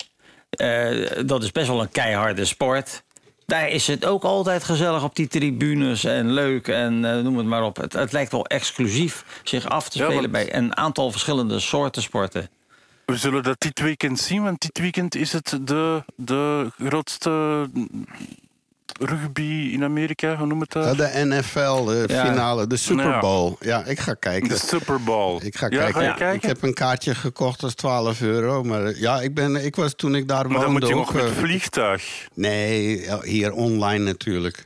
eh, 0.50 1.26
dat 1.26 1.42
is 1.42 1.52
best 1.52 1.66
wel 1.66 1.80
een 1.80 1.90
keiharde 1.90 2.44
sport. 2.44 3.04
Daar 3.46 3.68
is 3.68 3.86
het 3.86 4.04
ook 4.04 4.22
altijd 4.24 4.64
gezellig 4.64 5.02
op 5.04 5.16
die 5.16 5.28
tribunes 5.28 6.04
en 6.04 6.32
leuk 6.32 6.68
en 6.68 7.04
eh, 7.04 7.22
noem 7.22 7.36
het 7.36 7.46
maar 7.46 7.64
op. 7.64 7.76
Het, 7.76 7.92
het 7.92 8.12
lijkt 8.12 8.32
wel 8.32 8.46
exclusief 8.46 9.24
zich 9.42 9.68
af 9.68 9.88
te 9.88 9.98
Ja, 9.98 10.10
spelen 10.10 10.30
bij 10.30 10.54
een 10.54 10.76
aantal 10.76 11.10
verschillende 11.10 11.60
soorten 11.60 12.02
sporten. 12.02 12.48
We 13.04 13.16
zullen 13.16 13.42
dat 13.42 13.60
dit 13.60 13.80
weekend 13.80 14.18
zien, 14.18 14.42
want 14.42 14.60
dit 14.60 14.78
weekend 14.78 15.14
is 15.14 15.32
het 15.32 15.58
de, 15.62 16.02
de 16.16 16.70
grootste 16.78 17.30
rugby 18.98 19.70
in 19.72 19.84
Amerika, 19.84 20.36
hoe 20.36 20.46
noem 20.46 20.60
het 20.60 20.74
Ja, 20.74 20.80
dat? 20.80 20.96
de 20.96 21.10
NFL, 21.24 21.84
de 21.84 22.04
Ja. 22.06 22.24
finale, 22.26 22.66
de 22.66 22.76
Super 22.76 23.18
Bowl. 23.18 23.52
Ja, 23.60 23.84
ik 23.84 23.98
ga 24.00 24.14
kijken. 24.14 24.48
De 24.48 24.58
Super 24.58 25.02
Bowl. 25.02 25.40
Ik 25.44 25.56
ga 25.56 25.66
ja, 25.70 25.76
kijken. 25.78 25.94
Ga 25.94 26.00
je 26.00 26.06
Ja. 26.06 26.12
kijken? 26.14 26.36
Ik 26.36 26.42
heb 26.54 26.62
een 26.62 26.74
kaartje 26.74 27.14
gekocht, 27.14 27.60
dat 27.60 27.70
is 27.70 27.76
12 27.76 28.20
euro. 28.22 28.62
Maar 28.62 28.96
ja, 28.98 29.20
ik, 29.20 29.34
ben, 29.34 29.64
ik 29.64 29.76
was 29.76 29.94
toen 29.94 30.14
ik 30.14 30.28
daar 30.28 30.44
maar 30.50 30.60
dan 30.60 30.64
woonde 30.72 30.80
moet 30.80 30.88
je 30.88 30.94
ook... 30.94 31.00
nog 31.04 31.14
met 31.14 31.24
eh, 31.24 31.30
vliegtuig. 31.38 32.26
Nee, 32.34 33.06
hier 33.22 33.52
online 33.52 34.04
natuurlijk. 34.04 34.64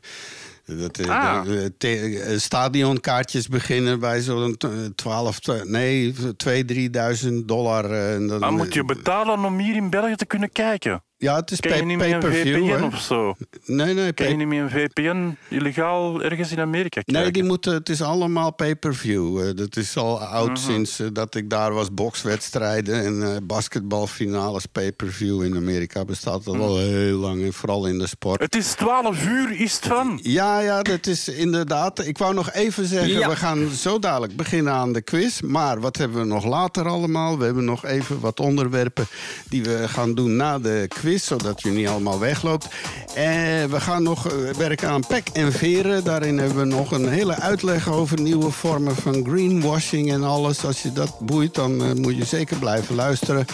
Dat, 0.67 0.99
eh, 0.99 1.09
Ah. 1.09 1.43
de- 1.45 1.51
de- 1.51 1.73
te- 1.79 2.21
eh, 2.23 2.39
stadionkaartjes 2.39 3.49
beginnen 3.49 4.01
bij 4.01 4.21
zo'n 4.21 4.57
t- 4.57 4.67
12, 4.95 5.39
tw- 5.41 5.65
nee, 5.65 6.15
2.000, 6.37 6.65
3.000 6.67 7.49
dollar. 7.49 7.93
en 7.93 8.27
dan, 8.27 8.41
Dan 8.41 8.55
moet 8.57 8.75
je 8.75 8.85
betalen 8.85 9.45
om 9.45 9.59
hier 9.59 9.77
in 9.77 9.91
België 9.91 10.15
te 10.15 10.27
kunnen 10.27 10.53
kijken. 10.53 11.03
Ja, 11.21 11.37
het 11.37 11.51
is 11.51 11.61
Kan 11.61 11.71
je 11.71 11.77
pay- 11.77 11.87
niet 11.87 11.97
meer 11.99 12.15
een 12.15 12.21
pay-per-view. 12.21 12.65
VPN 12.67 12.81
hè? 12.81 12.85
of 12.87 13.01
zo? 13.01 13.35
Nee, 13.65 13.95
nee, 13.95 14.13
Kan 14.13 14.29
je 14.29 14.37
niet 14.37 14.47
meer 14.47 14.63
een 14.63 14.71
VPN 14.71 15.37
illegaal 15.49 16.23
ergens 16.23 16.53
in 16.53 16.61
Amerika 16.61 16.89
kijken? 17.01 17.13
Nee, 17.23 17.31
die 17.33 17.45
moeten, 17.45 17.73
het 17.75 17.89
is 17.89 18.03
allemaal 18.03 18.53
pay-per-view. 18.55 19.57
Dat 19.57 19.77
is 19.77 19.97
al 19.97 20.21
oud 20.21 20.49
Mhm. 20.49 20.57
sinds 20.59 21.01
eh, 21.01 21.07
dat 21.13 21.35
ik 21.35 21.51
daar 21.51 21.73
was. 21.73 21.95
Bokswedstrijden 21.95 23.05
en 23.05 23.23
eh, 23.23 23.37
basketbalfinales 23.43 24.67
pay-per-view 24.67 25.43
in 25.43 25.57
Amerika 25.57 26.05
bestaat 26.05 26.47
al 26.47 26.59
wel 26.59 26.79
heel 26.79 27.19
lang. 27.19 27.43
En 27.45 27.53
vooral 27.53 27.87
in 27.87 27.99
de 27.99 28.07
sport. 28.07 28.35
Mhm. 28.41 28.45
Het 28.45 28.57
is 28.57 28.73
12 28.73 29.27
uur, 29.27 29.61
is 29.61 29.75
het 29.75 29.87
van. 29.87 30.19
Ja, 30.23 30.61
ja, 30.61 30.83
dat 30.83 31.07
is 31.07 31.29
inderdaad. 31.29 32.07
Ik 32.07 32.19
wou 32.19 32.35
nog 32.35 32.53
even 32.53 32.87
zeggen, 32.87 33.09
Ja. 33.19 33.29
we 33.29 33.37
gaan 33.37 33.69
zo 33.69 33.99
dadelijk 33.99 34.37
beginnen 34.37 34.73
aan 34.73 34.93
de 34.93 35.03
quiz. 35.03 35.41
Maar 35.41 35.81
wat 35.81 35.97
hebben 35.97 36.19
we 36.21 36.27
nog 36.27 36.45
later 36.45 36.89
allemaal? 36.89 37.39
We 37.39 37.45
hebben 37.45 37.65
nog 37.65 37.85
even 37.85 38.21
wat 38.21 38.41
onderwerpen 38.41 39.07
die 39.49 39.63
we 39.63 39.89
gaan 39.89 40.15
doen 40.15 40.37
na 40.37 40.59
de 40.59 40.85
quiz, 40.89 41.09
zodat 41.19 41.63
je 41.63 41.71
niet 41.71 41.89
allemaal 41.89 42.19
wegloopt. 42.19 42.69
En 43.15 43.71
we 43.71 43.81
gaan 43.81 44.03
nog 44.03 44.27
eh, 44.27 44.33
werken 44.57 44.89
aan 44.89 45.07
pek 45.07 45.29
en 45.33 45.53
veren. 45.53 46.05
Daarin 46.05 46.39
hebben 46.39 46.59
we 46.59 46.65
nog 46.65 46.93
een 46.93 47.09
hele 47.09 47.35
uitleg 47.35 47.89
over 47.89 48.21
nieuwe 48.21 48.51
vormen 48.51 48.97
van 48.97 49.25
greenwashing 49.29 50.13
en 50.13 50.23
alles. 50.23 50.65
Als 50.65 50.83
je 50.83 50.93
dat 50.93 51.19
boeit, 51.19 51.55
dan 51.55 51.83
eh, 51.83 51.93
moet 51.93 52.17
je 52.17 52.25
zeker 52.25 52.57
blijven 52.57 52.95
luisteren. 52.95 53.47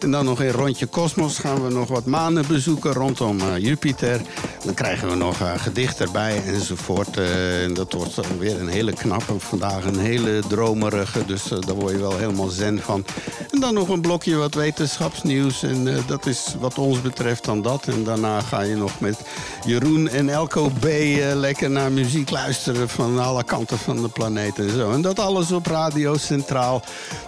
En 0.00 0.10
dan 0.10 0.24
nog 0.24 0.42
in 0.42 0.50
Rondje 0.50 0.86
Kosmos 0.86 1.38
gaan 1.38 1.64
we 1.64 1.72
nog 1.72 1.88
wat 1.88 2.06
manen 2.06 2.46
bezoeken 2.46 2.92
rondom 2.92 3.40
eh, 3.40 3.58
Jupiter. 3.58 4.20
Dan 4.64 4.74
krijgen 4.74 5.08
we 5.08 5.14
nog 5.14 5.36
gedicht 5.56 6.00
erbij 6.00 6.42
enzovoort. 6.46 7.16
Eh, 7.16 7.62
en 7.62 7.74
dat 7.74 7.92
wordt 7.92 8.14
dan 8.14 8.38
weer 8.38 8.60
een 8.60 8.68
hele 8.68 8.92
knappe. 8.92 9.38
Vandaag 9.38 9.84
een 9.84 9.98
hele 9.98 10.42
dromerige, 10.48 11.24
dus 11.26 11.50
eh, 11.50 11.58
daar 11.60 11.74
word 11.74 11.92
je 11.92 11.98
wel 11.98 12.16
helemaal 12.16 12.48
zen 12.48 12.78
van. 12.78 13.04
En 13.50 13.60
dan 13.60 13.74
nog 13.74 13.88
een 13.88 14.00
blokje 14.00 14.36
wat 14.36 14.54
wetenschapsnieuws. 14.54 15.62
En 15.62 15.88
eh, 15.88 16.06
dat 16.06 16.26
is 16.26 16.54
wat 16.60 16.78
ons 16.78 17.02
betreft 17.04 17.44
dan 17.44 17.62
dat. 17.62 17.86
En 17.86 18.04
daarna 18.04 18.40
ga 18.40 18.60
je 18.62 18.76
nog 18.76 19.00
met 19.00 19.20
Jeroen 19.66 20.08
en 20.08 20.28
Elko 20.28 20.68
B. 20.80 20.84
eh, 20.84 21.34
lekker 21.34 21.70
naar 21.70 21.92
muziek 21.92 22.30
luisteren 22.30 22.88
van 22.88 23.18
alle 23.18 23.44
kanten 23.44 23.78
van 23.78 24.02
de 24.02 24.08
planeet 24.08 24.58
en 24.58 24.70
zo. 24.70 24.92
En 24.92 25.02
dat 25.02 25.18
alles 25.18 25.52
op 25.52 25.66
Radio 25.66 26.16
Centraal. 26.16 26.82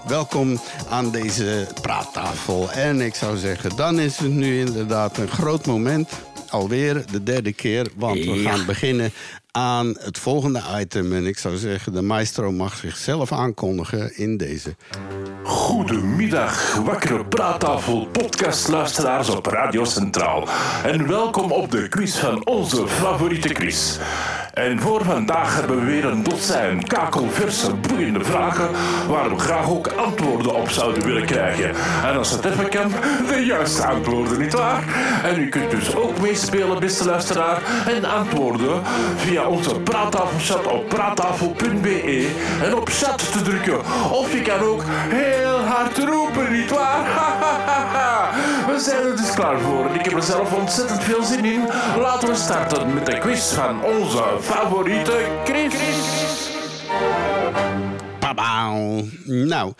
Welkom 0.06 0.60
aan 0.88 1.10
deze 1.10 1.66
praattafel. 1.80 2.70
En 2.72 3.00
ik 3.00 3.14
zou 3.14 3.36
zeggen, 3.36 3.76
dan 3.76 3.98
is 3.98 4.16
het 4.18 4.30
nu 4.34 4.58
inderdaad 4.60 5.18
een 5.18 5.28
groot 5.28 5.66
moment. 5.66 6.10
Alweer 6.50 7.04
de 7.10 7.22
derde 7.22 7.52
keer, 7.52 7.88
want 7.96 8.18
we 8.24 8.30
Ja. 8.42 8.50
gaan 8.50 8.66
beginnen 8.66 9.12
aan 9.56 9.96
het 9.98 10.18
volgende 10.18 10.62
item. 10.78 11.12
En 11.12 11.26
ik 11.26 11.38
zou 11.38 11.56
zeggen, 11.56 11.92
de 11.92 12.02
maestro 12.02 12.52
mag 12.52 12.76
zichzelf 12.76 13.32
aankondigen 13.32 14.16
in 14.16 14.36
deze. 14.36 14.76
Goedemiddag, 15.42 16.74
wakkere 16.74 17.24
praattafel 17.24 18.06
podcastluisteraars 18.06 19.28
op 19.28 19.46
Radio 19.46 19.84
Centraal. 19.84 20.48
En 20.84 21.08
welkom 21.08 21.52
op 21.52 21.70
de 21.70 21.88
quiz 21.88 22.16
van 22.16 22.46
onze 22.46 22.88
favoriete 22.88 23.48
quiz. 23.48 23.98
En 24.56 24.80
voor 24.80 25.04
vandaag 25.04 25.56
hebben 25.56 25.80
we 25.80 25.84
weer 25.84 26.04
een 26.04 26.22
dozijn 26.22 26.86
kakelverse, 26.86 27.74
boeiende 27.74 28.24
vragen 28.24 28.68
waar 29.08 29.30
we 29.30 29.38
graag 29.38 29.68
ook 29.68 29.86
antwoorden 29.86 30.54
op 30.54 30.70
zouden 30.70 31.04
willen 31.04 31.26
krijgen. 31.26 31.70
En 32.04 32.16
als 32.16 32.30
het 32.30 32.44
even 32.44 32.68
kan, 32.68 32.92
de 33.28 33.44
juiste 33.44 33.86
antwoorden, 33.86 34.38
nietwaar? 34.38 34.84
En 35.24 35.40
u 35.40 35.48
kunt 35.48 35.70
dus 35.70 35.96
ook 35.96 36.20
meespelen, 36.20 36.80
beste 36.80 37.04
luisteraar, 37.04 37.62
en 37.86 38.04
antwoorden 38.04 38.82
via 39.16 39.46
onze 39.46 39.80
praattafelchat 39.80 40.66
op 40.66 40.88
praattafel.be 40.88 42.30
en 42.62 42.74
op 42.74 42.88
chat 42.88 43.32
te 43.32 43.42
drukken. 43.42 43.78
Of 44.12 44.32
je 44.32 44.42
kan 44.42 44.60
ook 44.60 44.82
heel 45.08 45.58
hard 45.58 45.98
roepen, 45.98 46.52
nietwaar? 46.52 47.04
We 48.66 48.78
zijn 48.82 49.06
er 49.06 49.16
dus 49.16 49.34
klaar 49.34 49.60
voor 49.60 49.86
ik 49.92 50.04
heb 50.04 50.14
er 50.14 50.22
zelf 50.22 50.52
ontzettend 50.52 51.02
veel 51.02 51.22
zin 51.22 51.44
in. 51.44 51.60
Laten 52.00 52.28
we 52.28 52.34
starten 52.34 52.94
met 52.94 53.06
de 53.06 53.18
quiz 53.18 53.52
van 53.52 53.84
onze 53.84 54.22
favoriete 54.46 55.40
Chris. 55.44 55.74
Pabauw. 58.18 59.04
Nou, 59.24 59.72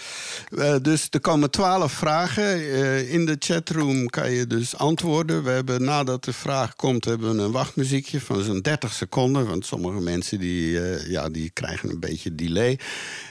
eh, 0.58 0.74
dus 0.82 1.06
er 1.10 1.20
komen 1.20 1.50
twaalf 1.50 1.92
vragen. 1.92 2.44
Eh, 2.44 3.12
in 3.12 3.26
de 3.26 3.36
chatroom 3.38 4.10
kan 4.10 4.30
je 4.30 4.46
dus 4.46 4.76
antwoorden. 4.76 5.42
We 5.44 5.50
hebben 5.50 5.84
nadat 5.84 6.24
de 6.24 6.32
vraag 6.32 6.76
komt, 6.76 7.04
hebben 7.04 7.36
we 7.36 7.42
een 7.42 7.52
wachtmuziekje 7.52 8.20
van 8.20 8.42
zo'n 8.42 8.60
30 8.60 8.92
seconden. 8.92 9.46
Want 9.46 9.66
sommige 9.66 10.00
mensen 10.00 10.38
die, 10.38 10.80
eh, 10.80 11.10
ja, 11.10 11.28
die 11.28 11.50
krijgen 11.52 11.90
een 11.90 12.00
beetje 12.00 12.34
delay. 12.34 12.78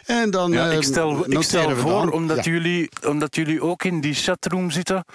En 0.06 0.32
dan 0.32 0.52
Ja, 0.52 0.66
ik 0.72 0.84
stel, 0.84 1.32
ik 1.32 1.42
stel 1.42 1.76
voor, 1.76 2.10
omdat, 2.10 2.46
Ja. 2.46 2.52
jullie, 2.52 2.90
omdat 3.08 3.36
jullie 3.36 3.62
ook 3.62 3.84
in 3.84 4.02
die 4.02 4.14
chatroom 4.14 4.72
zitten, 4.72 5.06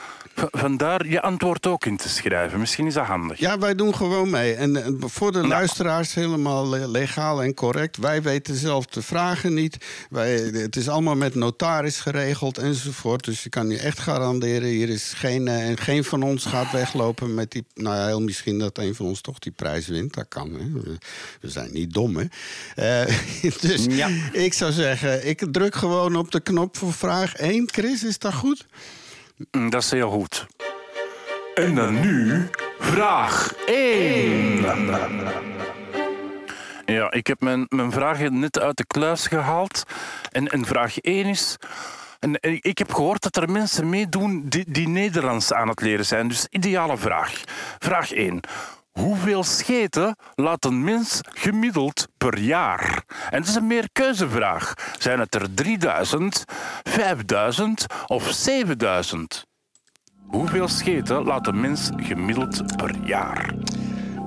vandaar 0.51 1.07
je 1.07 1.21
antwoord 1.23 1.67
ook 1.67 1.85
in 1.87 1.97
te 1.97 2.09
schrijven. 2.09 2.59
Misschien 2.61 2.87
is 2.87 2.95
dat 2.95 3.05
handig. 3.07 3.39
Ja, 3.39 3.59
wij 3.59 3.75
doen 3.75 3.95
gewoon 3.95 4.31
mee. 4.31 4.55
En 4.55 4.77
eh, 4.85 4.93
voor 4.99 5.33
de 5.33 5.47
luisteraars 5.47 6.15
helemaal 6.15 6.69
le- 6.69 6.87
legaal 6.87 7.43
en 7.43 7.55
correct. 7.55 7.97
Wij 7.97 8.23
weten 8.23 8.55
zelf 8.57 8.87
de 8.87 9.03
vragen 9.03 9.55
niet. 9.55 9.77
Wij, 10.11 10.33
het 10.37 10.77
is 10.77 10.89
allemaal 10.89 11.17
met 11.17 11.35
notaris 11.35 12.01
geregeld 12.01 12.59
enzovoort. 12.59 13.25
Dus 13.25 13.43
je 13.43 13.49
kan 13.49 13.69
je 13.71 13.79
echt 13.79 13.99
garanderen. 13.99 14.69
Hier 14.69 14.89
is 14.89 15.13
geen, 15.17 15.49
eh, 15.49 15.69
en 15.69 15.79
geen 15.79 16.05
van 16.05 16.23
ons 16.23 16.45
gaat 16.45 16.73
weglopen 16.73 17.35
met 17.35 17.51
die... 17.51 17.65
Nou 17.75 17.97
ja, 17.97 18.07
heel 18.07 18.21
misschien 18.23 18.59
dat 18.59 18.79
een 18.79 18.95
van 18.95 19.07
ons 19.07 19.21
toch 19.21 19.39
die 19.39 19.53
prijs 19.53 19.87
wint. 19.89 20.15
Dat 20.15 20.27
kan, 20.29 20.53
hè. 20.53 20.81
We, 21.41 21.49
zijn 21.51 21.73
niet 21.73 21.93
dom, 21.93 22.17
hè. 22.17 22.25
Eh, 23.07 23.17
dus 23.61 23.85
Ja. 23.89 24.09
ik 24.33 24.53
zou 24.55 24.73
zeggen, 24.73 25.29
ik 25.29 25.45
druk 25.51 25.75
gewoon 25.75 26.17
op 26.17 26.31
de 26.31 26.41
knop 26.41 26.77
voor 26.77 26.93
vraag 26.93 27.35
1. 27.35 27.69
Chris, 27.73 28.05
is 28.05 28.19
dat 28.19 28.35
goed? 28.35 28.67
Mm, 29.51 29.71
Dat 29.71 29.83
is 29.83 29.91
heel 29.91 30.11
goed. 30.11 30.47
En 31.55 31.75
dan 31.75 32.01
nu 32.01 32.49
vraag 32.79 33.55
1. 33.67 34.61
Ja, 36.85 37.11
ik 37.11 37.27
heb 37.27 37.41
mijn, 37.41 37.67
mijn 37.69 37.93
vragen 37.93 38.39
net 38.39 38.59
uit 38.61 38.77
de 38.77 38.87
kluis 38.87 39.27
gehaald. 39.27 39.85
En, 40.33 40.49
en 40.49 40.65
vraag 40.65 40.99
1 40.99 41.27
is... 41.27 41.57
En 42.19 42.39
ik 42.61 42.79
heb 42.79 42.93
gehoord 42.93 43.23
dat 43.23 43.37
er 43.37 43.51
mensen 43.51 43.89
meedoen 43.89 44.49
die, 44.49 44.65
die 44.69 44.89
Nederlands 44.89 45.53
aan 45.53 45.69
het 45.69 45.81
leren 45.81 46.07
zijn. 46.07 46.29
Dus 46.29 46.47
ideale 46.51 46.97
vraag. 46.97 47.41
Vraag 47.79 48.13
1. 48.13 48.41
Hoeveel 48.91 49.45
scheten 49.45 50.17
laat 50.35 50.65
een 50.65 50.85
mens 50.85 51.21
gemiddeld 51.23 52.09
per 52.19 52.39
jaar? 52.39 53.05
En 53.31 53.39
het 53.41 53.49
is 53.49 53.55
een 53.55 53.67
meerkeuzevraag. 53.67 54.75
Zijn 54.99 55.19
het 55.19 55.35
er 55.35 55.55
3000, 55.55 56.45
5000 56.83 57.87
of 58.07 58.31
7000? 58.31 59.47
Hoeveel 60.27 60.69
scheten 60.69 61.25
laat 61.25 61.47
een 61.47 61.61
mens 61.61 61.91
gemiddeld 61.97 62.77
per 62.77 62.95
jaar? 63.05 63.55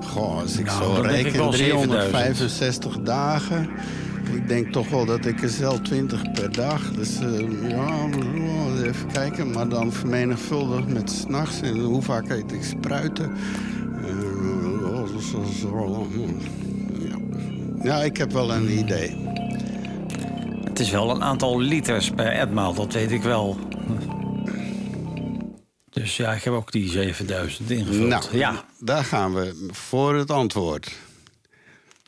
Goh, 0.06 0.40
als 0.40 0.58
ik 0.58 0.66
Nou, 0.66 0.96
zo 0.96 1.02
reken, 1.02 1.38
wel 1.38 1.52
365 1.52 3.00
dagen. 3.00 3.70
Ik 4.36 4.48
denk 4.48 4.72
toch 4.72 4.90
wel 4.90 5.06
dat 5.06 5.26
ik 5.26 5.42
er 5.42 5.50
zelf 5.50 5.80
20 5.80 6.32
per 6.32 6.52
dag. 6.52 6.92
Dus 6.92 7.20
eh, 7.20 7.70
ja, 7.70 8.08
even 8.84 9.12
kijken. 9.12 9.52
Maar 9.52 9.70
dan 9.70 9.92
vermenigvuldigd 9.92 10.88
met 10.88 11.12
s'nachts. 11.12 11.62
En 11.62 11.80
hoe 11.80 12.02
vaak 12.02 12.30
eet 12.30 12.52
ik 12.52 12.64
spruiten? 12.64 13.32
Eh, 14.04 14.34
ja. 17.00 17.18
ja, 17.84 18.04
ik 18.04 18.18
heb 18.18 18.32
wel 18.32 18.54
een 18.54 18.78
idee. 18.78 19.32
Het 20.64 20.80
is 20.80 20.92
wel 20.92 21.10
een 21.10 21.24
aantal 21.24 21.60
liters 21.60 22.10
per 22.10 22.32
etmaal, 22.32 22.74
dat 22.74 22.94
weet 22.94 23.12
ik 23.12 23.22
wel. 23.22 23.58
Dus 25.90 26.18
ja, 26.18 26.34
ik 26.34 26.44
heb 26.44 26.54
ook 26.54 26.72
die 26.72 26.90
7000 26.90 27.70
ingevuld. 27.70 28.10
Nou, 28.10 28.24
ja, 28.32 28.64
daar 28.80 29.04
gaan 29.04 29.34
we 29.34 29.70
voor 29.72 30.16
het 30.16 30.32
antwoord. 30.32 30.92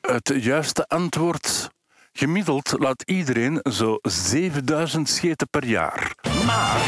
Het 0.02 0.34
juiste 0.44 0.88
antwoord. 0.88 1.70
Gemiddeld 2.18 2.76
laat 2.78 3.02
iedereen 3.06 3.60
zo 3.64 3.98
7000 4.02 5.10
scheten 5.10 5.48
per 5.50 5.66
jaar. 5.66 6.16
Maar 6.46 6.82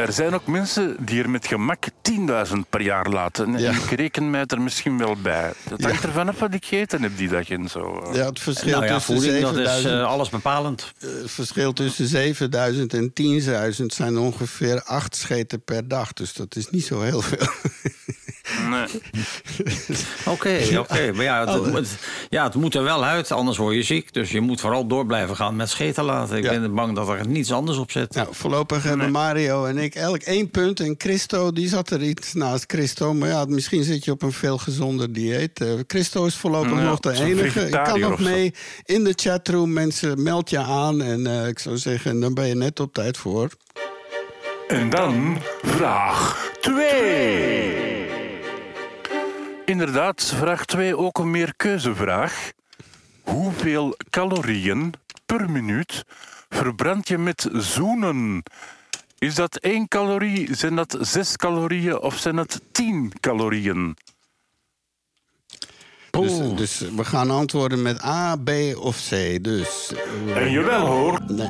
er 0.00 0.12
zijn 0.12 0.34
ook 0.34 0.46
mensen 0.46 0.96
die 0.98 1.22
er 1.22 1.30
met 1.30 1.46
gemak 1.46 1.84
10.000 2.48 2.56
per 2.70 2.80
jaar 2.82 3.08
laten. 3.08 3.54
En 3.54 3.60
Ja. 3.60 3.70
ik 3.70 3.90
reken 3.90 4.30
mij 4.30 4.44
er 4.46 4.60
misschien 4.60 4.98
wel 4.98 5.16
bij. 5.22 5.52
Dat 5.68 5.82
hangt 5.82 6.04
ervan 6.04 6.28
af 6.28 6.38
wat 6.38 6.54
ik 6.54 6.64
gegeten 6.64 7.02
heb 7.02 7.16
die 7.16 7.28
dag 7.28 7.48
en 7.50 7.68
zo. 7.68 8.10
Ja, 8.12 8.24
het 8.26 8.40
verschil 8.40 8.70
nou 8.70 8.84
ja, 8.84 8.94
tussen 8.94 9.14
voeding, 9.14 9.40
dat 9.42 9.50
is 9.56 9.56
7000 9.56 9.92
eh, 9.94 10.06
alles 10.06 10.28
bepalend. 10.28 10.92
Het 10.98 11.30
verschil 11.30 11.72
tussen 11.72 12.06
7000 12.06 12.94
en 12.94 13.12
10.000 13.80 13.86
zijn 13.86 14.18
ongeveer 14.18 14.82
8 14.82 15.16
scheten 15.16 15.62
per 15.64 15.88
dag. 15.88 16.12
Dus 16.12 16.32
dat 16.32 16.56
is 16.56 16.70
niet 16.70 16.84
zo 16.84 17.00
heel 17.00 17.20
veel. 17.22 17.46
Nee. 18.70 18.86
Oké, 20.34 20.58
oké. 20.78 21.12
Maar 21.12 21.24
ja 21.24 21.46
het, 21.46 21.72
het- 21.74 21.98
ja, 22.28 22.44
het 22.44 22.54
moet 22.54 22.74
er 22.74 22.82
wel 22.82 23.04
uit, 23.04 23.32
anders 23.32 23.56
word 23.56 23.74
je 23.74 23.82
ziek. 23.82 24.12
Dus 24.12 24.30
je 24.30 24.40
moet 24.40 24.60
vooral 24.60 24.86
door 24.86 25.06
blijven 25.06 25.36
gaan 25.36 25.56
met 25.56 25.68
scheten 25.70 26.04
laten. 26.04 26.36
Ik 26.36 26.44
Ja. 26.44 26.50
ben 26.60 26.74
bang 26.74 26.94
dat 26.94 27.08
er 27.08 27.26
niets 27.26 27.52
anders 27.52 27.78
op 27.78 27.90
zit. 27.90 28.14
Nou, 28.14 28.28
voorlopig 28.30 28.82
hebben 28.82 29.10
Mario 29.10 29.64
en 29.64 29.78
ik 29.78 29.89
elk 29.94 30.22
één 30.22 30.50
punt. 30.50 30.80
En 30.80 30.94
Christo, 30.98 31.52
die 31.52 31.68
zat 31.68 31.90
er 31.90 32.02
iets 32.02 32.32
naast 32.32 32.64
Christo. 32.66 33.14
Maar 33.14 33.28
ja, 33.28 33.44
misschien 33.44 33.84
zit 33.84 34.04
je 34.04 34.10
op 34.10 34.22
een 34.22 34.32
veel 34.32 34.58
gezonder 34.58 35.12
dieet. 35.12 35.60
Eh, 35.60 35.72
Christo 35.86 36.26
is 36.26 36.34
voorlopig 36.34 36.70
Ja, 36.70 36.82
nog 36.82 37.00
de 37.00 37.12
enige. 37.12 37.60
Ik 37.66 37.82
kan 37.84 38.00
nog 38.00 38.20
mee 38.20 38.54
in 38.84 39.04
de 39.04 39.12
chatroom. 39.16 39.72
Mensen, 39.72 40.22
meld 40.22 40.50
je 40.50 40.58
aan. 40.58 41.02
En 41.02 41.26
eh, 41.26 41.48
ik 41.48 41.58
zou 41.58 41.76
zeggen, 41.76 42.20
dan 42.20 42.34
ben 42.34 42.46
je 42.46 42.54
net 42.54 42.80
op 42.80 42.92
tijd 42.92 43.16
voor. 43.16 43.50
En 44.68 44.90
dan 44.90 45.38
vraag 45.62 46.50
2. 46.60 48.08
Inderdaad, 49.64 50.24
vraag 50.24 50.64
2 50.64 50.96
ook 50.96 51.18
een 51.18 51.30
meerkeuzevraag. 51.30 52.50
Hoeveel 53.22 53.96
calorieën 54.10 54.92
per 55.26 55.50
minuut 55.50 56.04
verbrand 56.48 57.08
je 57.08 57.18
met 57.18 57.48
zoenen? 57.52 58.42
Is 59.20 59.34
dat 59.34 59.56
1 59.56 59.88
calorie, 59.88 60.54
zijn 60.56 60.76
dat 60.76 60.96
6 61.00 61.36
calorieën 61.36 61.98
of 62.00 62.16
zijn 62.18 62.36
dat 62.36 62.60
10 62.72 63.12
calorieën? 63.20 63.96
Dus, 66.10 66.38
dus 66.56 66.80
we 66.96 67.04
gaan 67.04 67.30
antwoorden 67.30 67.82
met 67.82 68.04
A, 68.04 68.36
B 68.36 68.50
of 68.76 68.96
C. 69.10 69.38
Dus, 69.44 69.92
eh, 70.26 70.36
En 70.36 70.50
jawel 70.50 70.86
hoor, 70.86 71.18
nee, 71.28 71.48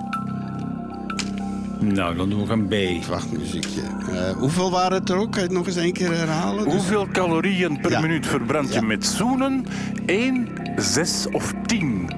Nou, 1.80 2.16
dan 2.16 2.30
doe 2.30 2.42
ik 2.42 2.48
een 2.48 2.68
B. 2.68 3.04
wachtmuziekje. 3.08 3.82
Eh, 4.10 4.32
hoeveel 4.36 4.70
waren 4.70 4.98
het 4.98 5.08
er 5.10 5.16
ook? 5.16 5.30
Kan 5.32 5.40
je 5.42 5.46
het 5.48 5.56
nog 5.56 5.66
eens 5.66 5.76
één 5.76 5.92
keer 5.92 6.12
herhalen? 6.12 6.64
Dus- 6.64 6.72
Hoeveel 6.72 7.08
calorieën 7.08 7.80
per 7.80 7.90
Ja. 7.90 8.00
minuut 8.00 8.26
verbrand 8.26 8.68
je 8.68 8.74
Ja. 8.74 8.80
met 8.86 9.06
zoenen? 9.06 9.66
1, 10.06 10.48
6 10.76 11.26
of 11.32 11.52
10? 11.66 12.10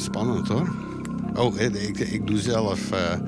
Spannend 0.00 0.48
hoor. 0.48 0.68
Oh, 1.34 1.60
ik, 1.60 1.98
ik, 1.98 2.26
doe 2.26 2.38
zelf. 2.38 2.90
eh, 2.92 3.18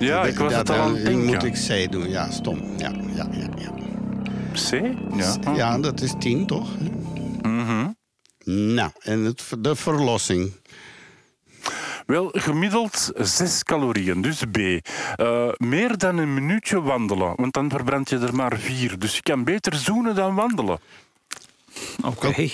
Ja, 0.00 0.24
ik 0.24 0.38
was 0.38 0.54
het 0.54 0.70
al 0.70 0.76
aan 0.76 0.94
het 0.94 1.04
denken. 1.04 1.24
moet 1.26 1.42
ik 1.44 1.52
C 1.88 1.92
doen. 1.92 2.08
Ja, 2.08 2.30
stom. 2.30 2.58
Ja, 2.76 2.92
ja, 3.14 3.28
ja. 3.32 3.48
Ja, 3.56 3.70
C? 4.52 4.70
Ja. 5.16 5.54
ja 5.54 5.78
dat 5.78 6.00
is 6.00 6.12
10 6.18 6.46
toch? 6.46 6.68
Mhm. 7.42 7.86
Nou, 8.44 8.90
en 9.00 9.20
het, 9.24 9.42
de 9.58 9.76
verlossing. 9.76 10.52
Wel, 12.06 12.28
gemiddeld 12.32 13.10
6 13.16 13.62
calorieën, 13.64 14.20
dus 14.22 14.42
B. 14.52 14.56
Eh, 14.56 15.48
meer 15.56 15.98
dan 15.98 16.16
een 16.18 16.34
minuutje 16.34 16.82
wandelen, 16.82 17.32
want 17.36 17.52
dan 17.52 17.70
verbrand 17.70 18.08
je 18.10 18.18
er 18.18 18.34
maar 18.34 18.58
4. 18.58 18.98
Dus 18.98 19.16
je 19.16 19.22
kan 19.22 19.44
beter 19.44 19.74
zoenen 19.74 20.14
dan 20.14 20.34
wandelen. 20.34 20.78
Oké. 22.04 22.26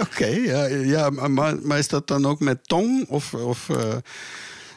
Oké, 0.00 0.26
ja, 0.26 0.64
ja 0.66 1.10
maar, 1.10 1.56
maar 1.62 1.78
is 1.78 1.88
dat 1.88 2.06
dan 2.06 2.26
ook 2.26 2.40
met 2.40 2.68
tong? 2.68 3.04
Of, 3.08 3.34
of, 3.34 3.68
eh, 3.68 3.94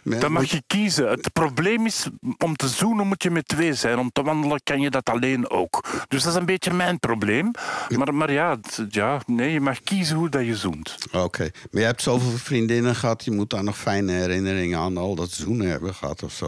met- 0.03 0.22
Dan 0.22 0.32
mag 0.32 0.45
je 0.52 0.64
kiezen. 0.68 1.07
Het 1.10 1.34
probleem 1.34 1.86
is, 1.86 2.07
om 2.38 2.56
te 2.56 2.68
zoenen 2.68 3.07
moet 3.07 3.23
je 3.23 3.32
met 3.32 3.48
twee 3.48 3.73
zijn. 3.73 3.98
Om 3.99 4.11
te 4.11 4.22
wandelen 4.23 4.60
kan 4.64 4.80
je 4.82 4.90
dat 4.90 5.10
alleen 5.10 5.49
ook. 5.49 6.06
Dus 6.07 6.23
dat 6.23 6.34
is 6.34 6.40
een 6.40 6.45
beetje 6.45 6.73
mijn 6.73 6.99
probleem. 6.99 7.52
Maar, 7.98 8.14
maar 8.14 8.32
ja, 8.32 8.57
ja, 8.90 9.22
nee, 9.26 9.52
je 9.52 9.61
mag 9.61 9.82
kiezen 9.84 10.15
hoe 10.18 10.30
dat 10.30 10.45
je 10.45 10.56
zoent. 10.56 10.98
Oké, 11.11 11.49
maar 11.72 11.82
je 11.82 11.88
hebt 11.88 12.02
zoveel 12.02 12.38
vriendinnen 12.38 12.95
gehad. 12.95 13.26
Je 13.26 13.32
moet 13.32 13.49
daar 13.49 13.64
nog 13.64 13.77
fijne 13.77 14.11
herinneringen 14.11 14.80
aan 14.80 14.98
al 14.98 15.15
dat 15.15 15.32
zoenen 15.32 15.68
hebben 15.69 15.94
gehad 15.94 16.23
of 16.23 16.32
zo. 16.34 16.48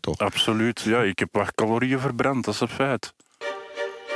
toch? 0.00 0.18
Absoluut. 0.18 0.80
Ja, 0.80 1.00
ik 1.02 1.18
heb 1.18 1.28
wat 1.32 1.54
calorieën 1.54 1.98
verbrand, 2.00 2.44
dat 2.44 2.54
is 2.54 2.60
een 2.60 2.68
feit. 2.68 3.12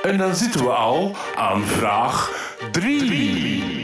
En 0.03 0.19
dan 0.19 0.35
zitten 0.35 0.65
we 0.65 0.71
al 0.71 1.17
aan 1.35 1.63
vraag 1.63 2.31
3. 2.73 3.79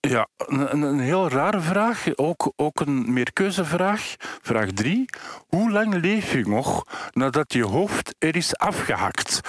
Ja, 0.00 0.28
een, 0.36 0.98
heel 0.98 1.28
rare 1.28 1.60
vraag. 1.60 2.16
Ook, 2.16 2.52
ook 2.56 2.80
een 2.80 3.12
meerkeuzevraag. 3.12 4.14
Vraag 4.42 4.70
3. 4.70 5.04
Hoe 5.48 5.70
lang 5.70 5.94
leef 5.94 6.32
je 6.32 6.46
nog 6.46 6.84
nadat 7.12 7.52
je 7.52 7.64
hoofd 7.64 8.14
er 8.18 8.36
is 8.36 8.56
afgehakt? 8.56 9.40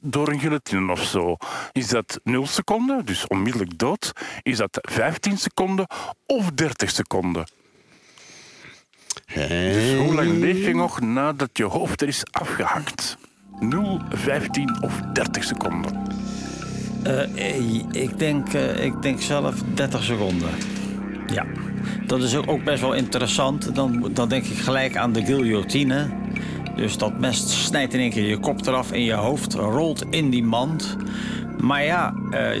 Door 0.00 0.28
een 0.28 0.40
guillotine 0.40 0.92
of 0.92 1.02
zo. 1.02 1.36
Is 1.72 1.88
dat 1.88 2.20
0 2.22 2.46
seconden, 2.46 3.04
dus 3.04 3.26
onmiddellijk 3.26 3.78
dood? 3.78 4.12
Is 4.42 4.56
dat 4.56 4.78
15 4.80 5.38
seconden 5.38 5.86
of 6.26 6.50
30 6.50 6.90
seconden? 6.90 7.44
Dus 9.34 9.94
hoe 9.98 10.14
lang 10.14 10.38
leef 10.38 10.66
je 10.66 10.74
nog 10.74 11.00
nadat 11.00 11.48
je 11.52 11.64
hoofd 11.64 12.02
er 12.02 12.08
is 12.08 12.22
afgehakt? 12.30 13.16
0, 13.60 14.00
15 14.08 14.82
of 14.82 15.00
30 15.12 15.44
seconden? 15.44 16.02
Eh, 17.02 18.02
ik, 18.02 18.18
denk, 18.18 18.52
eh, 18.52 18.84
ik 18.84 19.02
denk 19.02 19.20
zelf 19.20 19.54
30 19.74 20.02
seconden. 20.02 20.48
Ja. 21.26 21.46
Dat 22.06 22.22
is 22.22 22.36
ook- 22.36 22.48
ook 22.50 22.64
best 22.64 22.80
wel 22.80 22.94
interessant. 22.94 23.74
Dan, 23.74 24.10
dan 24.12 24.28
denk 24.28 24.44
ik 24.44 24.58
gelijk 24.58 24.96
aan 24.96 25.12
de 25.12 25.24
guillotine. 25.24 26.06
Dus 26.76 26.98
dat 26.98 27.18
mes 27.18 27.64
snijdt 27.64 27.94
in 27.94 28.00
één 28.00 28.10
keer 28.10 28.28
je 28.28 28.38
kop 28.38 28.66
eraf 28.66 28.92
en 28.92 29.02
je 29.02 29.12
hoofd 29.12 29.54
rolt 29.54 30.04
in 30.10 30.30
die 30.30 30.44
mand. 30.44 30.96
Maar 31.60 31.84
ja, 31.84 32.14
eh, 32.30 32.60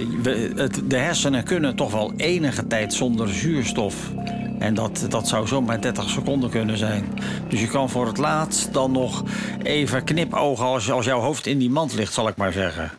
de 0.84 0.96
hersenen 0.96 1.44
kunnen 1.44 1.76
toch 1.76 1.92
wel 1.92 2.12
enige 2.16 2.66
tijd 2.66 2.92
zonder 2.92 3.28
zuurstof. 3.28 4.12
En 4.58 4.74
dat, 4.74 5.06
dat 5.08 5.28
zou 5.28 5.46
zomaar 5.46 5.80
30 5.80 6.10
seconden 6.10 6.50
kunnen 6.50 6.78
zijn. 6.78 7.04
Dus 7.48 7.60
je 7.60 7.66
kan 7.66 7.90
voor 7.90 8.06
het 8.06 8.18
laatst 8.18 8.72
dan 8.72 8.92
nog 8.92 9.22
even 9.62 10.04
knipogen 10.04 10.64
als, 10.64 10.90
als 10.90 11.04
jouw 11.04 11.20
hoofd 11.20 11.46
in 11.46 11.58
die 11.58 11.70
mand 11.70 11.94
ligt, 11.94 12.12
zal 12.12 12.28
ik 12.28 12.36
maar 12.36 12.52
zeggen. 12.52 12.90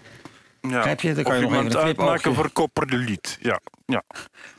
Ja. 0.61 0.69
Begrijp 0.69 1.01
je? 1.01 1.13
Dan 1.13 1.23
kan 1.23 1.33
of 1.33 1.39
je 1.39 1.45
nog 1.45 1.53
even 1.53 1.65
een 1.65 1.77
uitmaken 1.77 2.21
knipoogje. 2.21 2.33
voor 2.33 2.49
kopperliet. 2.51 3.37
Ja, 3.41 3.59
ja. 3.85 4.03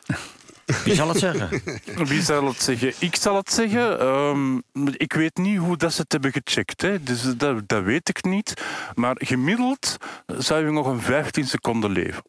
Wie 0.84 0.94
zal 0.94 1.09
het 1.09 1.18
zeggen? 1.18 1.62
Wie 2.09 2.22
zal 2.22 2.47
het 2.47 2.62
zeggen? 2.62 2.93
Ik 2.98 3.16
zal 3.16 3.36
het 3.36 3.52
zeggen. 3.52 4.01
Ehm, 4.01 4.56
ik 4.93 5.12
weet 5.12 5.36
niet 5.36 5.59
hoe 5.59 5.76
dat 5.76 5.93
ze 5.93 6.01
het 6.01 6.12
hebben 6.12 6.32
gecheckt. 6.32 6.82
Hè. 6.82 7.02
Dus 7.02 7.22
dat, 7.36 7.68
dat 7.68 7.82
weet 7.82 8.09
ik 8.09 8.24
niet. 8.24 8.62
Maar 8.94 9.16
gemiddeld 9.18 9.97
zou 10.26 10.64
je 10.64 10.70
nog 10.70 10.86
een 10.86 11.01
15 11.01 11.47
seconden 11.47 11.90
leven. 11.90 12.22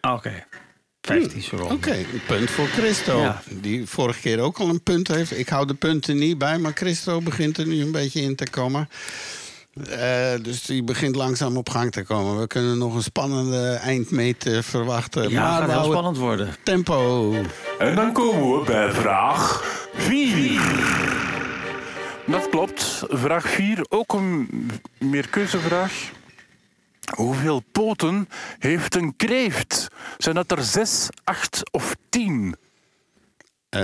Oké. 0.00 0.46
15 1.00 1.42
seconden. 1.42 1.76
Oké, 1.76 1.94
een 1.94 2.22
punt 2.26 2.50
voor 2.50 2.66
Christo. 2.66 3.20
Ja. 3.20 3.42
Die 3.50 3.86
vorige 3.86 4.20
keer 4.20 4.40
ook 4.40 4.58
al 4.58 4.68
een 4.68 4.82
punt 4.82 5.08
heeft. 5.08 5.38
Ik 5.38 5.48
hou 5.48 5.66
de 5.66 5.74
punten 5.74 6.18
niet 6.18 6.38
bij, 6.38 6.58
maar 6.58 6.72
Christo 6.74 7.20
begint 7.20 7.58
er 7.58 7.66
nu 7.66 7.80
een 7.80 7.92
beetje 7.92 8.20
in 8.20 8.36
te 8.36 8.50
komen. 8.50 8.88
Eh, 9.86 10.42
dus 10.42 10.62
die 10.62 10.82
begint 10.82 11.16
langzaam 11.16 11.56
op 11.56 11.68
gang 11.68 11.92
te 11.92 12.02
komen. 12.02 12.40
We 12.40 12.46
kunnen 12.46 12.78
nog 12.78 12.94
een 12.94 13.02
spannende 13.02 13.72
eindmeet 13.72 14.46
eh, 14.46 14.62
verwachten. 14.62 15.30
Ja, 15.30 15.42
maar 15.42 15.68
gaat 15.68 15.80
heel 15.80 15.90
spannend 15.90 16.16
worden. 16.16 16.54
Tempo. 16.62 17.34
En 17.78 17.94
dan 17.94 18.12
komen 18.12 18.58
we 18.58 18.64
bij 18.64 18.92
vraag 18.92 19.62
4. 19.94 20.60
Dat 22.26 22.48
klopt. 22.48 23.02
Vraag 23.08 23.48
4, 23.48 23.86
ook 23.88 24.12
een 24.12 24.48
meerkeuzevraag. 24.98 25.92
Hoeveel 27.14 27.62
poten 27.72 28.28
heeft 28.58 28.94
een 28.94 29.16
kreeft? 29.16 29.88
Zijn 30.18 30.34
dat 30.34 30.50
er 30.50 30.62
zes, 30.62 31.08
acht 31.24 31.62
of 31.70 31.94
tien? 32.08 32.56
Eh, 33.68 33.80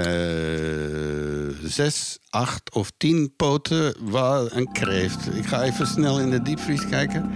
zes, 1.63 2.19
acht 2.31 2.75
of 2.75 2.93
tien 2.97 3.33
poten 3.37 3.95
waar 4.01 4.43
een 4.53 4.73
kreeft. 4.73 5.37
Ik 5.37 5.47
ga 5.47 5.63
even 5.63 5.87
snel 5.87 6.21
in 6.21 6.31
de 6.31 6.43
diepvries 6.43 6.89
kijken. 6.89 7.31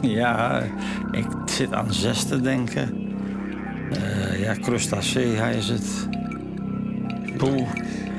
Ja, 0.00 0.62
ik 1.10 1.26
zit 1.44 1.72
aan 1.72 1.92
zes 1.92 2.24
te 2.24 2.40
denken. 2.40 3.12
Eh, 3.90 4.40
ja, 4.40 4.54
crustacea 4.54 5.46
is 5.48 5.68
het. 5.68 6.08
Poeh. 7.36 7.68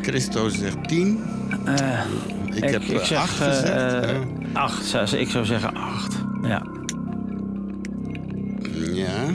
Christo 0.01 0.49
zegt 0.49 0.87
tien. 0.87 1.23
Eh, 1.65 1.99
ik, 2.45 2.69
heb 2.69 2.81
ik 2.81 3.05
zeg, 3.05 3.17
acht 3.17 3.37
gezegd. 3.37 4.23
acht, 4.53 4.85
zes, 4.85 5.13
ik 5.13 5.29
zou 5.29 5.45
zeggen 5.45 5.75
acht. 5.75 6.15
Ja. 6.41 6.65
Ja. 8.93 9.25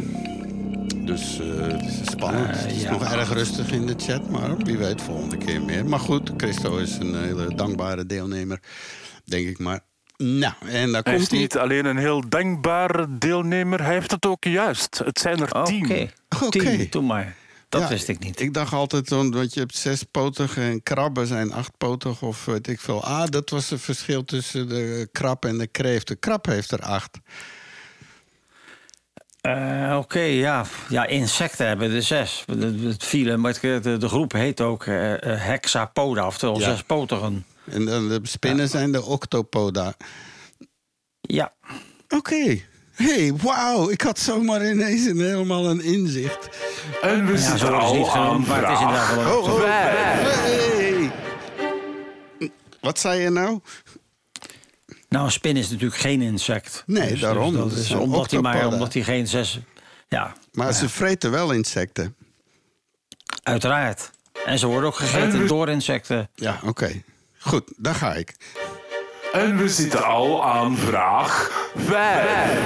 Dus 0.94 1.38
eh, 1.40 1.46
het 1.60 1.82
is 1.82 2.10
spannend. 2.10 2.50
Eh, 2.50 2.56
het 2.62 2.72
is 2.72 2.82
ja. 2.82 2.90
nog 2.90 3.12
erg 3.12 3.32
rustig 3.32 3.70
in 3.70 3.86
de 3.86 3.94
chat, 3.96 4.30
maar 4.30 4.56
wie 4.56 4.76
weet 4.78 5.02
volgende 5.02 5.36
keer 5.36 5.62
meer. 5.62 5.84
Maar 5.86 6.00
goed, 6.00 6.30
Christo 6.36 6.76
is 6.76 6.96
een 6.96 7.22
hele 7.22 7.54
dankbare 7.54 8.06
deelnemer, 8.06 8.60
denk 9.24 9.48
ik 9.48 9.58
maar. 9.58 9.80
Nou, 10.16 10.54
en 10.66 10.92
daar 10.92 11.02
Hij 11.02 11.12
is 11.12 11.18
komt 11.18 11.30
hij. 11.30 11.40
niet 11.40 11.56
alleen 11.56 11.84
een 11.84 11.96
heel 11.96 12.28
dankbare 12.28 13.06
deelnemer, 13.18 13.82
hij 13.82 13.92
heeft 13.92 14.10
het 14.10 14.26
ook 14.26 14.44
juist. 14.44 15.00
Het 15.04 15.18
zijn 15.18 15.40
er 15.40 15.54
Oké, 15.54 15.64
tien. 15.64 16.10
Oké. 16.42 16.58
tien, 16.58 16.86
doe 16.90 17.02
maar. 17.02 17.36
Dat 17.68 17.82
Ja, 17.82 17.88
wist 17.88 18.08
ik 18.08 18.18
niet. 18.18 18.40
Ik 18.40 18.54
dacht 18.54 18.72
altijd, 18.72 19.08
want 19.08 19.54
je 19.54 19.60
hebt 19.60 19.76
zespotige 19.76 20.60
en 20.60 20.82
krabben 20.82 21.26
zijn 21.26 21.52
achtpotig 21.52 22.22
of 22.22 22.44
weet 22.44 22.68
ik 22.68 22.80
veel. 22.80 23.04
Ah, 23.04 23.26
dat 23.30 23.50
was 23.50 23.70
het 23.70 23.80
verschil 23.80 24.24
tussen 24.24 24.68
de 24.68 25.08
krab 25.12 25.44
en 25.44 25.58
de 25.58 25.66
kreeft. 25.66 26.08
De 26.08 26.16
krab 26.16 26.46
heeft 26.46 26.70
er 26.70 26.80
acht. 26.82 27.18
Eh, 29.44 29.96
Oké, 29.98 30.20
ja. 30.20 30.64
ja, 30.88 31.06
insecten 31.06 31.66
hebben 31.66 31.92
er 31.92 32.02
zes. 32.02 32.44
Het 32.58 33.04
vielen, 33.04 33.40
maar 33.40 33.58
de, 33.60 33.96
de 33.98 34.08
groep 34.08 34.32
heet 34.32 34.60
ook 34.60 34.84
eh, 34.86 35.12
eh, 35.12 35.40
hexapoda, 35.42 36.26
oftewel 36.26 36.58
Ja. 36.58 36.64
zespotigen. 36.64 37.44
En 37.70 37.84
dan 37.84 38.08
de 38.08 38.20
spinnen 38.22 38.68
zijn 38.68 38.92
de 38.92 39.02
octopoda. 39.02 39.94
Ja, 41.20 41.52
Oké. 42.08 42.58
hey, 42.92 43.32
wauw. 43.42 43.90
Ik 43.90 44.00
had 44.00 44.18
zomaar 44.18 44.66
ineens 44.70 45.06
een, 45.06 45.20
helemaal 45.20 45.70
een 45.70 45.80
inzicht. 45.82 46.48
En 47.02 47.26
we 47.26 47.32
ja 47.32 47.38
zitten 47.38 47.70
niet 47.72 47.80
al 47.80 48.10
aan 48.14 48.26
genoemd, 48.26 48.46
maar 48.46 48.60
het 48.68 48.72
is 48.72 48.80
inderdaad 48.80 49.14
wel... 49.14 49.38
Oh, 49.38 49.52
oh. 49.54 49.60
Hey. 49.64 51.10
Wat 52.80 52.98
zei 52.98 53.20
je 53.20 53.30
nou? 53.30 53.60
Nou, 55.08 55.24
een 55.24 55.32
spin 55.32 55.56
is 55.56 55.70
natuurlijk 55.70 56.00
geen 56.00 56.22
insect. 56.22 56.82
Nee, 56.86 57.16
daarom. 57.18 57.52
dat 57.54 57.70
Dat 57.70 57.78
is 57.78 57.90
omdat 57.90 58.30
hij 58.30 58.40
maar 58.40 58.52
octopoda. 58.54 58.74
omdat 58.76 58.94
hij 58.94 59.02
geen 59.02 59.26
zes... 59.28 59.60
Ja, 60.08 60.32
Maar 60.52 60.72
ze 60.72 60.88
vreten 60.88 61.30
wel 61.30 61.52
insecten. 61.52 62.16
uiteraard. 63.42 64.10
En 64.46 64.58
ze 64.58 64.66
worden 64.66 64.88
ook 64.88 64.96
gegeten 64.96 65.46
door 65.46 65.68
insecten. 65.68 66.28
Ja, 66.34 66.60
oké. 66.64 67.02
Goed, 67.38 67.72
daar 67.76 67.94
ga 67.94 68.14
ik. 68.14 68.34
En 69.32 69.56
we 69.56 69.68
zitten 69.68 70.04
al 70.04 70.44
aan 70.44 70.76
vraag 70.76 71.50
5. 71.76 72.60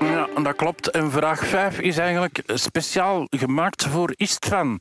Ja, 0.00 0.28
dat 0.42 0.56
klopt. 0.56 0.90
En 0.90 1.10
vraag 1.10 1.46
5 1.46 1.78
is 1.78 1.98
eigenlijk 1.98 2.42
speciaal 2.46 3.26
gemaakt 3.30 3.84
voor 3.84 4.12
Istvan. 4.16 4.80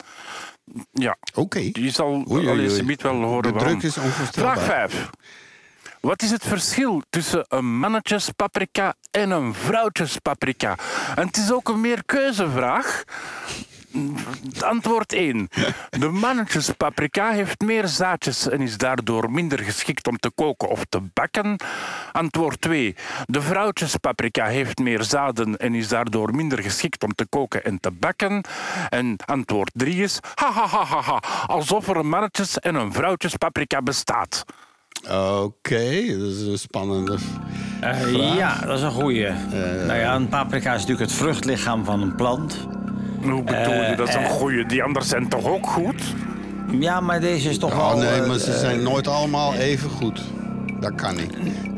Ja, 0.91 1.17
Oké. 1.33 1.69
die 1.71 1.91
zal 1.91 2.05
al 2.07 2.23
wel 2.27 3.13
horen 3.13 3.41
De 3.41 3.49
waarom. 3.59 3.79
druk 3.79 3.83
is 3.91 3.97
onvoorstelbaar. 3.97 4.57
Vraag 4.59 4.89
5. 4.89 5.09
Wat 6.07 6.21
is 6.21 6.31
het 6.31 6.43
verschil 6.43 7.01
tussen 7.09 7.45
een 7.47 7.79
mannetjespaprika 7.79 8.95
en 9.11 9.31
een 9.31 9.53
vrouwtjespaprika? 9.53 10.75
En 11.15 11.27
het 11.27 11.37
is 11.37 11.51
ook 11.51 11.69
een 11.69 11.81
meerkeuzevraag. 11.81 13.03
Antwoord 14.59 15.13
1. 15.13 15.49
De 15.89 16.07
mannetjespaprika 16.09 17.31
heeft 17.31 17.61
meer 17.61 17.87
zaadjes 17.87 18.49
en 18.49 18.61
is 18.61 18.77
daardoor 18.77 19.31
minder 19.31 19.59
geschikt 19.59 20.07
om 20.07 20.17
te 20.17 20.31
koken 20.35 20.69
of 20.69 20.85
te 20.89 21.01
bakken. 21.13 21.59
Antwoord 22.11 22.61
2. 22.61 22.95
De 23.25 23.41
vrouwtjespaprika 23.41 24.45
heeft 24.45 24.79
meer 24.79 25.03
zaden 25.03 25.57
en 25.57 25.75
is 25.75 25.87
daardoor 25.87 26.35
minder 26.35 26.63
geschikt 26.63 27.03
om 27.03 27.13
te 27.15 27.25
koken 27.25 27.63
en 27.63 27.79
te 27.79 27.91
bakken. 27.91 28.43
En 28.89 29.15
antwoord 29.25 29.71
3 29.73 30.03
is 30.03 30.19
ha 30.35 30.51
ha 30.51 30.67
ha 30.67 30.85
ha 30.85 31.01
ha, 31.01 31.21
alsof 31.47 31.87
er 31.87 31.97
een 31.97 32.09
mannetjes- 32.09 32.59
en 32.59 32.75
een 32.75 32.93
vrouwtjespaprika 32.93 33.81
bestaat. 33.81 34.45
Oké, 35.03 36.17
dat 36.17 36.31
is 36.31 36.41
een 36.41 36.57
spannende... 36.57 37.17
Eh, 37.81 38.35
ja, 38.35 38.59
dat 38.65 38.77
is 38.77 38.83
een 38.83 38.91
goeie. 38.91 39.25
Eh. 39.25 39.35
nou 39.87 39.99
ja, 39.99 40.15
een 40.15 40.27
paprika 40.27 40.73
is 40.73 40.81
natuurlijk 40.81 41.09
het 41.09 41.19
vruchtlichaam 41.19 41.85
van 41.85 42.01
een 42.01 42.15
plant. 42.15 42.67
Hoe 43.21 43.43
bedoel 43.43 43.73
je? 43.73 43.93
Dat 43.95 44.07
is 44.07 44.15
een 44.15 44.29
goeie. 44.29 44.65
Die 44.65 44.83
anderen 44.83 45.07
zijn 45.07 45.27
toch 45.29 45.45
ook 45.45 45.67
goed? 45.67 46.03
Ja, 46.79 46.99
maar 46.99 47.19
deze 47.19 47.49
is 47.49 47.57
toch 47.57 47.71
Oh 47.71 47.89
wel... 47.89 47.97
nee, 47.97 48.21
eh, 48.21 48.27
maar 48.27 48.37
ze 48.37 48.57
zijn 48.57 48.83
nooit 48.83 49.07
allemaal 49.07 49.53
even 49.53 49.89
goed. 49.89 50.21
Dat 50.79 50.95
kan 50.95 51.15
niet. 51.15 51.37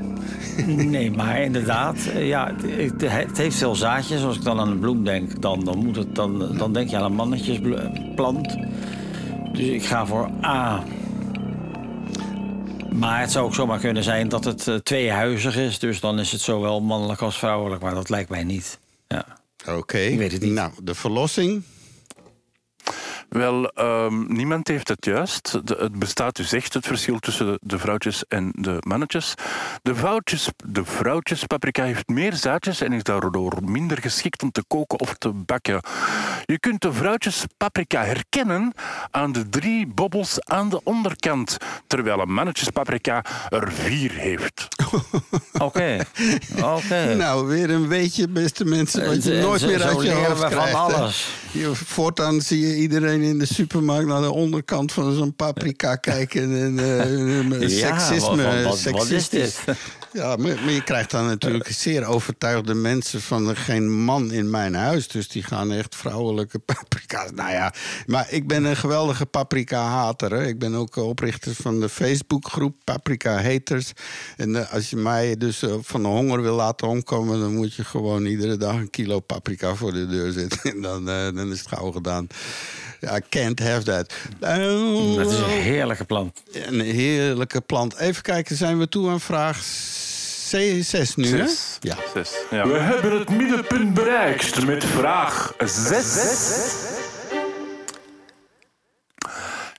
Nee, 0.66 1.12
maar 1.12 1.42
inderdaad, 1.42 1.98
eh, 2.16 2.28
ja, 2.28 2.54
het, 2.78 3.02
het 3.02 3.38
heeft 3.38 3.56
veel 3.58 3.76
zaadjes. 3.76 4.24
Als 4.24 4.36
ik 4.36 4.44
dan 4.44 4.60
aan 4.60 4.70
een 4.70 4.80
bloem 4.80 5.04
denk, 5.04 5.42
dan, 5.42 5.64
dan, 5.64 5.78
moet 5.78 5.96
het, 5.96 6.16
dan, 6.16 6.58
dan 6.58 6.74
denk 6.74 6.90
je 6.90 6.98
aan 6.98 7.04
een 7.04 7.14
mannetjesplant. 7.14 8.58
Dus 9.52 9.68
ik 9.68 9.86
ga 9.86 10.06
voor 10.06 10.30
A. 10.46 10.84
Maar 12.94 13.20
het 13.20 13.32
zou 13.32 13.46
ook 13.46 13.56
zomaar 13.56 13.80
kunnen 13.80 14.04
zijn 14.04 14.30
dat 14.30 14.44
het 14.44 14.68
eh, 14.68 14.76
tweehuizig 14.76 15.56
is. 15.56 15.80
Dus 15.80 16.00
dan 16.00 16.20
is 16.20 16.32
het 16.32 16.42
zowel 16.42 16.82
mannelijk 16.82 17.22
als 17.22 17.38
vrouwelijk. 17.38 17.82
Maar 17.82 17.94
dat 17.94 18.10
lijkt 18.10 18.30
mij 18.30 18.44
niet. 18.44 18.80
Ja. 19.08 19.26
Oké. 19.68 20.16
weet 20.16 20.32
het 20.32 20.42
niet. 20.42 20.52
Nou, 20.52 20.72
de 20.84 20.96
verlossing. 20.96 21.64
Wel, 23.30 23.70
ehm, 23.72 24.34
niemand 24.34 24.68
heeft 24.68 24.88
het 24.88 25.06
juist. 25.06 25.68
De- 25.68 25.76
het 25.80 26.00
bestaat 26.00 26.36
dus 26.36 26.52
echt 26.54 26.74
het 26.74 26.86
verschil 26.88 27.20
tussen 27.20 27.46
de, 27.46 27.60
de 27.62 27.80
vrouwtjes 27.80 28.24
en 28.28 28.52
de 28.56 28.78
mannetjes. 28.80 29.34
De, 29.82 29.96
vrouwtjes, 29.96 30.48
de 30.66 30.86
vrouwtjespaprika 30.86 31.84
heeft 31.84 32.08
meer 32.08 32.34
zaadjes 32.34 32.82
en 32.82 32.94
is 32.94 33.04
daardoor 33.04 33.54
minder 33.64 33.98
geschikt 34.02 34.44
om 34.44 34.52
te 34.52 34.64
koken 34.68 35.00
of 35.00 35.14
te 35.18 35.30
bakken. 35.30 35.80
Je 36.46 36.60
kunt 36.60 36.82
de 36.82 36.94
vrouwtjespaprika 36.94 38.04
herkennen 38.04 38.74
aan 39.12 39.32
de 39.32 39.50
drie 39.50 39.88
bobbels 39.88 40.38
aan 40.46 40.70
de 40.70 40.82
onderkant, 40.84 41.58
terwijl 41.88 42.20
een 42.20 42.34
mannetjespaprika 42.34 43.24
er 43.50 43.72
vier 43.72 44.12
heeft. 44.12 44.68
Oké. 45.58 45.98
Oké. 46.64 47.16
Nou, 47.16 47.48
weer 47.48 47.70
een 47.70 47.88
beetje, 47.88 48.28
beste 48.28 48.66
mensen, 48.66 49.06
wat 49.06 49.24
je 49.24 49.34
Eh, 49.38 49.44
nooit 49.44 49.62
zo- 49.62 49.68
meer 49.68 49.84
uit 49.84 50.02
je 50.02 50.12
hoofd 50.12 50.54
van 50.54 50.74
alles. 50.74 51.28
Je- 51.52 51.76
Voortaan 51.76 52.42
zie 52.42 52.68
je 52.68 52.76
iedereen 52.76 53.19
in 53.22 53.40
de 53.40 53.46
supermarkt 53.46 54.08
naar 54.08 54.22
de 54.22 54.32
onderkant 54.32 54.92
van 54.92 55.14
zo'n 55.16 55.34
paprika 55.36 55.96
kijken. 55.96 56.42
En, 56.62 56.80
eh, 57.60 57.70
Ja, 57.70 58.00
seksisme, 58.00 58.44
wat- 58.44 58.54
wat- 58.64 58.64
wat 58.64 58.74
is 58.76 58.82
seksistisch. 58.82 59.56
dit? 59.66 59.76
Ja, 60.14 60.36
maar, 60.36 60.56
maar 60.64 60.72
je 60.72 60.84
krijgt 60.84 61.12
dan 61.12 61.26
natuurlijk 61.26 61.68
zeer 61.72 62.06
overtuigde 62.06 62.74
mensen 62.74 63.22
van 63.22 63.56
geen 63.56 63.92
man 63.92 64.32
in 64.32 64.50
mijn 64.50 64.74
huis. 64.76 65.08
Dus 65.08 65.28
die 65.28 65.44
gaan 65.44 65.72
echt 65.72 65.96
vrouwelijke 65.96 66.60
paprika's. 66.74 67.32
Nou 67.32 67.52
ja, 67.52 67.74
maar 68.06 68.28
ik 68.30 68.48
ben 68.48 68.64
een 68.64 68.76
geweldige 68.76 69.26
paprika-hater. 69.26 70.32
Ik 70.42 70.60
ben 70.60 70.76
ook 70.76 70.96
oprichter 70.96 71.56
van 71.56 71.80
de 71.80 71.90
Facebookgroep 71.90 72.76
Paprika 72.84 73.42
Haters. 73.42 73.92
En 74.38 74.56
eh, 74.56 74.74
als 74.74 74.90
je 74.90 74.96
mij 74.96 75.38
dus 75.38 75.62
eh, 75.62 75.74
van 75.82 76.02
de 76.02 76.08
honger 76.08 76.42
wil 76.42 76.56
laten 76.56 76.88
omkomen... 76.88 77.40
dan 77.40 77.56
moet 77.56 77.74
je 77.74 77.84
gewoon 77.84 78.26
iedere 78.26 78.58
dag 78.58 78.76
een 78.76 78.90
kilo 78.90 79.20
paprika 79.20 79.76
voor 79.76 79.94
de 79.94 80.08
deur 80.08 80.32
zetten. 80.32 80.58
En 80.74 80.82
dan, 80.82 81.10
eh, 81.10 81.24
dan 81.36 81.52
is 81.52 81.60
het 81.60 81.68
gauw 81.68 81.92
gedaan. 81.92 82.28
Ja, 83.00 83.18
I 83.18 83.22
can't 83.30 83.60
have 83.60 83.84
that. 83.84 84.14
Eh, 84.40 85.16
Dat 85.16 85.32
is 85.32 85.40
een 85.40 85.50
heerlijke 85.50 86.04
plant. 86.06 86.42
een 86.52 86.80
heerlijke 86.80 87.62
plant. 87.62 87.96
Even 87.96 88.22
kijken, 88.24 88.56
zijn 88.56 88.78
we 88.80 88.90
toe 88.90 89.10
aan 89.10 89.20
vraag 89.22 89.62
C6 90.56 91.16
nu, 91.16 91.28
hè? 91.38 91.48
Zes. 91.48 91.78
Ja. 91.80 91.96
Zes, 92.14 92.46
ja. 92.50 92.68
We 92.68 92.78
hebben 92.78 93.20
het 93.20 93.30
middenpunt 93.30 93.94
bereikt 93.94 94.66
met 94.66 94.86
vraag 94.86 95.54
6. 95.66 96.74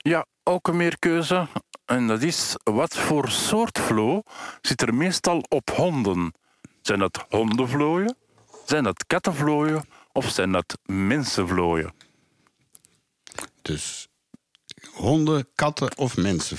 Ja, 0.01 0.25
ook 0.43 0.67
een 0.67 0.77
meerkeuze. 0.77 1.47
En 1.85 2.07
dat 2.07 2.21
is, 2.21 2.55
wat 2.63 2.97
voor 2.97 3.29
soort 3.29 3.79
vloo 3.79 4.21
zit 4.61 4.81
er 4.81 4.93
meestal 4.93 5.43
op 5.47 5.69
honden? 5.75 6.33
Zijn 6.81 6.99
dat 6.99 7.25
hondenvlooien? 7.29 8.15
Zijn 8.65 8.83
dat 8.83 9.05
kattenvlooien? 9.07 9.85
of 10.11 10.29
zijn 10.29 10.51
dat 10.51 10.77
mensenvlooien? 10.85 11.93
Dus 13.61 14.07
honden, 14.93 15.47
katten 15.55 15.97
of 15.97 16.17
mensen 16.17 16.57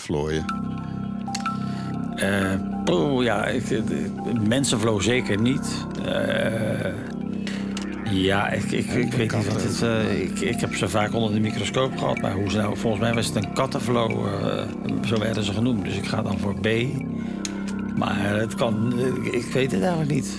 oh, 2.91 3.23
ja, 3.23 3.47
ik, 3.47 3.71
eh, 3.71 3.79
mensenvlo 4.49 5.01
zeker 5.01 5.41
niet. 5.41 5.87
Ja, 8.11 8.49
ik, 8.51 8.63
ik, 8.65 8.87
ik 8.93 9.13
weet 9.13 9.33
niet 9.35 9.47
wat 9.53 9.63
het... 9.63 9.83
eh, 9.83 10.21
ik, 10.23 10.41
ik 10.41 10.61
heb 10.61 10.75
ze 10.75 10.89
vaak 10.89 11.15
onder 11.15 11.33
de 11.35 11.41
microscoop 11.41 11.99
gehad. 11.99 12.21
Maar 12.21 12.33
hoe 12.35 12.51
ze 12.51 12.57
nou... 12.57 12.77
Volgens 12.77 13.03
mij 13.03 13.15
was 13.15 13.27
het 13.27 13.37
een 13.37 13.53
kattenvlo. 13.53 14.29
zo 15.07 15.19
werden 15.19 15.45
ze 15.45 15.53
genoemd. 15.53 15.85
Dus 15.85 15.97
ik 15.97 16.07
ga 16.07 16.23
dan 16.23 16.39
voor 16.39 16.55
B. 16.61 16.69
Maar 17.97 18.37
het 18.37 18.55
kan... 18.55 18.93
ik- 18.99 19.33
Ik 19.35 19.53
weet 19.53 19.73
het 19.73 19.81
eigenlijk 19.83 20.11
niet. 20.11 20.35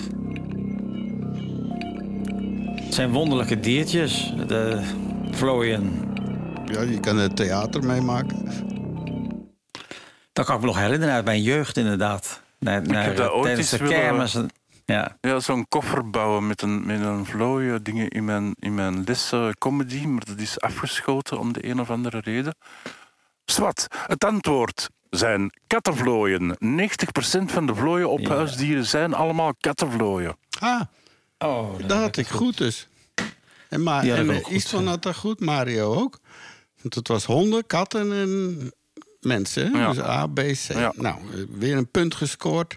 Het 2.84 2.94
zijn 2.94 3.10
wonderlijke 3.10 3.60
diertjes. 3.60 4.34
De 4.46 4.80
vlooien. 5.30 5.90
Ja, 6.72 6.82
je 6.82 7.00
kan 7.00 7.18
er 7.18 7.34
theater 7.34 7.84
mee 7.84 8.00
maken. 8.00 8.36
Dat 10.34 10.44
kan 10.46 10.54
ik 10.54 10.60
me 10.60 10.66
nog 10.66 10.78
herinneren 10.78 11.14
uit 11.14 11.24
mijn 11.24 11.42
jeugd 11.42 11.76
inderdaad. 11.76 12.42
Naar, 12.58 12.82
naar, 12.82 13.14
dat 13.14 13.30
ooit 13.30 13.44
tijdens 13.44 13.70
de 13.70 13.78
eens 13.78 13.88
willen- 13.90 14.04
kermis. 14.06 14.36
Ja. 14.84 15.16
Ja, 15.20 15.40
zo'n 15.40 15.68
koffer 15.68 16.10
bouwen 16.10 16.46
met 16.46 16.62
een, 16.62 16.86
met 16.86 17.00
een 17.00 17.26
vlooien 17.26 17.82
dingen 17.82 18.08
in 18.08 18.24
mijn, 18.24 18.54
in 18.58 18.74
mijn 18.74 19.04
les 19.04 19.32
comedy, 19.58 20.06
maar 20.06 20.24
dat 20.24 20.38
is 20.38 20.60
afgeschoten 20.60 21.38
om 21.38 21.52
de 21.52 21.66
een 21.68 21.80
of 21.80 21.90
andere 21.90 22.20
reden. 22.20 22.56
Swat, 23.44 23.86
het 24.06 24.24
antwoord 24.24 24.88
zijn 25.10 25.52
kattenvlooien. 25.66 26.56
90% 26.64 27.44
van 27.44 27.66
de 27.66 27.74
vlooien 27.74 28.10
op 28.10 28.18
Ja. 28.20 28.34
huisdieren 28.34 28.84
zijn 28.86 29.14
allemaal 29.14 29.54
kattenvlooien. 29.60 30.36
Ah, 30.60 30.80
Oh, 31.38 31.78
dat 31.86 31.98
had 31.98 32.16
ik 32.16 32.28
goed 32.28 32.58
dus. 32.58 32.88
En, 33.68 33.82
maar, 33.82 34.04
ik 34.04 34.12
en 34.16 34.30
eh, 34.30 34.36
goed, 34.44 34.52
Istvan 34.54 34.82
ja. 34.84 34.88
had 34.90 35.02
dat 35.02 35.16
goed, 35.16 35.40
Mario 35.40 35.94
ook. 35.94 36.18
Want 36.82 36.94
het 36.94 37.08
was 37.08 37.24
honden, 37.24 37.66
katten 37.66 38.12
en 38.12 38.72
mensen. 39.24 39.72
Ja. 39.72 39.88
Dus 39.88 40.02
A, 40.02 40.26
B, 40.26 40.38
C. 40.38 40.72
Ja. 40.72 40.92
Nou, 40.96 41.16
weer 41.50 41.76
een 41.76 41.90
punt 41.90 42.14
gescoord. 42.14 42.76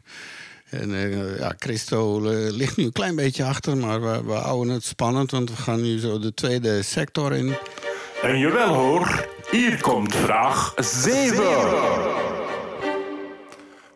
En 0.69 0.93
eh, 0.93 1.39
ja, 1.39 1.53
Christo 1.57 2.29
eh, 2.29 2.51
ligt 2.51 2.77
nu 2.77 2.83
een 2.83 2.91
klein 2.91 3.15
beetje 3.15 3.43
achter, 3.43 3.77
maar 3.77 4.01
we, 4.01 4.23
we 4.23 4.33
houden 4.33 4.73
het 4.73 4.83
spannend, 4.83 5.31
want 5.31 5.49
we 5.49 5.55
gaan 5.55 5.81
nu 5.81 5.99
zo 5.99 6.19
de 6.19 6.33
tweede 6.33 6.81
sector 6.81 7.33
in. 7.33 7.55
En 8.21 8.39
jawel 8.39 8.73
hoor, 8.73 9.27
hier 9.51 9.81
komt 9.81 10.15
vraag 10.15 10.73
7. 10.77 11.43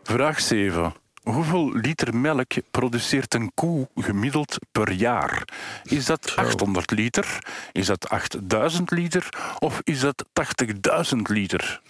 Vraag 0.02 0.40
7. 0.40 0.92
Hoeveel 1.22 1.72
liter 1.72 2.16
melk 2.16 2.52
produceert 2.70 3.34
een 3.34 3.52
koe 3.54 3.88
gemiddeld 3.94 4.58
per 4.72 4.92
jaar? 4.92 5.44
Is 5.84 6.06
dat 6.06 6.36
800 6.36 6.90
liter? 6.90 7.38
Is 7.72 7.86
dat 7.86 8.08
8000 8.08 8.90
liter? 8.90 9.28
Of 9.58 9.80
is 9.84 10.00
dat 10.00 10.24
80.000 11.14 11.18
liter? 11.22 11.80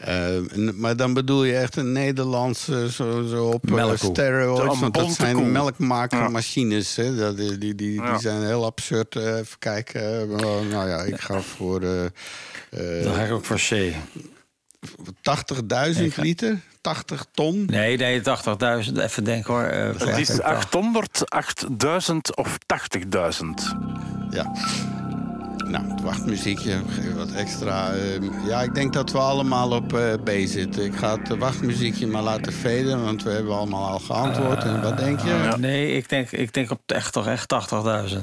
Eh, 0.00 0.72
maar 0.74 0.96
dan 0.96 1.14
bedoel 1.14 1.44
je 1.44 1.56
echt 1.56 1.76
een 1.76 1.92
Nederlandse, 1.92 2.90
zo, 2.92 3.22
zo 3.26 3.46
op 3.46 3.66
eh, 3.66 3.74
Melkkoe. 3.74 4.10
steroids. 4.12 4.80
Want 4.80 4.94
dat 4.94 5.10
zijn 5.12 5.52
melkmakermachines. 5.52 6.96
Hè? 6.96 7.16
Dat, 7.16 7.36
die 7.36 7.58
die, 7.58 7.74
die, 7.74 7.92
Ja. 7.94 8.10
die 8.10 8.20
zijn 8.20 8.42
heel 8.44 8.64
absurd. 8.64 9.16
Eh, 9.16 9.36
even 9.38 9.58
kijken. 9.58 10.20
eh, 10.20 10.36
wel, 10.40 10.62
nou 10.64 10.88
ja, 10.88 11.02
ik 11.02 11.20
ga 11.20 11.40
voor 11.40 11.82
eh, 11.82 12.04
eh, 12.70 13.04
Dan 13.04 13.14
ga 13.14 13.22
ik 13.24 13.32
ook 13.32 13.44
voor 13.44 13.56
C. 13.68 13.92
80.000 15.22 16.14
liter. 16.16 16.58
80 16.80 17.24
ton. 17.32 17.64
Nee, 17.66 17.96
nee, 17.96 18.20
80.000. 18.20 18.98
Even 18.98 19.24
denken 19.24 19.52
hoor. 19.54 19.62
Eh, 19.62 19.86
Het 19.86 19.94
is 19.96 20.02
85. 20.02 20.40
800, 20.44 21.30
8000 21.30 22.36
of 22.36 22.58
80.000. 22.66 23.74
Ja. 24.30 24.52
Nou, 25.70 25.88
het 25.90 26.00
wachtmuziekje, 26.00 26.82
geef 26.88 27.14
wat 27.14 27.32
extra. 27.32 27.92
eh, 27.92 28.46
ja, 28.46 28.62
ik 28.62 28.74
denk 28.74 28.92
dat 28.92 29.10
we 29.12 29.18
allemaal 29.18 29.70
op 29.70 29.92
eh, 29.94 30.12
B 30.24 30.30
zitten. 30.44 30.84
Ik 30.84 30.96
ga 30.96 31.18
het 31.18 31.38
wachtmuziekje 31.38 32.06
maar 32.06 32.22
laten 32.22 32.52
veden, 32.52 33.04
want 33.04 33.22
we 33.22 33.30
hebben 33.30 33.54
allemaal 33.56 33.88
al 33.90 33.98
geantwoord. 33.98 34.62
en 34.64 34.82
wat 34.82 34.96
denk 34.96 35.20
je? 35.20 35.54
Nee, 35.58 35.96
ik 35.96 36.08
denk, 36.08 36.30
ik 36.30 36.52
denk 36.52 36.70
op 36.70 36.80
echt 36.86 37.12
toch 37.12 37.26
echt 37.26 37.54
80.000. 38.12 38.18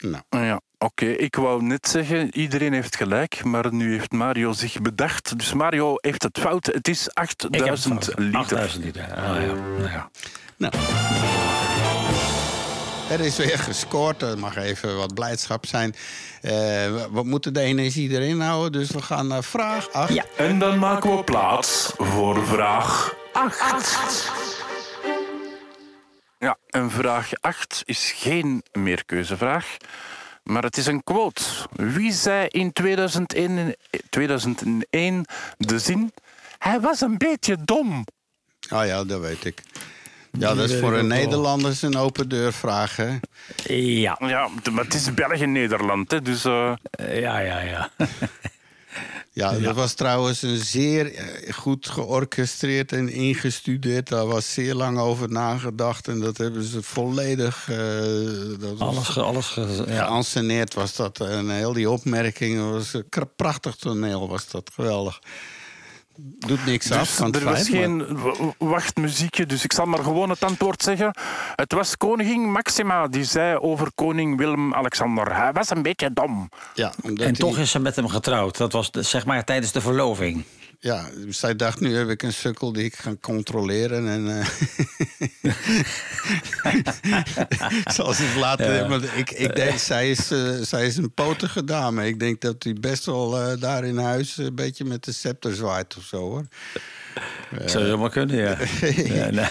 Nou, 0.00 0.44
Ja, 0.44 0.60
oké. 0.78 1.04
Ik 1.06 1.36
wou 1.36 1.62
net 1.62 1.88
zeggen, 1.88 2.36
iedereen 2.36 2.72
heeft 2.72 2.96
gelijk, 2.96 3.44
maar 3.44 3.74
nu 3.74 3.92
heeft 3.92 4.12
Mario 4.12 4.52
zich 4.52 4.80
bedacht. 4.80 5.38
Dus 5.38 5.52
Mario 5.52 5.94
heeft 6.00 6.22
het 6.22 6.38
fout. 6.38 6.66
Het 6.66 6.88
is 6.88 7.08
Ik 7.08 7.14
heb 7.16 7.28
8000 7.52 8.06
het 8.06 8.18
liter. 8.18 8.38
8000 8.40 8.84
liter. 8.84 9.02
Ah, 9.02 9.42
ja. 9.42 9.54
Nou 9.78 9.90
ja. 9.90 10.10
nou. 10.56 10.72
Er 13.10 13.20
is 13.20 13.36
weer 13.36 13.58
gescoord. 13.58 14.22
Er 14.22 14.38
mag 14.38 14.56
even 14.56 14.96
wat 14.96 15.14
blijdschap 15.14 15.66
zijn. 15.66 15.94
Eh, 16.40 16.50
we, 17.12 17.20
moeten 17.24 17.54
de 17.54 17.60
energie 17.60 18.10
erin 18.10 18.40
houden, 18.40 18.72
dus 18.72 18.90
we 18.90 19.02
gaan 19.02 19.26
naar 19.26 19.44
vraag 19.44 19.92
8. 19.92 20.14
Ja. 20.14 20.24
En 20.36 20.58
dan 20.58 20.78
maken 20.78 21.16
we 21.16 21.24
plaats 21.24 21.92
voor 21.96 22.46
vraag 22.46 23.14
8. 23.32 24.32
Ja, 26.38 26.56
en 26.68 26.90
vraag 26.90 27.30
8 27.40 27.82
is 27.84 28.12
geen 28.16 28.62
meerkeuzevraag, 28.72 29.76
maar 30.42 30.62
het 30.62 30.76
is 30.76 30.86
een 30.86 31.02
quote. 31.02 31.42
Wie 31.72 32.12
zei 32.12 32.46
in 32.48 32.72
2001, 32.72 33.76
2001 34.10 35.24
de 35.56 35.78
zin... 35.78 36.12
Hij 36.58 36.80
was 36.80 37.00
een 37.00 37.18
beetje 37.18 37.56
dom. 37.64 38.04
Oh 38.70 38.86
ja, 38.86 39.04
dat 39.04 39.20
weet 39.20 39.44
ik. 39.44 39.62
Ja, 40.38 40.54
dat 40.54 40.70
is 40.70 40.80
voor 40.80 40.92
een. 40.94 41.06
Nederlanders 41.06 41.82
een 41.82 41.96
open 41.96 42.28
deur 42.28 42.52
vraag, 42.52 42.96
hè? 42.96 43.16
Ja. 43.74 44.16
Ja, 44.26 44.48
maar 44.72 44.84
het 44.84 44.94
is 44.94 45.14
België-Nederland, 45.14 46.10
hè, 46.10 46.22
dus... 46.22 46.44
eh, 46.44 46.72
Eh, 46.90 47.20
Ja, 47.20 47.38
ja, 47.38 47.60
ja. 47.60 47.90
Ja, 49.32 49.58
dat 49.58 49.74
was 49.74 49.94
trouwens 49.94 50.42
een 50.42 50.56
zeer 50.56 51.14
eh, 51.14 51.52
goed 51.52 51.88
georchestreerd 51.88 52.92
en 52.92 53.08
ingestudeerd. 53.08 54.08
Daar 54.08 54.26
was 54.26 54.52
zeer 54.52 54.74
lang 54.74 54.98
over 54.98 55.30
nagedacht 55.30 56.08
en 56.08 56.20
dat 56.20 56.36
hebben 56.36 56.62
ze 56.62 56.82
volledig. 56.82 57.68
eh, 57.70 57.76
dat 58.60 58.78
was 58.78 58.88
Alles, 58.88 59.08
ge- 59.08 59.20
alles 59.20 59.46
ge- 59.46 59.84
ja. 59.86 60.04
geanceneerd 60.04 60.74
was 60.74 60.96
dat. 60.96 61.20
En 61.20 61.50
heel 61.50 61.72
die 61.72 61.90
opmerkingen 61.90 62.72
was 62.72 62.92
een 62.92 63.06
prachtig 63.36 63.76
toneel, 63.76 64.28
was 64.28 64.48
dat 64.48 64.70
geweldig. 64.74 65.20
Doet 66.16 66.64
niks 66.64 66.90
af 66.90 66.98
Dus 66.98 67.10
van 67.10 67.26
het 67.26 67.36
er 67.36 67.44
was 67.44 67.68
geen 67.68 68.18
wachtmuziekje, 68.58 69.46
dus 69.46 69.64
ik 69.64 69.72
zal 69.72 69.86
maar 69.86 70.02
gewoon 70.02 70.30
het 70.30 70.42
antwoord 70.44 70.82
zeggen. 70.82 71.16
Het 71.54 71.72
was 71.72 71.96
koningin 71.96 72.52
Maxima 72.52 73.08
die 73.08 73.24
zei 73.24 73.56
over 73.56 73.92
koning 73.94 74.38
Willem-Alexander. 74.38 75.36
Hij 75.36 75.52
was 75.52 75.70
een 75.70 75.82
beetje 75.82 76.12
dom. 76.12 76.48
Ja, 76.74 76.92
En 77.16 77.34
toch 77.34 77.58
is 77.58 77.70
ze 77.70 77.78
met 77.78 77.96
hem 77.96 78.08
getrouwd. 78.08 78.56
Dat 78.56 78.72
was 78.72 78.90
zeg 78.90 79.26
maar 79.26 79.44
tijdens 79.44 79.72
de 79.72 79.80
verloving. 79.80 80.44
Ja, 80.84 81.10
zij 81.28 81.56
dacht, 81.56 81.80
nu 81.80 81.96
heb 81.96 82.08
ik 82.08 82.22
een 82.22 82.32
sukkel 82.32 82.72
die 82.72 82.84
ik 82.84 82.96
ga 82.96 83.14
controleren. 83.20 84.08
En, 84.08 84.40
eh 84.40 84.46
ze 87.94 88.02
even 88.08 88.38
laten. 88.38 88.74
Ja. 88.74 89.12
Ik, 89.14 89.30
ik 89.30 89.56
denk, 89.56 89.78
zij 89.78 90.10
is, 90.10 90.30
eh, 90.30 90.50
zij 90.60 90.86
is 90.86 90.96
een 90.96 91.12
potige 91.12 91.64
dame. 91.64 92.06
Ik 92.06 92.18
denk 92.18 92.40
dat 92.40 92.62
hij 92.62 92.72
best 92.72 93.04
wel 93.04 93.40
eh, 93.40 93.60
daar 93.60 93.84
in 93.84 93.98
huis 93.98 94.36
een 94.36 94.54
beetje 94.54 94.84
met 94.84 95.04
de 95.04 95.12
scepter 95.12 95.54
zwaait 95.54 95.96
of 95.96 96.04
zo 96.04 96.18
hoor. 96.18 96.46
Zou 97.66 97.84
helemaal 97.84 98.08
kunnen, 98.08 98.36
ja. 98.36 98.56
ja 99.14 99.30
nee. 99.30 99.48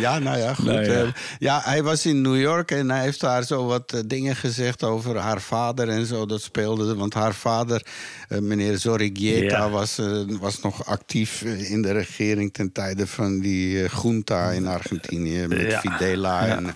ja, 0.00 0.18
nou 0.18 0.38
ja, 0.38 0.54
goed. 0.54 0.64
Nou 0.64 0.84
ja. 0.84 0.90
Eh, 1.02 1.08
ja, 1.38 1.60
hij 1.64 1.82
was 1.82 2.06
in 2.06 2.20
New 2.20 2.40
York 2.40 2.70
en 2.70 2.90
hij 2.90 3.02
heeft 3.02 3.20
daar 3.20 3.42
zo 3.44 3.66
wat 3.66 3.92
eh, 3.92 4.00
dingen 4.06 4.36
gezegd 4.36 4.82
over 4.82 5.16
haar 5.18 5.40
vader 5.40 5.88
en 5.88 6.06
zo. 6.06 6.26
Dat 6.26 6.42
speelde, 6.42 6.94
want 6.94 7.14
haar 7.14 7.34
vader, 7.34 7.82
eh, 8.28 8.38
meneer 8.38 8.78
Zorrigueta, 8.78 9.56
Ja. 9.58 9.70
was, 9.70 9.98
eh, 9.98 10.06
was 10.40 10.60
nog 10.60 10.86
actief 10.86 11.42
eh, 11.42 11.70
in 11.70 11.82
de 11.82 11.92
regering 11.92 12.52
ten 12.52 12.72
tijde 12.72 13.06
van 13.06 13.40
die 13.40 13.82
eh, 13.84 13.90
junta 14.02 14.50
in 14.50 14.66
Argentinië. 14.66 15.46
Met. 15.46 15.74
Fidela 15.74 16.46
en 16.46 16.66
eh, 16.66 16.72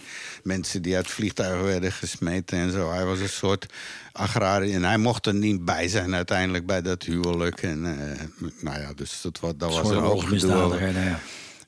mensen 0.49 0.83
die 0.83 0.97
uit 0.97 1.09
vliegtuigen 1.09 1.65
werden 1.65 1.93
gesmeten 1.93 2.59
en 2.59 2.73
zo. 2.73 2.91
Hij 2.91 3.05
was 3.05 3.21
een 3.21 3.29
soort 3.29 3.67
agrariër. 4.13 4.75
En 4.75 4.85
hij 4.85 4.99
mocht 4.99 5.27
er 5.27 5.35
niet 5.35 5.65
bij 5.65 5.89
zijn 5.89 6.15
uiteindelijk 6.15 6.67
bij 6.67 6.83
dat 6.83 7.03
huwelijk. 7.03 7.63
En, 7.63 7.85
eh, 7.85 8.49
nou 8.61 8.81
ja, 8.81 8.93
dus 8.95 9.21
dat, 9.21 9.41
dat 9.41 9.75
was 9.75 9.91
een 9.91 9.97
hoog 9.97 10.29
gedoe 10.29 10.51
nou 10.51 10.85
ja. 10.85 11.21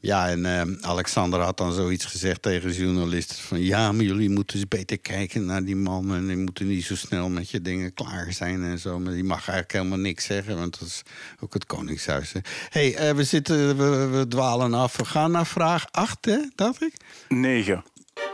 Ja, 0.02 0.28
en 0.28 0.46
eh, 0.46 0.62
Alexander 0.80 1.40
had 1.40 1.56
dan 1.56 1.72
zoiets 1.72 2.04
gezegd 2.04 2.42
tegen 2.42 2.72
journalisten: 2.72 3.36
van 3.36 3.60
ja, 3.60 3.92
maar 3.92 4.04
jullie 4.04 4.30
moeten 4.30 4.56
eens 4.56 4.68
beter 4.68 4.98
kijken 4.98 5.44
naar 5.44 5.64
die 5.64 5.76
man. 5.76 6.14
En 6.14 6.26
die 6.26 6.36
moeten 6.36 6.66
niet 6.66 6.84
zo 6.84 6.96
snel 6.96 7.28
met 7.28 7.50
je 7.50 7.62
dingen 7.62 7.94
klaar 7.94 8.32
zijn 8.32 8.62
en 8.62 8.78
zo. 8.78 8.98
Maar 8.98 9.12
die 9.12 9.24
mag 9.24 9.38
eigenlijk 9.38 9.72
helemaal 9.72 9.98
niks 9.98 10.24
zeggen, 10.24 10.56
want 10.56 10.78
dat 10.78 10.88
is 10.88 11.02
ook 11.40 11.54
het 11.54 11.66
Koningshuis. 11.66 12.32
Hé, 12.32 12.40
hey, 12.68 12.94
eh, 12.94 13.14
we, 13.14 13.24
zitten, 13.24 13.76
we, 13.76 14.06
we 14.06 14.28
dwalen 14.28 14.74
af. 14.74 14.96
We 14.96 15.04
gaan 15.04 15.30
naar 15.30 15.46
vraag 15.46 15.86
8, 15.90 16.24
hè, 16.24 16.38
dacht 16.54 16.82
ik? 16.82 16.94
9. 17.28 17.84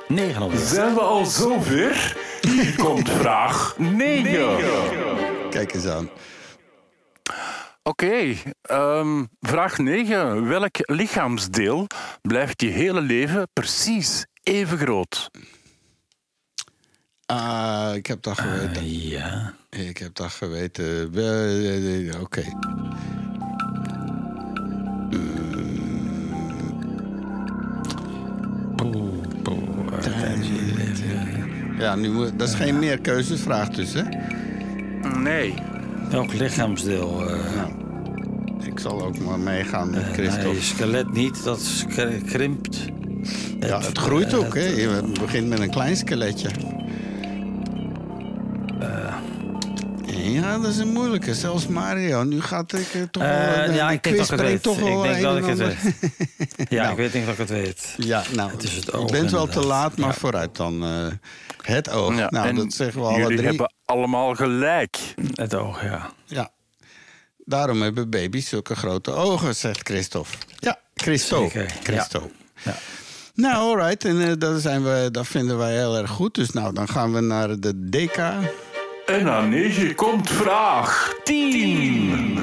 900. 0.08 0.60
Zijn 0.60 0.94
we 0.94 1.00
al 1.00 1.24
zover? 1.24 2.16
Hier 2.40 2.76
komt 2.76 3.10
vraag 3.10 3.74
9. 3.78 5.50
Kijk 5.50 5.74
eens 5.74 5.86
aan. 5.86 6.10
Oké, 7.82 8.34
ehm, 8.62 9.24
vraag 9.40 9.78
9. 9.78 10.48
Welk 10.48 10.76
lichaamsdeel 10.80 11.86
blijft 12.22 12.60
je 12.60 12.68
hele 12.68 13.00
leven 13.00 13.48
precies 13.52 14.26
even 14.42 14.78
groot? 14.78 15.30
Ah, 17.26 17.90
ik 17.94 18.06
heb 18.06 18.22
dat 18.22 18.38
geweten. 18.40 18.82
Eh, 18.82 19.10
ja. 19.10 19.54
Ik 19.70 19.98
heb 19.98 20.14
dat 20.14 20.30
geweten. 20.30 21.14
Eh, 21.14 22.08
eh, 22.08 22.20
Oké. 22.20 22.44
Poeh, 28.76 28.92
poeh, 28.92 29.05
Ja, 31.78 31.94
nu, 31.94 32.10
moet- 32.12 32.38
dat 32.38 32.48
is 32.48 32.54
geen 32.54 32.78
meerkeuzesvraag 32.78 33.68
dus, 33.68 33.92
hè? 33.94 34.02
Nee. 35.18 35.54
Welk 36.10 36.32
lichaamsdeel? 36.32 37.28
eh, 37.30 37.38
Nou, 37.56 37.70
ik 38.64 38.78
zal 38.78 39.02
ook 39.04 39.18
maar 39.18 39.38
meegaan 39.38 39.90
met 39.90 40.02
eh, 40.02 40.12
Christophe. 40.12 40.48
nee, 40.52 40.60
skelet 40.60 41.12
niet, 41.12 41.44
dat 41.44 41.86
krimpt. 42.26 42.84
Ja, 43.60 43.80
het 43.80 43.98
groeit 43.98 44.34
ook, 44.34 44.54
hè? 44.54 44.64
Je 44.64 45.02
begint 45.20 45.48
met 45.48 45.58
een 45.60 45.70
klein 45.70 45.96
skeletje. 45.96 46.48
Ja, 50.22 50.58
dat 50.58 50.70
is 50.70 50.78
een 50.78 50.92
moeilijke. 50.92 51.34
Zelfs 51.34 51.66
Mario. 51.66 52.22
Nu 52.22 52.40
gaat 52.42 52.72
ik 52.72 52.94
eh, 52.94 53.02
toch 53.10 53.22
wel... 53.22 53.32
Eh, 53.32 53.76
ja, 53.76 53.90
ik 53.90 54.02
denk 54.02 54.16
dat 54.16 54.24
ik 54.24 54.30
het 54.30 54.40
weet. 54.40 54.62
toch 54.62 54.78
wel 54.78 55.04
Ik 55.04 55.10
denk 55.10 55.22
dat 55.22 55.36
ik 55.36 55.44
het 55.46 55.58
weet. 55.58 55.76
Ja, 56.68 56.80
Nou. 56.82 56.90
ik 56.90 56.96
weet 56.96 57.12
denk 57.12 57.24
dat 57.24 57.34
ik 57.34 57.40
het 57.40 57.50
weet. 57.50 57.94
Ja, 57.96 58.22
nou, 58.34 58.50
Het 58.50 58.62
is 58.62 58.74
het 58.74 58.84
je 58.84 58.92
oog, 58.92 59.10
bent 59.10 59.30
wel 59.30 59.46
te 59.46 59.60
laat, 59.66 59.96
maar 59.96 60.14
vooruit 60.14 60.56
dan. 60.56 60.84
eh, 60.84 61.06
het 61.62 61.90
oog. 61.90 62.16
Ja, 62.16 62.30
nou, 62.30 62.54
dat 62.54 62.72
zeggen 62.72 63.00
we 63.00 63.06
alle 63.06 63.18
jullie 63.18 63.36
drie. 63.36 63.48
hebben 63.48 63.72
allemaal 63.84 64.34
gelijk. 64.34 64.98
Het 65.34 65.54
oog, 65.54 65.82
ja. 65.82 66.10
Ja. 66.24 66.50
Daarom 67.44 67.82
hebben 67.82 68.10
baby's 68.10 68.48
zulke 68.48 68.74
grote 68.76 69.10
ogen, 69.10 69.56
zegt 69.56 69.80
Christophe. 69.88 70.36
Ja, 70.58 70.78
Christo. 70.94 71.42
Zeker, 71.42 71.74
Christo. 71.82 72.30
Ja. 72.62 72.74
Nou, 73.34 73.54
alright. 73.56 74.04
En 74.04 74.20
eh, 74.28 74.32
dat, 74.38 74.60
zijn 74.60 74.84
we, 74.84 75.08
dat 75.12 75.26
vinden 75.26 75.58
wij 75.58 75.72
heel 75.74 75.96
erg 75.96 76.10
goed. 76.10 76.34
Dus 76.34 76.50
nou, 76.50 76.74
dan 76.74 76.88
gaan 76.88 77.12
we 77.12 77.20
naar 77.20 77.60
de 77.60 77.88
DK. 77.88 78.16
En 79.06 79.28
aan 79.28 79.48
9 79.48 79.94
komt 79.94 80.30
vraag 80.30 81.14
10. 81.24 82.38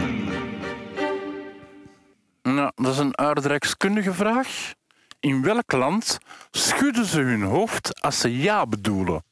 Nou, 2.41 2.71
dat 2.75 2.93
is 2.93 2.97
een 2.97 3.17
aardrijkskundige 3.17 4.13
vraag. 4.13 4.73
In 5.19 5.41
welk 5.41 5.71
land 5.71 6.17
schudden 6.51 7.05
ze 7.05 7.19
hun 7.19 7.41
hoofd 7.41 8.01
als 8.01 8.19
ze 8.19 8.37
ja 8.37 8.65
bedoelen? 8.65 9.23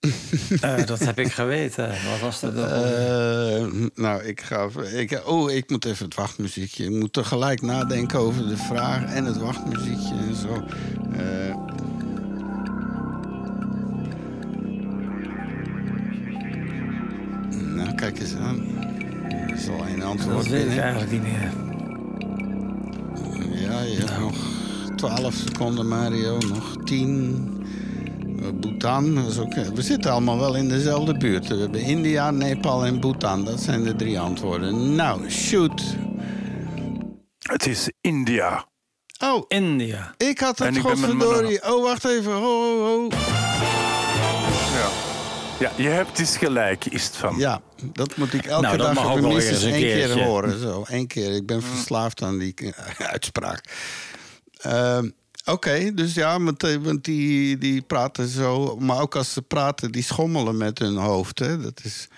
Eh, 0.60 0.86
dat 0.86 0.98
heb 0.98 1.18
ik 1.18 1.32
geweten. 1.32 1.88
Wat 1.88 2.20
was 2.20 2.40
dat? 2.40 2.54
dan? 2.54 2.68
Eh, 2.68 3.66
nou, 3.94 4.22
ik 4.22 4.40
ga. 4.40 4.68
Ik, 4.92 5.22
oh, 5.24 5.50
ik 5.50 5.70
moet 5.70 5.84
even 5.84 6.04
het 6.04 6.14
wachtmuziekje. 6.14 6.84
Ik 6.84 6.90
moet 6.90 7.12
tegelijk 7.12 7.62
nadenken 7.62 8.18
over 8.18 8.48
de 8.48 8.56
vraag 8.56 9.04
en 9.04 9.24
het 9.24 9.38
wachtmuziekje 9.38 10.14
en 10.28 10.34
zo. 10.34 10.64
Eh, 11.12 11.56
nou, 17.74 17.94
kijk 17.94 18.18
eens 18.18 18.34
aan. 18.34 18.66
Er 19.30 19.54
is 19.54 19.68
al 19.68 19.86
één 19.86 20.02
antwoord. 20.02 20.36
dat 20.36 20.46
weet 20.46 20.72
ik 20.72 20.78
eigenlijk 20.78 21.10
niet 21.12 21.22
meer. 21.22 21.52
Ja, 23.60 23.80
je 23.80 23.96
hebt 23.96 24.18
nog 24.18 24.36
12 24.96 25.34
seconden, 25.34 25.88
Mario. 25.88 26.38
Nog 26.38 26.76
10. 26.84 27.66
Eh, 28.44 28.48
Bhutan. 28.60 29.14
Dat 29.14 29.30
is 29.30 29.38
ook, 29.38 29.54
we 29.54 29.82
zitten 29.82 30.10
allemaal 30.10 30.38
wel 30.38 30.56
in 30.56 30.68
dezelfde 30.68 31.16
buurt. 31.16 31.48
We 31.48 31.56
hebben 31.56 31.80
India, 31.80 32.30
Nepal 32.30 32.84
en 32.84 33.00
Bhutan. 33.00 33.44
Dat 33.44 33.60
zijn 33.60 33.84
de 33.84 33.96
drie 33.96 34.20
antwoorden. 34.20 34.94
Nou, 34.94 35.30
shoot. 35.30 35.82
Het 37.38 37.66
is 37.66 37.90
India. 38.00 38.66
Oh, 39.22 39.44
India. 39.48 40.14
ik 40.16 40.38
had 40.38 40.58
het 40.58 40.78
godverdorie. 40.78 41.72
Oh, 41.72 41.82
wacht 41.82 42.04
even. 42.04 42.32
Ho, 42.32 42.40
ho, 42.40 42.84
ho. 42.84 43.53
Ja. 45.58 45.70
Je 45.76 45.88
hebt 45.88 46.16
dus 46.16 46.36
gelijk, 46.36 46.84
is 46.84 47.04
het 47.04 47.16
van. 47.16 47.36
Ja, 47.36 47.60
dat 47.92 48.16
moet 48.16 48.32
ik 48.32 48.46
elke 48.46 48.62
Nou, 48.66 48.76
dag 48.76 49.12
op 49.12 49.20
minstens 49.20 49.62
één 49.62 49.80
keer 49.80 50.22
horen. 50.22 50.60
Zo, 50.60 50.84
één 50.88 51.06
keer. 51.06 51.32
Ik 51.34 51.46
ben 51.46 51.62
verslaafd 51.62 52.22
aan 52.22 52.38
die 52.38 52.54
eh, 52.54 53.06
uitspraak. 53.12 53.64
Ehm, 54.60 55.08
Oké, 55.46 55.94
dus 55.94 56.14
ja, 56.14 56.40
want, 56.40 56.62
eh, 56.62 56.76
want 56.76 57.04
die, 57.04 57.58
die 57.58 57.82
praten 57.82 58.28
zo... 58.28 58.76
Maar 58.76 59.00
ook 59.00 59.16
als 59.16 59.32
ze 59.32 59.42
praten, 59.42 59.92
die 59.92 60.02
schommelen 60.02 60.56
met 60.56 60.78
hun 60.78 60.96
hoofd. 60.96 61.38
Hè? 61.38 61.60
Dat, 61.60 61.80
is, 61.82 62.08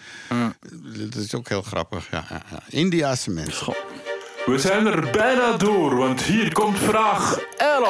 dat 1.10 1.22
is 1.22 1.34
ook 1.34 1.48
heel 1.48 1.62
grappig. 1.62 2.10
Ja, 2.10 2.24
ja, 2.30 2.42
ja. 2.50 2.62
Indiaanse 2.68 3.30
mensen. 3.30 3.74
We 4.46 4.58
zijn 4.58 4.86
er 4.86 5.10
bijna 5.10 5.56
door, 5.56 5.96
want 5.96 6.22
hier 6.22 6.52
komt 6.52 6.78
vraag 6.78 7.38
11. 7.56 7.86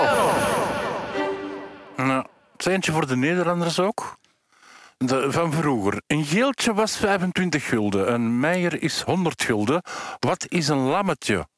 Nou, 1.97 2.27
het 2.56 2.66
eentje 2.66 2.93
voor 2.93 3.06
de 3.06 3.16
Nederlanders 3.16 3.81
ook. 3.81 4.18
De, 4.98 5.27
van 5.32 5.52
vroeger. 5.52 6.02
Een 6.06 6.24
geeltje 6.24 6.74
was 6.74 6.97
25 6.97 7.68
gulden. 7.68 8.12
Een 8.12 8.40
meijer 8.40 8.82
is 8.82 9.01
100 9.02 9.43
gulden. 9.43 9.82
Wat 10.18 10.44
is 10.48 10.68
een 10.68 10.78
lammetje? 10.78 11.47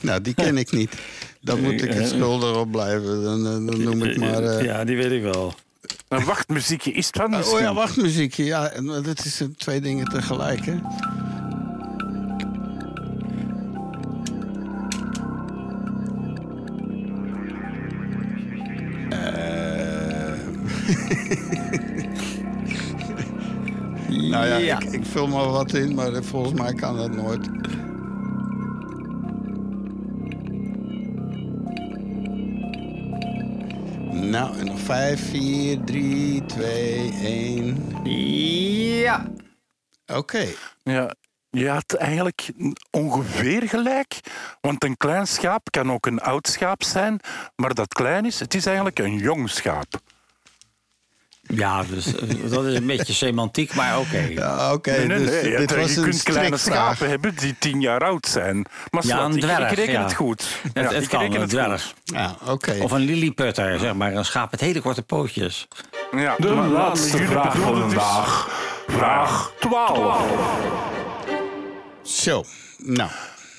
Nou, 0.00 0.20
die 0.20 0.34
ken 0.34 0.56
ik 0.58 0.72
niet. 0.72 0.90
Dan 1.40 1.60
moet 1.62 1.82
ik 1.82 1.92
het 1.92 2.08
schuldig 2.08 2.56
op 2.56 2.70
blijven. 2.70 3.22
Dan, 3.22 3.38
eh, 3.46 3.52
dan 3.52 3.82
noem 3.82 4.02
ik 4.02 4.16
maar... 4.18 4.42
eh, 4.42 4.64
Ja, 4.64 4.84
die 4.84 4.96
weet 4.96 5.10
ik 5.10 5.22
wel. 5.22 5.54
Een 6.08 6.24
wachtmuziekje 6.24 6.92
is 6.92 7.06
het 7.06 7.16
van 7.16 7.44
Oh 7.44 7.60
ja, 7.60 7.74
wachtmuziekje. 7.74 8.44
Ja, 8.44 8.68
eh, 8.70 9.02
dat 9.02 9.24
is 9.24 9.40
eh, 9.40 9.48
twee 9.56 9.80
dingen 9.80 10.08
tegelijk, 10.08 10.64
hè? 10.66 10.78
Eh. 19.10 19.51
nou 24.30 24.46
ja, 24.46 24.56
Ja. 24.56 24.80
Ik, 24.80 24.92
ik 24.92 25.04
vul 25.04 25.26
maar 25.28 25.48
wat 25.48 25.74
in, 25.74 25.94
maar 25.94 26.22
volgens 26.22 26.60
mij 26.60 26.72
kan 26.72 26.96
dat 26.96 27.14
nooit. 27.14 27.50
Nou, 34.32 34.58
en 34.58 34.66
nog 34.66 34.80
5, 34.80 35.30
4, 35.30 35.84
3, 35.84 36.44
2, 36.44 37.12
1. 37.22 37.76
Ja. 39.02 39.26
Oké. 40.06 40.46
Ja, 40.82 41.14
je 41.50 41.68
had 41.68 41.94
eigenlijk 41.94 42.50
ongeveer 42.90 43.68
gelijk. 43.68 44.20
Want 44.60 44.84
een 44.84 44.96
klein 44.96 45.26
schaap 45.26 45.70
kan 45.70 45.92
ook 45.92 46.06
een 46.06 46.20
oud 46.20 46.48
schaap 46.48 46.82
zijn. 46.82 47.20
Maar 47.56 47.74
dat 47.74 47.94
klein 47.94 48.24
is, 48.24 48.40
het 48.40 48.54
is 48.54 48.66
eigenlijk 48.66 48.98
een 48.98 49.16
jong 49.16 49.50
schaap. 49.50 50.00
Ja, 51.54 51.82
dus 51.82 52.06
eh, 52.14 52.50
dat 52.50 52.64
is 52.64 52.74
een 52.76 52.86
beetje 52.86 53.12
semantiek, 53.12 53.74
maar 53.74 53.98
oké. 53.98 54.18
Ja, 54.18 54.72
oké. 54.72 54.90
Nee, 54.90 55.06
nee, 55.06 55.18
dus 55.18 55.30
dit 55.42 55.70
je, 55.70 55.76
was 55.76 55.90
je 55.94 55.96
een 55.96 56.02
kunt 56.04 56.22
kleine 56.22 56.56
schapen 56.56 57.08
hebben 57.08 57.34
die 57.36 57.54
tien 57.58 57.80
jaar 57.80 58.00
oud 58.04 58.26
zijn. 58.26 58.66
Maar 58.90 59.06
Ja, 59.06 59.20
een 59.24 59.34
ik- 59.34 59.40
dwerg, 59.40 59.70
ik, 59.70 59.76
reken 59.76 59.92
ja. 59.92 60.02
het 60.02 60.14
goed. 60.14 60.60
Het, 60.62 60.90
Ja, 60.90 60.92
het 60.96 61.06
kan, 61.06 61.20
reken 61.20 61.40
een 61.40 61.48
dwerg. 61.48 61.94
Ja, 62.04 62.36
oké. 62.46 62.76
Of 62.80 62.90
een 62.90 63.00
lilliputter, 63.00 63.78
zeg 63.78 63.94
maar. 63.94 64.14
Een 64.14 64.24
schaap 64.24 64.50
met 64.50 64.60
hele 64.60 64.80
korte 64.80 65.02
pootjes. 65.02 65.68
Ja, 66.16 66.34
De 66.38 66.48
laatste 66.54 67.16
vraag 67.16 67.56
van 67.56 67.78
vandaag. 67.80 68.48
Vraag 68.86 69.52
12. 69.60 70.26
Zo, 72.02 72.44
nou. 72.78 73.10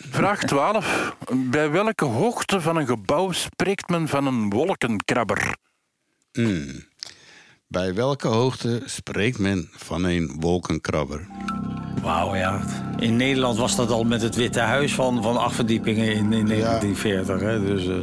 Vraag 0.09 0.39
12. 0.43 1.15
Bij 1.33 1.69
welke 1.71 2.05
hoogte 2.05 2.61
van 2.61 2.75
een 2.75 2.87
gebouw 2.87 3.31
spreekt 3.31 3.89
men 3.89 4.07
van 4.07 4.25
een 4.27 4.49
wolkenkrabber? 4.49 5.55
hmm. 6.31 6.91
Bij 7.73 7.93
welke 7.93 8.27
hoogte 8.27 8.81
spreekt 8.85 9.39
men 9.39 9.69
van 9.71 10.03
een 10.03 10.35
wolkenkrabber? 10.39 11.27
Wauw, 12.01 12.35
ja. 12.35 12.59
In 12.99 13.15
Nederland 13.15 13.57
was 13.57 13.75
dat 13.75 13.91
al 13.91 14.03
met 14.03 14.21
het 14.21 14.35
Witte 14.35 14.59
Huis 14.59 14.93
van, 14.93 15.23
van 15.23 15.37
acht 15.37 15.55
verdiepingen 15.55 16.13
in, 16.13 16.33
in 16.33 16.45
1940. 16.47 17.39
Hè? 17.39 17.65
Dus 17.65 17.87
eh, 17.87 17.93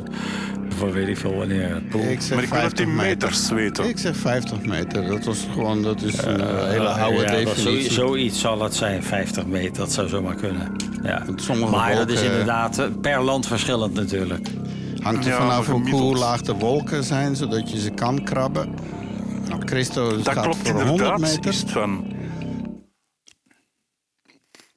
voor 0.69 0.93
weet 0.93 1.09
ik 1.09 1.17
veel 1.17 1.35
wanneer. 1.35 1.83
Ik 2.11 2.21
zeg 2.21 2.35
Maar 2.35 2.43
ik 2.43 2.49
wil 2.51 2.61
het 2.61 2.79
50 2.79 2.87
in 2.87 2.95
meter. 2.95 3.09
meters 3.09 3.51
weten. 3.51 3.89
Ik 3.89 3.99
zeg 3.99 4.17
50 4.17 4.65
meter. 4.65 5.07
Dat 5.07 5.25
was 5.25 5.47
gewoon, 5.53 5.83
dat 5.83 6.03
is 6.03 6.23
een 6.23 6.41
eh, 6.41 6.69
hele 6.69 6.89
oude 6.89 7.21
ja, 7.23 7.31
definitie. 7.31 7.91
zo, 7.91 8.07
zoiets 8.07 8.41
zal 8.41 8.63
het 8.63 8.75
zijn, 8.75 9.03
50 9.03 9.47
meter. 9.47 9.77
Dat 9.77 9.93
zou 9.93 10.09
zomaar 10.09 10.35
kunnen. 10.35 10.73
Ja. 11.03 11.25
Sommige 11.37 11.71
maar 11.71 11.95
dat 11.97 12.11
is 12.11 12.23
inderdaad 12.23 12.79
eh, 12.79 12.87
per 13.01 13.23
land 13.23 13.47
verschillend 13.47 13.95
natuurlijk. 13.95 14.49
Hangt 15.03 15.25
er 15.25 15.31
Ja, 15.31 15.39
vanaf 15.39 15.67
hoe 15.91 16.17
laag 16.17 16.41
de 16.43 16.55
wolken 16.55 17.05
zijn, 17.05 17.37
zodat 17.37 17.71
je 17.71 17.81
ze 17.81 17.91
kan 17.91 18.25
krabben. 18.25 18.75
Nou, 19.49 19.61
Christo 19.65 20.17
Dat 20.17 20.29
gaat 20.29 20.43
klopt 20.45 20.69
voor 20.69 20.83
100 20.83 20.91
inderdaad. 20.91 21.19
meter. 21.21 21.51
Is 21.51 21.61
het 21.61 21.71
van... 21.71 22.13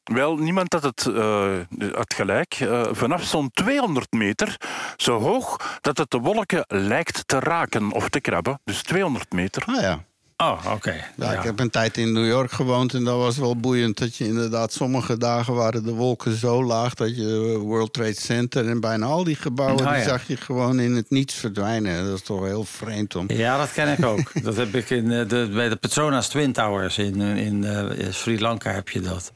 Wel, 0.03 0.35
niemand 0.37 0.73
had 0.73 0.83
het, 0.83 1.05
eh, 1.05 1.57
had 1.93 2.13
gelijk. 2.13 2.53
Eh, 2.59 2.83
vanaf 2.91 3.23
zo'n 3.23 3.49
200 3.53 4.11
meter, 4.11 4.57
zo 4.97 5.19
hoog 5.19 5.77
dat 5.81 5.97
het 5.97 6.11
de 6.11 6.17
wolken 6.19 6.63
lijkt 6.67 7.27
te 7.27 7.39
raken 7.39 7.91
of 7.91 8.09
te 8.09 8.21
krabben. 8.21 8.59
Dus 8.63 8.83
200 8.83 9.31
meter. 9.31 9.63
Ah 9.65 9.81
ja. 9.81 10.03
Oh, 10.43 10.73
oké. 10.73 10.95
Ja, 11.17 11.31
Ik 11.31 11.43
heb 11.43 11.59
een 11.59 11.69
tijd 11.69 11.97
in 11.97 12.11
New 12.11 12.27
York 12.27 12.51
gewoond 12.51 12.93
en 12.93 13.03
dat 13.03 13.17
was 13.17 13.37
wel 13.37 13.55
boeiend. 13.55 13.97
Dat 13.97 14.15
je 14.15 14.25
inderdaad, 14.25 14.73
sommige 14.73 15.17
dagen 15.17 15.53
waren 15.53 15.83
de 15.83 15.93
wolken 15.93 16.37
zo 16.37 16.63
laag 16.63 16.93
dat 16.93 17.15
je 17.15 17.57
World 17.57 17.93
Trade 17.93 18.19
Center 18.19 18.69
en 18.69 18.79
bijna 18.79 19.05
al 19.05 19.23
die 19.23 19.35
gebouwen, 19.35 19.83
Nou 19.83 19.95
die 19.95 20.03
ja. 20.03 20.09
zag 20.09 20.27
je 20.27 20.37
gewoon 20.37 20.79
in 20.79 20.95
het 20.95 21.09
niets 21.09 21.33
verdwijnen. 21.33 22.05
Dat 22.05 22.15
is 22.15 22.23
toch 22.23 22.45
heel 22.45 22.63
vreemd 22.63 23.15
om. 23.15 23.25
Ja, 23.31 23.57
dat 23.57 23.71
ken 23.71 23.97
ik 23.97 24.05
ook. 24.05 24.31
dat 24.43 24.55
heb 24.55 24.75
ik 24.75 24.89
in 24.89 25.11
eh, 25.11 25.27
de, 25.27 25.49
bij 25.53 25.69
de 25.69 25.75
Petronas 25.75 26.27
Twin 26.27 26.53
Towers 26.53 26.97
in, 26.97 27.21
eh, 27.21 27.45
in 27.45 27.63
eh, 27.63 28.11
Sri 28.11 28.39
Lanka 28.39 28.71
heb 28.71 28.89
je 28.89 29.01
dat. 29.01 29.31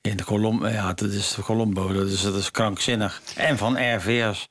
In 0.00 0.16
de 0.16 0.24
Colom 0.24 0.66
ja, 0.66 0.92
dat 0.92 1.10
is 1.10 1.34
de 1.34 1.42
Colombo, 1.42 1.92
dat 1.92 2.08
is, 2.08 2.22
dat 2.22 2.34
is 2.34 2.50
krankzinnig. 2.50 3.22
En 3.36 3.58
van 3.58 3.94
RV's. 3.96 4.48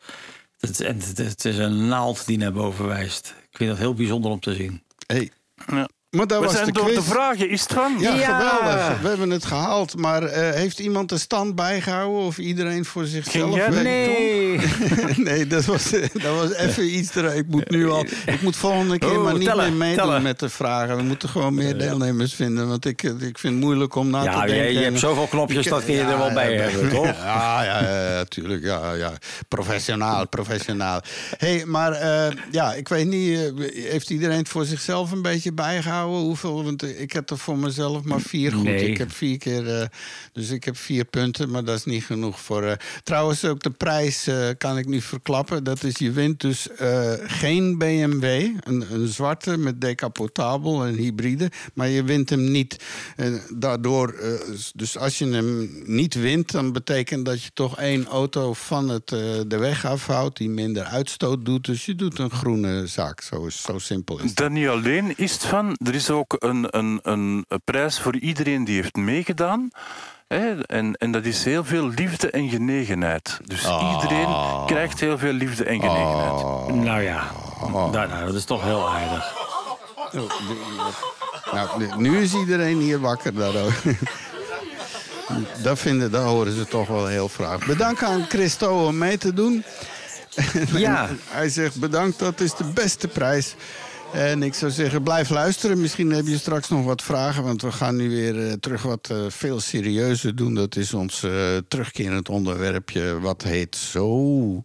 Het, 0.59 0.77
het 1.17 1.45
is 1.45 1.57
een 1.57 1.87
naald 1.87 2.25
die 2.25 2.37
naar 2.37 2.51
boven 2.51 2.87
wijst. 2.87 3.33
Ik 3.49 3.57
vind 3.57 3.69
dat 3.69 3.79
heel 3.79 3.93
bijzonder 3.93 4.31
om 4.31 4.39
te 4.39 4.53
zien. 4.53 4.83
Hey. 5.07 5.31
Ja. 5.65 5.87
Maar 6.09 6.27
dat 6.27 6.39
We 6.39 6.45
was 6.45 6.53
zijn 6.53 6.65
de 6.65 6.71
door 6.71 6.83
quiz. 6.85 6.95
de 6.95 7.01
vragen, 7.03 7.49
is 7.49 7.61
het 7.61 7.73
van? 7.73 7.95
Ja, 7.99 8.13
Ja. 8.15 8.39
geweldig. 8.39 9.01
We 9.01 9.07
hebben 9.07 9.29
het 9.29 9.45
gehaald. 9.45 9.97
Maar 9.97 10.23
eh, 10.23 10.53
heeft 10.53 10.79
iemand 10.79 11.09
de 11.09 11.17
stand 11.17 11.55
bijgehouden 11.55 12.21
of 12.21 12.37
iedereen 12.37 12.85
voor 12.85 13.05
zichzelf? 13.05 13.55
jij 13.55 13.65
dat 13.69 13.81
werkt? 13.81 15.17
nee, 15.27 15.47
dat 15.47 15.65
was, 15.65 15.89
dat 16.13 16.35
was 16.35 16.53
even 16.53 16.95
iets. 16.97 17.15
Er, 17.15 17.35
ik 17.35 17.47
moet 17.47 17.69
nu 17.69 17.89
al. 17.89 18.05
Ik 18.25 18.41
moet 18.41 18.55
volgende 18.55 18.97
keer 18.99 19.17
Oh, 19.17 19.23
maar 19.23 19.33
niet 19.37 19.47
tellen, 19.47 19.63
meer 19.69 19.73
meedoen 19.77 19.95
tellen. 20.05 20.21
met 20.21 20.39
de 20.39 20.49
vragen. 20.49 20.95
We 20.97 21.03
moeten 21.03 21.29
gewoon 21.29 21.53
meer 21.53 21.77
deelnemers 21.77 22.33
vinden. 22.33 22.67
Want 22.67 22.85
ik, 22.85 23.03
ik 23.03 23.37
vind 23.37 23.53
het 23.53 23.63
moeilijk 23.63 23.95
om 23.95 24.09
na 24.09 24.19
te 24.19 24.25
Ja, 24.29 24.45
denken. 24.45 24.65
je, 24.65 24.73
je 24.73 24.79
hebt 24.79 24.99
zoveel 24.99 25.27
knopjes, 25.27 25.65
dat 25.65 25.85
kun 25.85 25.93
je 25.93 26.01
er 26.01 26.17
wel 26.17 26.33
bij 26.33 26.53
hebben, 26.55 26.89
toch? 26.95 27.05
Ja, 27.05 27.63
ja, 27.63 27.79
ja, 27.81 28.23
tuurlijk. 28.23 28.63
Ja, 28.63 28.93
ja. 28.93 29.11
Professionaal, 29.47 30.27
professionaal. 30.27 31.01
hey, 31.37 31.63
maar 31.65 31.91
eh, 31.91 32.33
ja, 32.51 32.73
ik 32.73 32.87
weet 32.87 33.07
niet. 33.07 33.39
eh, 33.39 33.83
heeft 33.89 34.09
iedereen 34.09 34.37
het 34.37 34.49
voor 34.49 34.65
zichzelf 34.65 35.11
een 35.11 35.21
beetje 35.21 35.53
bijgehouden? 35.53 35.95
Hoeveel? 36.05 36.63
Want 36.63 36.83
eh, 36.83 37.01
ik 37.01 37.11
heb 37.11 37.29
er 37.29 37.37
voor 37.37 37.57
mezelf 37.57 38.03
maar 38.03 38.21
vier 38.21 38.51
goed. 38.51 38.63
Nee. 38.63 38.89
Ik 38.89 38.97
heb 38.97 39.11
vier 39.11 39.37
keer. 39.37 39.79
eh, 39.81 39.87
dus 40.33 40.49
ik 40.49 40.63
heb 40.63 40.77
vier 40.77 41.05
punten, 41.05 41.49
maar 41.49 41.63
dat 41.63 41.77
is 41.77 41.85
niet 41.85 42.03
genoeg 42.03 42.39
voor. 42.41 42.63
eh, 42.63 42.71
trouwens, 43.03 43.45
ook 43.45 43.63
de 43.63 43.69
prijs 43.71 44.29
kan 44.57 44.77
ik 44.77 44.85
nu 44.85 45.01
verklappen. 45.01 45.63
Dat 45.63 45.83
is, 45.83 45.97
je 45.97 46.11
wint 46.11 46.39
dus 46.41 46.69
eh, 46.69 47.11
geen 47.25 47.77
BMW. 47.77 48.23
Een, 48.59 48.85
een 48.93 49.07
zwarte 49.07 49.57
met 49.57 49.81
decapotabel, 49.81 50.85
een 50.87 50.95
hybride. 50.95 51.51
Maar 51.73 51.87
je 51.87 52.03
wint 52.03 52.29
hem 52.29 52.51
niet. 52.51 52.83
En 53.15 53.41
daardoor, 53.55 54.09
eh, 54.13 54.29
dus 54.75 54.97
als 54.97 55.17
je 55.17 55.27
hem 55.27 55.69
niet 55.85 56.13
wint, 56.13 56.51
dan 56.51 56.71
betekent 56.71 57.25
dat 57.25 57.43
je 57.43 57.49
toch 57.53 57.77
één 57.77 58.05
auto 58.05 58.53
van 58.53 58.89
het, 58.89 59.11
eh, 59.11 59.19
de 59.47 59.57
weg 59.57 59.85
afhoudt. 59.85 60.37
Die 60.37 60.49
minder 60.49 60.83
uitstoot 60.83 61.45
doet. 61.45 61.65
Dus 61.65 61.85
je 61.85 61.95
doet 61.95 62.19
een 62.19 62.29
groene 62.31 62.87
zaak. 62.87 63.21
Zo, 63.21 63.45
is, 63.45 63.61
zo 63.61 63.79
simpel 63.79 64.17
is 64.17 64.23
het. 64.23 64.35
Dat 64.35 64.51
niet 64.51 64.67
alleen 64.67 65.13
is 65.17 65.31
het 65.33 65.43
van, 65.45 65.75
er 65.87 65.95
is 65.95 66.09
ook 66.09 66.35
een, 66.39 66.67
een, 66.69 66.99
een, 67.03 67.45
prijs 67.63 67.99
voor 67.99 68.17
iedereen 68.17 68.63
die 68.63 68.75
heeft 68.75 68.95
meegedaan. 68.95 69.69
Hè? 70.27 70.61
En, 70.65 70.93
en 70.95 71.11
dat 71.11 71.25
is 71.25 71.43
heel 71.43 71.65
veel 71.65 71.87
liefde 71.89 72.29
en 72.29 72.49
genegenheid. 72.49 73.39
Dus 73.45 73.61
iedereen 73.61 74.35
krijgt 74.65 74.99
heel 74.99 75.17
veel 75.17 75.31
liefde 75.33 75.63
en 75.63 75.79
genegenheid. 75.79 76.75
Nou 76.75 77.01
ja, 77.01 77.31
nou, 77.71 77.91
nou, 77.91 78.25
dat 78.25 78.35
is 78.35 78.45
toch 78.45 78.63
heel 78.63 78.89
aardig. 78.89 79.35
Nou, 81.51 81.97
nu- 81.97 82.21
is 82.21 82.33
iedereen 82.33 82.77
hier 82.77 82.99
wakker 82.99 83.33
daarover. 83.33 83.97
Dat, 85.61 85.79
vinden, 85.79 86.11
dat 86.11 86.23
horen 86.23 86.53
ze 86.53 86.65
toch 86.65 86.87
wel 86.87 87.05
heel 87.07 87.27
graag. 87.27 87.65
Bedankt 87.65 88.03
aan 88.03 88.25
Christo 88.29 88.85
om 88.85 88.97
mee 88.97 89.17
te 89.17 89.33
doen. 89.33 89.63
Ja. 90.73 91.09
Hij 91.29 91.49
zegt 91.49 91.79
bedankt, 91.79 92.19
dat 92.19 92.39
is 92.39 92.55
de 92.55 92.63
beste 92.63 93.07
prijs. 93.07 93.55
En 94.13 94.43
ik 94.43 94.53
zou 94.53 94.71
zeggen, 94.71 95.03
blijf 95.03 95.29
luisteren. 95.29 95.81
Misschien 95.81 96.11
heb 96.11 96.27
je 96.27 96.37
straks 96.37 96.69
nog 96.69 96.85
wat 96.85 97.01
vragen. 97.03 97.43
Want 97.43 97.61
we 97.61 97.71
gaan 97.71 97.95
nu 97.95 98.09
weer 98.09 98.47
eh, 98.47 98.53
terug 98.53 98.81
wat 98.81 99.09
eh, 99.11 99.17
veel 99.27 99.59
serieuzer 99.59 100.35
doen. 100.35 100.53
Dat 100.53 100.75
is 100.75 100.93
ons 100.93 101.23
eh, 101.23 101.57
terugkerend 101.67 102.29
onderwerpje. 102.29 103.19
Wat 103.19 103.43
heet 103.43 103.75
zo. 103.75 104.61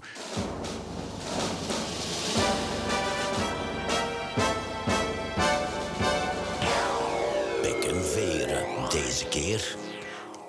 Pek 7.63 7.85
en 7.85 8.05
veren. 8.05 8.65
Deze 8.91 9.25
keer. 9.29 9.77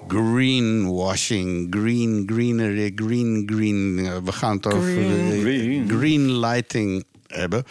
Greenwashing, 0.07 1.75
green, 1.75 2.23
greenery, 2.25 2.91
green, 2.95 3.49
green. 3.53 3.95
We 4.23 4.31
gaan 4.31 4.55
het 4.55 4.65
over 4.65 4.91
Green, 4.91 5.41
green. 5.41 5.89
green 5.89 6.39
lighting 6.39 7.03
hebben. 7.27 7.63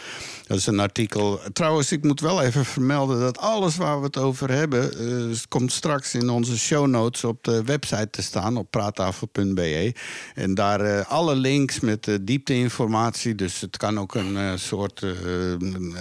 Dat 0.47 0.57
is 0.57 0.65
een 0.65 0.79
artikel. 0.79 1.39
Trouwens, 1.53 1.91
ik 1.91 2.03
moet 2.03 2.19
wel 2.19 2.41
even 2.41 2.65
vermelden 2.65 3.19
dat 3.19 3.37
alles 3.37 3.75
waar 3.75 3.99
we 3.99 4.05
het 4.05 4.17
over 4.17 4.51
hebben... 4.51 4.99
eh, 4.99 5.37
komt 5.47 5.71
straks 5.71 6.13
in 6.13 6.29
onze 6.29 6.57
show 6.57 6.87
notes 6.87 7.23
op 7.23 7.43
de 7.43 7.63
website 7.63 8.09
te 8.09 8.21
staan... 8.21 8.57
op 8.57 8.71
praattafel.be. 8.71 9.93
En 10.35 10.53
daar 10.53 10.81
eh, 10.81 11.11
alle 11.11 11.35
links 11.35 11.79
met 11.79 12.07
eh, 12.07 12.15
diepteinformatie. 12.21 13.35
Dus 13.35 13.61
het 13.61 13.77
kan 13.77 13.99
ook 13.99 14.15
een 14.15 14.37
eh, 14.37 14.51
soort 14.55 15.05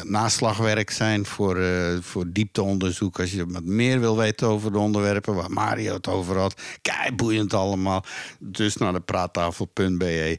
naslagwerk 0.02 0.90
zijn 0.90 1.26
voor, 1.26 1.60
voor 2.00 2.24
diepteonderzoek... 2.28 3.20
als 3.20 3.32
je 3.32 3.46
wat 3.46 3.64
meer 3.64 4.00
wil 4.00 4.16
weten 4.16 4.46
over 4.46 4.72
de 4.72 4.78
onderwerpen 4.78 5.34
waar 5.34 5.50
Mario 5.50 5.94
het 5.94 6.08
over 6.08 6.38
had. 6.38 6.60
Kei 6.82 7.12
boeiend 7.14 7.54
allemaal. 7.54 8.04
Dus 8.38 8.76
naar 8.76 8.92
de 8.92 9.00
praattafel.be. 9.00 10.38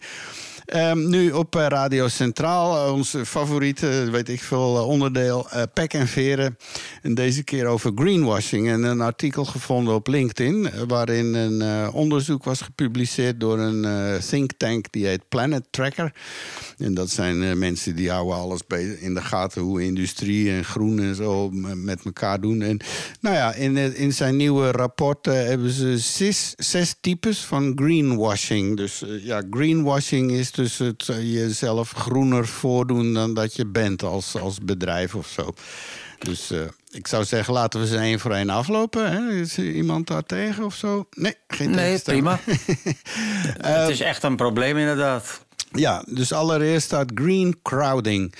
Ehm, 0.65 1.09
nu 1.09 1.31
op 1.31 1.55
eh, 1.55 1.65
Radio 1.67 2.07
Centraal, 2.07 2.85
eh, 2.85 2.93
onze 2.93 3.25
favoriete, 3.25 4.07
weet 4.11 4.29
ik 4.29 4.41
veel, 4.41 4.77
eh, 4.77 4.87
onderdeel, 4.87 5.49
eh 5.49 5.61
Pek 5.73 5.93
en 5.93 6.07
Veren. 6.07 6.57
En 7.01 7.13
deze 7.13 7.43
keer 7.43 7.65
over 7.65 7.91
greenwashing. 7.95 8.69
En 8.69 8.83
een 8.83 9.01
artikel 9.01 9.45
gevonden 9.45 9.93
op 9.93 10.07
LinkedIn, 10.07 10.69
waarin 10.87 11.33
een 11.33 11.91
onderzoek 11.91 12.43
was 12.43 12.61
gepubliceerd 12.61 13.39
door 13.39 13.59
een 13.59 14.19
think 14.29 14.51
tank 14.57 14.91
die 14.91 15.05
heet 15.05 15.29
Planet 15.29 15.63
Tracker. 15.69 16.13
En 16.77 16.93
dat 16.93 17.09
zijn 17.09 17.57
mensen 17.57 17.95
die 17.95 18.09
houden 18.09 18.35
alles 18.35 18.61
in 18.99 19.13
de 19.13 19.21
gaten 19.21 19.61
hoe 19.61 19.83
industrie 19.83 20.51
en 20.51 20.63
groen 20.63 20.99
en 20.99 21.15
zo 21.15 21.49
met 21.75 22.05
elkaar 22.05 22.41
doen. 22.41 22.61
En 22.61 22.79
nou 23.19 23.35
ja, 23.35 23.53
in, 23.53 23.77
in 23.77 24.13
zijn 24.13 24.35
nieuwe 24.35 24.71
rapport 24.71 25.25
hebben 25.25 25.71
ze 25.71 25.97
zes, 26.57 26.95
types 27.01 27.39
van 27.39 27.71
greenwashing. 27.75 28.77
Dus 28.77 29.03
ja, 29.21 29.41
greenwashing 29.49 30.31
is 30.31 30.52
dus 30.55 30.77
het 30.77 31.09
eh, 31.09 31.33
jezelf 31.33 31.91
groener 31.91 32.47
voordoen 32.47 33.13
dan 33.13 33.33
dat 33.33 33.55
je 33.55 33.65
bent 33.65 34.03
als, 34.03 34.35
als 34.35 34.59
bedrijf 34.59 35.15
of 35.15 35.27
zo. 35.27 35.53
Dus 36.19 36.51
eh, 36.51 36.59
ik 36.91 37.07
zou 37.07 37.25
zeggen, 37.25 37.53
laten 37.53 37.79
we 37.79 37.87
ze 37.87 37.97
één 37.97 38.19
voor 38.19 38.31
één 38.31 38.49
aflopen. 38.49 39.11
Hè? 39.11 39.31
Is 39.31 39.57
er 39.57 39.71
iemand 39.71 40.07
daar 40.07 40.25
tegen 40.25 40.63
of 40.63 40.75
zo? 40.75 41.07
Nee, 41.11 41.35
geen 41.47 41.71
Nee, 41.71 41.99
prima. 41.99 42.39
het 43.57 43.89
is 43.89 43.99
echt 43.99 44.23
een 44.23 44.35
probleem 44.35 44.77
inderdaad. 44.77 45.45
Ja, 45.71 46.03
dus 46.07 46.33
allereerst 46.33 46.85
staat 46.85 47.11
green 47.15 47.59
crowding. 47.61 48.35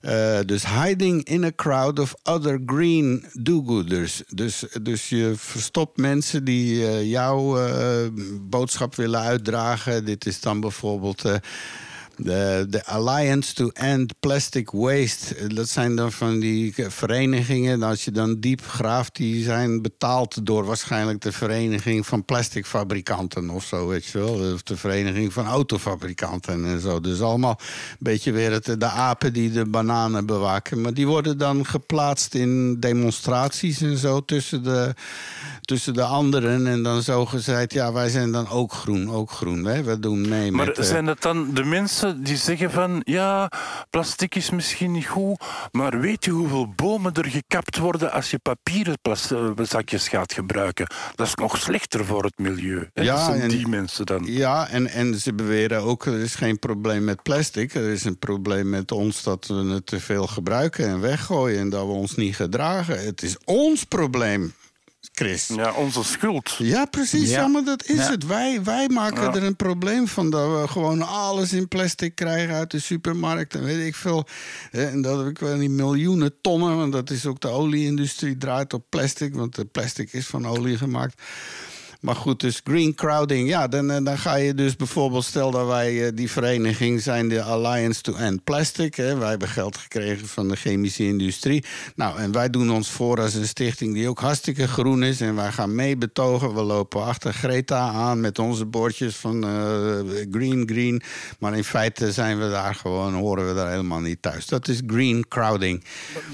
Eh, 0.00 0.38
dus 0.46 0.66
hiding 0.66 1.24
in 1.24 1.44
a 1.44 1.50
crowd 1.56 1.98
of 1.98 2.14
other 2.22 2.60
green 2.66 3.24
do-gooders. 3.32 4.22
Dus, 4.28 4.64
dus 4.82 5.08
je 5.08 5.32
verstopt 5.36 5.96
mensen 5.96 6.44
die 6.44 6.86
eh, 6.86 7.10
jouw 7.10 7.58
eh, 7.58 8.08
boodschap 8.40 8.94
willen 8.94 9.20
uitdragen. 9.20 10.04
Dit 10.04 10.26
is 10.26 10.40
dan 10.40 10.60
bijvoorbeeld 10.60 11.24
de, 12.18 12.66
de 12.68 12.84
Alliance 12.84 13.54
to 13.54 13.68
End 13.72 14.14
Plastic 14.20 14.70
Waste. 14.70 15.54
Dat 15.54 15.68
zijn 15.68 15.96
dan 15.96 16.12
van 16.12 16.38
die 16.38 16.74
verenigingen. 16.76 17.82
Als 17.82 18.04
je 18.04 18.10
dan 18.10 18.40
diep 18.40 18.66
graaft, 18.66 19.16
die 19.16 19.44
zijn 19.44 19.82
betaald 19.82 20.46
door 20.46 20.64
waarschijnlijk 20.64 21.20
de 21.20 21.32
vereniging 21.32 22.06
van 22.06 22.24
plasticfabrikanten 22.24 23.50
of 23.50 23.64
zo, 23.64 23.86
weet 23.88 24.04
je 24.06 24.18
wel. 24.18 24.52
Of 24.54 24.62
de 24.62 24.76
vereniging 24.76 25.32
van 25.32 25.46
autofabrikanten 25.46 26.64
en 26.64 26.80
zo. 26.80 27.00
Dus 27.00 27.20
allemaal 27.20 27.60
een 27.60 27.96
beetje 27.98 28.32
weer 28.32 28.52
het, 28.52 28.64
de 28.64 28.86
apen 28.86 29.32
die 29.32 29.50
de 29.50 29.66
bananen 29.66 30.26
bewaken. 30.26 30.80
Maar 30.80 30.94
die 30.94 31.06
worden 31.06 31.38
dan 31.38 31.66
geplaatst 31.66 32.34
in 32.34 32.80
demonstraties 32.80 33.80
en 33.80 33.96
zo 33.96 34.24
tussen 34.24 34.62
de, 34.62 34.94
tussen 35.68 35.94
de 35.94 36.02
anderen. 36.02 36.66
En 36.66 36.82
dan 36.82 37.02
zo 37.02 37.26
gezegd, 37.26 37.72
ja, 37.72 37.92
wij 37.92 38.08
zijn 38.08 38.32
dan 38.32 38.48
ook 38.48 38.72
groen, 38.72 39.10
ook 39.10 39.30
groen. 39.30 39.64
Hè? 39.64 39.82
We 39.82 39.98
doen 39.98 40.28
mee 40.28 40.52
Maar 40.52 40.66
met... 40.66 40.78
eh, 40.78 40.84
zijn 40.84 41.06
het 41.06 41.22
dan 41.22 41.54
de 41.54 41.64
mensen 41.64 42.22
die 42.24 42.36
zeggen 42.36 42.70
van 42.70 43.00
ja, 43.04 43.50
plastic 43.90 44.34
is 44.34 44.50
misschien 44.50 44.92
niet 44.92 45.06
goed, 45.06 45.40
maar 45.72 46.00
weet 46.00 46.24
je 46.24 46.30
hoeveel 46.30 46.68
bomen 46.76 47.12
er 47.14 47.24
gekapt 47.24 47.78
worden 47.78 48.12
als 48.12 48.30
je 48.30 48.38
papieren 48.38 48.96
eh, 49.02 49.50
zakjes 49.56 50.08
gaat 50.08 50.32
gebruiken? 50.32 50.86
Dat 51.14 51.26
is 51.26 51.34
nog 51.34 51.56
slechter 51.58 52.04
voor 52.04 52.24
het 52.24 52.38
milieu. 52.38 52.88
Hè? 52.94 53.02
Ja, 53.02 53.14
dat 53.14 53.24
zijn 53.24 53.40
en- 53.40 53.48
die 53.48 53.68
mensen 53.68 54.06
dan. 54.06 54.22
Ja, 54.24 54.68
en, 54.68 54.86
en 54.86 55.14
ze 55.14 55.34
beweren 55.34 55.82
ook, 55.82 56.06
er 56.06 56.20
is 56.20 56.34
geen 56.34 56.58
probleem 56.58 57.04
met 57.04 57.22
plastic. 57.22 57.74
Er 57.74 57.88
is 57.88 58.04
een 58.04 58.18
probleem 58.18 58.68
met 58.68 58.92
ons 58.92 59.22
dat 59.22 59.46
we 59.46 59.54
het 59.54 59.86
te 59.86 60.00
veel 60.00 60.26
gebruiken 60.26 60.86
en 60.88 61.00
weggooien... 61.00 61.58
en 61.58 61.68
dat 61.70 61.86
we 61.86 61.92
ons 61.92 62.14
niet 62.14 62.36
gedragen. 62.36 63.04
Het 63.04 63.22
is 63.22 63.36
ons 63.44 63.84
probleem, 63.84 64.52
Chris. 65.12 65.46
Ja, 65.54 65.72
onze 65.72 66.04
schuld. 66.04 66.54
Ja, 66.58 66.84
precies. 66.84 67.30
Ja, 67.30 67.40
Ja. 67.40 67.46
maar 67.46 67.64
dat 67.64 67.84
is 67.84 67.96
Ja. 67.96 68.10
het. 68.10 68.26
Wij, 68.26 68.62
wij 68.62 68.88
maken 68.88 69.22
Ja. 69.22 69.34
er 69.34 69.42
een 69.42 69.56
probleem 69.56 70.08
van 70.08 70.30
dat 70.30 70.60
we 70.60 70.68
gewoon 70.68 71.02
alles 71.02 71.52
in 71.52 71.68
plastic 71.68 72.14
krijgen 72.14 72.54
uit 72.54 72.70
de 72.70 72.80
supermarkt. 72.80 73.54
En 73.54 73.64
weet 73.64 73.86
ik 73.86 73.94
veel. 73.94 74.26
Hè, 74.70 74.86
En 74.86 75.02
dat 75.02 75.26
ik 75.26 75.38
wel 75.38 75.56
niet 75.56 75.70
miljoenen 75.70 76.34
tonnen, 76.40 76.76
want 76.76 76.92
dat 76.92 77.10
is 77.10 77.26
ook 77.26 77.40
de 77.40 77.48
olieindustrie 77.48 78.36
draait 78.36 78.72
op 78.74 78.84
plastic, 78.88 79.34
want 79.34 79.54
de 79.54 79.64
plastic 79.64 80.12
is 80.12 80.26
van 80.26 80.46
olie 80.46 80.76
gemaakt. 80.78 81.22
Maar 82.00 82.14
goed, 82.16 82.40
dus 82.40 82.60
green 82.64 82.94
crowding, 82.94 83.48
ja, 83.48 83.68
dan, 83.68 83.90
eh, 83.90 84.04
dan 84.04 84.18
ga 84.18 84.34
je 84.34 84.54
dus 84.54 84.76
bijvoorbeeld, 84.76 85.24
stel 85.24 85.50
dat 85.50 85.66
wij 85.66 86.06
eh, 86.06 86.10
die 86.14 86.30
vereniging 86.30 87.00
zijn, 87.02 87.28
de 87.28 87.42
Alliance 87.42 88.00
to 88.00 88.14
End 88.14 88.44
Plastic. 88.44 88.94
Hè, 88.94 89.16
wij 89.16 89.28
hebben 89.28 89.48
geld 89.48 89.76
gekregen 89.76 90.26
van 90.28 90.48
de 90.48 90.56
chemische 90.56 91.04
industrie. 91.04 91.64
Nou, 91.94 92.18
en 92.18 92.32
wij 92.32 92.50
doen 92.50 92.70
ons 92.70 92.90
voor 92.90 93.20
als 93.20 93.34
een 93.34 93.46
stichting 93.46 93.94
die 93.94 94.08
ook 94.08 94.20
hartstikke 94.20 94.68
groen 94.68 95.02
is. 95.02 95.20
En 95.20 95.34
wij 95.34 95.52
gaan 95.52 95.74
mee 95.74 95.96
betogen. 95.96 96.54
We 96.54 96.62
lopen 96.62 97.04
achter 97.04 97.32
Greta 97.32 97.88
aan 97.90 98.20
met 98.20 98.38
onze 98.38 98.66
bordjes 98.66 99.16
van 99.16 99.44
eh, 99.44 100.24
green, 100.30 100.68
green. 100.72 101.02
Maar 101.38 101.56
in 101.56 101.64
feite 101.64 102.12
zijn 102.12 102.38
we 102.38 102.50
daar 102.50 102.74
gewoon, 102.74 103.14
horen 103.14 103.48
we 103.48 103.54
daar 103.54 103.70
helemaal 103.70 104.00
niet 104.00 104.22
thuis. 104.22 104.46
Dat 104.46 104.68
is 104.68 104.80
green 104.86 105.24
crowding. 105.28 105.84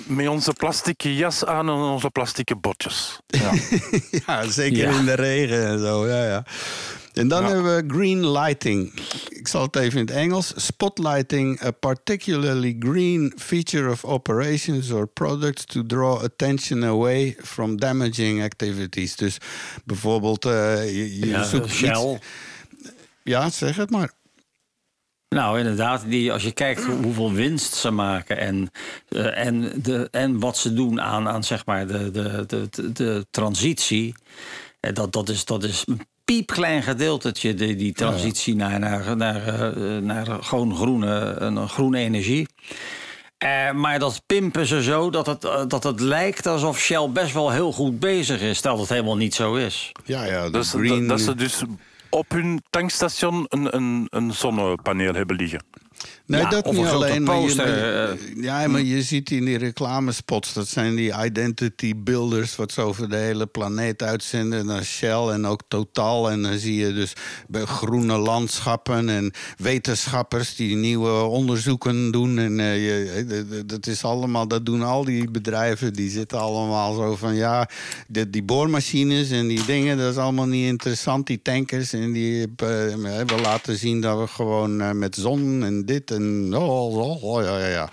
Met 0.06 0.28
onze 0.28 0.52
plastieke 0.52 1.14
jas 1.14 1.44
aan 1.44 1.68
en 1.68 1.74
onze 1.74 2.10
plastieke 2.10 2.56
botjes. 2.56 3.18
Ja. 3.44 3.52
Ja, 4.26 4.50
zeker 4.50 4.76
Ja. 4.90 4.98
in 4.98 5.04
de 5.04 5.14
regen 5.14 5.53
en 5.62 5.78
zo. 5.78 6.06
Ja, 6.08 6.24
ja. 6.26 6.44
En 7.12 7.28
dan 7.28 7.42
Ja. 7.42 7.48
hebben 7.50 7.76
we 7.76 7.94
green 7.94 8.30
lighting. 8.30 8.92
Ik 9.28 9.48
zal 9.48 9.62
het 9.62 9.76
even 9.76 10.00
in 10.00 10.06
het 10.06 10.14
Engels. 10.14 10.52
Spotlighting 10.56 11.62
a 11.64 11.70
particularly 11.70 12.76
green 12.78 13.32
feature 13.36 13.90
of 13.90 14.04
operations 14.04 14.90
or 14.90 15.06
products 15.06 15.64
to 15.64 15.86
draw 15.86 16.22
attention 16.22 16.84
away 16.84 17.36
from 17.42 17.76
damaging 17.80 18.42
activities. 18.42 19.16
Dus 19.16 19.38
bijvoorbeeld, 19.84 20.44
eh, 20.44 20.84
je, 20.96 21.18
je 21.18 21.26
Ja, 21.26 21.44
zoekt 21.44 21.70
Shell. 21.70 22.12
iets- 22.14 22.26
Ja, 23.22 23.50
zeg 23.50 23.76
het 23.76 23.90
maar. 23.90 24.12
Nou, 25.28 25.58
inderdaad, 25.58 26.02
die, 26.06 26.32
als 26.32 26.42
je 26.42 26.52
kijkt 26.52 26.84
hoe- 26.84 27.02
hoeveel 27.02 27.32
winst 27.32 27.74
ze 27.74 27.90
maken 27.90 28.38
en, 28.38 28.70
eh, 29.08 29.46
en, 29.46 29.72
de, 29.82 30.08
en 30.10 30.38
wat 30.38 30.56
ze 30.58 30.74
doen 30.74 31.00
aan, 31.00 31.28
aan 31.28 31.44
zeg 31.44 31.66
maar 31.66 31.86
de, 31.86 32.10
de, 32.10 32.44
de, 32.46 32.66
de, 32.70 32.92
de 32.92 33.26
transitie, 33.30 34.14
dat, 34.92 35.12
dat, 35.12 35.28
is, 35.28 35.44
dat 35.44 35.64
is 35.64 35.82
een 35.86 36.00
piepklein 36.24 36.82
gedeeltetje, 36.82 37.54
die, 37.54 37.76
die 37.76 37.92
transitie 37.92 38.54
naar, 38.54 38.78
naar, 38.78 39.16
naar, 39.16 39.46
eh, 39.46 39.96
naar 39.96 40.26
gewoon 40.42 40.76
groene, 40.76 41.36
een 41.38 41.68
groene 41.68 41.98
energie. 41.98 42.46
Eh, 43.38 43.72
maar 43.72 43.98
dat 43.98 44.22
pimpen 44.26 44.66
ze 44.66 44.82
zo 44.82 45.10
dat 45.10 45.26
het, 45.26 45.44
eh, 45.44 45.62
dat 45.68 45.84
het 45.84 46.00
lijkt 46.00 46.46
alsof 46.46 46.78
Shell 46.78 47.08
best 47.08 47.32
wel 47.32 47.50
heel 47.50 47.72
goed 47.72 48.00
bezig 48.00 48.40
is, 48.40 48.60
terwijl 48.60 48.80
het 48.80 48.90
helemaal 48.90 49.16
niet 49.16 49.34
zo 49.34 49.54
is. 49.54 49.92
Ja, 50.04 50.24
ja. 50.24 50.50
Dus 50.50 50.70
green... 50.70 50.98
dat, 50.98 51.08
dat 51.08 51.20
ze 51.20 51.34
dus 51.34 51.62
op 52.08 52.30
hun 52.30 52.62
tankstation 52.70 53.46
een, 53.48 53.76
een, 53.76 54.06
een 54.10 54.32
zonnepaneel 54.32 55.14
hebben 55.14 55.36
liggen. 55.36 55.62
Nee, 56.26 56.40
Ja, 56.40 56.48
dat 56.48 56.72
niet 56.72 56.86
alleen. 56.86 57.22
maar 57.22 57.36
je- 57.36 57.42
poster, 57.42 57.66
maar 57.66 58.10
eh, 58.10 58.42
ja, 58.42 58.66
maar 58.66 58.82
je 58.82 59.02
ziet 59.02 59.30
in 59.30 59.44
die 59.44 59.58
reclamespots, 59.58 60.52
dat 60.52 60.68
zijn 60.68 60.94
die 60.94 61.12
identity 61.24 61.94
builders, 61.96 62.56
wat 62.56 62.72
ze 62.72 62.80
over 62.80 63.08
de 63.08 63.16
hele 63.16 63.46
planeet 63.46 64.02
uitzenden. 64.02 64.66
Naar 64.66 64.84
Shell 64.84 65.28
en 65.28 65.46
ook 65.46 65.60
Total. 65.68 66.30
En 66.30 66.42
dan 66.42 66.58
zie 66.58 66.74
je 66.74 66.92
dus 66.92 67.12
groene 67.52 68.16
landschappen 68.18 69.08
en 69.08 69.32
wetenschappers 69.56 70.56
die 70.56 70.76
nieuwe 70.76 71.10
onderzoeken 71.22 72.10
doen. 72.10 72.38
En 72.38 72.60
eh, 72.60 72.84
je, 72.84 73.24
eh, 73.28 73.60
dat 73.66 73.86
is 73.86 74.04
allemaal, 74.04 74.48
dat 74.48 74.66
doen 74.66 74.82
al 74.82 75.04
die 75.04 75.30
bedrijven. 75.30 75.92
Die 75.92 76.10
zitten 76.10 76.38
allemaal 76.38 76.94
zo 76.94 77.16
van 77.16 77.34
ja, 77.34 77.68
de, 78.08 78.30
die 78.30 78.42
boormachines 78.42 79.30
en 79.30 79.46
die 79.46 79.64
dingen, 79.64 79.96
dat 79.98 80.10
is 80.12 80.18
allemaal 80.18 80.46
niet 80.46 80.66
interessant. 80.66 81.26
Die 81.26 81.42
tankers 81.42 81.92
en 81.92 82.12
die 82.12 82.42
eh, 82.42 82.48
we 82.56 83.34
laten 83.42 83.76
zien 83.76 84.00
dat 84.00 84.18
we 84.18 84.26
gewoon 84.26 84.98
met 84.98 85.14
zon 85.14 85.62
en 85.64 85.83
dit 85.84 86.10
en 86.10 86.54
oh, 86.56 86.96
oh, 86.96 87.22
oh, 87.24 87.42
ja, 87.42 87.58
ja, 87.58 87.66
ja. 87.68 87.88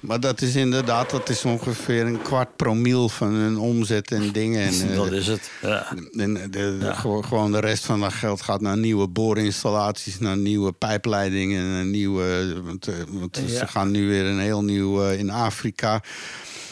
Maar 0.00 0.20
dat 0.20 0.40
is 0.40 0.54
inderdaad, 0.56 1.10
dat 1.10 1.28
is 1.28 1.44
ongeveer 1.44 2.06
een 2.06 2.22
kwart 2.22 2.56
promiel 2.56 3.08
van 3.08 3.32
hun 3.34 3.58
omzet 3.58 4.10
en 4.10 4.32
dingen. 4.32 4.62
En, 4.66 4.72
eh, 4.90 4.96
dat 4.96 5.12
is 5.12 5.26
het. 5.26 5.50
Ja. 5.62 5.92
en 6.12 6.34
de, 6.34 6.48
de- 6.78 6.94
gewo- 6.94 7.22
gewoon 7.22 7.52
de 7.52 7.60
rest 7.60 7.84
van 7.84 8.00
dat 8.00 8.12
geld 8.12 8.42
gaat 8.42 8.60
naar 8.60 8.76
nieuwe 8.76 9.08
boorinstallaties, 9.08 10.18
naar 10.18 10.36
nieuwe 10.36 10.72
pijpleidingen, 10.72 11.70
naar 11.72 11.84
nieuwe. 11.84 12.56
Want, 12.64 12.86
eh, 12.88 12.94
want 13.08 13.40
ze 13.48 13.66
gaan 13.66 13.90
nu 13.90 14.08
weer 14.08 14.24
een 14.24 14.40
heel 14.40 14.62
nieuw 14.64 15.02
eh, 15.04 15.18
in 15.18 15.30
Afrika. 15.30 16.02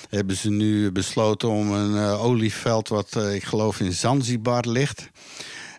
Hebben 0.09 0.37
ze 0.37 0.51
nu 0.51 0.93
besloten 0.93 1.49
om 1.49 1.73
een 1.73 1.97
eh, 1.97 2.25
olieveld, 2.25 2.89
wat 2.89 3.17
eh, 3.17 3.35
ik 3.35 3.45
geloof 3.45 3.81
in 3.81 3.93
Zanzibar 3.93 4.65
ligt. 4.69 5.09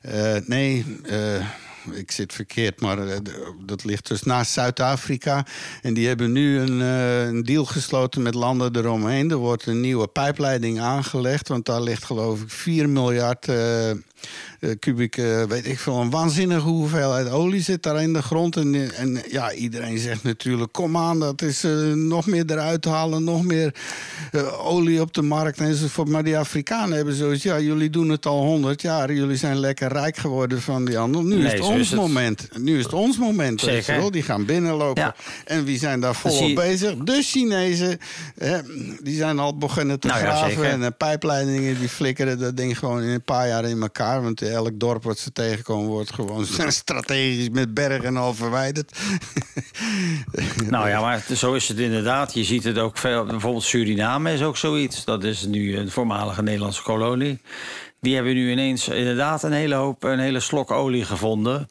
Eh, 0.01 0.35
nee, 0.45 0.85
eh, 1.03 1.45
ik 1.91 2.11
zit 2.11 2.33
verkeerd, 2.33 2.81
maar 2.81 3.07
eh, 3.07 3.17
dat 3.65 3.83
ligt 3.83 4.07
dus 4.07 4.23
naast 4.23 4.51
Zuid-Afrika. 4.51 5.45
En 5.81 5.93
die 5.93 6.07
hebben 6.07 6.31
nu 6.31 6.59
een, 6.59 6.81
eh, 6.81 7.25
een 7.25 7.43
deal 7.43 7.65
gesloten 7.65 8.21
met 8.21 8.33
landen 8.33 8.75
eromheen. 8.75 9.31
Er 9.31 9.37
wordt 9.37 9.65
een 9.65 9.81
nieuwe 9.81 10.07
pijpleiding 10.07 10.79
aangelegd, 10.79 11.47
want 11.47 11.65
daar 11.65 11.81
ligt 11.81 12.03
geloof 12.03 12.41
ik 12.41 12.49
4 12.49 12.89
miljard 12.89 13.47
eh, 14.59 14.69
eh, 14.69 14.75
kubieke, 14.79 15.45
weet 15.49 15.65
ik 15.67 15.79
veel, 15.79 15.95
een 16.01 16.09
waanzinnige 16.09 16.67
hoeveelheid 16.67 17.29
olie 17.29 17.61
zit 17.61 17.83
daar 17.83 18.01
in 18.01 18.13
de 18.13 18.21
grond. 18.21 18.55
En, 18.55 18.95
en 18.95 19.21
ja, 19.29 19.51
iedereen 19.53 19.97
zegt 19.97 20.23
natuurlijk, 20.23 20.71
kom 20.71 20.97
aan, 20.97 21.19
dat 21.19 21.41
is 21.41 21.63
eh, 21.63 21.71
nog 21.93 22.25
meer 22.27 22.43
eruit 22.47 22.85
halen, 22.85 23.23
nog 23.23 23.43
meer 23.43 23.73
eh, 24.31 24.65
olie 24.67 25.01
op 25.01 25.13
de 25.13 25.21
markt 25.21 25.59
enzovoort. 25.59 26.09
Maar 26.09 26.23
die 26.23 26.37
Afrikanen 26.37 26.95
hebben 26.95 27.13
zoiets, 27.15 27.43
ja, 27.43 27.59
jullie 27.59 27.89
doen 27.89 28.09
het 28.09 28.25
al 28.25 28.43
100 28.43 28.81
jaar, 28.81 29.13
jullie 29.13 29.37
zijn 29.37 29.57
lekker 29.59 29.91
rijk 29.91 30.17
geworden 30.17 30.61
van 30.61 30.85
die 30.85 30.97
handel. 30.97 31.23
Nu 31.23 31.35
Nee, 31.35 31.45
is 31.45 31.51
het 31.51 31.61
ons 31.61 31.79
is 31.79 31.89
het. 31.89 31.99
moment. 31.99 32.47
Nu 32.57 32.77
is 32.77 32.83
het 32.83 32.93
ons 32.93 33.17
moment. 33.17 33.61
Zeker. 33.61 34.11
Die 34.11 34.23
gaan 34.23 34.45
binnenlopen. 34.45 35.03
Ja. 35.03 35.15
En 35.45 35.63
wie 35.63 35.77
zijn 35.77 35.99
daar 35.99 36.15
volop 36.15 36.47
je- 36.47 36.53
bezig? 36.53 36.95
De 36.97 37.21
Chinezen. 37.21 37.97
Hè, 38.37 38.57
die 39.03 39.15
zijn 39.17 39.39
al 39.39 39.57
begonnen 39.57 39.99
te 39.99 40.07
Nou 40.07 40.19
graven. 40.19 40.81
en 40.83 40.97
pijpleidingen 40.97 41.79
die 41.79 41.89
flikkeren 41.89 42.39
dat 42.39 42.57
ding 42.57 42.79
gewoon 42.79 43.01
in 43.01 43.09
een 43.09 43.23
paar 43.23 43.47
jaar 43.47 43.65
in 43.65 43.81
elkaar. 43.81 44.14
Want 44.21 44.41
elk 44.41 44.79
dorp 44.79 45.03
wat 45.03 45.17
ze 45.19 45.31
tegenkomen 45.31 45.87
wordt 45.87 46.13
gewoon 46.13 46.45
strategisch 46.83 47.49
met 47.49 47.73
bergen 47.73 48.17
al 48.17 48.33
verwijderd. 48.33 48.91
Nou 50.69 50.89
ja, 50.89 51.01
maar 51.01 51.25
zo 51.35 51.53
is 51.53 51.67
het 51.67 51.79
inderdaad. 51.79 52.33
Je 52.33 52.43
ziet 52.43 52.63
het 52.63 52.77
ook 52.77 52.97
veel. 52.97 53.25
Bijvoorbeeld 53.25 53.63
Suriname 53.63 54.33
is 54.33 54.41
ook 54.41 54.57
zoiets. 54.57 55.05
Dat 55.05 55.23
is 55.23 55.45
nu 55.45 55.77
een 55.77 55.91
voormalige 55.91 56.43
Nederlandse 56.43 56.81
kolonie. 56.83 57.39
Die 57.99 58.15
hebben 58.15 58.33
nu 58.33 58.51
ineens 58.51 58.87
inderdaad 58.87 59.43
een 59.43 59.51
hele 59.51 59.75
hoop, 59.75 60.03
een 60.03 60.19
hele 60.19 60.39
slok 60.39 60.71
olie 60.71 61.05
gevonden. 61.05 61.67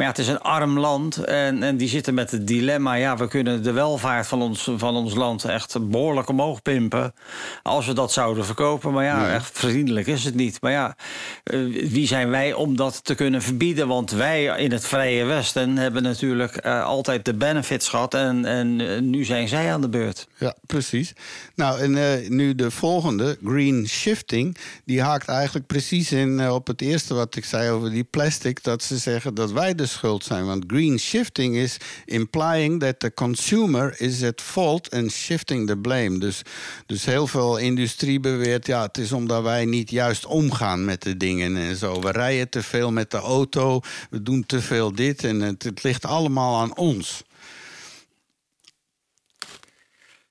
Maar 0.00 0.08
ja, 0.08 0.14
het 0.14 0.26
is 0.26 0.32
een 0.32 0.40
arm 0.40 0.78
land 0.78 1.16
en, 1.16 1.62
en 1.62 1.76
die 1.76 1.88
zitten 1.88 2.14
met 2.14 2.30
het 2.30 2.46
dilemma... 2.46 2.94
ja, 2.94 3.16
we 3.16 3.28
kunnen 3.28 3.62
de 3.62 3.72
welvaart 3.72 4.26
van 4.26 4.42
ons, 4.42 4.70
van 4.76 4.96
ons 4.96 5.14
land 5.14 5.44
echt 5.44 5.90
behoorlijk 5.90 6.28
omhoog 6.28 6.62
pimpen... 6.62 7.14
als 7.62 7.86
we 7.86 7.92
dat 7.92 8.12
zouden 8.12 8.44
verkopen. 8.44 8.92
Maar 8.92 9.04
ja, 9.04 9.32
echt 9.32 9.58
vriendelijk 9.58 10.06
is 10.06 10.24
het 10.24 10.34
niet. 10.34 10.60
Maar 10.60 10.72
ja, 10.72 10.96
eh, 11.44 11.60
wie 11.90 12.06
zijn 12.06 12.30
wij 12.30 12.52
om 12.52 12.76
dat 12.76 13.04
te 13.04 13.14
kunnen 13.14 13.42
verbieden? 13.42 13.88
Want 13.88 14.10
wij 14.10 14.44
in 14.44 14.72
het 14.72 14.86
Vrije 14.86 15.24
Westen 15.24 15.76
hebben 15.76 16.02
natuurlijk 16.02 16.56
eh, 16.56 16.84
altijd 16.84 17.24
de 17.24 17.34
benefits 17.34 17.88
gehad... 17.88 18.14
en, 18.14 18.44
en 18.44 18.80
eh, 18.80 19.00
nu 19.00 19.24
zijn 19.24 19.48
zij 19.48 19.72
aan 19.72 19.80
de 19.80 19.88
beurt. 19.88 20.28
Ja, 20.38 20.54
precies. 20.66 21.12
Nou, 21.54 21.80
en 21.80 22.34
nu 22.36 22.54
de 22.54 22.70
volgende, 22.70 23.38
green 23.44 23.88
shifting, 23.88 24.56
die 24.84 25.02
haakt 25.02 25.28
eigenlijk 25.28 25.66
precies 25.66 26.12
in 26.12 26.50
op 26.50 26.66
het 26.66 26.80
eerste 26.80 27.14
wat 27.14 27.36
ik 27.36 27.44
zei 27.44 27.70
over 27.70 27.90
die 27.90 28.04
plastic, 28.04 28.62
dat 28.62 28.82
ze 28.82 28.96
zeggen 28.96 29.34
dat 29.40 29.52
wij 29.52 29.74
de 29.74 29.86
schuld 29.86 30.24
zijn. 30.24 30.46
Want 30.46 30.64
green 30.66 30.98
shifting 30.98 31.56
is 31.56 31.76
implying 32.04 32.80
that 32.80 33.00
the 33.00 33.14
consumer 33.14 33.94
is 34.00 34.22
at 34.22 34.40
fault 34.40 34.90
and 34.90 35.12
shifting 35.12 35.66
the 35.66 35.76
blame. 35.76 36.18
Dus, 36.18 36.42
dus 36.86 37.04
heel 37.04 37.26
veel 37.26 37.56
industrie 37.56 38.20
beweert, 38.20 38.66
ja, 38.66 38.82
het 38.82 38.98
is 38.98 39.12
omdat 39.12 39.42
wij 39.42 39.64
niet 39.64 39.90
juist 39.90 40.26
omgaan 40.26 40.84
met 40.84 41.02
de 41.02 41.16
dingen 41.16 41.56
en 41.56 41.76
zo. 41.76 42.00
We 42.00 42.10
rijden 42.10 42.48
te 42.48 42.62
veel 42.62 42.92
met 42.92 43.10
de 43.10 43.18
auto, 43.18 43.80
we 44.10 44.22
doen 44.22 44.46
te 44.46 44.60
veel 44.60 44.94
dit 44.94 45.24
en 45.24 45.40
het, 45.40 45.62
het 45.62 45.82
ligt 45.82 46.04
allemaal 46.04 46.60
aan 46.60 46.76
ons. 46.76 47.22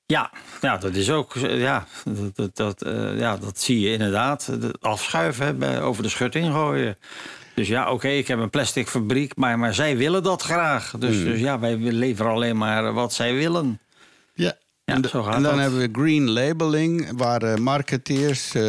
Ja, 0.05 0.31
ja, 0.61 0.77
dat 0.77 0.95
is 0.95 1.09
ook. 1.09 1.33
Ja, 1.35 1.85
dat, 2.33 2.55
dat, 2.55 2.81
eh, 2.81 3.19
ja, 3.19 3.37
dat 3.37 3.59
zie 3.59 3.79
je 3.79 3.91
inderdaad. 3.91 4.45
De 4.61 4.75
Afschuiven, 4.79 5.81
over 5.81 6.03
de 6.03 6.09
schutting 6.09 6.53
gooien. 6.53 6.97
Dus 7.59 7.67
ja, 7.67 7.91
oké, 7.91 8.07
ik 8.07 8.27
heb 8.27 8.39
een 8.39 8.49
plastic 8.49 8.87
fabriek, 8.87 9.35
maar, 9.35 9.59
maar 9.59 9.73
zij 9.73 9.97
willen 9.97 10.23
dat 10.23 10.41
graag. 10.41 10.93
Dus, 10.99 11.23
dus 11.23 11.39
ja, 11.39 11.59
wij 11.59 11.75
leveren 11.77 12.31
alleen 12.31 12.57
maar 12.57 12.93
wat 12.93 13.13
zij 13.13 13.33
willen. 13.33 13.79
Ja, 14.89 14.95
en, 14.95 15.01
de- 15.01 15.07
zo 15.07 15.23
gaat 15.23 15.35
en 15.35 15.41
dan 15.43 15.51
dat. 15.51 15.61
hebben 15.61 15.79
we 15.79 15.89
green 16.01 16.29
labeling, 16.29 17.09
waar 17.17 17.41
eh, 17.41 17.55
marketeers 17.55 18.55
eh, 18.55 18.63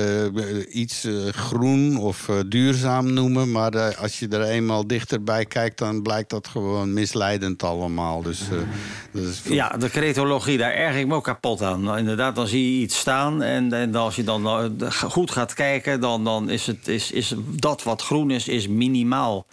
iets 0.72 1.04
eh, 1.04 1.12
groen 1.28 1.96
of 1.96 2.28
duurzaam 2.46 3.12
noemen. 3.12 3.50
Maar 3.50 3.94
als 3.96 4.18
je 4.18 4.28
er 4.28 4.42
eenmaal 4.42 4.86
dichterbij 4.86 5.44
kijkt, 5.44 5.78
dan 5.78 6.02
blijkt 6.02 6.30
dat 6.30 6.48
gewoon 6.48 6.92
misleidend 6.92 7.62
allemaal. 7.62 8.22
Dus 8.22 8.40
dat 9.12 9.22
is 9.22 9.40
Ja, 9.44 9.68
de 9.68 9.88
cretologie, 9.90 10.58
daar 10.58 10.72
erg 10.72 10.96
ik 10.96 11.06
me 11.06 11.14
ook 11.14 11.24
kapot 11.24 11.62
aan. 11.62 11.98
Inderdaad, 11.98 12.34
dan 12.34 12.46
zie 12.46 12.74
je 12.76 12.82
iets 12.82 12.98
staan 12.98 13.42
en, 13.42 13.72
en 13.72 13.94
als 13.94 14.16
je 14.16 14.24
dan 14.24 14.70
goed 14.90 15.30
gaat 15.30 15.54
kijken... 15.54 16.00
dan, 16.00 16.24
dan 16.24 16.50
is, 16.50 16.66
het, 16.66 16.88
is, 16.88 17.10
is 17.10 17.34
dat 17.46 17.82
wat 17.82 18.02
groen 18.02 18.30
is, 18.30 18.48
is 18.48 18.68
minimaal. 18.68 19.46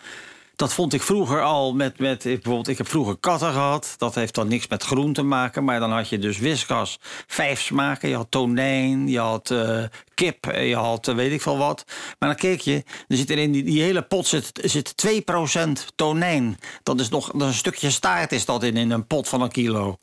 Dat 0.58 0.74
vond 0.74 0.94
ik 0.94 1.02
vroeger 1.02 1.42
al 1.42 1.74
met, 1.74 2.00
met 2.00 2.24
bijvoorbeeld, 2.24 2.68
ik 2.68 2.78
heb 2.78 2.88
vroeger 2.88 3.18
katten 3.18 3.52
gehad. 3.52 3.94
Dat 3.98 4.16
heeft 4.16 4.36
dan 4.36 4.48
niks 4.48 4.68
met 4.68 4.84
groen 4.84 5.14
te 5.14 5.24
maken. 5.24 5.64
Maar 5.64 5.80
dan 5.80 5.92
had 5.92 6.10
je 6.10 6.20
dus 6.20 6.40
Whiskas 6.40 7.00
vijf 7.28 7.62
smaken. 7.62 8.10
Je 8.10 8.16
had 8.16 8.32
tonijn, 8.32 9.08
je 9.08 9.20
had 9.20 9.52
eh, 9.52 9.84
kip, 10.14 10.46
je 10.46 10.76
had 10.76 11.08
eh, 11.08 11.16
weet 11.16 11.32
ik 11.32 11.42
veel 11.42 11.58
wat. 11.58 11.84
Maar 12.20 12.30
dan 12.30 12.38
keek 12.38 12.62
je, 12.62 12.84
er 13.08 13.18
zit 13.18 13.30
in 13.30 13.52
die, 13.52 13.82
hele 13.82 14.02
pot 14.02 14.28
zit, 14.28 14.52
zit 14.64 14.94
2% 15.08 15.70
tonijn. 15.96 16.60
Dat 16.84 17.00
is 17.00 17.10
nog 17.10 17.34
een 17.34 17.54
stukje 17.54 17.92
staart 17.92 18.32
is 18.32 18.46
dat 18.46 18.64
in, 18.64 18.78
in 18.78 18.92
een 18.92 19.08
pot 19.08 19.30
van 19.30 19.42
een 19.42 19.52
kilo. 19.52 19.98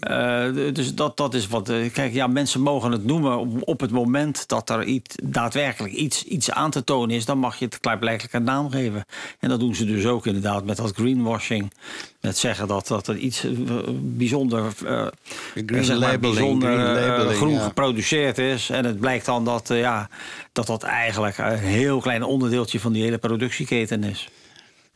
Eh, 0.00 0.44
dus 0.72 0.94
dat, 0.94 1.16
dat 1.16 1.34
is 1.34 1.46
wat. 1.46 1.68
eh, 1.68 1.92
kijk, 1.92 2.12
ja, 2.12 2.26
mensen 2.26 2.60
mogen 2.60 2.92
het 2.92 3.04
noemen 3.04 3.38
op, 3.38 3.68
op 3.68 3.80
het 3.80 3.90
moment 3.90 4.48
dat 4.48 4.70
er 4.70 4.84
iets, 4.84 5.14
daadwerkelijk 5.22 5.94
iets, 5.94 6.24
iets 6.24 6.50
aan 6.50 6.70
te 6.70 6.84
tonen 6.84 7.16
is. 7.16 7.24
Dan 7.24 7.38
mag 7.38 7.58
je 7.58 7.64
het 7.64 7.80
klaarblijkelijk 7.80 8.34
een 8.34 8.44
naam 8.44 8.70
geven. 8.70 9.04
En 9.38 9.48
dat 9.48 9.60
doen 9.60 9.74
ze 9.74 9.84
dus 9.84 10.06
ook 10.06 10.26
inderdaad 10.26 10.64
met 10.64 10.76
dat 10.76 10.92
greenwashing. 10.94 11.72
Met 12.20 12.38
zeggen 12.38 12.68
dat, 12.68 12.86
dat 12.86 13.06
er 13.06 13.16
iets 13.16 13.46
bijzonder, 14.00 14.72
green 15.54 15.84
zeg 15.84 15.98
maar, 15.98 16.10
labeling, 16.10 16.20
bijzonder 16.20 16.72
green 16.72 17.06
labeling, 17.06 17.36
groen 17.36 17.52
ja. 17.52 17.64
geproduceerd 17.64 18.38
is. 18.38 18.70
En 18.70 18.84
het 18.84 19.00
blijkt 19.00 19.26
dan 19.26 19.44
dat 19.44 19.70
eh, 19.70 19.78
ja, 19.78 20.08
dat, 20.52 20.66
dat 20.66 20.82
eigenlijk 20.82 21.38
een 21.38 21.58
heel 21.58 22.00
klein 22.00 22.22
onderdeeltje 22.22 22.80
van 22.80 22.92
die 22.92 23.02
hele 23.02 23.18
productieketen 23.18 24.04
is. 24.04 24.28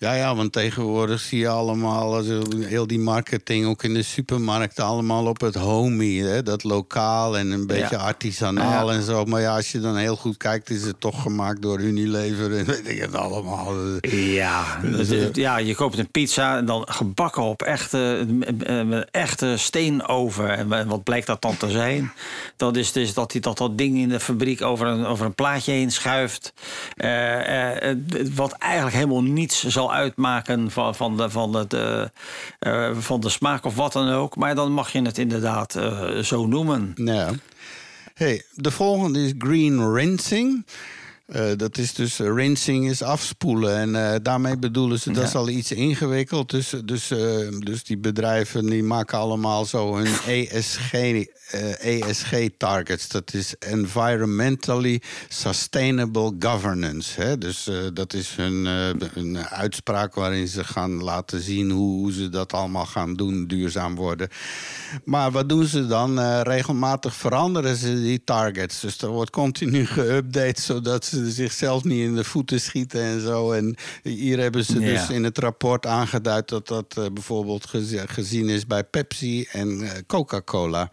Ja, 0.03 0.13
ja, 0.15 0.35
want 0.35 0.53
tegenwoordig 0.53 1.21
zie 1.21 1.39
je 1.39 1.49
allemaal, 1.49 2.19
eh, 2.19 2.39
heel 2.61 2.87
die 2.87 2.99
marketing, 2.99 3.67
ook 3.67 3.83
in 3.83 3.95
de 3.95 4.03
supermarkten, 4.03 4.85
allemaal 4.85 5.27
op 5.27 5.41
het 5.41 5.55
homey. 5.55 6.15
Hè? 6.15 6.43
Dat 6.43 6.65
lokaal 6.65 7.39
en 7.39 7.51
een 7.51 7.67
beetje 7.67 7.97
Ja. 7.97 8.03
artisanaal 8.03 8.91
Ja. 8.91 8.97
en 8.97 9.03
zo. 9.03 9.25
Maar 9.25 9.41
ja, 9.41 9.55
als 9.57 9.73
je 9.73 9.81
dan 9.81 9.97
heel 9.97 10.17
goed 10.17 10.37
kijkt, 10.37 10.71
is 10.71 10.83
het 10.83 11.01
toch 11.01 11.23
gemaakt 11.23 11.63
door 11.63 11.81
Unilever 11.81 12.57
en 12.59 12.65
weet 12.75 12.89
ik 12.89 13.01
het 13.01 13.15
allemaal. 13.15 13.73
Ja, 14.11 14.79
het 14.83 15.11
is- 15.11 15.29
ja, 15.33 15.57
je 15.59 15.75
koopt 15.75 15.99
een 15.99 16.11
pizza 16.11 16.57
en 16.57 16.65
dan 16.67 16.87
gebakken 16.89 17.43
op 17.43 17.63
echte, 17.63 18.27
eh, 18.67 19.01
echte 19.11 19.55
steenoven. 19.57 20.57
En 20.57 20.69
wa- 20.69 20.87
wat 20.87 21.03
blijkt 21.05 21.27
dat 21.27 21.43
dan 21.43 21.57
te 21.57 21.71
zijn? 21.71 22.13
Dat 22.57 22.77
is 22.77 22.93
dus 22.93 23.15
dat 23.15 23.33
hij 23.33 23.41
dat, 23.41 23.59
dat 23.59 23.79
ding 23.79 23.99
in 23.99 24.09
de 24.09 24.21
fabriek 24.21 24.63
over 24.63 24.87
een, 24.87 25.07
over 25.07 25.27
een 25.27 25.35
plaatje 25.35 25.73
heen 25.73 25.91
schuift. 25.93 26.53
Eh, 26.97 27.35
eh, 27.41 27.91
eh, 27.91 27.97
wat 28.35 28.53
eigenlijk 28.53 28.95
helemaal 28.95 29.23
niets 29.23 29.65
zal 29.67 29.91
uitmaken 29.93 30.71
van, 30.71 30.95
van, 30.95 31.17
de, 31.17 31.31
van, 31.31 31.55
het, 31.55 31.73
eh, 31.73 32.05
eh, 32.59 32.97
van 32.97 33.21
de 33.21 33.29
smaak 33.29 33.65
of 33.65 33.75
wat 33.75 33.93
dan 33.93 34.09
ook. 34.09 34.37
Maar 34.37 34.55
dan 34.55 34.73
mag 34.73 34.93
je 34.93 35.03
het 35.03 35.19
inderdaad 35.19 35.75
eh, 35.75 36.19
zo 36.19 36.47
noemen. 36.47 36.93
Ja. 36.95 37.31
Hey, 38.15 38.45
de 38.55 38.71
volgende 38.71 39.25
is 39.25 39.33
green 39.39 39.95
rinsing. 39.95 40.67
Eh, 41.33 41.51
dat 41.57 41.79
is 41.79 41.95
dus 41.95 42.21
eh, 42.21 42.35
rinsing 42.35 42.91
is 42.91 43.03
afspoelen. 43.03 43.77
En 43.77 44.13
eh, 44.13 44.19
daarmee 44.23 44.57
bedoelen 44.57 45.01
ze, 45.01 45.11
dat 45.11 45.25
is 45.25 45.35
al 45.35 45.49
iets 45.49 45.73
ingewikkeld. 45.73 46.51
Dus, 46.51 46.75
dus, 46.85 47.09
dus 47.59 47.85
die 47.85 47.99
bedrijven 47.99 48.67
die 48.67 48.83
maken 48.83 49.19
allemaal 49.19 49.65
zo 49.65 49.97
hun 49.97 50.13
ESG, 50.27 50.93
eh, 50.93 51.29
ESG-targets. 52.01 53.09
Dat 53.09 53.35
is 53.35 53.55
Environmentally 53.59 55.03
Sustainable 55.29 56.33
Governance. 56.39 57.21
Hè? 57.21 57.39
Dus 57.39 57.71
dat 57.95 58.15
is 58.15 58.35
hun, 58.37 58.65
een 59.15 59.39
uitspraak 59.39 60.15
waarin 60.15 60.49
ze 60.49 60.65
gaan 60.65 61.03
laten 61.03 61.41
zien 61.41 61.71
hoe, 61.71 61.99
hoe 61.99 62.13
ze 62.13 62.29
dat 62.29 62.53
allemaal 62.53 62.87
gaan 62.87 63.15
doen, 63.15 63.47
duurzaam 63.47 63.95
worden. 63.95 64.29
Maar 65.05 65.31
wat 65.31 65.49
doen 65.49 65.67
ze 65.67 65.87
dan? 65.87 66.41
Regelmatig 66.43 67.15
veranderen 67.15 67.77
ze 67.77 68.03
die 68.03 68.25
targets. 68.25 68.81
Dus 68.81 68.99
er 68.99 69.09
wordt 69.09 69.31
continu 69.31 69.87
geüpdate, 69.87 70.61
zodat 70.61 71.05
ze 71.05 71.22
zichzelf 71.31 71.85
niet 71.85 72.01
in 72.01 72.15
de 72.15 72.25
voeten 72.25 72.61
schieten 72.61 73.03
en 73.03 73.21
zo. 73.21 73.53
En 73.53 73.77
hier 74.03 74.39
hebben 74.39 74.65
ze 74.65 74.79
dus 74.79 75.11
in 75.11 75.25
het 75.25 75.39
rapport 75.39 75.87
aangeduid 75.87 76.49
dat 76.49 76.69
dat 76.69 76.97
eh, 76.97 77.05
bijvoorbeeld 77.13 77.67
gezien 78.07 78.49
is 78.49 78.67
bij 78.67 78.85
Pepsi 78.85 79.47
en 79.51 79.81
eh, 79.81 79.91
Coca-Cola. 80.07 80.91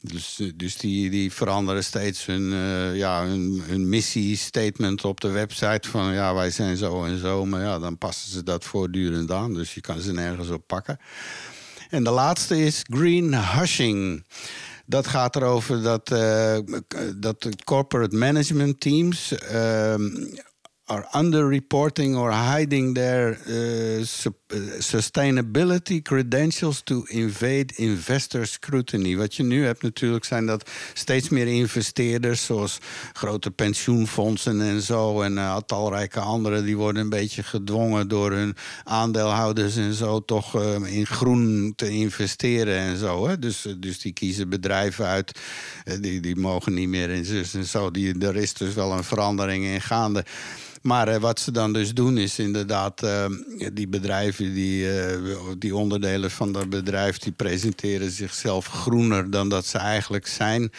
Dus, 0.00 0.40
eh, 0.40 0.50
dus 0.54 0.76
die, 0.76 1.10
die 1.10 1.32
veranderen 1.32 1.84
steeds 1.84 2.26
hun, 2.26 2.50
ja, 2.94 3.26
hun, 3.26 3.62
hun 3.66 3.88
missiestatement 3.88 5.04
op 5.04 5.20
de 5.20 5.30
website. 5.30 5.88
Van 5.88 6.12
ja, 6.12 6.34
wij 6.34 6.50
zijn 6.50 6.76
zo 6.76 7.04
en 7.04 7.18
zo. 7.18 7.46
Maar 7.46 7.62
ja, 7.62 7.78
dan 7.78 7.98
passen 7.98 8.30
ze 8.30 8.42
dat 8.42 8.64
voortdurend 8.64 9.30
aan. 9.30 9.54
Dus 9.54 9.74
je 9.74 9.80
kan 9.80 10.00
ze 10.00 10.12
nergens 10.12 10.48
op 10.48 10.66
pakken. 10.66 10.98
En 11.90 12.04
de 12.04 12.10
laatste 12.10 12.64
is 12.64 12.82
green 12.90 13.34
hushing. 13.34 14.24
Dat 14.88 15.06
gaat 15.06 15.36
erover 15.36 15.82
dat, 15.82 16.10
eh, 16.10 16.58
dat 17.16 17.48
corporate 17.64 18.16
management 18.16 18.80
teams 18.80 19.32
ehm, 19.32 20.06
are 20.88 21.06
underreporting 21.12 22.16
or 22.16 22.32
hiding 22.32 22.94
their 22.94 23.38
sup- 24.04 24.38
eh, 24.48 24.80
sustainability 24.80 26.02
credentials 26.02 26.80
to 26.82 27.04
invade 27.08 27.72
investor 27.76 28.46
scrutiny. 28.46 29.16
Wat 29.16 29.34
je 29.34 29.42
nu 29.42 29.64
hebt 29.64 29.82
natuurlijk 29.82 30.24
zijn 30.24 30.46
dat 30.46 30.70
steeds 30.94 31.28
meer 31.28 31.46
investeerders, 31.46 32.44
zoals 32.44 32.78
grote 33.12 33.50
pensioenfondsen 33.50 34.60
en 34.60 34.82
zo, 34.82 35.22
en 35.22 35.38
eh, 35.38 35.56
talrijke 35.56 36.20
anderen, 36.20 36.64
die 36.64 36.76
worden 36.76 37.02
een 37.02 37.08
beetje 37.08 37.42
gedwongen 37.42 38.08
door 38.08 38.32
hun 38.32 38.56
aandeelhouders 38.84 39.76
en 39.76 39.94
zo 39.94 40.24
toch 40.24 40.54
eh, 40.54 40.96
in 40.96 41.06
groen 41.06 41.72
te 41.76 41.88
investeren 41.88 42.78
en 42.78 42.96
zo. 42.96 43.28
Hè? 43.28 43.38
Dus, 43.38 43.66
dus 43.78 44.00
die 44.00 44.12
kiezen 44.12 44.48
bedrijven 44.48 45.06
uit, 45.06 45.40
die, 46.00 46.20
die 46.20 46.36
mogen 46.36 46.74
niet 46.74 46.88
meer 46.88 47.10
in 47.10 47.24
zus 47.24 47.54
en 47.54 47.64
zo. 47.64 47.90
Die, 47.90 48.18
er 48.18 48.36
is 48.36 48.54
dus 48.54 48.74
wel 48.74 48.92
een 48.92 49.04
verandering 49.04 49.64
in 49.64 49.80
gaande. 49.80 50.24
Maar 50.82 51.08
eh, 51.08 51.20
wat 51.20 51.40
ze 51.40 51.52
dan 51.52 51.72
dus 51.72 51.94
doen 51.94 52.18
is 52.18 52.38
inderdaad, 52.38 53.02
eh, 53.02 53.24
die 53.72 53.88
bedrijven, 53.88 54.54
die, 54.54 55.00
eh, 55.00 55.16
die 55.58 55.76
onderdelen 55.76 56.30
van 56.30 56.52
dat 56.52 56.70
bedrijf, 56.70 57.18
die 57.18 57.32
presenteren 57.32 58.10
zichzelf 58.10 58.66
groener 58.66 59.30
dan 59.30 59.48
dat 59.48 59.66
ze 59.66 59.78
eigenlijk 59.78 60.26
zijn. 60.26 60.70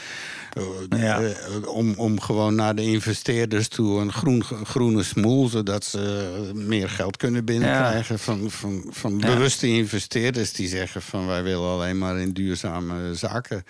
Ja. 0.89 1.21
om, 1.65 1.93
om 1.97 2.19
gewoon 2.19 2.55
naar 2.55 2.75
de 2.75 2.81
investeerders 2.81 3.67
toe 3.67 3.99
een 3.99 4.13
groen, 4.13 4.43
groene 4.43 5.03
smoel, 5.03 5.47
zodat 5.47 5.85
ze 5.85 6.51
meer 6.53 6.89
geld 6.89 7.17
kunnen 7.17 7.45
binnenkrijgen 7.45 8.19
van, 8.19 8.51
van, 8.51 8.83
van 8.89 9.19
Ja. 9.19 9.33
bewuste 9.33 9.67
investeerders 9.67 10.53
die 10.53 10.67
zeggen 10.67 11.01
van 11.01 11.27
wij 11.27 11.43
willen 11.43 11.69
alleen 11.69 11.97
maar 11.97 12.19
in 12.19 12.31
duurzame 12.31 13.15
zaken 13.15 13.63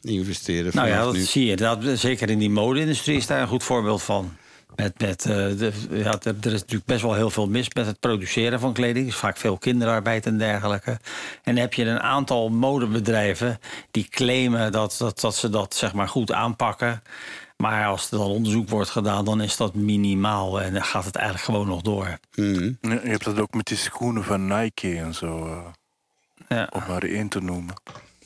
investeren. 0.00 0.70
Nou 0.74 0.88
ja, 0.88 1.04
dat 1.04 1.14
nu. 1.14 1.20
zie 1.20 1.44
je. 1.44 1.56
Dat, 1.56 1.82
zeker 1.94 2.30
in 2.30 2.38
die 2.38 2.50
mode-industrie 2.50 3.16
is 3.16 3.26
daar 3.26 3.40
een 3.40 3.48
goed 3.48 3.62
voorbeeld 3.64 4.02
van. 4.02 4.36
Met, 4.76 5.00
met, 5.00 5.24
eh, 5.24 5.34
de, 5.34 5.72
ja, 5.90 6.18
er 6.22 6.34
er 6.40 6.52
is 6.52 6.60
natuurlijk 6.60 6.84
best 6.84 7.02
wel 7.02 7.14
heel 7.14 7.30
veel 7.30 7.48
mis 7.48 7.74
met 7.74 7.86
het 7.86 8.00
produceren 8.00 8.60
van 8.60 8.72
kleding. 8.72 9.06
Er 9.06 9.12
is 9.12 9.18
vaak 9.18 9.36
veel 9.36 9.58
kinderarbeid 9.58 10.26
en 10.26 10.38
dergelijke. 10.38 10.90
En 10.90 11.54
dan 11.54 11.56
heb 11.56 11.74
je 11.74 11.84
een 11.84 12.00
aantal 12.00 12.48
modebedrijven 12.48 13.58
die 13.90 14.08
claimen 14.08 14.72
dat, 14.72 14.96
dat, 14.98 15.20
dat 15.20 15.34
ze 15.34 15.48
dat 15.50 15.74
zeg 15.74 15.92
maar, 15.94 16.08
goed 16.08 16.32
aanpakken. 16.32 17.02
Maar 17.56 17.86
als 17.86 18.10
er 18.10 18.18
dan 18.18 18.26
onderzoek 18.26 18.68
wordt 18.68 18.90
gedaan, 18.90 19.24
dan 19.24 19.40
is 19.40 19.56
dat 19.56 19.74
minimaal. 19.74 20.60
En 20.60 20.72
dan 20.72 20.84
gaat 20.84 21.04
het 21.04 21.16
eigenlijk 21.16 21.44
gewoon 21.46 21.66
nog 21.66 21.82
door. 21.82 22.18
Ja, 22.30 22.46
Je 22.80 23.00
hebt 23.02 23.24
dat 23.24 23.40
ook 23.40 23.54
met 23.54 23.66
die 23.66 23.76
schoenen 23.76 24.24
van 24.24 24.46
Nike 24.46 24.96
en 24.98 25.14
zo, 25.14 25.46
eh, 25.46 25.58
Ja. 26.48 26.68
om 26.72 26.82
maar 26.88 27.02
één 27.02 27.28
te 27.28 27.40
noemen. 27.40 27.74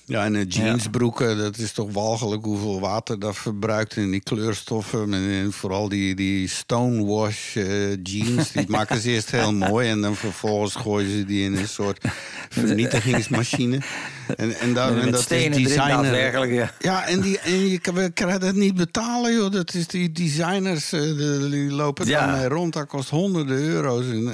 Ja, 0.09 0.25
en 0.25 0.33
de 0.33 0.45
jeansbroeken, 0.47 1.39
dat 1.39 1.59
is 1.59 1.73
toch 1.73 1.93
walgelijk 1.93 2.45
hoeveel 2.45 2.81
water 2.81 3.19
dat 3.19 3.37
verbruikt. 3.37 3.97
En 3.97 4.11
die 4.11 4.21
kleurstoffen, 4.21 5.15
en, 5.15 5.53
vooral 5.53 5.89
die, 5.89 6.15
die 6.15 6.49
stonewash 6.49 7.57
eh, 7.57 7.97
jeans, 8.03 8.53
die 8.53 8.65
maken 8.69 9.01
ze 9.01 9.11
eerst 9.11 9.31
heel 9.31 9.53
mooi. 9.53 9.89
En 9.89 10.01
dan 10.01 10.17
vervolgens 10.17 10.75
gooien 10.75 11.11
ze 11.11 11.25
die 11.25 11.45
in 11.45 11.57
een 11.57 11.69
soort 11.69 12.05
vernietigingsmachine. 12.49 13.79
En, 14.37 14.59
en, 14.59 14.73
Met 14.73 14.79
en 15.05 15.11
dat 15.11 15.31
is 15.31 15.51
designer. 15.51 15.89
daadwerkelijk, 15.89 16.53
ja. 16.53 16.73
Ja, 16.79 17.07
en, 17.07 17.21
die, 17.21 17.39
en 17.39 17.69
je 17.69 17.79
kan, 17.79 17.95
we 17.95 18.11
krijgen 18.11 18.41
dat 18.41 18.55
niet 18.55 18.75
betalen, 18.75 19.35
joh. 19.35 19.51
Dat 19.53 19.75
is 19.75 19.87
die 19.87 20.13
designers, 20.13 20.93
eh, 20.93 21.01
die 21.51 21.71
lopen 21.73 22.07
Ja. 22.07 22.27
daarmee 22.27 22.49
rond. 22.49 22.73
Dat 22.73 22.87
kost 22.87 23.09
honderden 23.11 23.57
euro's. 23.59 24.05
En, 24.07 24.33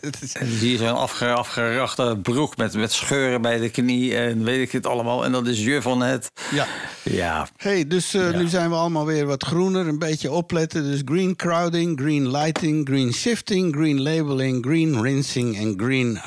je 0.60 0.76
zo'n 0.76 0.96
afge, 0.96 1.26
afgerachte 1.32 2.18
broek 2.22 2.56
met, 2.56 2.74
met 2.74 2.92
scheuren 2.92 3.42
bij 3.42 3.58
de 3.58 3.68
knie 3.70 4.16
en 4.16 4.44
weet 4.44 4.60
ik 4.60 4.72
het 4.72 4.86
allemaal. 4.86 5.13
En 5.22 5.32
dat 5.32 5.46
is 5.46 5.64
je 5.64 5.82
van 5.82 6.00
het. 6.02 6.30
ja. 6.50 6.66
Ja. 7.02 7.48
Hey, 7.56 7.86
dus 7.86 8.14
eh, 8.14 8.36
nu 8.36 8.48
zijn 8.48 8.70
we 8.70 8.76
allemaal 8.76 9.06
weer 9.06 9.26
wat 9.26 9.44
groener. 9.44 9.86
Een 9.88 9.98
beetje 9.98 10.30
opletten. 10.30 10.82
Dus 10.84 11.02
green 11.04 11.36
crowding, 11.36 12.00
green 12.00 12.30
lighting, 12.30 12.86
green 12.88 13.12
shifting, 13.12 13.74
green 13.74 14.02
labeling, 14.02 14.64
green 14.64 15.02
rinsing 15.02 15.56
en 15.56 15.74
green 15.76 16.18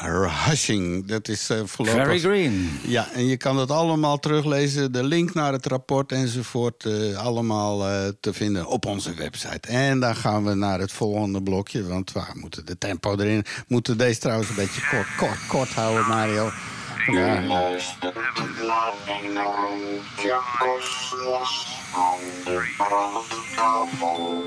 hushing. 0.46 1.08
Dat 1.08 1.28
is 1.28 1.50
uh, 1.50 1.60
voorlopig... 1.66 2.04
Very 2.04 2.20
green. 2.20 2.80
Ja, 2.88 3.08
en 3.14 3.26
je 3.26 3.38
kan 3.38 3.56
dat 3.56 3.72
allemaal 3.72 4.20
teruglezen. 4.20 4.92
De 4.92 5.04
link 5.04 5.34
naar 5.34 5.52
het 5.52 5.66
rapport 5.66 6.12
enzovoort. 6.12 6.86
eh, 6.86 7.18
allemaal 7.18 7.88
eh, 7.88 8.08
te 8.20 8.34
vinden 8.34 8.66
op 8.66 8.86
onze 8.86 9.14
website. 9.14 9.68
En 9.68 10.00
dan 10.00 10.16
gaan 10.16 10.44
we 10.46 10.54
naar 10.54 10.80
het 10.80 10.92
volgende 10.92 11.44
blokje. 11.44 11.88
Want 11.88 12.12
we 12.12 12.22
moeten 12.34 12.66
de 12.66 12.78
tempo 12.78 13.16
erin. 13.18 13.46
Moeten 13.68 13.98
deze 13.98 14.20
trouwens 14.20 14.50
een 14.50 14.56
beetje 14.56 14.82
kort, 14.92 15.16
kort, 15.18 15.48
kort 15.48 15.70
houden, 15.70 16.08
Mario. 16.08 16.52
Ja. 17.12 17.42
luistert 17.42 18.16
naar 18.68 18.94
Engel 19.06 20.00
Jakkos 20.24 21.14
los 21.24 21.68
aan 21.96 22.20
de 22.46 22.74
praattafel. 22.78 24.44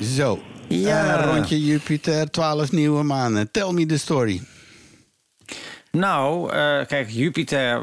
Zo. 0.00 0.38
Ja. 0.68 1.18
Eh, 1.18 1.34
rondje 1.34 1.64
Jupiter, 1.64 2.30
12 2.30 2.72
nieuwe 2.72 3.02
maanden. 3.02 3.50
Tell 3.50 3.72
me 3.72 3.86
the 3.86 3.98
story. 3.98 4.42
Nou, 5.92 6.52
eh, 6.52 6.86
kijk, 6.86 7.10
Jupiter 7.10 7.80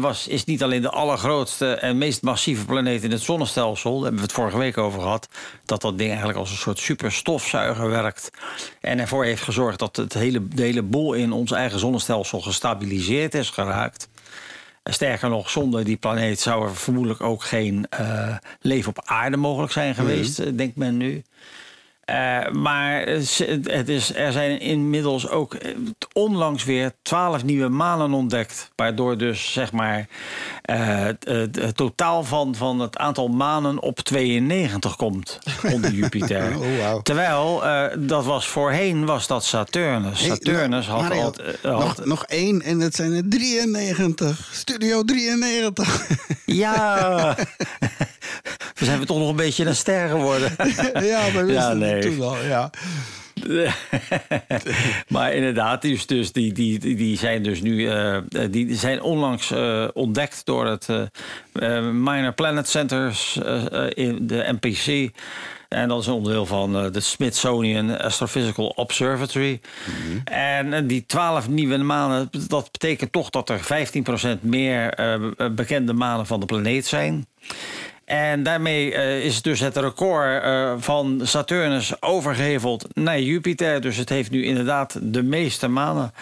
was, 0.00 0.28
is 0.28 0.44
niet 0.44 0.62
alleen 0.62 0.82
de 0.82 0.90
allergrootste 0.90 1.74
en 1.74 1.98
meest 1.98 2.22
massieve 2.22 2.64
planeet 2.64 3.02
in 3.04 3.10
het 3.10 3.20
zonnestelsel. 3.20 3.92
Daar 3.92 4.00
hebben 4.02 4.20
we 4.20 4.26
het 4.26 4.32
vorige 4.32 4.58
week 4.58 4.78
over 4.78 5.00
gehad. 5.00 5.28
Dat 5.64 5.80
dat 5.80 5.98
ding 5.98 6.08
eigenlijk 6.08 6.38
als 6.38 6.50
een 6.50 6.56
soort 6.56 6.78
superstofzuiger 6.78 7.90
werkt. 7.90 8.30
En 8.80 8.98
ervoor 8.98 9.24
heeft 9.24 9.42
gezorgd 9.42 9.78
dat 9.78 9.96
het 9.96 10.12
hele, 10.14 10.48
de 10.48 10.62
hele 10.62 10.82
boel 10.82 11.12
in 11.12 11.32
ons 11.32 11.50
eigen 11.50 11.78
zonnestelsel 11.78 12.40
gestabiliseerd 12.40 13.34
is 13.34 13.50
geraakt. 13.50 14.08
Sterker 14.84 15.28
nog, 15.28 15.50
zonder 15.50 15.84
die 15.84 15.96
planeet 15.96 16.40
zou 16.40 16.64
er 16.64 16.76
vermoedelijk 16.76 17.20
ook 17.20 17.42
geen 17.42 17.86
eh, 17.90 18.36
leven 18.60 18.88
op 18.88 19.02
aarde 19.04 19.36
mogelijk 19.36 19.72
zijn 19.72 19.94
geweest, 19.94 20.38
eh, 20.38 20.46
denkt 20.54 20.76
men 20.76 20.96
nu. 20.96 21.22
Eh, 22.06 22.50
maar 22.50 23.00
het 23.62 23.88
is, 23.88 24.14
er 24.14 24.32
zijn 24.32 24.60
inmiddels 24.60 25.28
ook 25.28 25.54
eh, 25.54 25.70
onlangs 26.12 26.64
weer 26.64 26.92
twaalf 27.02 27.44
nieuwe 27.44 27.68
manen 27.68 28.12
ontdekt. 28.12 28.70
Waardoor 28.76 29.18
dus 29.18 29.52
zeg 29.52 29.72
maar 29.72 30.06
eh, 30.62 31.04
het, 31.24 31.76
totaal 31.76 32.24
van, 32.24 32.54
van 32.54 32.80
het 32.80 32.96
aantal 32.98 33.28
manen 33.28 33.82
op 33.82 34.00
92 34.00 34.96
komt 34.96 35.38
onder 35.72 35.90
Jupiter. 36.00 36.58
Oh. 36.58 37.00
Terwijl 37.02 37.62
dat 37.98 38.24
was 38.24 38.46
voorheen 38.48 39.04
was 39.06 39.26
dat 39.26 39.44
Saturnus. 39.44 40.24
Saturnus 40.24 40.86
had 40.86 41.10
al. 41.10 41.20
had- 41.22 41.42
nog, 41.62 42.04
nog 42.04 42.24
één 42.24 42.62
en 42.62 42.80
het 42.80 42.94
zijn 42.94 43.12
er 43.12 43.22
93. 43.28 44.48
Studio 44.52 45.02
93. 45.02 46.06
Ja. 46.46 47.34
We 48.74 48.84
zijn 48.84 48.98
we 48.98 49.06
toch 49.06 49.18
nog 49.18 49.28
een 49.28 49.36
beetje 49.36 49.64
een 49.64 49.76
ster 49.76 50.08
geworden. 50.08 50.52
ja, 51.06 51.32
we 51.32 51.44
wisten 51.44 51.54
Ja, 51.54 51.68
het 51.68 51.78
nee. 52.02 52.16
toen 52.16 52.26
al. 52.26 52.36
Ja. 52.44 52.70
maar 55.08 55.32
inderdaad, 55.32 55.82
dus, 55.82 56.06
dus 56.06 56.32
die, 56.32 56.52
die, 56.52 56.78
die- 56.78 57.16
zijn 57.18 57.42
dus 57.42 57.60
nu 57.60 57.88
eh, 57.88 58.16
die 58.50 58.74
zijn 58.74 59.02
onlangs 59.02 59.50
eh, 59.50 59.88
ontdekt 59.92 60.40
door 60.44 60.66
het 60.66 60.88
eh, 60.88 61.80
Minor 61.90 62.32
Planet 62.32 62.68
Centers 62.68 63.36
in 63.94 64.26
de 64.26 64.56
MPC. 64.60 65.10
En 65.68 65.88
dat 65.88 66.00
is 66.00 66.06
een 66.06 66.12
onderdeel 66.12 66.46
van 66.46 66.92
de 66.92 67.00
Smithsonian 67.00 67.98
Astrophysical 67.98 68.66
Observatory. 68.66 69.60
En 70.24 70.72
eh, 70.72 70.82
die 70.84 71.06
twaalf 71.06 71.48
nieuwe 71.48 71.76
manen, 71.76 72.28
dat 72.48 72.68
betekent 72.72 73.12
toch 73.12 73.30
dat 73.30 73.48
er 73.50 73.60
15% 74.36 74.40
meer 74.40 74.94
bekende 75.54 75.92
manen 75.92 76.26
van 76.26 76.40
de 76.40 76.46
planeet 76.46 76.86
zijn. 76.86 77.26
En 78.06 78.42
daarmee 78.42 78.94
eh, 78.94 79.24
is 79.24 79.42
dus 79.42 79.60
het 79.60 79.76
record 79.76 80.42
eh, 80.42 80.74
van 80.78 81.20
Saturnus 81.22 82.02
overgeheveld 82.02 82.86
naar 82.94 83.20
Jupiter. 83.20 83.80
Dus 83.80 83.96
het 83.96 84.08
heeft 84.08 84.30
nu 84.30 84.44
inderdaad 84.44 84.98
de 85.02 85.22
meeste 85.22 85.68
manen. 85.68 86.12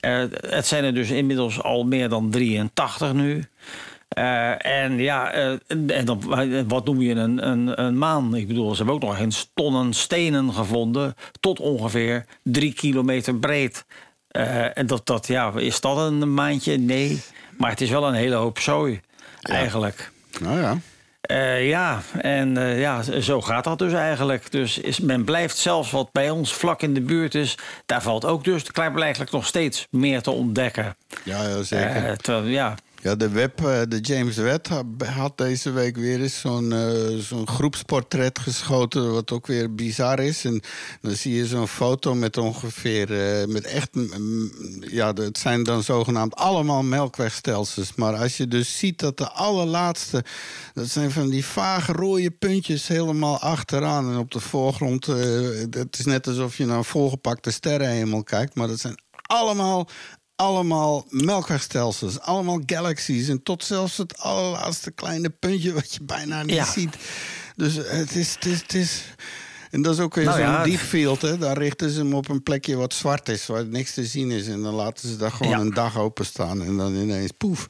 Eh, 0.00 0.22
het 0.46 0.66
zijn 0.66 0.84
er 0.84 0.94
dus 0.94 1.10
inmiddels 1.10 1.62
al 1.62 1.84
meer 1.84 2.08
dan 2.08 2.30
83 2.30 3.12
nu. 3.12 3.44
En 4.58 4.98
ja, 4.98 5.32
en 5.86 6.04
dan, 6.04 6.22
wat 6.68 6.84
noem 6.84 7.00
je 7.00 7.14
een, 7.14 7.48
een, 7.48 7.82
een 7.82 7.98
maan? 7.98 8.34
Ik 8.34 8.46
bedoel, 8.46 8.70
ze 8.70 8.76
hebben 8.76 8.94
ook 8.94 9.02
nog 9.02 9.18
eens 9.18 9.50
tonnen 9.54 9.92
stenen 9.92 10.52
gevonden. 10.52 11.14
Tot 11.40 11.60
ongeveer 11.60 12.24
drie 12.42 12.72
kilometer 12.72 13.34
breed. 13.34 13.84
En 14.74 14.86
dat, 14.86 15.06
dat, 15.06 15.26
ja, 15.26 15.52
is 15.56 15.80
dat 15.80 15.96
een 15.96 16.34
maandje? 16.34 16.76
Nee. 16.76 17.22
Maar 17.56 17.70
het 17.70 17.80
is 17.80 17.90
wel 17.90 18.08
een 18.08 18.14
hele 18.14 18.34
hoop 18.34 18.58
zooi, 18.58 19.00
eigenlijk. 19.42 20.10
Nou 20.40 20.60
ja. 20.60 20.78
Eh, 21.22 21.68
ja, 21.68 22.02
en 22.20 22.56
eh, 22.56 22.80
ja, 22.80 23.02
zo 23.20 23.40
gaat 23.40 23.64
dat 23.64 23.78
dus 23.78 23.92
eigenlijk. 23.92 24.50
Dus 24.50 24.78
is, 24.78 25.00
men 25.00 25.24
blijft 25.24 25.56
zelfs 25.56 25.90
wat 25.90 26.12
bij 26.12 26.30
ons 26.30 26.54
vlak 26.54 26.82
in 26.82 26.94
de 26.94 27.00
buurt 27.00 27.34
is... 27.34 27.58
daar 27.86 28.02
valt 28.02 28.24
ook 28.24 28.44
dus 28.44 28.62
klaarblijkelijk 28.62 29.30
nog 29.30 29.46
steeds 29.46 29.86
meer 29.90 30.22
te 30.22 30.30
ontdekken. 30.30 30.96
Ja, 31.22 31.42
ja, 31.42 31.62
zeker. 31.62 32.06
Eh, 32.06 32.12
terwijl, 32.12 32.46
ja, 32.46 32.74
Ja, 33.02 33.14
de 33.14 33.28
web, 33.28 33.60
eh, 33.64 33.80
de 33.88 34.00
James 34.00 34.36
Webb 34.36 34.66
ha- 34.68 34.82
had 35.06 35.38
deze 35.38 35.70
week 35.70 35.96
weer 35.96 36.20
eens 36.20 36.40
zo'n 36.40 36.72
eh, 36.72 37.18
zo'n 37.18 37.48
groepsportret 37.48 38.38
geschoten, 38.38 39.12
wat 39.12 39.30
ook 39.30 39.46
weer 39.46 39.74
bizar 39.74 40.18
is. 40.20 40.44
En 40.44 40.60
dan 41.00 41.14
zie 41.14 41.34
je 41.34 41.46
zo'n 41.46 41.68
foto 41.68 42.14
met 42.14 42.36
ongeveer, 42.36 43.40
eh, 43.40 43.46
met 43.46 43.64
echt, 43.64 43.90
ja, 44.80 45.12
het 45.12 45.38
zijn 45.38 45.62
dan 45.62 45.82
zogenaamd 45.82 46.34
allemaal 46.34 46.82
melkwegstelsels. 46.82 47.94
Maar 47.94 48.14
als 48.16 48.36
je 48.36 48.48
dus 48.48 48.78
ziet 48.78 48.98
dat 48.98 49.16
de 49.18 49.28
allerlaatste, 49.30 50.24
dat 50.74 50.88
zijn 50.88 51.10
van 51.10 51.28
die 51.30 51.44
vage 51.44 51.92
rode 51.92 52.30
puntjes 52.30 52.88
helemaal 52.88 53.38
achteraan. 53.38 54.10
En 54.10 54.18
op 54.18 54.30
de 54.30 54.40
voorgrond, 54.40 55.08
eh, 55.08 55.16
het 55.70 55.98
is 55.98 56.04
net 56.04 56.26
alsof 56.26 56.56
je 56.56 56.66
naar 56.66 56.76
een 56.76 56.84
volgepakte 56.84 57.50
sterrenhemel 57.50 58.22
kijkt, 58.22 58.54
maar 58.54 58.68
dat 58.68 58.80
zijn 58.80 59.00
allemaal 59.26 59.88
allemaal 60.42 61.06
melkwegstelsels, 61.08 62.20
allemaal 62.20 62.60
galaxies. 62.66 63.28
En 63.28 63.42
tot 63.42 63.64
zelfs 63.64 63.96
het 63.96 64.18
allerlaatste 64.18 64.90
kleine 64.90 65.30
puntje 65.30 65.72
wat 65.72 65.94
je 65.94 66.02
bijna 66.02 66.42
niet 66.42 66.54
Ja. 66.54 66.64
ziet. 66.64 66.96
Dus 67.56 67.74
het 67.74 68.14
is, 68.16 68.34
het 68.34 68.44
is, 68.46 68.60
het 68.60 68.74
is... 68.74 69.02
En 69.72 69.82
dat 69.82 69.94
is 69.94 70.00
ook 70.00 70.14
weer 70.14 70.24
Nou 70.24 70.36
zo'n 70.36 70.46
ja, 70.46 70.64
deep 70.64 70.78
field. 70.78 71.22
Hè? 71.22 71.38
Daar 71.38 71.58
richten 71.58 71.90
ze 71.90 71.98
hem 71.98 72.14
op 72.14 72.28
een 72.28 72.42
plekje 72.42 72.76
wat 72.76 72.94
zwart 72.94 73.28
is, 73.28 73.46
waar 73.46 73.64
niks 73.66 73.94
te 73.94 74.04
zien 74.04 74.30
is. 74.30 74.48
En 74.48 74.62
dan 74.62 74.74
laten 74.74 75.08
ze 75.08 75.16
daar 75.16 75.30
gewoon 75.30 75.52
Ja. 75.52 75.58
een 75.58 75.74
dag 75.74 75.98
openstaan. 75.98 76.62
En 76.62 76.76
dan 76.76 76.94
ineens 76.94 77.30
poef. 77.38 77.68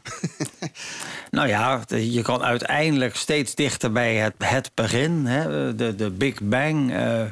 nou 1.30 1.48
ja, 1.48 1.84
je 1.88 2.22
kan 2.22 2.42
uiteindelijk 2.42 3.16
steeds 3.16 3.54
dichter 3.54 3.92
bij 3.92 4.14
het, 4.16 4.34
het 4.38 4.70
begin, 4.74 5.26
hè, 5.26 5.74
de, 5.74 5.94
de 5.94 6.10
Big 6.10 6.40
Bang. 6.42 6.92
eh, 6.92 7.20
eh, 7.22 7.30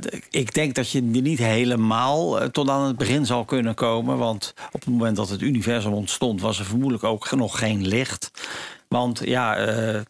de- 0.00 0.22
ik 0.30 0.54
denk 0.54 0.74
dat 0.74 0.90
je 0.90 1.02
niet 1.02 1.38
helemaal 1.38 2.40
eh, 2.40 2.48
tot 2.48 2.68
aan 2.68 2.86
het 2.86 2.96
begin 2.96 3.26
zal 3.26 3.44
kunnen 3.44 3.74
komen. 3.74 4.18
Want 4.18 4.54
op 4.72 4.80
het 4.80 4.88
moment 4.90 5.16
dat 5.16 5.28
het 5.28 5.40
universum 5.42 5.92
ontstond, 5.92 6.40
was 6.40 6.58
er 6.58 6.64
vermoedelijk 6.64 7.04
ook 7.04 7.30
nog 7.30 7.58
geen 7.58 7.86
licht. 7.86 8.30
Want 8.88 9.20
ja, 9.24 9.56
eh, 9.56 10.00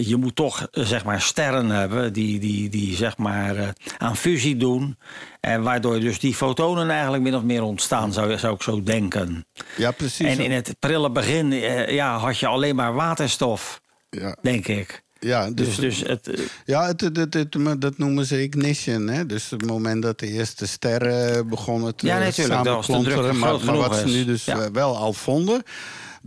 je 0.00 0.16
moet 0.16 0.36
toch 0.36 0.68
eh, 0.70 0.84
zeg 0.84 1.04
maar 1.04 1.20
sterren 1.20 1.68
hebben 1.70 2.12
die, 2.12 2.38
die, 2.38 2.68
die 2.68 2.96
zeg 2.96 3.16
maar 3.16 3.56
eh, 3.56 3.68
aan 3.98 4.16
fusie 4.16 4.56
doen. 4.56 4.98
En 5.40 5.62
waardoor 5.62 6.00
dus 6.00 6.18
die 6.18 6.34
fotonen 6.34 6.90
eigenlijk 6.90 7.22
min 7.22 7.34
of 7.34 7.42
meer 7.42 7.62
ontstaan, 7.62 8.12
zou, 8.12 8.38
zou 8.38 8.54
ik 8.54 8.62
zo 8.62 8.82
denken. 8.82 9.46
ja, 9.76 9.90
precies. 9.90 10.26
En 10.26 10.38
in 10.44 10.52
het 10.52 10.76
prille 10.78 11.10
begin 11.10 11.52
eh, 11.52 11.88
ja, 11.88 12.18
had 12.18 12.38
je 12.38 12.46
alleen 12.46 12.74
maar 12.76 12.94
waterstof, 12.94 13.80
ja, 14.10 14.36
denk 14.42 14.68
ik. 14.68 15.02
ja, 15.20 15.50
dus, 15.50 15.76
Dus, 15.76 15.76
dus 15.76 16.08
het, 16.08 16.50
Ja, 16.64 16.86
het, 16.86 17.00
het, 17.00 17.46
dat 17.80 17.98
noemen 17.98 18.24
ze 18.26 18.42
ignition. 18.42 19.08
Hè? 19.08 19.26
Dus 19.26 19.50
het 19.50 19.66
moment 19.66 20.02
dat 20.02 20.18
de 20.18 20.26
eerste 20.28 20.66
sterren 20.66 21.48
begonnen 21.48 21.96
te 21.96 22.06
Ja, 22.06 22.18
natuurlijk, 22.18 22.54
samenklonteren. 22.64 23.38
Maar, 23.38 23.64
maar 23.64 23.76
wat 23.76 23.96
ze 23.96 24.06
nu 24.06 24.24
dus 24.24 24.44
Ja. 24.44 24.70
wel 24.70 24.96
al 24.96 25.12
vonden... 25.12 25.62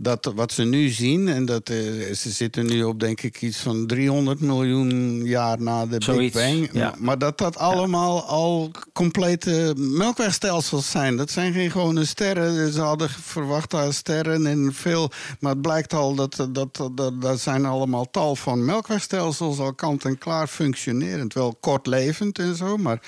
Dat, 0.00 0.32
wat 0.34 0.52
ze 0.52 0.64
nu 0.64 0.88
zien, 0.88 1.28
en 1.28 1.44
dat, 1.44 1.68
eh, 1.68 1.76
ze 2.14 2.30
zitten 2.30 2.66
nu 2.66 2.82
op 2.82 3.00
denk 3.00 3.22
ik 3.22 3.42
iets 3.42 3.58
van 3.58 3.86
300 3.86 4.40
miljoen 4.40 5.24
jaar 5.24 5.62
na 5.62 5.86
de 5.86 5.96
Zoiets, 5.98 6.34
Big 6.34 6.44
Bang. 6.44 6.68
ja. 6.72 6.94
Maar 6.98 7.18
dat 7.18 7.38
dat 7.38 7.56
allemaal 7.56 8.24
al 8.24 8.70
complete 8.92 9.74
melkwegstelsels 9.76 10.90
zijn. 10.90 11.16
Dat 11.16 11.30
zijn 11.30 11.52
geen 11.52 11.70
gewone 11.70 12.04
sterren. 12.04 12.72
Ze 12.72 12.80
hadden 12.80 13.10
verwacht 13.10 13.70
daar 13.70 13.92
sterren 13.92 14.46
en 14.46 14.74
veel. 14.74 15.10
Maar 15.40 15.52
het 15.52 15.62
blijkt 15.62 15.92
al 15.92 16.14
dat 16.14 16.36
dat, 16.36 16.54
dat, 16.54 16.90
dat, 16.94 17.22
dat 17.22 17.40
zijn 17.40 17.64
allemaal 17.64 18.10
tal 18.10 18.36
van 18.36 18.64
melkwegstelsels 18.64 19.58
al 19.58 19.74
kant 19.74 20.04
en 20.04 20.18
klaar 20.18 20.46
functionerend. 20.46 21.34
Wel 21.34 21.56
kortlevend 21.60 22.38
en 22.38 22.56
zo, 22.56 22.76
maar 22.76 23.00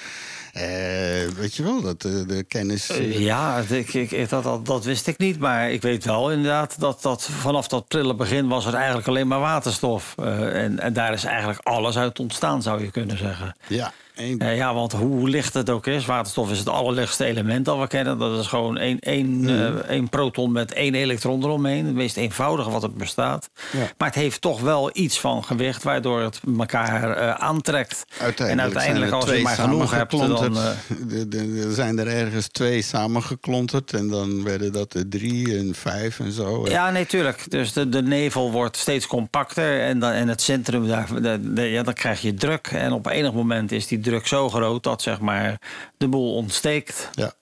weet 1.36 1.54
je 1.54 1.62
wel, 1.62 1.80
dat 1.80 2.02
de, 2.02 2.26
de 2.26 2.42
kennis. 2.42 2.88
eh, 2.90 3.18
ja, 3.18 3.62
ik, 3.68 3.94
ik, 3.94 4.28
dat, 4.28 4.42
dat, 4.42 4.66
dat 4.66 4.84
wist 4.84 5.06
ik 5.06 5.18
niet. 5.18 5.38
Maar 5.38 5.70
ik 5.70 5.82
weet 5.82 6.04
wel 6.04 6.30
inderdaad 6.30 6.80
dat, 6.80 7.02
dat 7.02 7.22
vanaf 7.24 7.68
dat 7.68 7.88
prille 7.88 8.14
begin 8.14 8.48
was 8.48 8.66
er 8.66 8.74
eigenlijk 8.74 9.08
alleen 9.08 9.28
maar 9.28 9.40
waterstof. 9.40 10.14
Eh, 10.18 10.62
en, 10.62 10.78
en 10.78 10.92
daar 10.92 11.12
is 11.12 11.24
eigenlijk 11.24 11.60
alles 11.62 11.96
uit 11.96 12.18
ontstaan, 12.18 12.62
zou 12.62 12.82
je 12.82 12.90
kunnen 12.90 13.18
zeggen. 13.18 13.56
Ja, 13.66 13.92
Eén- 14.20 14.38
Eh, 14.38 14.56
ja, 14.56 14.74
want 14.74 14.92
hoe 14.92 15.28
licht 15.28 15.54
het 15.54 15.70
ook 15.70 15.86
is, 15.86 16.06
waterstof 16.06 16.50
is 16.50 16.58
het 16.58 16.68
allerlichtste 16.68 17.24
element 17.24 17.64
dat 17.64 17.78
we 17.78 17.86
kennen. 17.86 18.18
Dat 18.18 18.40
is 18.40 18.46
gewoon 18.46 18.76
één, 18.78 18.98
één, 18.98 19.48
eh, 19.48 19.66
één 19.90 20.08
proton 20.08 20.52
met 20.52 20.72
één 20.72 20.94
elektron 20.94 21.42
eromheen. 21.44 21.86
Het 21.86 21.94
meest 21.94 22.16
eenvoudige 22.16 22.70
wat 22.70 22.82
er 22.82 22.92
bestaat. 22.92 23.50
Ja. 23.72 23.78
Maar 23.98 24.08
het 24.08 24.16
heeft 24.16 24.40
toch 24.40 24.60
wel 24.60 24.90
iets 24.92 25.20
van 25.20 25.44
gewicht, 25.44 25.82
waardoor 25.82 26.20
het 26.20 26.40
elkaar 26.58 27.16
eh, 27.16 27.30
aantrekt. 27.34 28.04
en 28.50 28.60
uiteindelijk, 28.60 29.12
als 29.12 29.24
je 29.24 29.42
maar 29.42 29.56
genoeg 29.56 29.90
hebt, 29.90 30.10
dan... 30.10 30.54
De- 31.08 31.28
de- 31.28 31.64
Er 31.68 31.74
zijn 31.74 31.98
er 31.98 32.06
ergens 32.06 32.48
twee 32.48 32.82
samengeklonterd. 32.82 33.92
En 33.92 34.08
dan 34.08 34.44
werden 34.44 34.72
dat 34.72 34.94
er 34.94 35.08
drie 35.08 35.58
en 35.58 35.74
vijf 35.74 36.20
en 36.20 36.32
zo. 36.32 36.66
Ja, 36.68 36.90
nee, 36.90 37.06
tuurlijk. 37.06 37.50
Dus 37.50 37.72
de, 37.72 37.88
de 37.88 38.02
nevel 38.02 38.50
wordt 38.52 38.76
steeds 38.76 39.06
compacter. 39.06 39.80
En, 39.80 39.98
dan, 39.98 40.10
en 40.12 40.28
het 40.28 40.40
centrum, 40.42 40.86
daar, 40.88 41.08
de- 41.22 41.52
de- 41.52 41.62
ja, 41.62 41.82
dan 41.82 41.94
krijg 41.94 42.20
je 42.20 42.34
druk. 42.34 42.66
En 42.66 42.92
op 42.92 43.06
enig 43.06 43.32
moment 43.32 43.72
is 43.72 43.86
die 43.86 43.98
druk 44.00 44.08
zo 44.26 44.48
groot 44.48 44.82
dat 44.82 45.02
zeg 45.02 45.20
maar, 45.20 45.60
de 45.96 46.08
boel 46.08 46.34
ontsteekt. 46.34 47.10
Ja. 47.14 47.32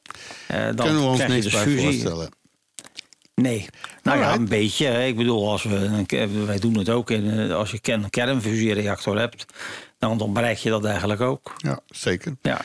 Eh, 0.47 0.65
dan 0.65 0.75
Kunnen 0.77 1.03
we 1.03 1.09
ons 1.09 1.21
je 1.21 1.27
niks 1.29 1.45
dus 1.45 1.53
bij 1.53 1.63
fusie. 1.63 1.83
voorstellen. 1.83 2.29
Nee. 3.35 3.67
Nou 4.03 4.19
ja, 4.19 4.35
een 4.35 4.49
beetje. 4.49 5.07
Ik 5.07 5.17
bedoel, 5.17 5.51
als 5.51 5.63
we, 5.63 6.05
wij 6.47 6.59
doen 6.59 6.79
het 6.79 6.89
ook. 6.89 7.11
In, 7.11 7.31
eh, 7.49 7.55
als 7.57 7.71
je 7.71 7.79
een 7.83 8.11
kernfusiereactor 8.11 9.19
hebt, 9.19 9.45
dan, 9.99 10.19
dan 10.19 10.33
bereik 10.33 10.59
je 10.59 10.71
dat 10.71 10.85
eigenlijk 10.85 11.21
ook. 11.21 11.55
Ja, 11.57 11.81
zeker. 11.87 12.37
Ja. 12.43 12.61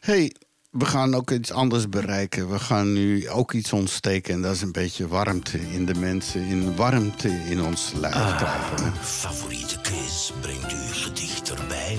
hey, 0.00 0.34
we 0.70 0.84
gaan 0.84 1.14
ook 1.14 1.30
iets 1.30 1.52
anders 1.52 1.88
bereiken. 1.88 2.50
We 2.50 2.58
gaan 2.58 2.92
nu 2.92 3.28
ook 3.30 3.52
iets 3.52 3.72
ontsteken. 3.72 4.34
En 4.34 4.42
dat 4.42 4.54
is 4.54 4.60
een 4.62 4.72
beetje 4.72 5.08
warmte 5.08 5.60
in 5.60 5.86
de 5.86 5.94
mensen. 5.94 6.40
In 6.40 6.76
warmte 6.76 7.28
in 7.28 7.62
ons 7.62 7.92
lijf 8.00 8.14
Ah. 8.14 8.36
krijgen. 8.36 8.96
Favoriete 9.02 9.80
quiz 9.80 10.30
brengt 10.40 10.72
u 10.72 10.92
gedicht 10.92 11.50
erbij. 11.54 11.98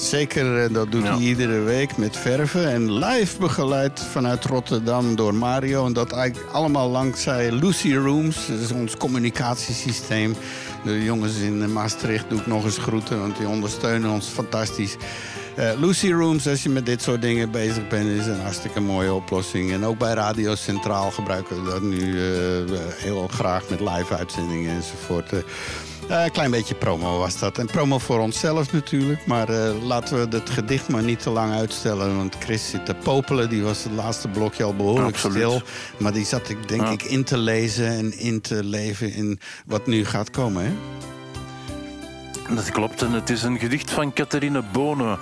Zeker, 0.00 0.64
eh, 0.64 0.74
dat 0.74 0.92
doet 0.92 1.08
hij 1.08 1.18
iedere 1.18 1.60
week 1.60 1.96
met 1.96 2.16
verven. 2.16 2.70
En 2.70 2.92
live 2.92 3.38
begeleid 3.38 4.00
vanuit 4.00 4.44
Rotterdam 4.44 5.16
door 5.16 5.34
Mario. 5.34 5.86
En 5.86 5.92
dat 5.92 6.12
eigenlijk 6.12 6.52
allemaal 6.52 6.92
dankzij 6.92 7.52
Lucy 7.52 7.94
Rooms. 7.94 8.46
Dat 8.46 8.58
is 8.58 8.72
ons 8.72 8.96
communicatiesysteem. 8.96 10.34
De 10.84 11.04
jongens 11.04 11.38
in 11.38 11.72
Maastricht 11.72 12.24
doe 12.28 12.38
ik 12.38 12.46
nog 12.46 12.64
eens 12.64 12.78
groeten, 12.78 13.20
want 13.20 13.36
die 13.36 13.48
ondersteunen 13.48 14.10
ons 14.10 14.26
fantastisch. 14.26 14.96
Eh, 15.56 15.70
Lucy 15.80 16.12
Rooms, 16.12 16.48
als 16.48 16.62
je 16.62 16.68
met 16.68 16.86
dit 16.86 17.02
soort 17.02 17.22
dingen 17.22 17.50
bezig 17.50 17.88
bent, 17.88 18.08
is 18.08 18.26
een 18.26 18.40
hartstikke 18.40 18.80
mooie 18.80 19.14
oplossing. 19.14 19.72
En 19.72 19.84
ook 19.84 19.98
bij 19.98 20.12
Radio 20.12 20.54
Centraal 20.54 21.10
gebruiken 21.10 21.64
we 21.64 21.70
dat 21.70 21.82
nu 21.82 22.18
eh, 22.18 22.80
heel 22.96 23.28
graag 23.28 23.68
met 23.68 23.80
live 23.80 24.16
uitzendingen 24.16 24.74
enzovoort. 24.74 25.32
Eh, 26.10 26.24
Een 26.24 26.30
klein 26.30 26.50
beetje 26.50 26.74
promo 26.74 27.18
was 27.18 27.38
dat. 27.38 27.58
En 27.58 27.66
promo 27.66 27.98
voor 27.98 28.18
onszelf 28.18 28.72
natuurlijk. 28.72 29.26
Maar 29.26 29.48
eh, 29.48 29.82
laten 29.82 30.30
we 30.30 30.36
het 30.36 30.50
gedicht 30.50 30.88
maar 30.88 31.02
niet 31.02 31.22
te 31.22 31.30
lang 31.30 31.52
uitstellen. 31.52 32.16
Want 32.16 32.36
Chris 32.38 32.70
zit 32.70 32.86
te 32.86 32.94
popelen. 32.94 33.48
Die 33.48 33.62
was 33.62 33.84
het 33.84 33.92
laatste 33.92 34.28
blokje 34.28 34.64
al 34.64 34.74
behoorlijk 34.76 35.14
Absoluut. 35.14 35.36
stil. 35.36 35.62
Maar 35.98 36.12
die 36.12 36.24
zat 36.24 36.48
ik 36.48 36.68
denk 36.68 36.80
Ja. 36.82 36.90
ik 36.90 37.02
in 37.02 37.24
te 37.24 37.38
lezen 37.38 37.86
en 37.88 38.18
in 38.18 38.40
te 38.40 38.64
leven 38.64 39.12
in 39.12 39.40
wat 39.66 39.86
nu 39.86 40.04
gaat 40.04 40.30
komen. 40.30 40.64
Hè? 40.64 40.72
Dat 42.54 42.70
klopt 42.70 43.02
en 43.02 43.12
het 43.12 43.30
is 43.30 43.42
een 43.42 43.58
gedicht 43.58 43.90
van 43.90 44.12
Catherine 44.12 44.62
Bonen. 44.72 45.18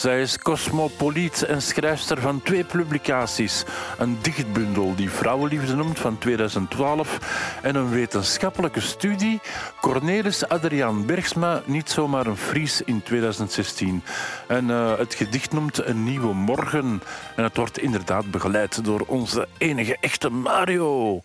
Zij 0.00 0.20
is 0.20 0.38
cosmopoliet 0.38 1.42
en 1.42 1.62
schrijfster 1.62 2.20
van 2.20 2.42
twee 2.42 2.64
publicaties. 2.64 3.64
Een 3.98 4.18
dichtbundel 4.22 4.94
die 4.94 5.10
Vrouwenliefde 5.10 5.76
noemt 5.76 5.98
van 5.98 6.18
2012 6.18 7.58
en 7.62 7.74
een 7.74 7.90
wetenschappelijke 7.90 8.80
studie 8.80 9.40
Cornelis 9.80 10.48
Adriaan 10.48 11.06
Bergsma, 11.06 11.62
niet 11.64 11.90
zomaar 11.90 12.26
een 12.26 12.36
Fries 12.36 12.82
in 12.82 13.02
2016. 13.02 14.02
En 14.48 14.70
eh, 14.70 14.98
het 14.98 15.14
gedicht 15.14 15.52
noemt 15.52 15.86
Een 15.86 16.04
Nieuwe 16.04 16.34
Morgen 16.34 17.02
en 17.36 17.44
het 17.44 17.56
wordt 17.56 17.78
inderdaad 17.78 18.30
begeleid 18.30 18.84
door 18.84 19.00
onze 19.06 19.48
enige 19.58 19.96
echte 20.00 20.30
Mario. 20.30 21.22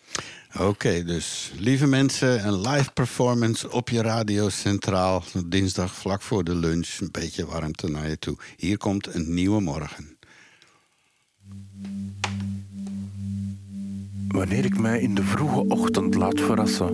Oké, 0.59 1.03
dus 1.03 1.51
lieve 1.57 1.87
mensen, 1.87 2.47
een 2.47 2.61
live 2.61 2.91
performance 2.91 3.71
op 3.71 3.89
je 3.89 4.01
radio 4.01 4.49
centraal. 4.49 5.23
Dinsdag 5.45 5.95
vlak 5.95 6.21
voor 6.21 6.43
de 6.43 6.55
lunch. 6.55 6.97
Een 6.99 7.09
beetje 7.11 7.45
warmte 7.45 7.89
naar 7.89 8.09
je 8.09 8.19
toe. 8.19 8.37
Hier 8.57 8.77
komt 8.77 9.15
een 9.15 9.33
nieuwe 9.33 9.61
morgen. 9.61 10.17
Wanneer 14.27 14.65
ik 14.65 14.79
mij 14.79 14.99
in 14.99 15.15
de 15.15 15.23
vroege 15.23 15.65
ochtend 15.67 16.15
laat 16.15 16.39
verrassen. 16.39 16.89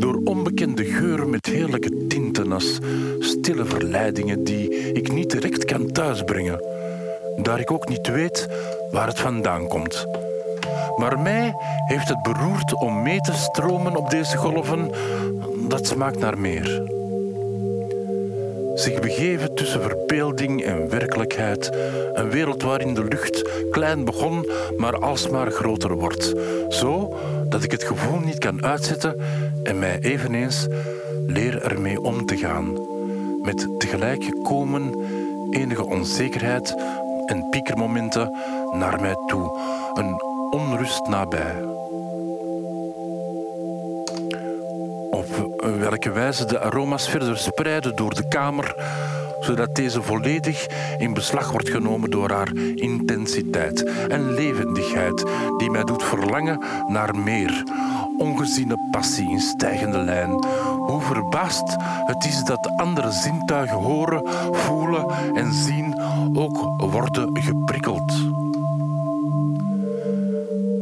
Door 0.00 0.20
onbekende 0.24 0.84
geuren 0.84 1.30
met 1.30 1.46
heerlijke 1.46 2.06
tinten 2.06 2.52
als 2.52 2.78
stille 3.18 3.64
verleidingen 3.64 4.44
die 4.44 4.92
ik 4.92 5.12
niet 5.12 5.30
direct 5.30 5.64
kan 5.64 5.92
thuisbrengen. 5.92 6.64
Daar 7.42 7.60
ik 7.60 7.70
ook 7.70 7.88
niet 7.88 8.08
weet 8.08 8.48
waar 8.90 9.06
het 9.06 9.20
vandaan 9.20 9.68
komt. 9.68 10.06
Maar 10.96 11.18
mij 11.18 11.54
heeft 11.84 12.08
het 12.08 12.22
beroerd 12.22 12.74
om 12.80 13.02
mee 13.02 13.20
te 13.20 13.32
stromen 13.32 13.96
op 13.96 14.10
deze 14.10 14.36
golven. 14.36 14.90
Dat 15.68 15.86
smaakt 15.86 16.18
naar 16.18 16.38
meer. 16.38 16.94
Zich 18.74 19.00
begeven 19.00 19.54
tussen 19.54 19.82
verbeelding 19.82 20.62
en 20.64 20.88
werkelijkheid. 20.88 21.76
Een 22.14 22.30
wereld 22.30 22.62
waarin 22.62 22.94
de 22.94 23.04
lucht 23.04 23.68
klein 23.70 24.04
begon, 24.04 24.50
maar 24.76 24.98
alsmaar 24.98 25.50
groter 25.50 25.94
wordt. 25.94 26.34
Zo 26.68 27.16
dat 27.48 27.62
ik 27.62 27.70
het 27.70 27.84
gevoel 27.84 28.18
niet 28.18 28.38
kan 28.38 28.64
uitzetten 28.64 29.20
en 29.62 29.78
mij 29.78 29.98
eveneens 30.00 30.66
leer 31.26 31.62
ermee 31.62 32.00
om 32.00 32.26
te 32.26 32.36
gaan. 32.36 32.78
Met 33.42 33.68
tegelijk 33.78 34.24
gekomen 34.24 34.94
enige 35.50 35.86
onzekerheid 35.86 36.74
en 37.26 37.48
piekermomenten 37.50 38.36
naar 38.72 39.00
mij 39.00 39.14
toe. 39.26 39.58
Een 39.94 40.35
onrust 40.50 41.06
nabij. 41.08 41.64
Op 45.10 45.26
welke 45.78 46.10
wijze 46.10 46.44
de 46.44 46.60
aroma's 46.60 47.08
verder 47.08 47.38
spreiden 47.38 47.96
door 47.96 48.14
de 48.14 48.28
kamer, 48.28 48.74
zodat 49.40 49.74
deze 49.74 50.02
volledig 50.02 50.66
in 50.98 51.14
beslag 51.14 51.50
wordt 51.50 51.68
genomen 51.68 52.10
door 52.10 52.30
haar 52.30 52.56
intensiteit 52.74 53.84
en 54.08 54.34
levendigheid, 54.34 55.24
die 55.56 55.70
mij 55.70 55.84
doet 55.84 56.02
verlangen 56.02 56.64
naar 56.86 57.16
meer. 57.16 57.62
Ongeziene 58.18 58.88
passie 58.90 59.30
in 59.30 59.40
stijgende 59.40 59.98
lijn. 59.98 60.30
Hoe 60.86 61.00
verbaasd 61.00 61.76
het 62.06 62.24
is 62.24 62.42
dat 62.44 62.62
de 62.62 62.76
andere 62.76 63.10
zintuigen 63.10 63.76
horen, 63.76 64.28
voelen 64.52 65.06
en 65.34 65.52
zien 65.52 66.00
ook 66.34 66.82
worden 66.90 67.28
geprikkeld 67.32 68.35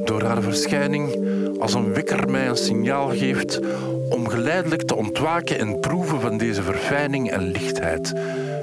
door 0.04 0.22
haar 0.22 0.42
verschijning 0.42 1.16
als 1.60 1.74
een 1.74 1.94
wekker 1.94 2.30
mij 2.30 2.48
een 2.48 2.56
signaal 2.56 3.08
geeft 3.08 3.60
om 4.08 4.28
geleidelijk 4.28 4.82
te 4.82 4.94
ontwaken 4.94 5.58
en 5.58 5.80
proeven 5.80 6.20
van 6.20 6.36
deze 6.36 6.62
verfijning 6.62 7.30
en 7.30 7.42
lichtheid. 7.42 8.12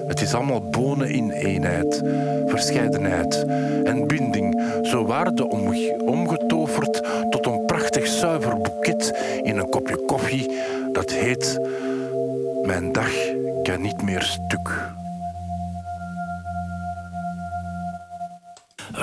Het 0.07 0.21
is 0.21 0.33
allemaal 0.33 0.69
bonen 0.69 1.09
in 1.09 1.31
eenheid, 1.31 2.01
verscheidenheid 2.45 3.45
en 3.83 4.07
binding, 4.07 4.61
zo 4.81 5.05
waarde 5.05 5.49
omge- 5.49 6.01
omgetoverd 6.05 7.03
tot 7.29 7.45
een 7.45 7.65
prachtig 7.65 8.07
zuiver 8.07 8.57
boeket 8.57 9.13
in 9.43 9.57
een 9.57 9.69
kopje 9.69 10.05
koffie 10.05 10.51
dat 10.91 11.11
heet 11.11 11.59
Mijn 12.65 12.91
dag 12.91 13.11
kan 13.63 13.81
niet 13.81 14.01
meer 14.01 14.21
stuk. 14.21 15.00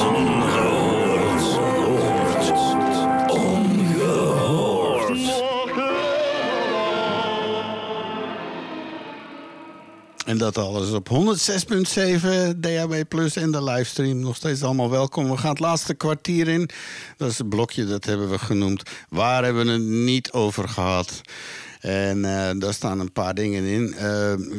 Ongehoord. 0.00 0.77
En 10.28 10.38
dat 10.38 10.58
alles 10.58 10.90
op 10.90 11.08
106.7 11.08 12.56
DAB 12.56 13.04
Plus 13.08 13.36
en 13.36 13.50
de 13.50 13.62
livestream. 13.62 14.20
Nog 14.20 14.36
steeds 14.36 14.62
allemaal 14.62 14.90
welkom. 14.90 15.30
We 15.30 15.36
gaan 15.36 15.50
het 15.50 15.60
laatste 15.60 15.94
kwartier 15.94 16.48
in. 16.48 16.68
Dat 17.16 17.30
is 17.30 17.38
het 17.38 17.48
blokje, 17.48 17.86
dat 17.86 18.04
hebben 18.04 18.30
we 18.30 18.38
genoemd. 18.38 18.82
Waar 19.08 19.44
hebben 19.44 19.66
we 19.66 19.72
het 19.72 19.82
niet 19.82 20.32
over 20.32 20.68
gehad? 20.68 21.20
En 21.80 22.24
eh, 22.24 22.58
daar 22.58 22.74
staan 22.74 23.00
een 23.00 23.12
paar 23.12 23.34
dingen 23.34 23.64
in. 23.64 23.94
Eh, 23.94 24.00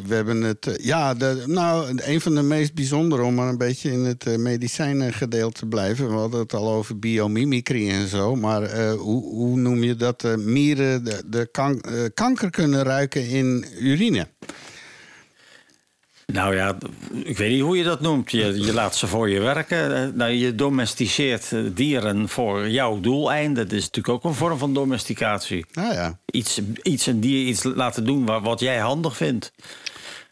we 0.06 0.14
hebben 0.16 0.42
het. 0.42 0.68
eh, 0.68 0.86
ja, 0.86 1.16
nou, 1.46 1.98
een 2.04 2.22
van 2.22 2.36
de 2.36 2.42
meest 2.42 2.74
bijzondere, 2.74 3.22
om 3.24 3.34
maar 3.34 3.50
een 3.50 3.58
beetje 3.58 3.92
in 3.92 4.06
het 4.06 4.38
medicijnengedeelte 4.38 5.60
te 5.60 5.66
blijven. 5.66 6.08
We 6.10 6.16
hadden 6.16 6.40
het 6.40 6.54
al 6.54 6.70
over 6.72 7.00
biomimicry 7.00 7.90
en 7.90 8.08
zo. 8.08 8.36
Maar 8.36 8.90
hoe, 8.92 9.24
hoe 9.24 9.58
noem 9.58 9.84
je 9.84 9.96
dat? 9.96 10.38
mieren 10.38 11.04
de, 11.04 11.24
de 11.26 11.48
kan- 11.52 11.82
kanker 12.14 12.50
kunnen 12.50 12.84
ruiken 12.84 13.28
in 13.28 13.66
urine. 13.80 14.28
Nou 16.32 16.56
ja, 16.56 16.78
ik 17.24 17.38
weet 17.38 17.52
niet 17.52 17.62
hoe 17.62 17.78
je 17.78 17.84
dat 17.84 18.02
noemt. 18.02 18.32
Je, 18.32 18.62
je 18.62 18.74
laat 18.74 18.96
ze 18.96 19.08
voor 19.08 19.30
je 19.30 19.40
werken. 19.40 19.96
Eh, 19.96 20.14
Nou, 20.14 20.32
je 20.32 20.56
domesticeert 20.56 21.52
eh, 21.52 21.60
dieren 21.74 22.30
voor 22.30 22.70
jouw 22.70 23.00
doeleinden. 23.00 23.64
Dat 23.68 23.78
is 23.78 23.84
natuurlijk 23.86 24.10
ook 24.16 24.24
een 24.24 24.38
vorm 24.38 24.58
van 24.58 24.74
domesticatie. 24.74 25.66
Nou 25.74 25.94
ja. 25.94 26.20
Iets, 26.26 26.60
iets 26.84 27.06
een 27.06 27.20
dier 27.20 27.48
iets 27.48 27.64
laten 27.64 28.06
doen 28.06 28.26
wa- 28.26 28.42
wat 28.42 28.60
jij 28.60 28.78
handig 28.78 29.16
vindt. 29.18 29.52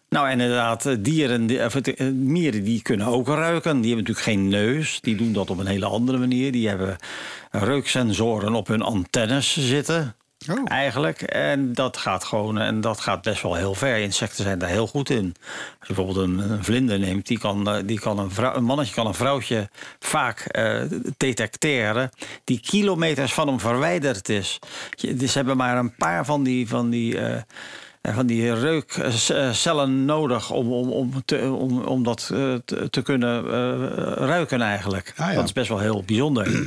Nou, 0.09 0.29
inderdaad, 0.31 0.85
eh, 0.85 0.95
dieren, 0.99 1.65
of 1.65 1.75
mieren, 2.13 2.63
die 2.63 2.81
kunnen 2.81 3.07
ook 3.07 3.27
ruiken. 3.27 3.81
Die 3.81 3.93
hebben 3.95 4.13
natuurlijk 4.13 4.25
geen 4.25 4.47
neus. 4.47 4.99
Die 5.01 5.15
doen 5.15 5.33
dat 5.33 5.49
op 5.49 5.57
een 5.57 5.65
hele 5.67 5.85
andere 5.85 6.17
manier. 6.17 6.51
Die 6.51 6.67
hebben 6.67 6.95
reuksensoren 7.51 8.53
op 8.53 8.67
hun 8.67 8.81
antennes 8.81 9.57
zitten. 9.59 10.15
Oh. 10.49 10.63
Eigenlijk. 10.65 11.21
En 11.21 11.73
dat 11.73 11.97
gaat 11.97 12.23
gewoon, 12.23 12.57
en 12.59 12.81
dat 12.81 12.99
gaat 12.99 13.21
best 13.21 13.41
wel 13.41 13.55
heel 13.55 13.73
ver. 13.73 13.97
Insecten 13.97 14.43
zijn 14.43 14.59
daar 14.59 14.69
heel 14.69 14.87
goed 14.87 15.09
in. 15.09 15.35
Als 15.79 15.87
je 15.87 15.93
bijvoorbeeld 15.93 16.27
een, 16.27 16.51
een 16.51 16.63
vlinder 16.63 16.99
neemt, 16.99 17.27
die 17.27 17.39
kan, 17.39 17.69
eh, 17.69 17.75
die 17.85 17.99
kan 17.99 18.19
een, 18.19 18.31
vrouw, 18.31 18.55
een 18.55 18.63
mannetje 18.63 18.93
kan 18.93 19.07
een 19.07 19.13
vrouwtje 19.13 19.69
vaak 19.99 20.39
eh, 20.39 20.81
detecteren. 21.17 22.09
Die 22.43 22.59
kilometers 22.59 23.33
van 23.33 23.47
hem 23.47 23.59
verwijderd 23.59 24.29
is. 24.29 24.59
Je- 24.95 25.15
Dus 25.15 25.31
ze 25.31 25.37
hebben 25.37 25.57
maar 25.57 25.77
een 25.77 25.95
paar 25.95 26.25
van 26.25 26.43
die. 26.43 26.67
Van 26.67 26.89
die 26.89 27.17
eh, 27.19 27.41
van 28.13 28.25
die 28.25 28.53
reukcellen 28.53 30.05
nodig 30.05 30.51
om, 30.51 30.71
om, 30.73 30.89
om, 30.91 31.21
te, 31.25 31.51
om, 31.51 31.81
om 31.81 32.03
dat 32.03 32.27
te, 32.27 32.87
te 32.89 33.01
kunnen 33.01 33.43
ruiken 34.15 34.61
eigenlijk. 34.61 35.13
Ah, 35.17 35.27
ja. 35.29 35.33
Dat 35.35 35.43
is 35.43 35.53
best 35.53 35.67
wel 35.69 35.79
heel 35.79 36.03
bijzonder. 36.05 36.65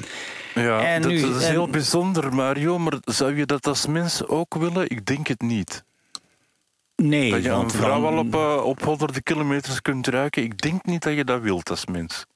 Ja, 0.54 0.80
En 0.80 1.02
dat, 1.02 1.10
nu- 1.10 1.20
dat 1.20 1.36
is 1.36 1.44
en- 1.44 1.50
heel 1.50 1.68
bijzonder, 1.68 2.34
Mario. 2.34 2.78
Maar 2.78 2.98
zou 3.04 3.36
je 3.36 3.46
dat 3.46 3.66
als 3.66 3.86
mens 3.86 4.26
ook 4.26 4.54
willen? 4.54 4.90
Ik 4.90 5.06
denk 5.06 5.26
het 5.26 5.40
niet. 5.40 5.84
Nee, 6.96 7.30
Dat 7.30 7.42
je 7.42 7.48
een 7.50 7.70
vrouw 7.70 8.06
al 8.06 8.18
op, 8.18 8.34
eh, 8.34 8.64
op 8.64 8.82
honderden 8.84 9.22
kilometers 9.22 9.82
kunt 9.82 10.06
ruiken. 10.06 10.42
Ik 10.42 10.58
denk 10.60 10.84
niet 10.84 11.02
dat 11.02 11.14
je 11.14 11.24
dat 11.24 11.40
wilt 11.40 11.70
als 11.70 11.86
mens. 11.86 12.26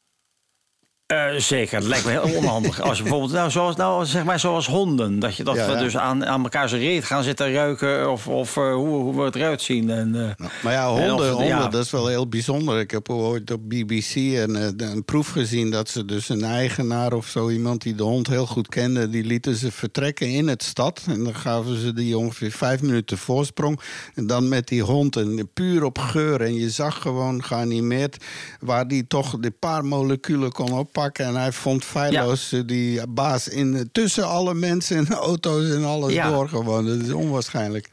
Eh, 1.06 1.35
zeker, 1.36 1.81
dat 1.81 1.89
lijkt 1.89 2.05
me 2.05 2.10
heel 2.10 2.36
onhandig. 2.36 2.81
Als 2.81 2.97
je 2.97 3.02
bijvoorbeeld, 3.02 3.32
nou, 3.32 3.51
zoals, 3.51 3.76
nou, 3.76 4.06
zeg 4.06 4.24
maar 4.24 4.40
zoals 4.40 4.66
honden. 4.66 5.18
Dat, 5.18 5.36
je, 5.36 5.44
dat 5.44 5.56
Ja, 5.56 5.72
we 5.72 5.78
dus 5.78 5.97
aan, 5.97 6.26
aan 6.26 6.43
elkaar 6.43 6.68
zijn 6.68 6.81
reet 6.81 7.05
gaan 7.05 7.22
zitten 7.22 7.52
ruiken. 7.52 8.10
Of, 8.10 8.28
of 8.28 8.56
eh, 8.56 8.74
hoe, 8.74 8.89
hoe 8.89 9.16
we 9.16 9.22
het 9.22 9.35
eruit 9.35 9.62
zien. 9.62 9.90
En, 9.90 10.36
eh, 10.39 10.47
Maar 10.62 10.72
ja, 10.72 10.93
of 10.93 10.98
honden, 10.98 11.31
honden 11.31 11.47
ja. 11.47 11.68
dat 11.68 11.85
is 11.85 11.90
wel 11.90 12.06
heel 12.06 12.28
bijzonder. 12.28 12.81
Ik 12.81 12.90
heb 12.90 13.10
ooit 13.10 13.51
op 13.51 13.68
BBC 13.68 14.14
een, 14.14 14.82
een 14.82 15.05
proef 15.05 15.28
gezien 15.28 15.70
dat 15.70 15.89
ze 15.89 16.05
dus 16.05 16.28
een 16.28 16.44
eigenaar 16.44 17.12
of 17.12 17.26
zo, 17.26 17.51
iemand 17.51 17.82
die 17.82 17.94
de 17.94 18.02
hond 18.02 18.26
heel 18.26 18.47
goed 18.47 18.68
kende, 18.68 19.09
die 19.09 19.24
lieten 19.24 19.55
ze 19.55 19.72
vertrekken 19.72 20.28
in 20.28 20.48
het 20.48 20.62
stad. 20.62 21.02
En 21.09 21.24
dan 21.24 21.35
gaven 21.35 21.76
ze 21.81 21.93
die 21.93 22.18
ongeveer 22.18 22.51
vijf 22.51 22.82
minuten 22.82 23.18
voorsprong. 23.18 23.81
En 24.14 24.26
dan 24.26 24.48
met 24.48 24.68
die 24.68 24.82
hond, 24.82 25.16
en 25.16 25.48
puur 25.55 25.85
op 25.85 25.98
geur. 25.98 26.40
En 26.40 26.55
je 26.55 26.70
zag 26.70 27.02
gewoon 27.02 27.44
geanimeerd 27.44 28.24
waar 28.60 28.89
die 28.89 29.06
toch 29.06 29.39
die 29.39 29.51
paar 29.51 29.85
moleculen 29.85 30.52
kon 30.52 30.72
oppakken. 30.96 31.26
En 31.26 31.34
hij 31.36 31.52
vond 31.52 31.84
feilloos 31.84 32.52
eh, 32.52 32.60
die 32.66 33.06
baas 33.08 33.48
in, 33.48 33.88
tussen 33.92 34.26
alle 34.28 34.54
mensen 34.54 34.96
en 34.96 35.08
auto's 35.14 35.70
en 35.70 35.84
alles 35.84 36.12
Ja. 36.12 36.30
door 36.30 36.48
gewoon. 36.48 36.86
Dat 36.86 36.98
is 37.06 37.12
onwaarschijnlijk. 37.12 37.88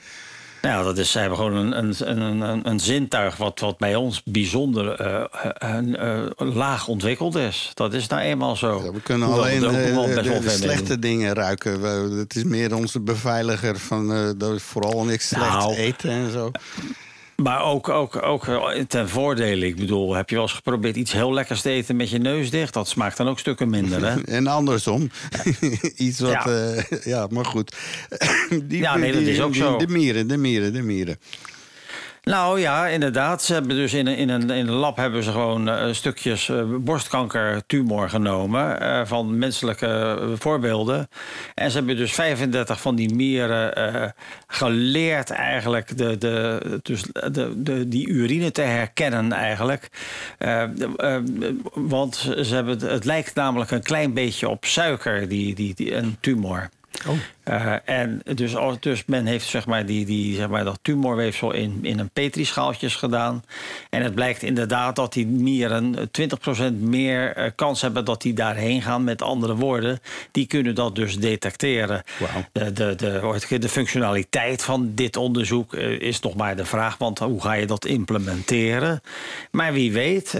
nou, 0.61 0.83
dat 0.83 0.97
is, 0.97 1.11
ze 1.11 1.19
hebben 1.19 1.37
gewoon 1.37 1.55
een, 1.55 1.77
een, 1.77 1.95
een, 2.21 2.41
een, 2.41 2.67
een 2.69 2.79
zintuig 2.79 3.37
wat, 3.37 3.59
wat 3.59 3.77
bij 3.77 3.95
ons 3.95 4.21
bijzonder 4.25 4.91
eh, 4.99 5.23
eh, 5.57 6.19
eh, 6.23 6.31
laag 6.37 6.87
ontwikkeld 6.87 7.35
is. 7.35 7.71
Dat 7.73 7.93
is 7.93 8.07
nou 8.07 8.21
eenmaal 8.21 8.55
zo. 8.55 8.81
Ja, 8.85 8.91
we 8.91 9.01
kunnen 9.01 9.27
Hoewel 9.27 9.43
alleen 9.45 9.63
eh, 9.63 10.41
de, 10.41 10.49
slechte 10.49 10.83
doen. 10.87 10.99
dingen 10.99 11.33
ruiken. 11.33 11.81
We- 11.81 12.15
Het 12.19 12.35
is 12.35 12.43
meer 12.43 12.75
onze 12.75 12.99
beveiliger 12.99 13.79
van 13.79 14.13
eh, 14.13 14.49
vooral 14.57 15.03
niks 15.03 15.27
slechts 15.27 15.47
Nou. 15.55 15.75
eten 15.75 16.09
en 16.09 16.31
zo. 16.31 16.51
Maar 17.35 17.63
ook, 17.63 17.89
ook, 17.89 18.21
ook 18.23 18.47
eh, 18.47 18.69
ten 18.87 19.09
voordele. 19.09 19.65
Ik 19.67 19.75
bedoel, 19.75 20.13
heb 20.15 20.29
je 20.29 20.35
wel 20.35 20.43
eens 20.43 20.53
geprobeerd 20.53 20.95
iets 20.95 21.11
heel 21.11 21.33
lekkers 21.33 21.61
te 21.61 21.69
eten 21.69 21.95
met 21.95 22.09
je 22.09 22.17
neus 22.17 22.49
dicht? 22.49 22.73
Dat 22.73 22.87
smaakt 22.87 23.17
dan 23.17 23.27
ook 23.29 23.39
stukken 23.39 23.69
minder, 23.69 24.05
hè? 24.05 24.21
En 24.37 24.47
andersom. 24.47 25.09
Iets 25.97 26.19
wat. 26.19 26.31
Ja. 26.31 26.43
Ja, 26.49 26.83
ja 27.03 27.27
maar 27.29 27.45
goed. 27.45 27.75
die, 28.63 28.81
Ja, 28.81 28.97
nee, 28.97 29.11
dat 29.11 29.21
die- 29.23 29.31
is 29.31 29.41
ook 29.41 29.53
die- 29.53 29.61
zo. 29.61 29.77
De 29.77 29.87
mieren, 29.87 30.27
de 30.27 30.37
mieren, 30.37 30.73
de 30.73 30.81
mieren. 30.81 31.19
Nou 32.23 32.59
ja, 32.59 32.87
inderdaad. 32.87 33.43
Ze 33.43 33.53
hebben 33.53 33.75
dus 33.75 33.93
in 33.93 34.07
een, 34.07 34.15
in 34.17 34.29
een, 34.29 34.49
in 34.49 34.67
een 34.67 34.73
lab 34.73 34.97
hebben 34.97 35.23
ze 35.23 35.31
gewoon 35.31 35.69
eh, 35.69 35.93
stukjes 35.93 36.49
eh, 36.49 36.63
borstkankertumor 36.79 38.09
genomen 38.09 38.79
eh, 38.81 39.01
van 39.05 39.37
menselijke 39.37 40.19
voorbeelden. 40.39 41.07
En 41.55 41.71
ze 41.71 41.77
hebben 41.77 41.95
dus 41.95 42.11
35 42.13 42.81
van 42.81 42.95
die 42.95 43.15
mieren 43.15 44.13
geleerd 44.47 45.29
eigenlijk 45.29 45.97
de, 45.97 46.17
de, 46.17 46.59
dus 46.81 47.01
de, 47.31 47.53
de, 47.63 47.87
die 47.87 48.07
urine 48.07 48.51
te 48.51 48.61
herkennen 48.61 49.31
eigenlijk. 49.31 49.87
Want 51.73 52.15
ze 52.41 52.53
hebben, 52.55 52.79
het- 52.89 53.05
lijkt 53.05 53.35
namelijk 53.35 53.71
een 53.71 53.83
klein 53.83 54.13
beetje 54.13 54.49
op 54.49 54.65
suiker, 54.65 55.27
die, 55.27 55.55
die, 55.55 55.73
die, 55.73 55.95
een 55.95 56.17
tumor. 56.19 56.69
Eh, 57.43 57.73
en 57.85 58.21
dus, 58.35 58.55
als- 58.55 58.79
dus 58.79 59.05
men 59.05 59.25
heeft 59.25 59.45
zeg 59.47 59.65
maar, 59.65 59.85
die, 59.85 60.05
die, 60.05 60.35
zeg 60.35 60.47
maar, 60.49 60.63
dat 60.63 60.79
tumorweefsel 60.81 61.51
in, 61.51 61.79
in 61.81 61.99
een 61.99 62.09
petrischaaltjes 62.09 62.95
gedaan. 62.95 63.43
En 63.89 64.01
het 64.03 64.15
blijkt 64.15 64.43
inderdaad 64.43 64.95
dat 64.95 65.13
die 65.13 65.27
mieren 65.27 66.09
20% 66.11 66.73
meer 66.79 67.33
eh, 67.35 67.51
kans 67.55 67.81
hebben 67.81 68.05
dat 68.05 68.21
die 68.21 68.33
daarheen 68.33 68.81
gaan. 68.81 69.03
Met 69.03 69.21
andere 69.21 69.55
woorden, 69.55 69.99
die 70.31 70.47
kunnen 70.47 70.75
dat 70.75 70.95
dus 70.95 71.17
detecteren. 71.19 72.03
De, 72.51 72.73
de, 72.73 72.95
de, 72.95 73.59
de 73.59 73.69
functionaliteit 73.69 74.63
van 74.63 74.91
dit 74.95 75.17
onderzoek 75.17 75.73
eh, 75.73 75.89
is 76.01 76.19
nog 76.19 76.35
maar 76.35 76.55
de 76.55 76.65
vraag. 76.65 76.97
Want 76.97 77.19
hoe 77.19 77.41
ga 77.41 77.53
je 77.53 77.65
dat 77.65 77.85
implementeren? 77.85 79.01
Maar 79.51 79.73
wie 79.73 79.91
weet, 79.91 80.37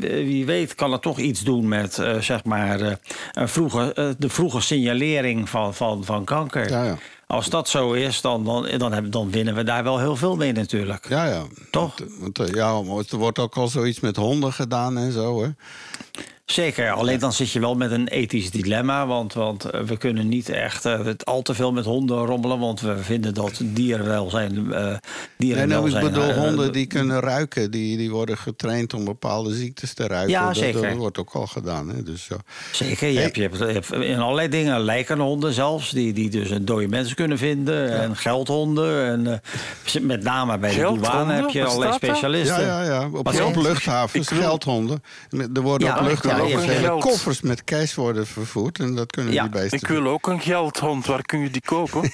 wie 0.00 0.44
weet 0.46 0.74
kan 0.74 0.92
het 0.92 1.02
toch 1.02 1.18
iets 1.18 1.40
doen 1.40 1.68
met 1.68 2.02
zeg 2.20 2.44
maar, 2.44 2.98
vroege, 3.34 4.14
de 4.18 4.28
vroege 4.28 4.60
signalering 4.60 5.48
van, 5.48 5.74
van, 5.74 6.04
van 6.04 6.24
kanker. 6.24 6.40
Ja, 6.50 6.84
ja. 6.84 6.96
Als 7.26 7.48
dat 7.50 7.68
zo 7.68 7.92
is, 7.92 8.20
dan, 8.20 8.44
dan, 8.44 8.68
dan, 8.78 8.92
hebben- 8.92 9.10
dan 9.10 9.30
winnen 9.30 9.54
we 9.54 9.62
daar 9.62 9.82
wel 9.84 9.98
heel 9.98 10.16
veel 10.16 10.36
mee 10.36 10.52
natuurlijk. 10.52 11.08
Ja, 11.08 11.24
ja. 11.26 11.42
Toch? 11.70 11.98
Want, 11.98 12.10
want, 12.20 12.38
eh, 12.38 12.54
ja, 12.54 12.68
er 13.10 13.16
wordt 13.16 13.38
ook 13.38 13.56
al 13.56 13.68
zoiets 13.68 14.00
met 14.00 14.16
honden 14.16 14.52
gedaan 14.52 14.98
en 14.98 15.12
zo. 15.12 15.42
Hè? 15.42 15.48
Zeker, 16.44 16.90
alleen 16.90 17.18
dan 17.18 17.32
zit 17.32 17.50
je 17.50 17.60
wel 17.60 17.74
met 17.74 17.90
een 17.90 18.08
ethisch 18.08 18.50
dilemma. 18.50 19.06
Want, 19.06 19.32
want 19.34 19.64
eh, 19.64 19.80
we 19.80 19.96
kunnen 19.96 20.28
niet 20.28 20.48
echt 20.48 20.84
eh, 20.84 21.04
het 21.04 21.24
al 21.24 21.42
te 21.42 21.54
veel 21.54 21.72
met 21.72 21.84
honden 21.84 22.16
rommelen. 22.26 22.58
Want 22.58 22.80
we 22.80 22.96
vinden 23.00 23.34
dat 23.34 23.60
dierenwelzijn. 23.62 24.50
eh 24.72 24.80
Nee, 24.82 24.86
nou, 24.86 24.98
dierenwelzijn 25.36 26.06
ik 26.06 26.12
bedoel, 26.12 26.32
honden 26.32 26.72
die 26.72 26.86
kunnen 26.86 27.20
ruiken. 27.20 27.70
Die, 27.70 27.96
die 27.96 28.10
worden 28.10 28.38
getraind 28.38 28.94
om 28.94 29.04
bepaalde 29.04 29.54
ziektes 29.54 29.94
te 29.94 30.06
ruiken. 30.06 30.30
Ja, 30.30 30.46
dat, 30.46 30.56
zeker. 30.56 30.82
Dat 30.82 30.96
wordt 30.96 31.18
ook 31.18 31.30
al 31.32 31.46
gedaan. 31.46 31.88
Hè? 31.88 32.02
Dus, 32.02 32.26
ja. 32.26 32.36
Zeker, 32.72 33.08
je, 33.08 33.14
Hey. 33.14 33.22
hebt, 33.22 33.36
je, 33.36 33.42
hebt, 33.42 33.58
je 33.58 33.64
hebt 33.64 33.92
in 33.92 34.18
allerlei 34.18 34.48
dingen 34.48 34.80
lijkenhonden 34.80 35.52
zelfs, 35.52 35.90
die, 35.90 36.12
die 36.12 36.30
dus 36.30 36.50
een 36.50 36.64
dode 36.64 36.88
mensen 36.88 37.16
kunnen 37.16 37.38
vinden. 37.38 38.00
En 38.00 38.16
geldhonden. 38.16 39.06
En 39.06 39.42
eh, 39.92 40.02
met 40.02 40.22
name 40.22 40.58
bij 40.58 40.74
de 40.74 40.80
douane 40.80 41.32
heb 41.32 41.48
je 41.50 41.64
allerlei 41.64 41.90
er? 41.90 41.96
specialisten. 41.96 42.64
Ja, 42.64 42.82
ja, 42.82 43.00
ja. 43.00 43.08
Op, 43.12 43.40
op 43.44 43.56
luchthavens, 43.56 44.28
geldhonden. 44.28 45.02
Er 45.54 45.60
worden 45.60 45.88
Ja, 45.88 45.98
op 45.98 46.06
luchthavens 46.06 46.40
je 46.48 46.56
hebt 46.56 46.72
hele 46.72 46.98
koffers 46.98 47.40
met 47.40 47.64
cash 47.64 47.94
worden 47.94 48.26
vervoerd. 48.26 48.78
En 48.78 48.94
dat 48.94 49.12
kunnen 49.12 49.32
Ja, 49.32 49.42
die 49.42 49.50
beesten 49.50 49.78
Ik 49.78 49.86
wil 49.86 50.06
ook 50.06 50.26
een 50.26 50.40
geldhond. 50.40 51.06
Waar 51.06 51.22
kun 51.22 51.40
je 51.40 51.50
die 51.50 51.62
kopen? 51.64 52.02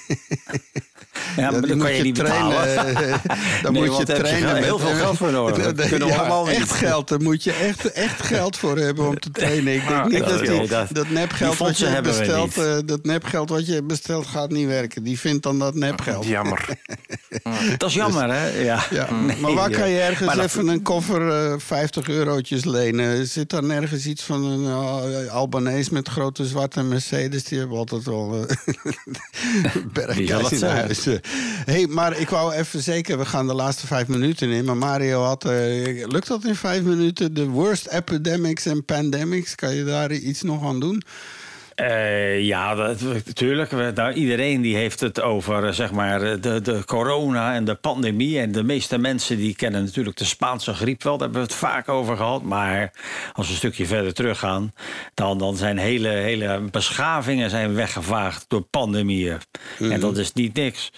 Ja, 1.35 1.51
maar 1.51 1.61
dan 1.61 1.69
moet 1.77 1.85
kan 1.85 1.93
je 1.95 2.03
niet 2.03 2.17
betalen. 2.17 2.73
trainen. 2.73 3.21
Dan 3.63 3.73
Nee, 3.73 3.81
moet 3.85 3.91
je 3.91 3.97
heb 3.97 4.07
je 4.07 4.23
trainen. 4.23 4.63
heel 4.63 4.79
veel 4.79 4.93
geld 4.95 5.17
voor 5.17 5.31
nodig. 5.31 5.63
Dat 5.75 5.87
kunnen 5.87 6.07
we 6.07 6.13
Ja, 6.13 6.19
allemaal 6.19 6.45
niet. 6.45 6.55
Echt 6.55 6.71
geld. 6.71 7.07
Daar 7.07 7.21
moet 7.21 7.43
je 7.43 7.51
echt, 7.51 7.91
echt 7.91 8.21
geld 8.25 8.57
voor 8.57 8.77
hebben 8.77 9.07
om 9.07 9.19
te 9.19 9.31
trainen. 9.31 9.73
Ik 9.73 9.87
denk 9.87 9.99
Ah, 9.99 10.05
niet 10.05 10.19
dat 10.25 10.39
die, 10.39 10.67
dat- 10.67 10.87
dat 10.91 11.09
nepgeld 11.09 11.57
die 11.57 11.65
wat 11.67 11.77
je 11.77 11.99
bestelt, 12.01 12.57
eh, 12.57 12.75
dat 12.85 13.03
nepgeld 13.03 13.49
wat 13.49 13.65
je 13.67 13.83
bestelt 13.83 14.27
gaat 14.27 14.49
niet 14.51 14.67
werken. 14.67 15.03
Die 15.03 15.19
vindt 15.19 15.43
dan 15.43 15.59
dat 15.59 15.75
nepgeld. 15.75 16.25
Jammer. 16.25 16.67
Dat 17.77 17.89
is 17.89 17.95
jammer, 17.95 18.33
hè? 18.33 18.47
Ja. 18.63 18.83
Ja, 18.89 19.07
Nee, 19.13 19.37
maar 19.37 19.53
waar 19.53 19.69
kan 19.69 19.89
je 19.89 19.99
eh, 19.99 20.07
ergens 20.07 20.35
dat- 20.35 20.45
even 20.45 20.67
een 20.67 20.81
koffer 20.81 21.29
eh 21.51 21.53
50 21.57 22.07
eurotjes 22.09 22.65
lenen? 22.65 23.27
Zit 23.27 23.49
daar 23.49 23.63
nergens 23.63 24.05
iets 24.05 24.23
van 24.23 24.43
een 24.45 24.63
uh, 24.63 25.31
Albanese 25.33 25.93
met 25.93 26.07
grote 26.09 26.45
zwarte 26.45 26.83
Mercedes? 26.83 27.43
Die 27.43 27.59
hebben 27.59 27.77
altijd 27.77 28.03
wel 28.05 28.35
uh, 28.37 28.43
bergjes 29.93 30.51
in 30.51 30.57
zijn? 30.57 30.95
Hey, 31.65 31.87
maar 31.87 32.19
ik 32.19 32.29
wou 32.29 32.53
even 32.53 32.81
zeker, 32.81 33.17
we 33.17 33.25
gaan 33.25 33.47
de 33.47 33.53
laatste 33.53 33.87
vijf 33.87 34.07
minuten 34.07 34.49
in. 34.49 34.65
Maar 34.65 34.77
Mario 34.77 35.21
had, 35.21 35.45
eh, 35.45 36.07
lukt 36.07 36.27
dat 36.27 36.45
in 36.45 36.55
vijf 36.55 36.83
minuten? 36.83 37.33
De 37.33 37.47
worst 37.47 37.87
epidemics 37.87 38.65
en 38.65 38.85
pandemics, 38.85 39.55
kan 39.55 39.75
je 39.75 39.83
daar 39.83 40.11
iets 40.11 40.41
nog 40.41 40.65
aan 40.65 40.79
doen? 40.79 41.03
Eh, 41.79 42.41
ja, 42.45 42.73
natuurlijk. 43.25 43.71
Iedereen 44.13 44.61
die 44.61 44.75
heeft 44.75 44.99
het 44.99 45.21
over 45.21 45.65
eh, 45.65 45.71
zeg 45.71 45.91
maar, 45.91 46.21
eh, 46.21 46.41
de, 46.41 46.61
de 46.61 46.83
corona 46.85 47.53
en 47.53 47.65
de 47.65 47.75
pandemie. 47.75 48.39
En 48.39 48.51
de 48.51 48.63
meeste 48.63 48.97
mensen 48.97 49.37
die 49.37 49.55
kennen 49.55 49.83
natuurlijk 49.83 50.17
de 50.17 50.25
Spaanse 50.25 50.73
griep 50.73 51.03
wel. 51.03 51.17
Daar 51.17 51.27
hebben 51.27 51.41
we 51.41 51.47
het 51.47 51.57
vaak 51.57 51.89
over 51.89 52.17
gehad. 52.17 52.43
Maar 52.43 52.91
als 53.33 53.45
we 53.45 53.51
een 53.51 53.57
stukje 53.57 53.85
verder 53.85 54.13
teruggaan... 54.13 54.73
dan, 55.13 55.37
dan 55.37 55.55
zijn 55.57 55.77
hele, 55.77 56.07
hele 56.07 56.61
beschavingen 56.71 57.49
zijn 57.49 57.73
weggevaagd 57.73 58.45
door 58.47 58.61
pandemieën. 58.61 59.37
En 59.79 59.99
dat 59.99 60.17
is 60.17 60.33
niet 60.33 60.53
niks. 60.53 60.91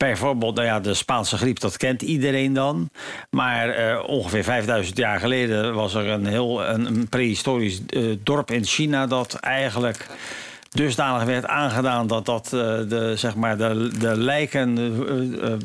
Bijvoorbeeld, 0.00 0.54
nou 0.54 0.66
ja, 0.66 0.80
de 0.80 0.94
Spaanse 0.94 1.36
griep, 1.36 1.60
dat 1.60 1.76
kent 1.76 2.02
iedereen 2.02 2.52
dan. 2.52 2.90
Maar 3.30 3.68
eh, 3.68 4.08
ongeveer 4.08 4.44
5000 4.44 4.96
jaar 4.96 5.20
geleden 5.20 5.74
was 5.74 5.94
er 5.94 6.06
een 6.06 6.26
heel 6.26 6.64
een, 6.64 7.08
prehistorisch 7.08 7.80
eh, 7.86 8.02
dorp 8.22 8.50
in 8.50 8.64
China 8.64 9.06
dat 9.06 9.34
eigenlijk 9.34 10.06
dusdanig 10.70 11.24
werd 11.24 11.46
aangedaan 11.46 12.06
dat, 12.06 12.24
dat 12.26 12.44
eh, 12.44 12.50
de, 12.88 13.12
zeg 13.16 13.34
maar 13.34 13.56
de, 13.56 13.90
de 13.98 14.16
lijken 14.16 14.78
eh, 14.78 15.52
eh, 15.52 15.58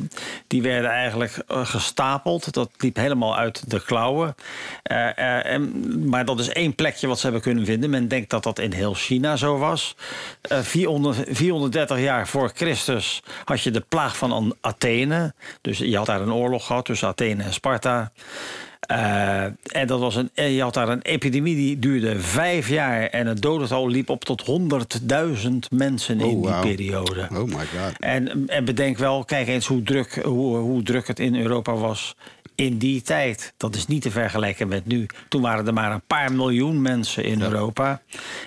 die 0.48 0.62
werden 0.62 0.90
eigenlijk 0.90 1.44
gestapeld. 1.48 2.54
Dat 2.54 2.70
liep 2.78 2.96
helemaal 2.96 3.38
uit 3.38 3.70
de 3.70 3.84
klauwen. 3.84 4.36
En, 4.84 6.10
maar 6.10 6.26
dat 6.26 6.40
is 6.40 6.50
één 6.50 6.76
plekje 6.76 7.08
wat 7.08 7.18
ze 7.18 7.24
hebben 7.24 7.42
kunnen 7.42 7.66
vinden. 7.66 7.90
Men 7.90 8.08
denkt 8.08 8.30
dat 8.30 8.44
dat 8.44 8.60
in 8.60 8.72
heel 8.72 8.94
China 8.94 9.36
zo 9.36 9.58
was. 9.58 9.96
Eh, 10.42 10.60
400, 10.60 11.18
430 11.30 12.00
jaar 12.00 12.28
voor 12.28 12.52
Christus 12.54 13.24
had 13.46 13.62
je 13.62 13.72
de 13.72 13.86
plaag 13.90 14.18
van 14.18 14.32
An- 14.32 14.56
Athene. 14.62 15.34
Dus 15.62 15.78
je 15.78 15.98
had 15.98 16.06
daar 16.06 16.22
een 16.22 16.34
oorlog 16.34 16.66
gehad 16.66 16.86
tussen 16.86 17.08
Athene 17.08 17.44
en 17.44 17.54
Sparta. 17.54 18.12
Eh, 18.88 19.44
en 19.72 19.88
dat 19.88 20.00
was 20.00 20.16
een, 20.16 20.30
en 20.34 20.52
je 20.52 20.62
had 20.62 20.74
daar 20.74 20.90
een 20.90 21.02
epidemie 21.02 21.56
die 21.56 21.80
duurde 21.80 22.20
vijf 22.20 22.70
jaar. 22.70 23.04
En 23.04 23.28
het 23.28 23.42
dodental 23.42 23.88
liep 23.88 24.10
op 24.10 24.24
tot 24.26 24.44
100.000 24.46 25.50
mensen 25.70 26.20
in 26.20 26.26
Oh, 26.26 26.62
die 26.62 26.76
periode. 26.76 27.28
Oh 27.34 27.44
my 27.44 27.54
god. 27.54 28.00
En, 28.00 28.48
en 28.48 28.66
bedenk 28.66 28.98
wel, 28.98 29.24
kijk 29.24 29.48
eens 29.48 29.68
hoe 29.68 29.84
druk, 29.84 30.22
hoe, 30.24 30.58
hoe 30.58 30.84
druk 30.84 31.08
het 31.08 31.20
in 31.20 31.36
Europa 31.36 31.74
was 31.74 32.16
in 32.56 32.78
die 32.78 33.02
tijd. 33.02 33.54
Dat 33.58 33.76
is 33.76 33.88
niet 33.88 34.02
te 34.02 34.12
vergelijken 34.12 34.68
met 34.68 34.86
nu. 34.86 35.06
Toen 35.30 35.42
waren 35.42 35.68
er 35.68 35.74
maar 35.74 35.92
een 35.92 36.06
paar 36.08 36.32
miljoen 36.34 36.82
mensen 36.82 37.24
in 37.24 37.42
Europa. 37.42 38.02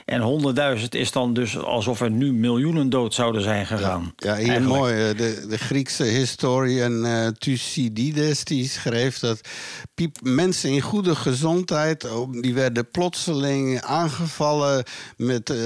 En 0.04 0.42
100.000 0.78 0.84
is 0.88 1.12
dan 1.12 1.34
dus 1.34 1.58
alsof 1.58 2.00
er 2.00 2.10
nu 2.10 2.32
miljoenen 2.32 2.90
dood 2.90 3.14
zouden 3.14 3.42
zijn 3.42 3.66
gegaan. 3.66 4.12
Ja, 4.16 4.36
hier 4.36 4.48
Eigenlijk. 4.48 4.80
mooi. 4.80 5.08
eh, 5.10 5.16
De, 5.16 5.46
de 5.48 5.58
Griekse 5.58 6.04
historian 6.04 7.04
eh 7.06 7.26
Thucydides 7.38 8.44
die 8.44 8.68
schreef 8.68 9.18
dat 9.18 9.40
mensen 10.22 10.70
in 10.70 10.80
goede 10.80 11.14
gezondheid... 11.14 12.10
oh, 12.10 12.32
die 12.40 12.54
werden 12.54 12.90
plotseling 12.90 13.80
aangevallen 13.80 14.84
met 15.16 15.50
eh, 15.50 15.56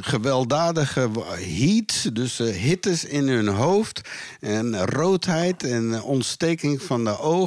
gewelddadige 0.00 1.10
heat. 1.30 2.14
Dus 2.14 2.38
hittes 2.38 3.04
in 3.04 3.28
hun 3.28 3.48
hoofd 3.48 4.00
en 4.40 4.86
roodheid 4.86 5.62
en 5.62 6.02
ontsteking 6.02 6.82
van 6.82 7.04
de 7.04 7.18
ogen. 7.18 7.44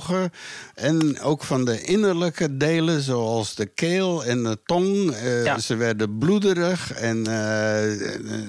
En 0.76 1.19
ook 1.21 1.43
van 1.43 1.65
de 1.65 1.81
innerlijke 1.81 2.57
delen, 2.57 3.01
zoals 3.01 3.55
de 3.55 3.65
keel 3.65 4.23
en 4.26 4.43
de 4.43 4.57
tong. 4.65 5.11
Eh, 5.11 5.43
Ja. 5.43 5.57
Ze 5.59 5.76
werden 5.76 6.17
bloederig 6.17 6.93
en, 6.93 7.27
eh, 7.27 7.91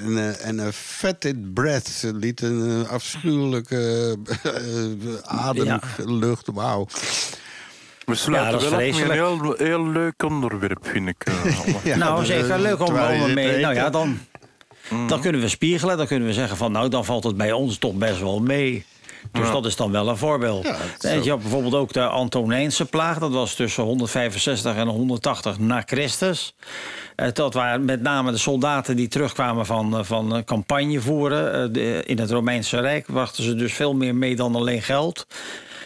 en, 0.04 0.16
eh, 0.18 0.46
en 0.46 0.58
een 0.58 0.72
fetid 0.72 1.54
breath. 1.54 1.86
Ze 1.86 2.14
lieten 2.14 2.52
een 2.52 2.88
afschuwelijke 2.88 4.16
eh, 4.42 4.52
ademlucht. 5.22 6.46
Wauw. 6.52 6.86
We 8.04 8.14
sluiten 8.14 8.52
dat 8.52 8.62
is 8.80 8.98
wel 8.98 9.04
een 9.04 9.10
heel, 9.10 9.54
heel 9.56 9.86
leuk 9.86 10.22
onderwerp, 10.22 10.86
vind 10.86 11.08
ik. 11.08 11.24
Ja, 11.84 11.96
nou, 11.96 12.24
zeker 12.24 12.60
leuk 12.60 12.80
om, 12.80 12.96
zit 12.96 13.34
mee. 13.34 13.52
te 13.54 13.60
Nou 13.60 13.74
ja, 13.74 13.90
dan, 13.90 14.18
dan 15.08 15.20
kunnen 15.20 15.40
we 15.40 15.48
spiegelen. 15.48 15.96
Dan 15.96 16.06
kunnen 16.06 16.28
we 16.28 16.34
zeggen 16.34 16.56
van, 16.56 16.72
nou, 16.72 16.88
dan 16.88 17.04
valt 17.04 17.24
het 17.24 17.36
bij 17.36 17.52
ons 17.52 17.78
toch 17.78 17.94
best 17.94 18.20
wel 18.20 18.40
mee. 18.40 18.84
Dus 19.32 19.50
dat 19.50 19.66
is 19.66 19.76
dan 19.76 19.92
wel 19.92 20.08
een 20.08 20.16
voorbeeld. 20.16 20.66
Ja, 20.98 21.10
je 21.12 21.30
had 21.30 21.40
bijvoorbeeld 21.40 21.74
ook 21.74 21.92
de 21.92 22.06
Antonijnse 22.06 22.84
plaag. 22.84 23.18
Dat 23.18 23.32
was 23.32 23.54
tussen 23.54 23.82
165 23.82 24.76
en 24.76 24.88
180 24.88 25.58
na 25.58 25.82
Christus. 25.86 26.54
Eh, 27.16 27.28
Dat 27.32 27.54
waren 27.54 27.84
met 27.84 28.02
name 28.02 28.30
de 28.30 28.38
soldaten 28.38 28.96
die 28.96 29.08
terugkwamen 29.08 29.66
van, 29.66 29.98
eh, 29.98 30.04
van 30.04 30.36
eh, 30.36 30.42
campagne 30.44 31.00
voeren. 31.00 31.74
In 32.06 32.18
het 32.18 32.30
Romeinse 32.30 32.80
Rijk 32.80 33.06
brachten 33.06 33.44
ze 33.44 33.54
dus 33.54 33.72
veel 33.72 33.94
meer 33.94 34.14
mee 34.14 34.36
dan 34.36 34.54
alleen 34.54 34.82
geld. 34.82 35.26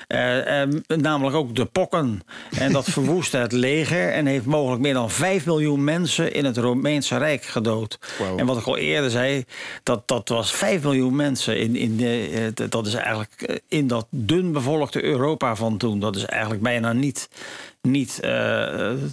Eh, 0.07 0.63
eh, 0.63 0.69
namelijk 0.87 1.37
ook 1.37 1.57
de 1.57 1.65
pokken. 1.65 2.21
En 2.59 2.73
dat 2.73 2.85
verwoestte 2.85 3.37
het 3.37 3.53
leger 3.53 4.13
en 4.13 4.27
heeft 4.27 4.45
mogelijk 4.45 4.83
meer 4.83 4.95
dan 4.95 5.11
5 5.11 5.47
miljoen 5.47 5.85
mensen 5.85 6.33
in 6.35 6.45
het 6.45 6.57
Romeinse 6.57 7.17
Rijk 7.17 7.45
gedood. 7.45 7.99
Wow. 8.19 8.39
En 8.41 8.47
wat 8.47 8.59
ik 8.59 8.67
al 8.67 8.77
eerder 8.77 9.11
zei, 9.11 9.45
dat, 9.83 10.09
dat 10.09 10.29
was 10.29 10.53
5 10.53 10.83
miljoen 10.83 11.17
mensen. 11.17 11.59
In, 11.59 11.77
in 11.77 11.97
de, 11.97 12.51
d- 12.55 12.73
dat 12.73 12.87
is 12.87 12.95
eigenlijk 12.95 13.43
eh, 13.43 13.57
in 13.69 13.87
dat 13.87 14.07
dun 14.11 14.53
bevolkte 14.53 15.05
Europa 15.05 15.57
van 15.57 15.77
toen. 15.77 16.01
Dat 16.01 16.17
is 16.17 16.25
eigenlijk 16.25 16.63
bijna 16.63 16.93
niet, 16.93 17.29
niet 17.83 18.15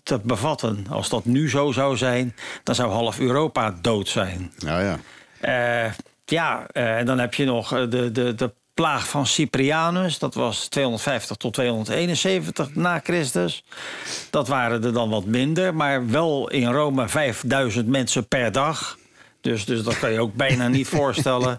te 0.03 0.19
bevatten. 0.23 0.85
Als 0.89 1.09
dat 1.09 1.25
nu 1.25 1.49
zo 1.49 1.71
zou 1.71 1.97
zijn, 1.97 2.35
dan 2.63 2.75
zou 2.75 2.91
half 2.91 3.19
Europa 3.19 3.77
dood 3.81 4.07
zijn. 4.07 4.51
Nou 4.59 4.83
ja. 4.83 4.99
Ja, 6.25 6.67
en 6.71 7.05
dan 7.05 7.19
heb 7.19 7.33
je 7.33 7.45
nog 7.45 7.69
de, 7.69 8.11
de, 8.11 8.35
de 8.35 8.51
plaag 8.73 9.07
van 9.07 9.27
Cyprianus. 9.27 10.19
Dat 10.19 10.33
was 10.33 10.67
250 10.67 11.37
tot 11.37 11.53
271 11.53 12.75
na 12.75 12.99
Christus. 13.03 13.63
Dat 14.29 14.47
waren 14.47 14.83
er 14.83 14.93
dan 14.93 15.09
wat 15.09 15.25
minder, 15.25 15.75
maar 15.75 16.09
wel 16.09 16.49
in 16.49 16.71
Rome 16.71 17.09
5000 17.09 17.87
mensen 17.87 18.27
per 18.27 18.51
dag. 18.51 18.97
Dus, 19.41 19.65
dus 19.65 19.83
dat 19.83 19.99
kan 19.99 20.11
je 20.11 20.19
ook 20.19 20.33
bijna 20.33 20.67
niet 20.67 20.87
voorstellen. 20.99 21.57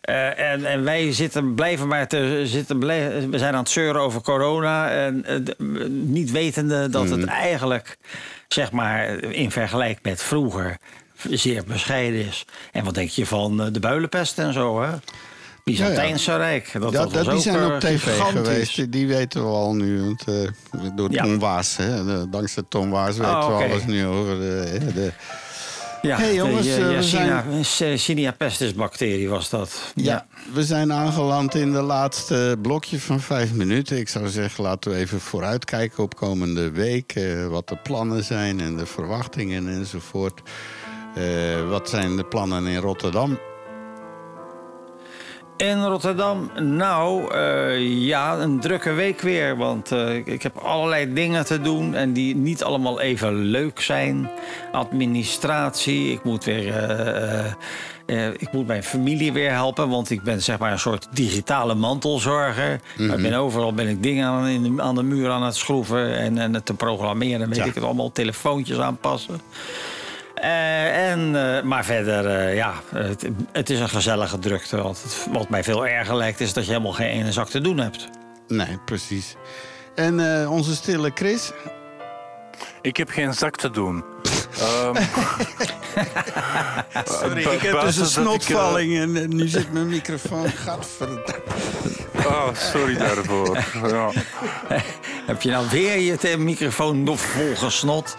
Eh, 0.00 0.38
en, 0.38 0.64
en 0.64 0.84
wij 0.84 1.12
zitten, 1.12 1.54
blijven 1.54 1.88
maar 1.88 2.08
te 2.08 2.42
zitten. 2.44 2.78
we 3.30 3.38
zijn 3.38 3.54
aan 3.54 3.62
het 3.62 3.70
zeuren 3.70 4.00
over 4.00 4.20
corona. 4.20 4.90
En, 4.90 5.24
eh, 5.24 5.56
niet 5.88 6.30
wetende 6.30 6.88
dat 6.88 7.10
het 7.10 7.24
eigenlijk, 7.24 7.98
zeg 8.48 8.72
maar, 8.72 9.08
in 9.22 9.50
vergelijking 9.50 10.02
met 10.02 10.22
vroeger 10.22 10.78
zeer 11.30 11.64
bescheiden 11.64 12.26
is. 12.26 12.44
En 12.72 12.84
wat 12.84 12.94
denk 12.94 13.10
je 13.10 13.26
van 13.26 13.62
eh, 13.62 13.66
de 13.72 13.80
builenpest 13.80 14.38
en 14.38 14.52
zo, 14.52 14.82
hè? 14.82 14.90
Byzantijnse 15.70 16.36
Rijk. 16.36 16.70
Dat, 16.80 16.92
Ja, 16.92 16.98
dat 17.02 17.12
dat, 17.12 17.30
die 17.30 17.40
zijn 17.40 17.56
eh, 17.56 17.66
op 17.74 17.80
tv 17.80 18.02
gigantisch. 18.02 18.32
geweest. 18.40 18.92
Die- 18.92 19.06
weten 19.06 19.40
we 19.42 19.48
al 19.48 19.74
nu. 19.74 20.00
Want, 20.00 20.24
eh, 20.26 20.34
door 20.96 21.12
Ja. 21.12 21.22
Tom 21.22 21.38
Waas. 21.38 21.76
Hè. 21.76 22.28
Dankzij 22.30 22.62
Tom 22.68 22.90
Waas 22.90 23.16
weten 23.16 23.36
Oh, 23.36 23.44
oké. 23.54 23.56
we 23.66 23.70
alles 23.70 23.84
nu 23.86 24.06
over 24.06 24.38
de... 24.38 24.78
de 24.94 25.12
Ja, 26.02 26.16
Hey, 26.16 26.34
jongens, 26.34 26.66
de 26.66 26.74
eh, 26.74 26.86
we 26.86 27.86
Yersinia 27.86 28.30
pestis 28.32 28.74
bacterie 28.74 29.28
was 29.28 29.50
dat. 29.50 29.92
Ja, 29.94 30.26
we 30.52 30.64
zijn 30.64 30.92
aangeland 30.92 31.54
in 31.54 31.72
de 31.72 31.80
laatste 31.82 32.56
blokje 32.62 33.00
van 33.00 33.20
vijf 33.20 33.52
minuten. 33.52 33.98
Ik 33.98 34.08
zou 34.08 34.28
zeggen, 34.28 34.64
laten 34.64 34.90
we 34.90 34.96
even 34.96 35.20
vooruitkijken 35.20 36.02
op 36.02 36.16
komende 36.16 36.70
week. 36.70 37.12
eh, 37.12 37.46
wat 37.46 37.68
de 37.68 37.76
plannen 37.76 38.24
zijn 38.24 38.60
en 38.60 38.76
de 38.76 38.86
verwachtingen 38.86 39.68
enzovoort. 39.68 40.40
Eh, 41.14 41.68
wat 41.68 41.88
zijn 41.88 42.16
de 42.16 42.24
plannen 42.24 42.66
in 42.66 42.76
Rotterdam? 42.80 43.38
In 45.58 45.84
Rotterdam, 45.84 46.50
nou 46.60 47.34
eh, 47.34 48.00
ja, 48.06 48.38
een 48.38 48.60
drukke 48.60 48.92
week 48.92 49.20
weer. 49.20 49.56
Want 49.56 49.92
eh, 49.92 50.14
ik 50.26 50.42
heb 50.42 50.56
allerlei 50.56 51.12
dingen 51.12 51.44
te 51.46 51.60
doen 51.60 51.94
en 51.94 52.12
die 52.12 52.36
niet 52.36 52.64
allemaal 52.64 53.00
even 53.00 53.34
leuk 53.34 53.80
zijn. 53.80 54.30
Administratie, 54.72 56.12
ik 56.12 56.24
moet 56.24 56.44
weer. 56.44 56.74
eh, 58.06 58.26
ik 58.36 58.52
moet 58.52 58.66
mijn 58.66 58.82
familie 58.82 59.32
weer 59.32 59.50
helpen, 59.50 59.88
want 59.88 60.10
ik 60.10 60.22
ben 60.22 60.42
zeg 60.42 60.58
maar 60.58 60.72
een 60.72 60.78
soort 60.78 61.06
digitale 61.10 61.74
mantelzorger. 61.74 62.80
Maar 62.96 63.16
ik 63.16 63.22
ben 63.22 63.34
overal 63.34 63.72
ben 63.74 63.88
ik 63.88 64.02
dingen 64.02 64.26
aan, 64.26 64.46
in 64.46 64.82
aan 64.82 64.94
de 64.94 65.02
muur 65.02 65.30
aan 65.30 65.42
het 65.42 65.56
schroeven 65.56 66.16
en, 66.18 66.38
en 66.38 66.54
het 66.54 66.66
te 66.66 66.74
programmeren. 66.74 67.48
Weet 67.48 67.56
Ja. 67.58 67.64
ik 67.64 67.74
het 67.74 67.84
allemaal, 67.84 68.12
telefoontjes 68.12 68.78
aanpassen. 68.78 69.40
Eh, 70.40 71.10
en, 71.10 71.36
eh, 71.36 71.62
maar 71.62 71.84
verder, 71.84 72.26
eh, 72.26 72.54
ja, 72.54 72.74
het, 72.94 73.28
het 73.52 73.70
is 73.70 73.80
een 73.80 73.88
gezellige 73.88 74.38
drukte. 74.38 74.82
Want 74.82 75.26
wat 75.32 75.48
mij 75.48 75.64
veel 75.64 75.86
erger 75.86 76.16
lijkt, 76.16 76.40
is 76.40 76.52
dat 76.52 76.64
je 76.64 76.70
helemaal 76.70 76.92
geen 76.92 77.10
ene 77.10 77.32
zak 77.32 77.48
te 77.48 77.60
doen 77.60 77.78
hebt. 77.78 78.08
Nee, 78.48 78.78
precies. 78.84 79.36
En 79.94 80.40
eh, 80.40 80.52
onze 80.52 80.74
stille 80.74 81.10
Chris? 81.14 81.52
Ik 82.82 82.96
heb 82.96 83.08
geen 83.08 83.34
zak 83.34 83.56
te 83.56 83.70
doen. 83.70 84.04
Ehm, 84.60 84.94
Sorry, 87.04 87.40
ik 87.40 87.60
heb 87.60 87.80
dus 87.80 87.96
een 87.96 88.24
dat 88.24 88.34
ik, 88.34 88.40
eh, 88.40 88.46
snotvalling 88.46 88.98
en 88.98 89.16
eh, 89.16 89.28
nu 89.28 89.48
zit 89.48 89.72
mijn 89.72 89.88
microfoon. 89.88 90.48
Gadverdamme. 90.48 91.42
ah, 92.26 92.54
sorry 92.54 92.96
daarvoor. 92.96 93.64
Ja. 93.86 94.10
Heb 95.26 95.42
je 95.42 95.50
nou 95.50 95.66
weer 95.70 95.98
je 95.98 96.36
microfoon 96.38 97.02
nog 97.02 97.20
volgesnot? 97.20 98.16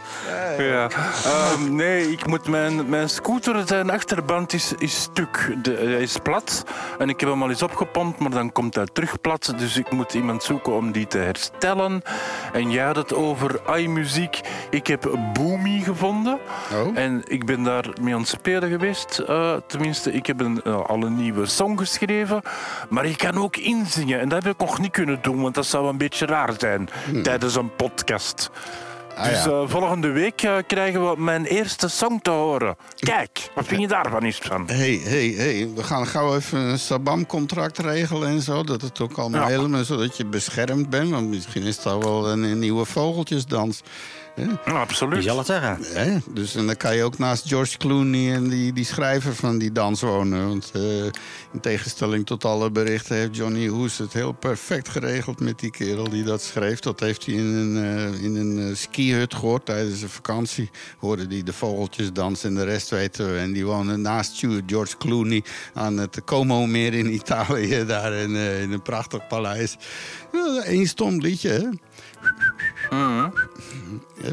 Ja. 0.58 0.88
Ehm, 1.26 1.76
nee, 1.76 2.12
ik 2.12 2.26
moet 2.26 2.48
mijn, 2.48 2.90
mijn 2.90 3.10
scooter, 3.10 3.62
zijn 3.66 3.90
achterband 3.90 4.54
is, 4.54 4.74
is 4.78 5.02
stuk. 5.02 5.56
De, 5.62 5.72
hij 5.72 6.02
is 6.02 6.18
plat. 6.24 6.64
En 7.00 7.10
ik 7.10 7.20
heb 7.20 7.30
hem 7.30 7.44
al 7.44 7.50
eens 7.50 7.62
opgepompt, 7.62 8.20
maar 8.20 8.30
dan 8.30 8.52
komt 8.52 8.76
hij 8.76 8.86
terug 8.94 9.22
plat. 9.22 9.54
Dus 9.58 9.78
ik 9.78 9.92
moet 9.92 10.14
iemand 10.14 10.44
zoeken 10.44 10.74
om 10.74 10.92
die 10.92 11.08
te 11.08 11.18
herstellen. 11.18 12.02
En 12.54 12.72
jij 12.72 12.86
had 12.86 12.96
het 12.96 13.14
over 13.14 13.78
iMuziek. 13.78 14.40
Ik 14.70 14.88
heb 14.88 15.18
Boomy 15.34 15.82
gevonden. 15.84 16.19
Oh. 16.28 16.98
En 16.98 17.24
ik 17.28 17.46
ben 17.46 17.64
daar 17.64 17.86
mee 18.02 18.14
aan 18.14 18.20
het 18.20 18.30
spelen 18.30 18.70
geweest. 18.70 19.20
Eh, 19.20 19.54
tenminste, 19.68 20.12
ik 20.12 20.26
heb 20.26 20.40
een, 20.40 20.62
eh, 20.62 20.86
al 20.86 21.04
een 21.04 21.16
nieuwe 21.16 21.46
song 21.46 21.78
geschreven. 21.78 22.41
Maar 22.90 23.06
ik 23.06 23.18
kan 23.18 23.38
ook 23.38 23.58
inzingen. 23.58 24.20
En 24.20 24.30
dat 24.30 24.44
heb 24.44 24.54
ik 24.54 24.60
nog 24.60 24.80
niet 24.80 24.91
kunnen 24.91 25.20
doen, 25.22 25.41
want 25.41 25.56
dat 25.56 25.66
zou 25.66 25.88
een 25.88 25.98
beetje 25.98 26.26
raar 26.26 26.54
zijn 26.58 26.90
tijdens 27.24 27.56
een 27.56 27.76
podcast. 27.76 28.50
Ah, 29.16 29.26
Dus 29.26 29.44
ja. 29.44 29.50
eh, 29.50 29.62
volgende 29.66 30.12
week 30.12 30.48
krijgen 30.68 31.10
we 31.10 31.22
mijn 31.22 31.46
eerste 31.46 31.88
song 31.88 32.20
te 32.22 32.30
horen. 32.30 32.76
Kijk, 32.96 33.50
wat 33.56 33.66
vind 33.68 33.82
je 33.82 33.88
daarvan 33.88 34.24
eens 34.24 34.38
van? 34.41 34.64
Hey, 34.68 35.00
hey, 35.04 35.34
hey, 35.38 35.70
we 35.76 35.84
gaan 35.84 36.08
gauw 36.08 36.36
even 36.36 36.60
een 36.60 36.80
Sabam-contract 36.80 37.78
regelen 37.78 38.30
en 38.30 38.41
zo. 38.41 38.64
Dat 38.64 38.82
het 38.82 39.02
ook 39.02 39.18
allemaal 39.18 39.41
Ja. 39.41 39.48
helemaal 39.48 39.84
zodat 39.84 40.18
je 40.18 40.26
beschermd 40.26 40.90
bent. 40.90 41.10
Want 41.10 41.28
misschien 41.30 41.64
is 41.64 41.86
al 41.86 42.00
wel 42.00 42.30
een, 42.30 42.44
een 42.44 42.60
nieuwe 42.60 42.86
vogeltjesdans. 42.86 43.82
Absoluut. 44.66 45.24
zal 45.24 45.38
het 45.38 45.45
zeggen? 45.45 45.78
Hè? 45.82 46.18
Dus 46.34 46.56
en 46.56 46.66
dan 46.66 46.78
kan 46.78 46.95
je 46.95 47.03
ook 47.03 47.18
naast 47.18 47.48
George 47.48 47.78
Clooney 47.78 48.34
en 48.34 48.49
die, 48.49 48.74
die 48.74 48.86
schrijver 48.86 49.36
van 49.36 49.57
die 49.57 49.72
dans 49.72 50.02
wonen. 50.02 50.48
Want 50.48 50.72
eh, 50.74 51.03
in 51.53 51.60
tegenstelling 51.61 52.26
tot 52.26 52.45
alle 52.45 52.72
berichten 52.72 53.16
heeft 53.16 53.36
Johnny 53.36 53.68
Hoes 53.68 53.98
het 53.98 54.14
heel 54.14 54.32
perfect 54.32 54.90
geregeld 54.90 55.40
met 55.40 55.60
die 55.60 55.72
kerel 55.72 56.10
die 56.10 56.24
dat 56.24 56.41
schreef. 56.41 56.80
Dat 56.80 56.99
heeft 56.99 57.26
hij 57.26 57.36
in 57.36 57.45
een, 57.45 57.84
eh, 57.84 58.24
in 58.24 58.36
een 58.36 58.70
eh, 58.70 58.76
skihut 58.76 59.34
gehoord 59.34 59.66
tijdens 59.66 60.02
een 60.02 60.10
vakantie. 60.10 60.70
Hoorde 60.98 61.26
hij 61.30 61.44
de 61.44 61.53
vogeltjes 61.53 62.14
dansen 62.14 62.49
en 62.49 62.56
de 62.56 62.64
rest 62.64 62.90
weten 62.90 63.34
we. 63.34 63.40
En 63.40 63.52
die 63.52 63.66
wonen 63.66 64.02
naast 64.02 64.45
George 64.66 64.98
Clooney 64.98 65.44
aan 65.74 65.98
het 65.98 66.24
Como-meer 66.26 66.94
in 66.94 67.14
Italië. 67.14 67.86
Daar 67.86 68.14
in, 68.14 68.36
eh, 68.36 68.61
in 68.61 68.72
een 68.72 68.82
prachtig 68.82 69.28
paleis. 69.28 69.78
Eén 70.64 70.88
stom 70.88 71.20
liedje, 71.20 71.49
hè? 71.49 71.68
Ja, 72.90 73.32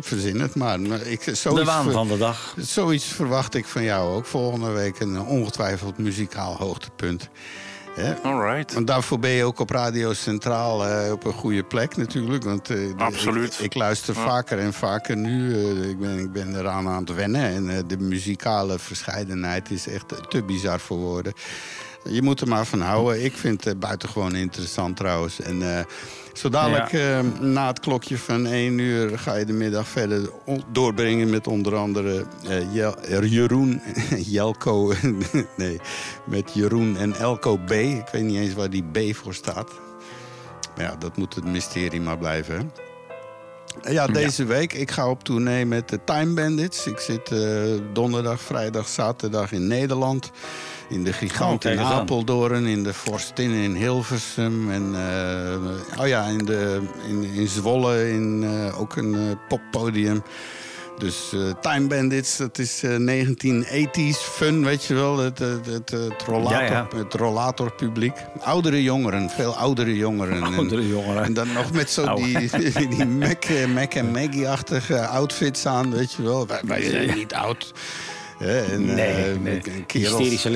verzin 0.01 0.41
het 0.41 0.55
maar. 0.55 0.81
maar 0.81 1.01
ik, 1.07 1.25
De 1.25 1.35
zoiets 1.35 1.65
waan 1.65 1.85
ver- 1.85 1.93
van 1.93 2.09
de 2.09 2.19
dag. 2.19 2.55
Zoiets 2.59 3.05
verwacht 3.05 3.55
ik 3.55 3.65
van 3.67 3.83
jou 3.83 4.15
ook. 4.17 4.27
Volgende 4.27 4.71
week 4.71 5.01
een 5.01 5.21
ongetwijfeld 5.21 5.99
muzikaal 5.99 6.57
hoogtepunt. 6.57 7.29
Hè? 7.95 8.15
Alright. 8.23 8.73
Want 8.75 8.87
daarvoor 8.87 9.19
ben 9.19 9.31
je 9.31 9.45
ook 9.45 9.59
op 9.59 9.71
Radio 9.71 10.13
Centraal 10.13 10.87
eh, 10.87 11.13
op 11.13 11.25
een 11.25 11.33
goede 11.33 11.63
plek 11.65 11.97
natuurlijk. 11.97 12.45
Want, 12.45 12.71
eh, 12.71 12.77
de- 12.77 12.93
Absoluut. 12.97 13.55
Ik, 13.55 13.61
ik 13.65 13.75
luister 13.75 14.15
vaker 14.15 14.59
en 14.59 14.73
vaker 14.73 15.17
nu. 15.17 15.55
eh, 15.55 15.89
ik, 15.89 15.99
ben, 15.99 16.19
ik 16.19 16.33
ben 16.33 16.59
eraan 16.59 16.89
aan 16.89 17.01
het 17.05 17.15
wennen. 17.15 17.43
En 17.45 17.71
eh, 17.71 17.79
de 17.87 17.99
muzikale 17.99 18.79
verscheidenheid 18.79 19.71
is 19.71 19.89
echt 19.89 20.31
te 20.31 20.43
bizar 20.43 20.81
voor 20.81 20.97
woorden. 20.99 21.33
Je 22.05 22.23
moet 22.23 22.41
er 22.41 22.49
maar 22.49 22.67
van 22.67 22.81
houden. 22.81 23.25
Ik 23.25 23.37
vind 23.37 23.65
het 23.65 23.81
buitengewoon 23.81 24.35
interessant 24.35 24.97
trouwens. 24.97 25.41
En 25.41 25.87
eh, 26.37 26.43
zo 26.43 26.49
dadelijk 26.49 26.93
eh, 26.93 27.21
na 27.41 27.67
het 27.67 27.81
klokje 27.81 28.19
van 28.19 28.47
1 28.47 28.79
uur 28.79 29.19
ga 29.19 29.35
je 29.35 29.45
de 29.45 29.53
middag 29.53 29.89
verder 29.89 30.31
doorbrengen 30.73 31.31
met 31.31 31.47
onder 31.47 31.77
andere 31.77 32.25
eh, 32.49 33.31
Jeroen, 33.31 33.81
Jelko, 34.37 34.93
nee, 35.57 35.81
met 36.25 36.51
Jeroen 36.55 36.97
en 36.97 37.15
Elko 37.15 37.57
B. 37.57 37.71
Ik 37.71 38.09
weet 38.13 38.25
niet 38.25 38.37
eens 38.37 38.55
waar 38.55 38.71
die 38.71 38.85
B 38.85 39.17
voor 39.17 39.35
staat. 39.35 39.71
Maar 40.77 40.85
ja, 40.85 40.97
dat 40.97 41.17
moet 41.17 41.35
het 41.35 41.45
mysterie 41.45 42.01
maar 42.01 42.19
blijven. 42.19 42.57
Hè? 42.57 42.65
Ja, 43.83 44.07
deze 44.07 44.45
week. 44.45 44.73
Ik 44.73 44.91
ga 44.91 45.11
op 45.11 45.25
tournee 45.25 45.67
met 45.67 45.89
de 45.89 46.01
Time 46.05 46.35
Bandits. 46.35 46.87
Ik 46.87 46.99
zit 46.99 47.33
eh, 47.33 47.41
donderdag, 47.93 48.41
vrijdag, 48.41 48.89
zaterdag 48.89 49.53
in 49.53 49.67
Nederland. 49.67 50.31
In 50.89 51.05
de 51.05 51.13
Gigant 51.13 51.65
Oh, 51.65 51.73
in. 51.73 51.79
Apeldoorn, 51.79 52.67
in 52.67 52.83
de 52.83 52.95
Forstin 52.95 53.51
in 53.51 53.75
Hilversum. 53.75 54.71
En 54.71 54.95
eh, 54.95 56.01
oh 56.01 56.07
ja, 56.07 56.25
in, 56.25 56.45
de, 56.45 56.81
in, 57.09 57.23
in 57.25 57.49
Zwolle, 57.49 58.11
in 58.11 58.45
eh, 58.45 58.81
ook 58.81 58.97
een 58.97 59.15
eh, 59.15 59.21
poppodium. 59.49 60.23
Dus 60.99 61.35
Time 61.61 61.87
Bandits, 61.87 62.37
dat 62.37 62.59
is 62.59 62.83
eh 62.83 62.91
1980s 62.97 64.19
fun, 64.19 64.65
weet 64.65 64.85
je 64.85 64.95
wel. 64.95 65.19
Het, 65.19 65.39
het, 65.39 65.67
het, 65.67 65.91
het 65.91 66.23
rollator, 66.27 66.63
Ja, 66.63 66.87
rollatorpubliek. 67.11 68.13
Oudere 68.41 68.83
jongeren, 68.83 69.31
veel 69.31 69.55
oudere 69.57 69.97
jongeren. 69.97 70.37
En- 70.45 70.55
Oudere 70.55 70.89
jongeren. 70.89 71.23
En 71.25 71.35
dan 71.35 71.53
nog 71.53 71.73
met 71.73 71.91
zo 71.91 72.15
die, 72.15 72.51
die 72.97 73.07
Mac, 73.07 73.45
Mac 73.75 73.95
en 73.95 74.11
Maggie-achtige 74.11 75.07
outfits 75.07 75.67
aan, 75.67 75.91
weet 75.93 76.13
je 76.13 76.23
wel. 76.23 76.47
Wij, 76.47 76.61
wij 76.65 76.83
zijn 76.83 77.15
niet 77.15 77.35
oud. 77.35 77.73
Nee, 78.39 78.61
eh, 78.61 79.39
nee. 79.41 79.61
kerels, 79.87 80.19
Hysterische 80.19 80.51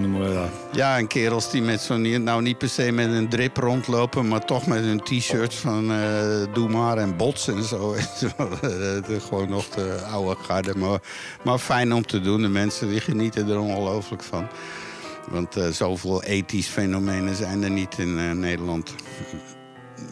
noemen 0.00 0.28
we 0.28 0.34
dat. 0.34 0.48
ja, 0.72 0.96
en 0.98 1.06
kerels 1.06 1.50
die 1.50 1.62
met 1.62 1.80
zo'n, 1.80 2.22
nou 2.22 2.42
niet 2.42 2.58
per 2.58 2.68
se 2.68 2.90
met 2.92 3.12
een 3.12 3.28
drip 3.28 3.56
rondlopen, 3.56 4.28
maar 4.28 4.44
toch 4.44 4.66
met 4.66 4.84
een 4.84 5.00
t-shirt 5.02 5.54
van 5.54 5.92
eh, 5.92 6.42
Doe 6.52 6.68
maar 6.68 6.98
en 6.98 7.16
Bots 7.16 7.48
en 7.48 7.62
zo. 7.62 7.94
Eh, 8.62 9.20
Gewoon 9.28 9.48
nog 9.48 9.68
de 9.68 9.98
oude 10.10 10.36
garde, 10.42 10.74
maar, 10.76 10.98
maar 11.44 11.58
fijn 11.58 11.92
om 11.92 12.06
te 12.06 12.20
doen. 12.20 12.42
De 12.42 12.48
mensen 12.48 12.88
die 12.88 13.00
genieten 13.00 13.48
er 13.48 13.58
ongelooflijk 13.58 14.22
van. 14.22 14.48
Want 15.30 15.56
zoveel 15.70 16.22
ethisch 16.22 16.66
fenomenen 16.66 17.34
zijn 17.34 17.62
er 17.62 17.70
niet 17.70 17.98
in 17.98 18.18
eh, 18.18 18.30
Nederland. 18.30 18.94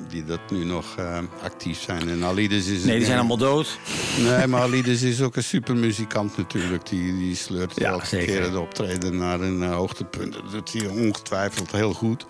Die 0.08 0.24
dat 0.24 0.40
nu 0.50 0.64
nog 0.64 0.96
eh, 0.96 1.18
actief 1.42 1.80
zijn. 1.80 2.08
En 2.08 2.24
Alides 2.24 2.66
is 2.66 2.84
Nee, 2.84 2.96
die 2.96 3.04
zijn 3.06 3.18
allemaal 3.18 3.36
dood. 3.36 3.78
Nee, 4.20 4.46
maar 4.46 4.60
Alides 4.68 5.02
is 5.02 5.22
ook 5.22 5.36
een 5.36 5.42
supermuzikant 5.44 6.36
natuurlijk. 6.36 6.88
Die, 6.88 7.18
die 7.18 7.36
sleurt 7.36 7.72
Ja, 7.76 7.90
elke 7.90 8.06
zeker. 8.06 8.26
keer 8.26 8.42
het 8.42 8.56
optreden 8.56 9.16
naar 9.16 9.40
een 9.40 9.62
eh, 9.62 9.74
hoogtepunt. 9.74 10.32
Dat 10.32 10.50
doet 10.50 10.72
hij 10.72 10.86
ongetwijfeld 10.86 11.72
heel 11.72 11.92
goed. 11.92 12.26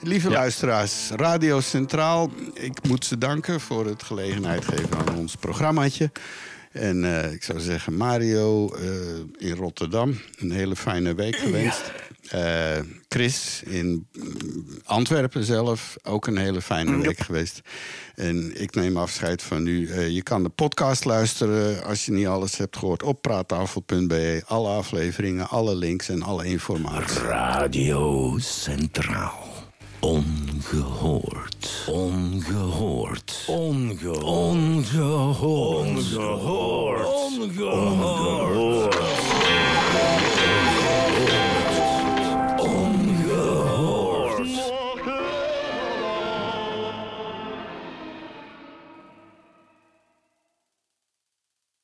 Lieve 0.00 0.30
luisteraars, 0.30 1.10
Radio 1.16 1.60
Centraal, 1.60 2.30
ik 2.54 2.78
moet 2.88 3.04
ze 3.04 3.18
danken 3.18 3.60
voor 3.60 3.86
het 3.86 4.02
gelegenheid 4.02 4.64
geven 4.64 4.98
aan 4.98 5.16
ons 5.16 5.34
programmaatje. 5.36 6.10
En 6.72 7.22
eh, 7.24 7.32
ik 7.32 7.42
zou 7.42 7.60
zeggen, 7.60 7.96
Mario 7.96 8.74
in 9.38 9.54
Rotterdam, 9.54 10.20
een 10.38 10.50
hele 10.50 10.76
fijne 10.76 11.14
week 11.14 11.36
gewenst. 11.36 11.92
Eh, 12.30 12.78
Chris 13.08 13.62
in 13.64 14.06
Antwerpen 14.84 15.44
zelf, 15.44 15.96
ook 16.02 16.26
een 16.26 16.36
hele 16.36 16.62
fijne 16.62 16.96
week 16.96 17.18
geweest. 17.18 17.60
En 18.14 18.60
ik 18.60 18.74
neem 18.74 18.96
afscheid 18.96 19.42
van 19.42 19.66
u. 19.66 19.90
Eh, 19.90 20.08
je 20.08 20.22
kan 20.22 20.42
de 20.42 20.48
podcast 20.48 21.04
luisteren 21.04 21.84
als 21.84 22.04
je 22.04 22.12
niet 22.12 22.26
alles 22.26 22.56
hebt 22.56 22.76
gehoord 22.76 23.02
op 23.02 23.22
praattafel.be. 23.22 24.42
Alle 24.46 24.68
afleveringen, 24.68 25.48
alle 25.48 25.74
links 25.74 26.08
en 26.08 26.22
alle 26.22 26.44
informatie. 26.44 27.20
Radio 27.20 28.38
Centraal. 28.38 29.46
Ongehoord. 30.00 31.84
Ongehoord. 31.86 33.44
Ongehoord. 33.46 35.02
Ongehoord. 35.06 36.16
Ongehoord. 36.16 37.06
Ongehoord. 37.60 39.37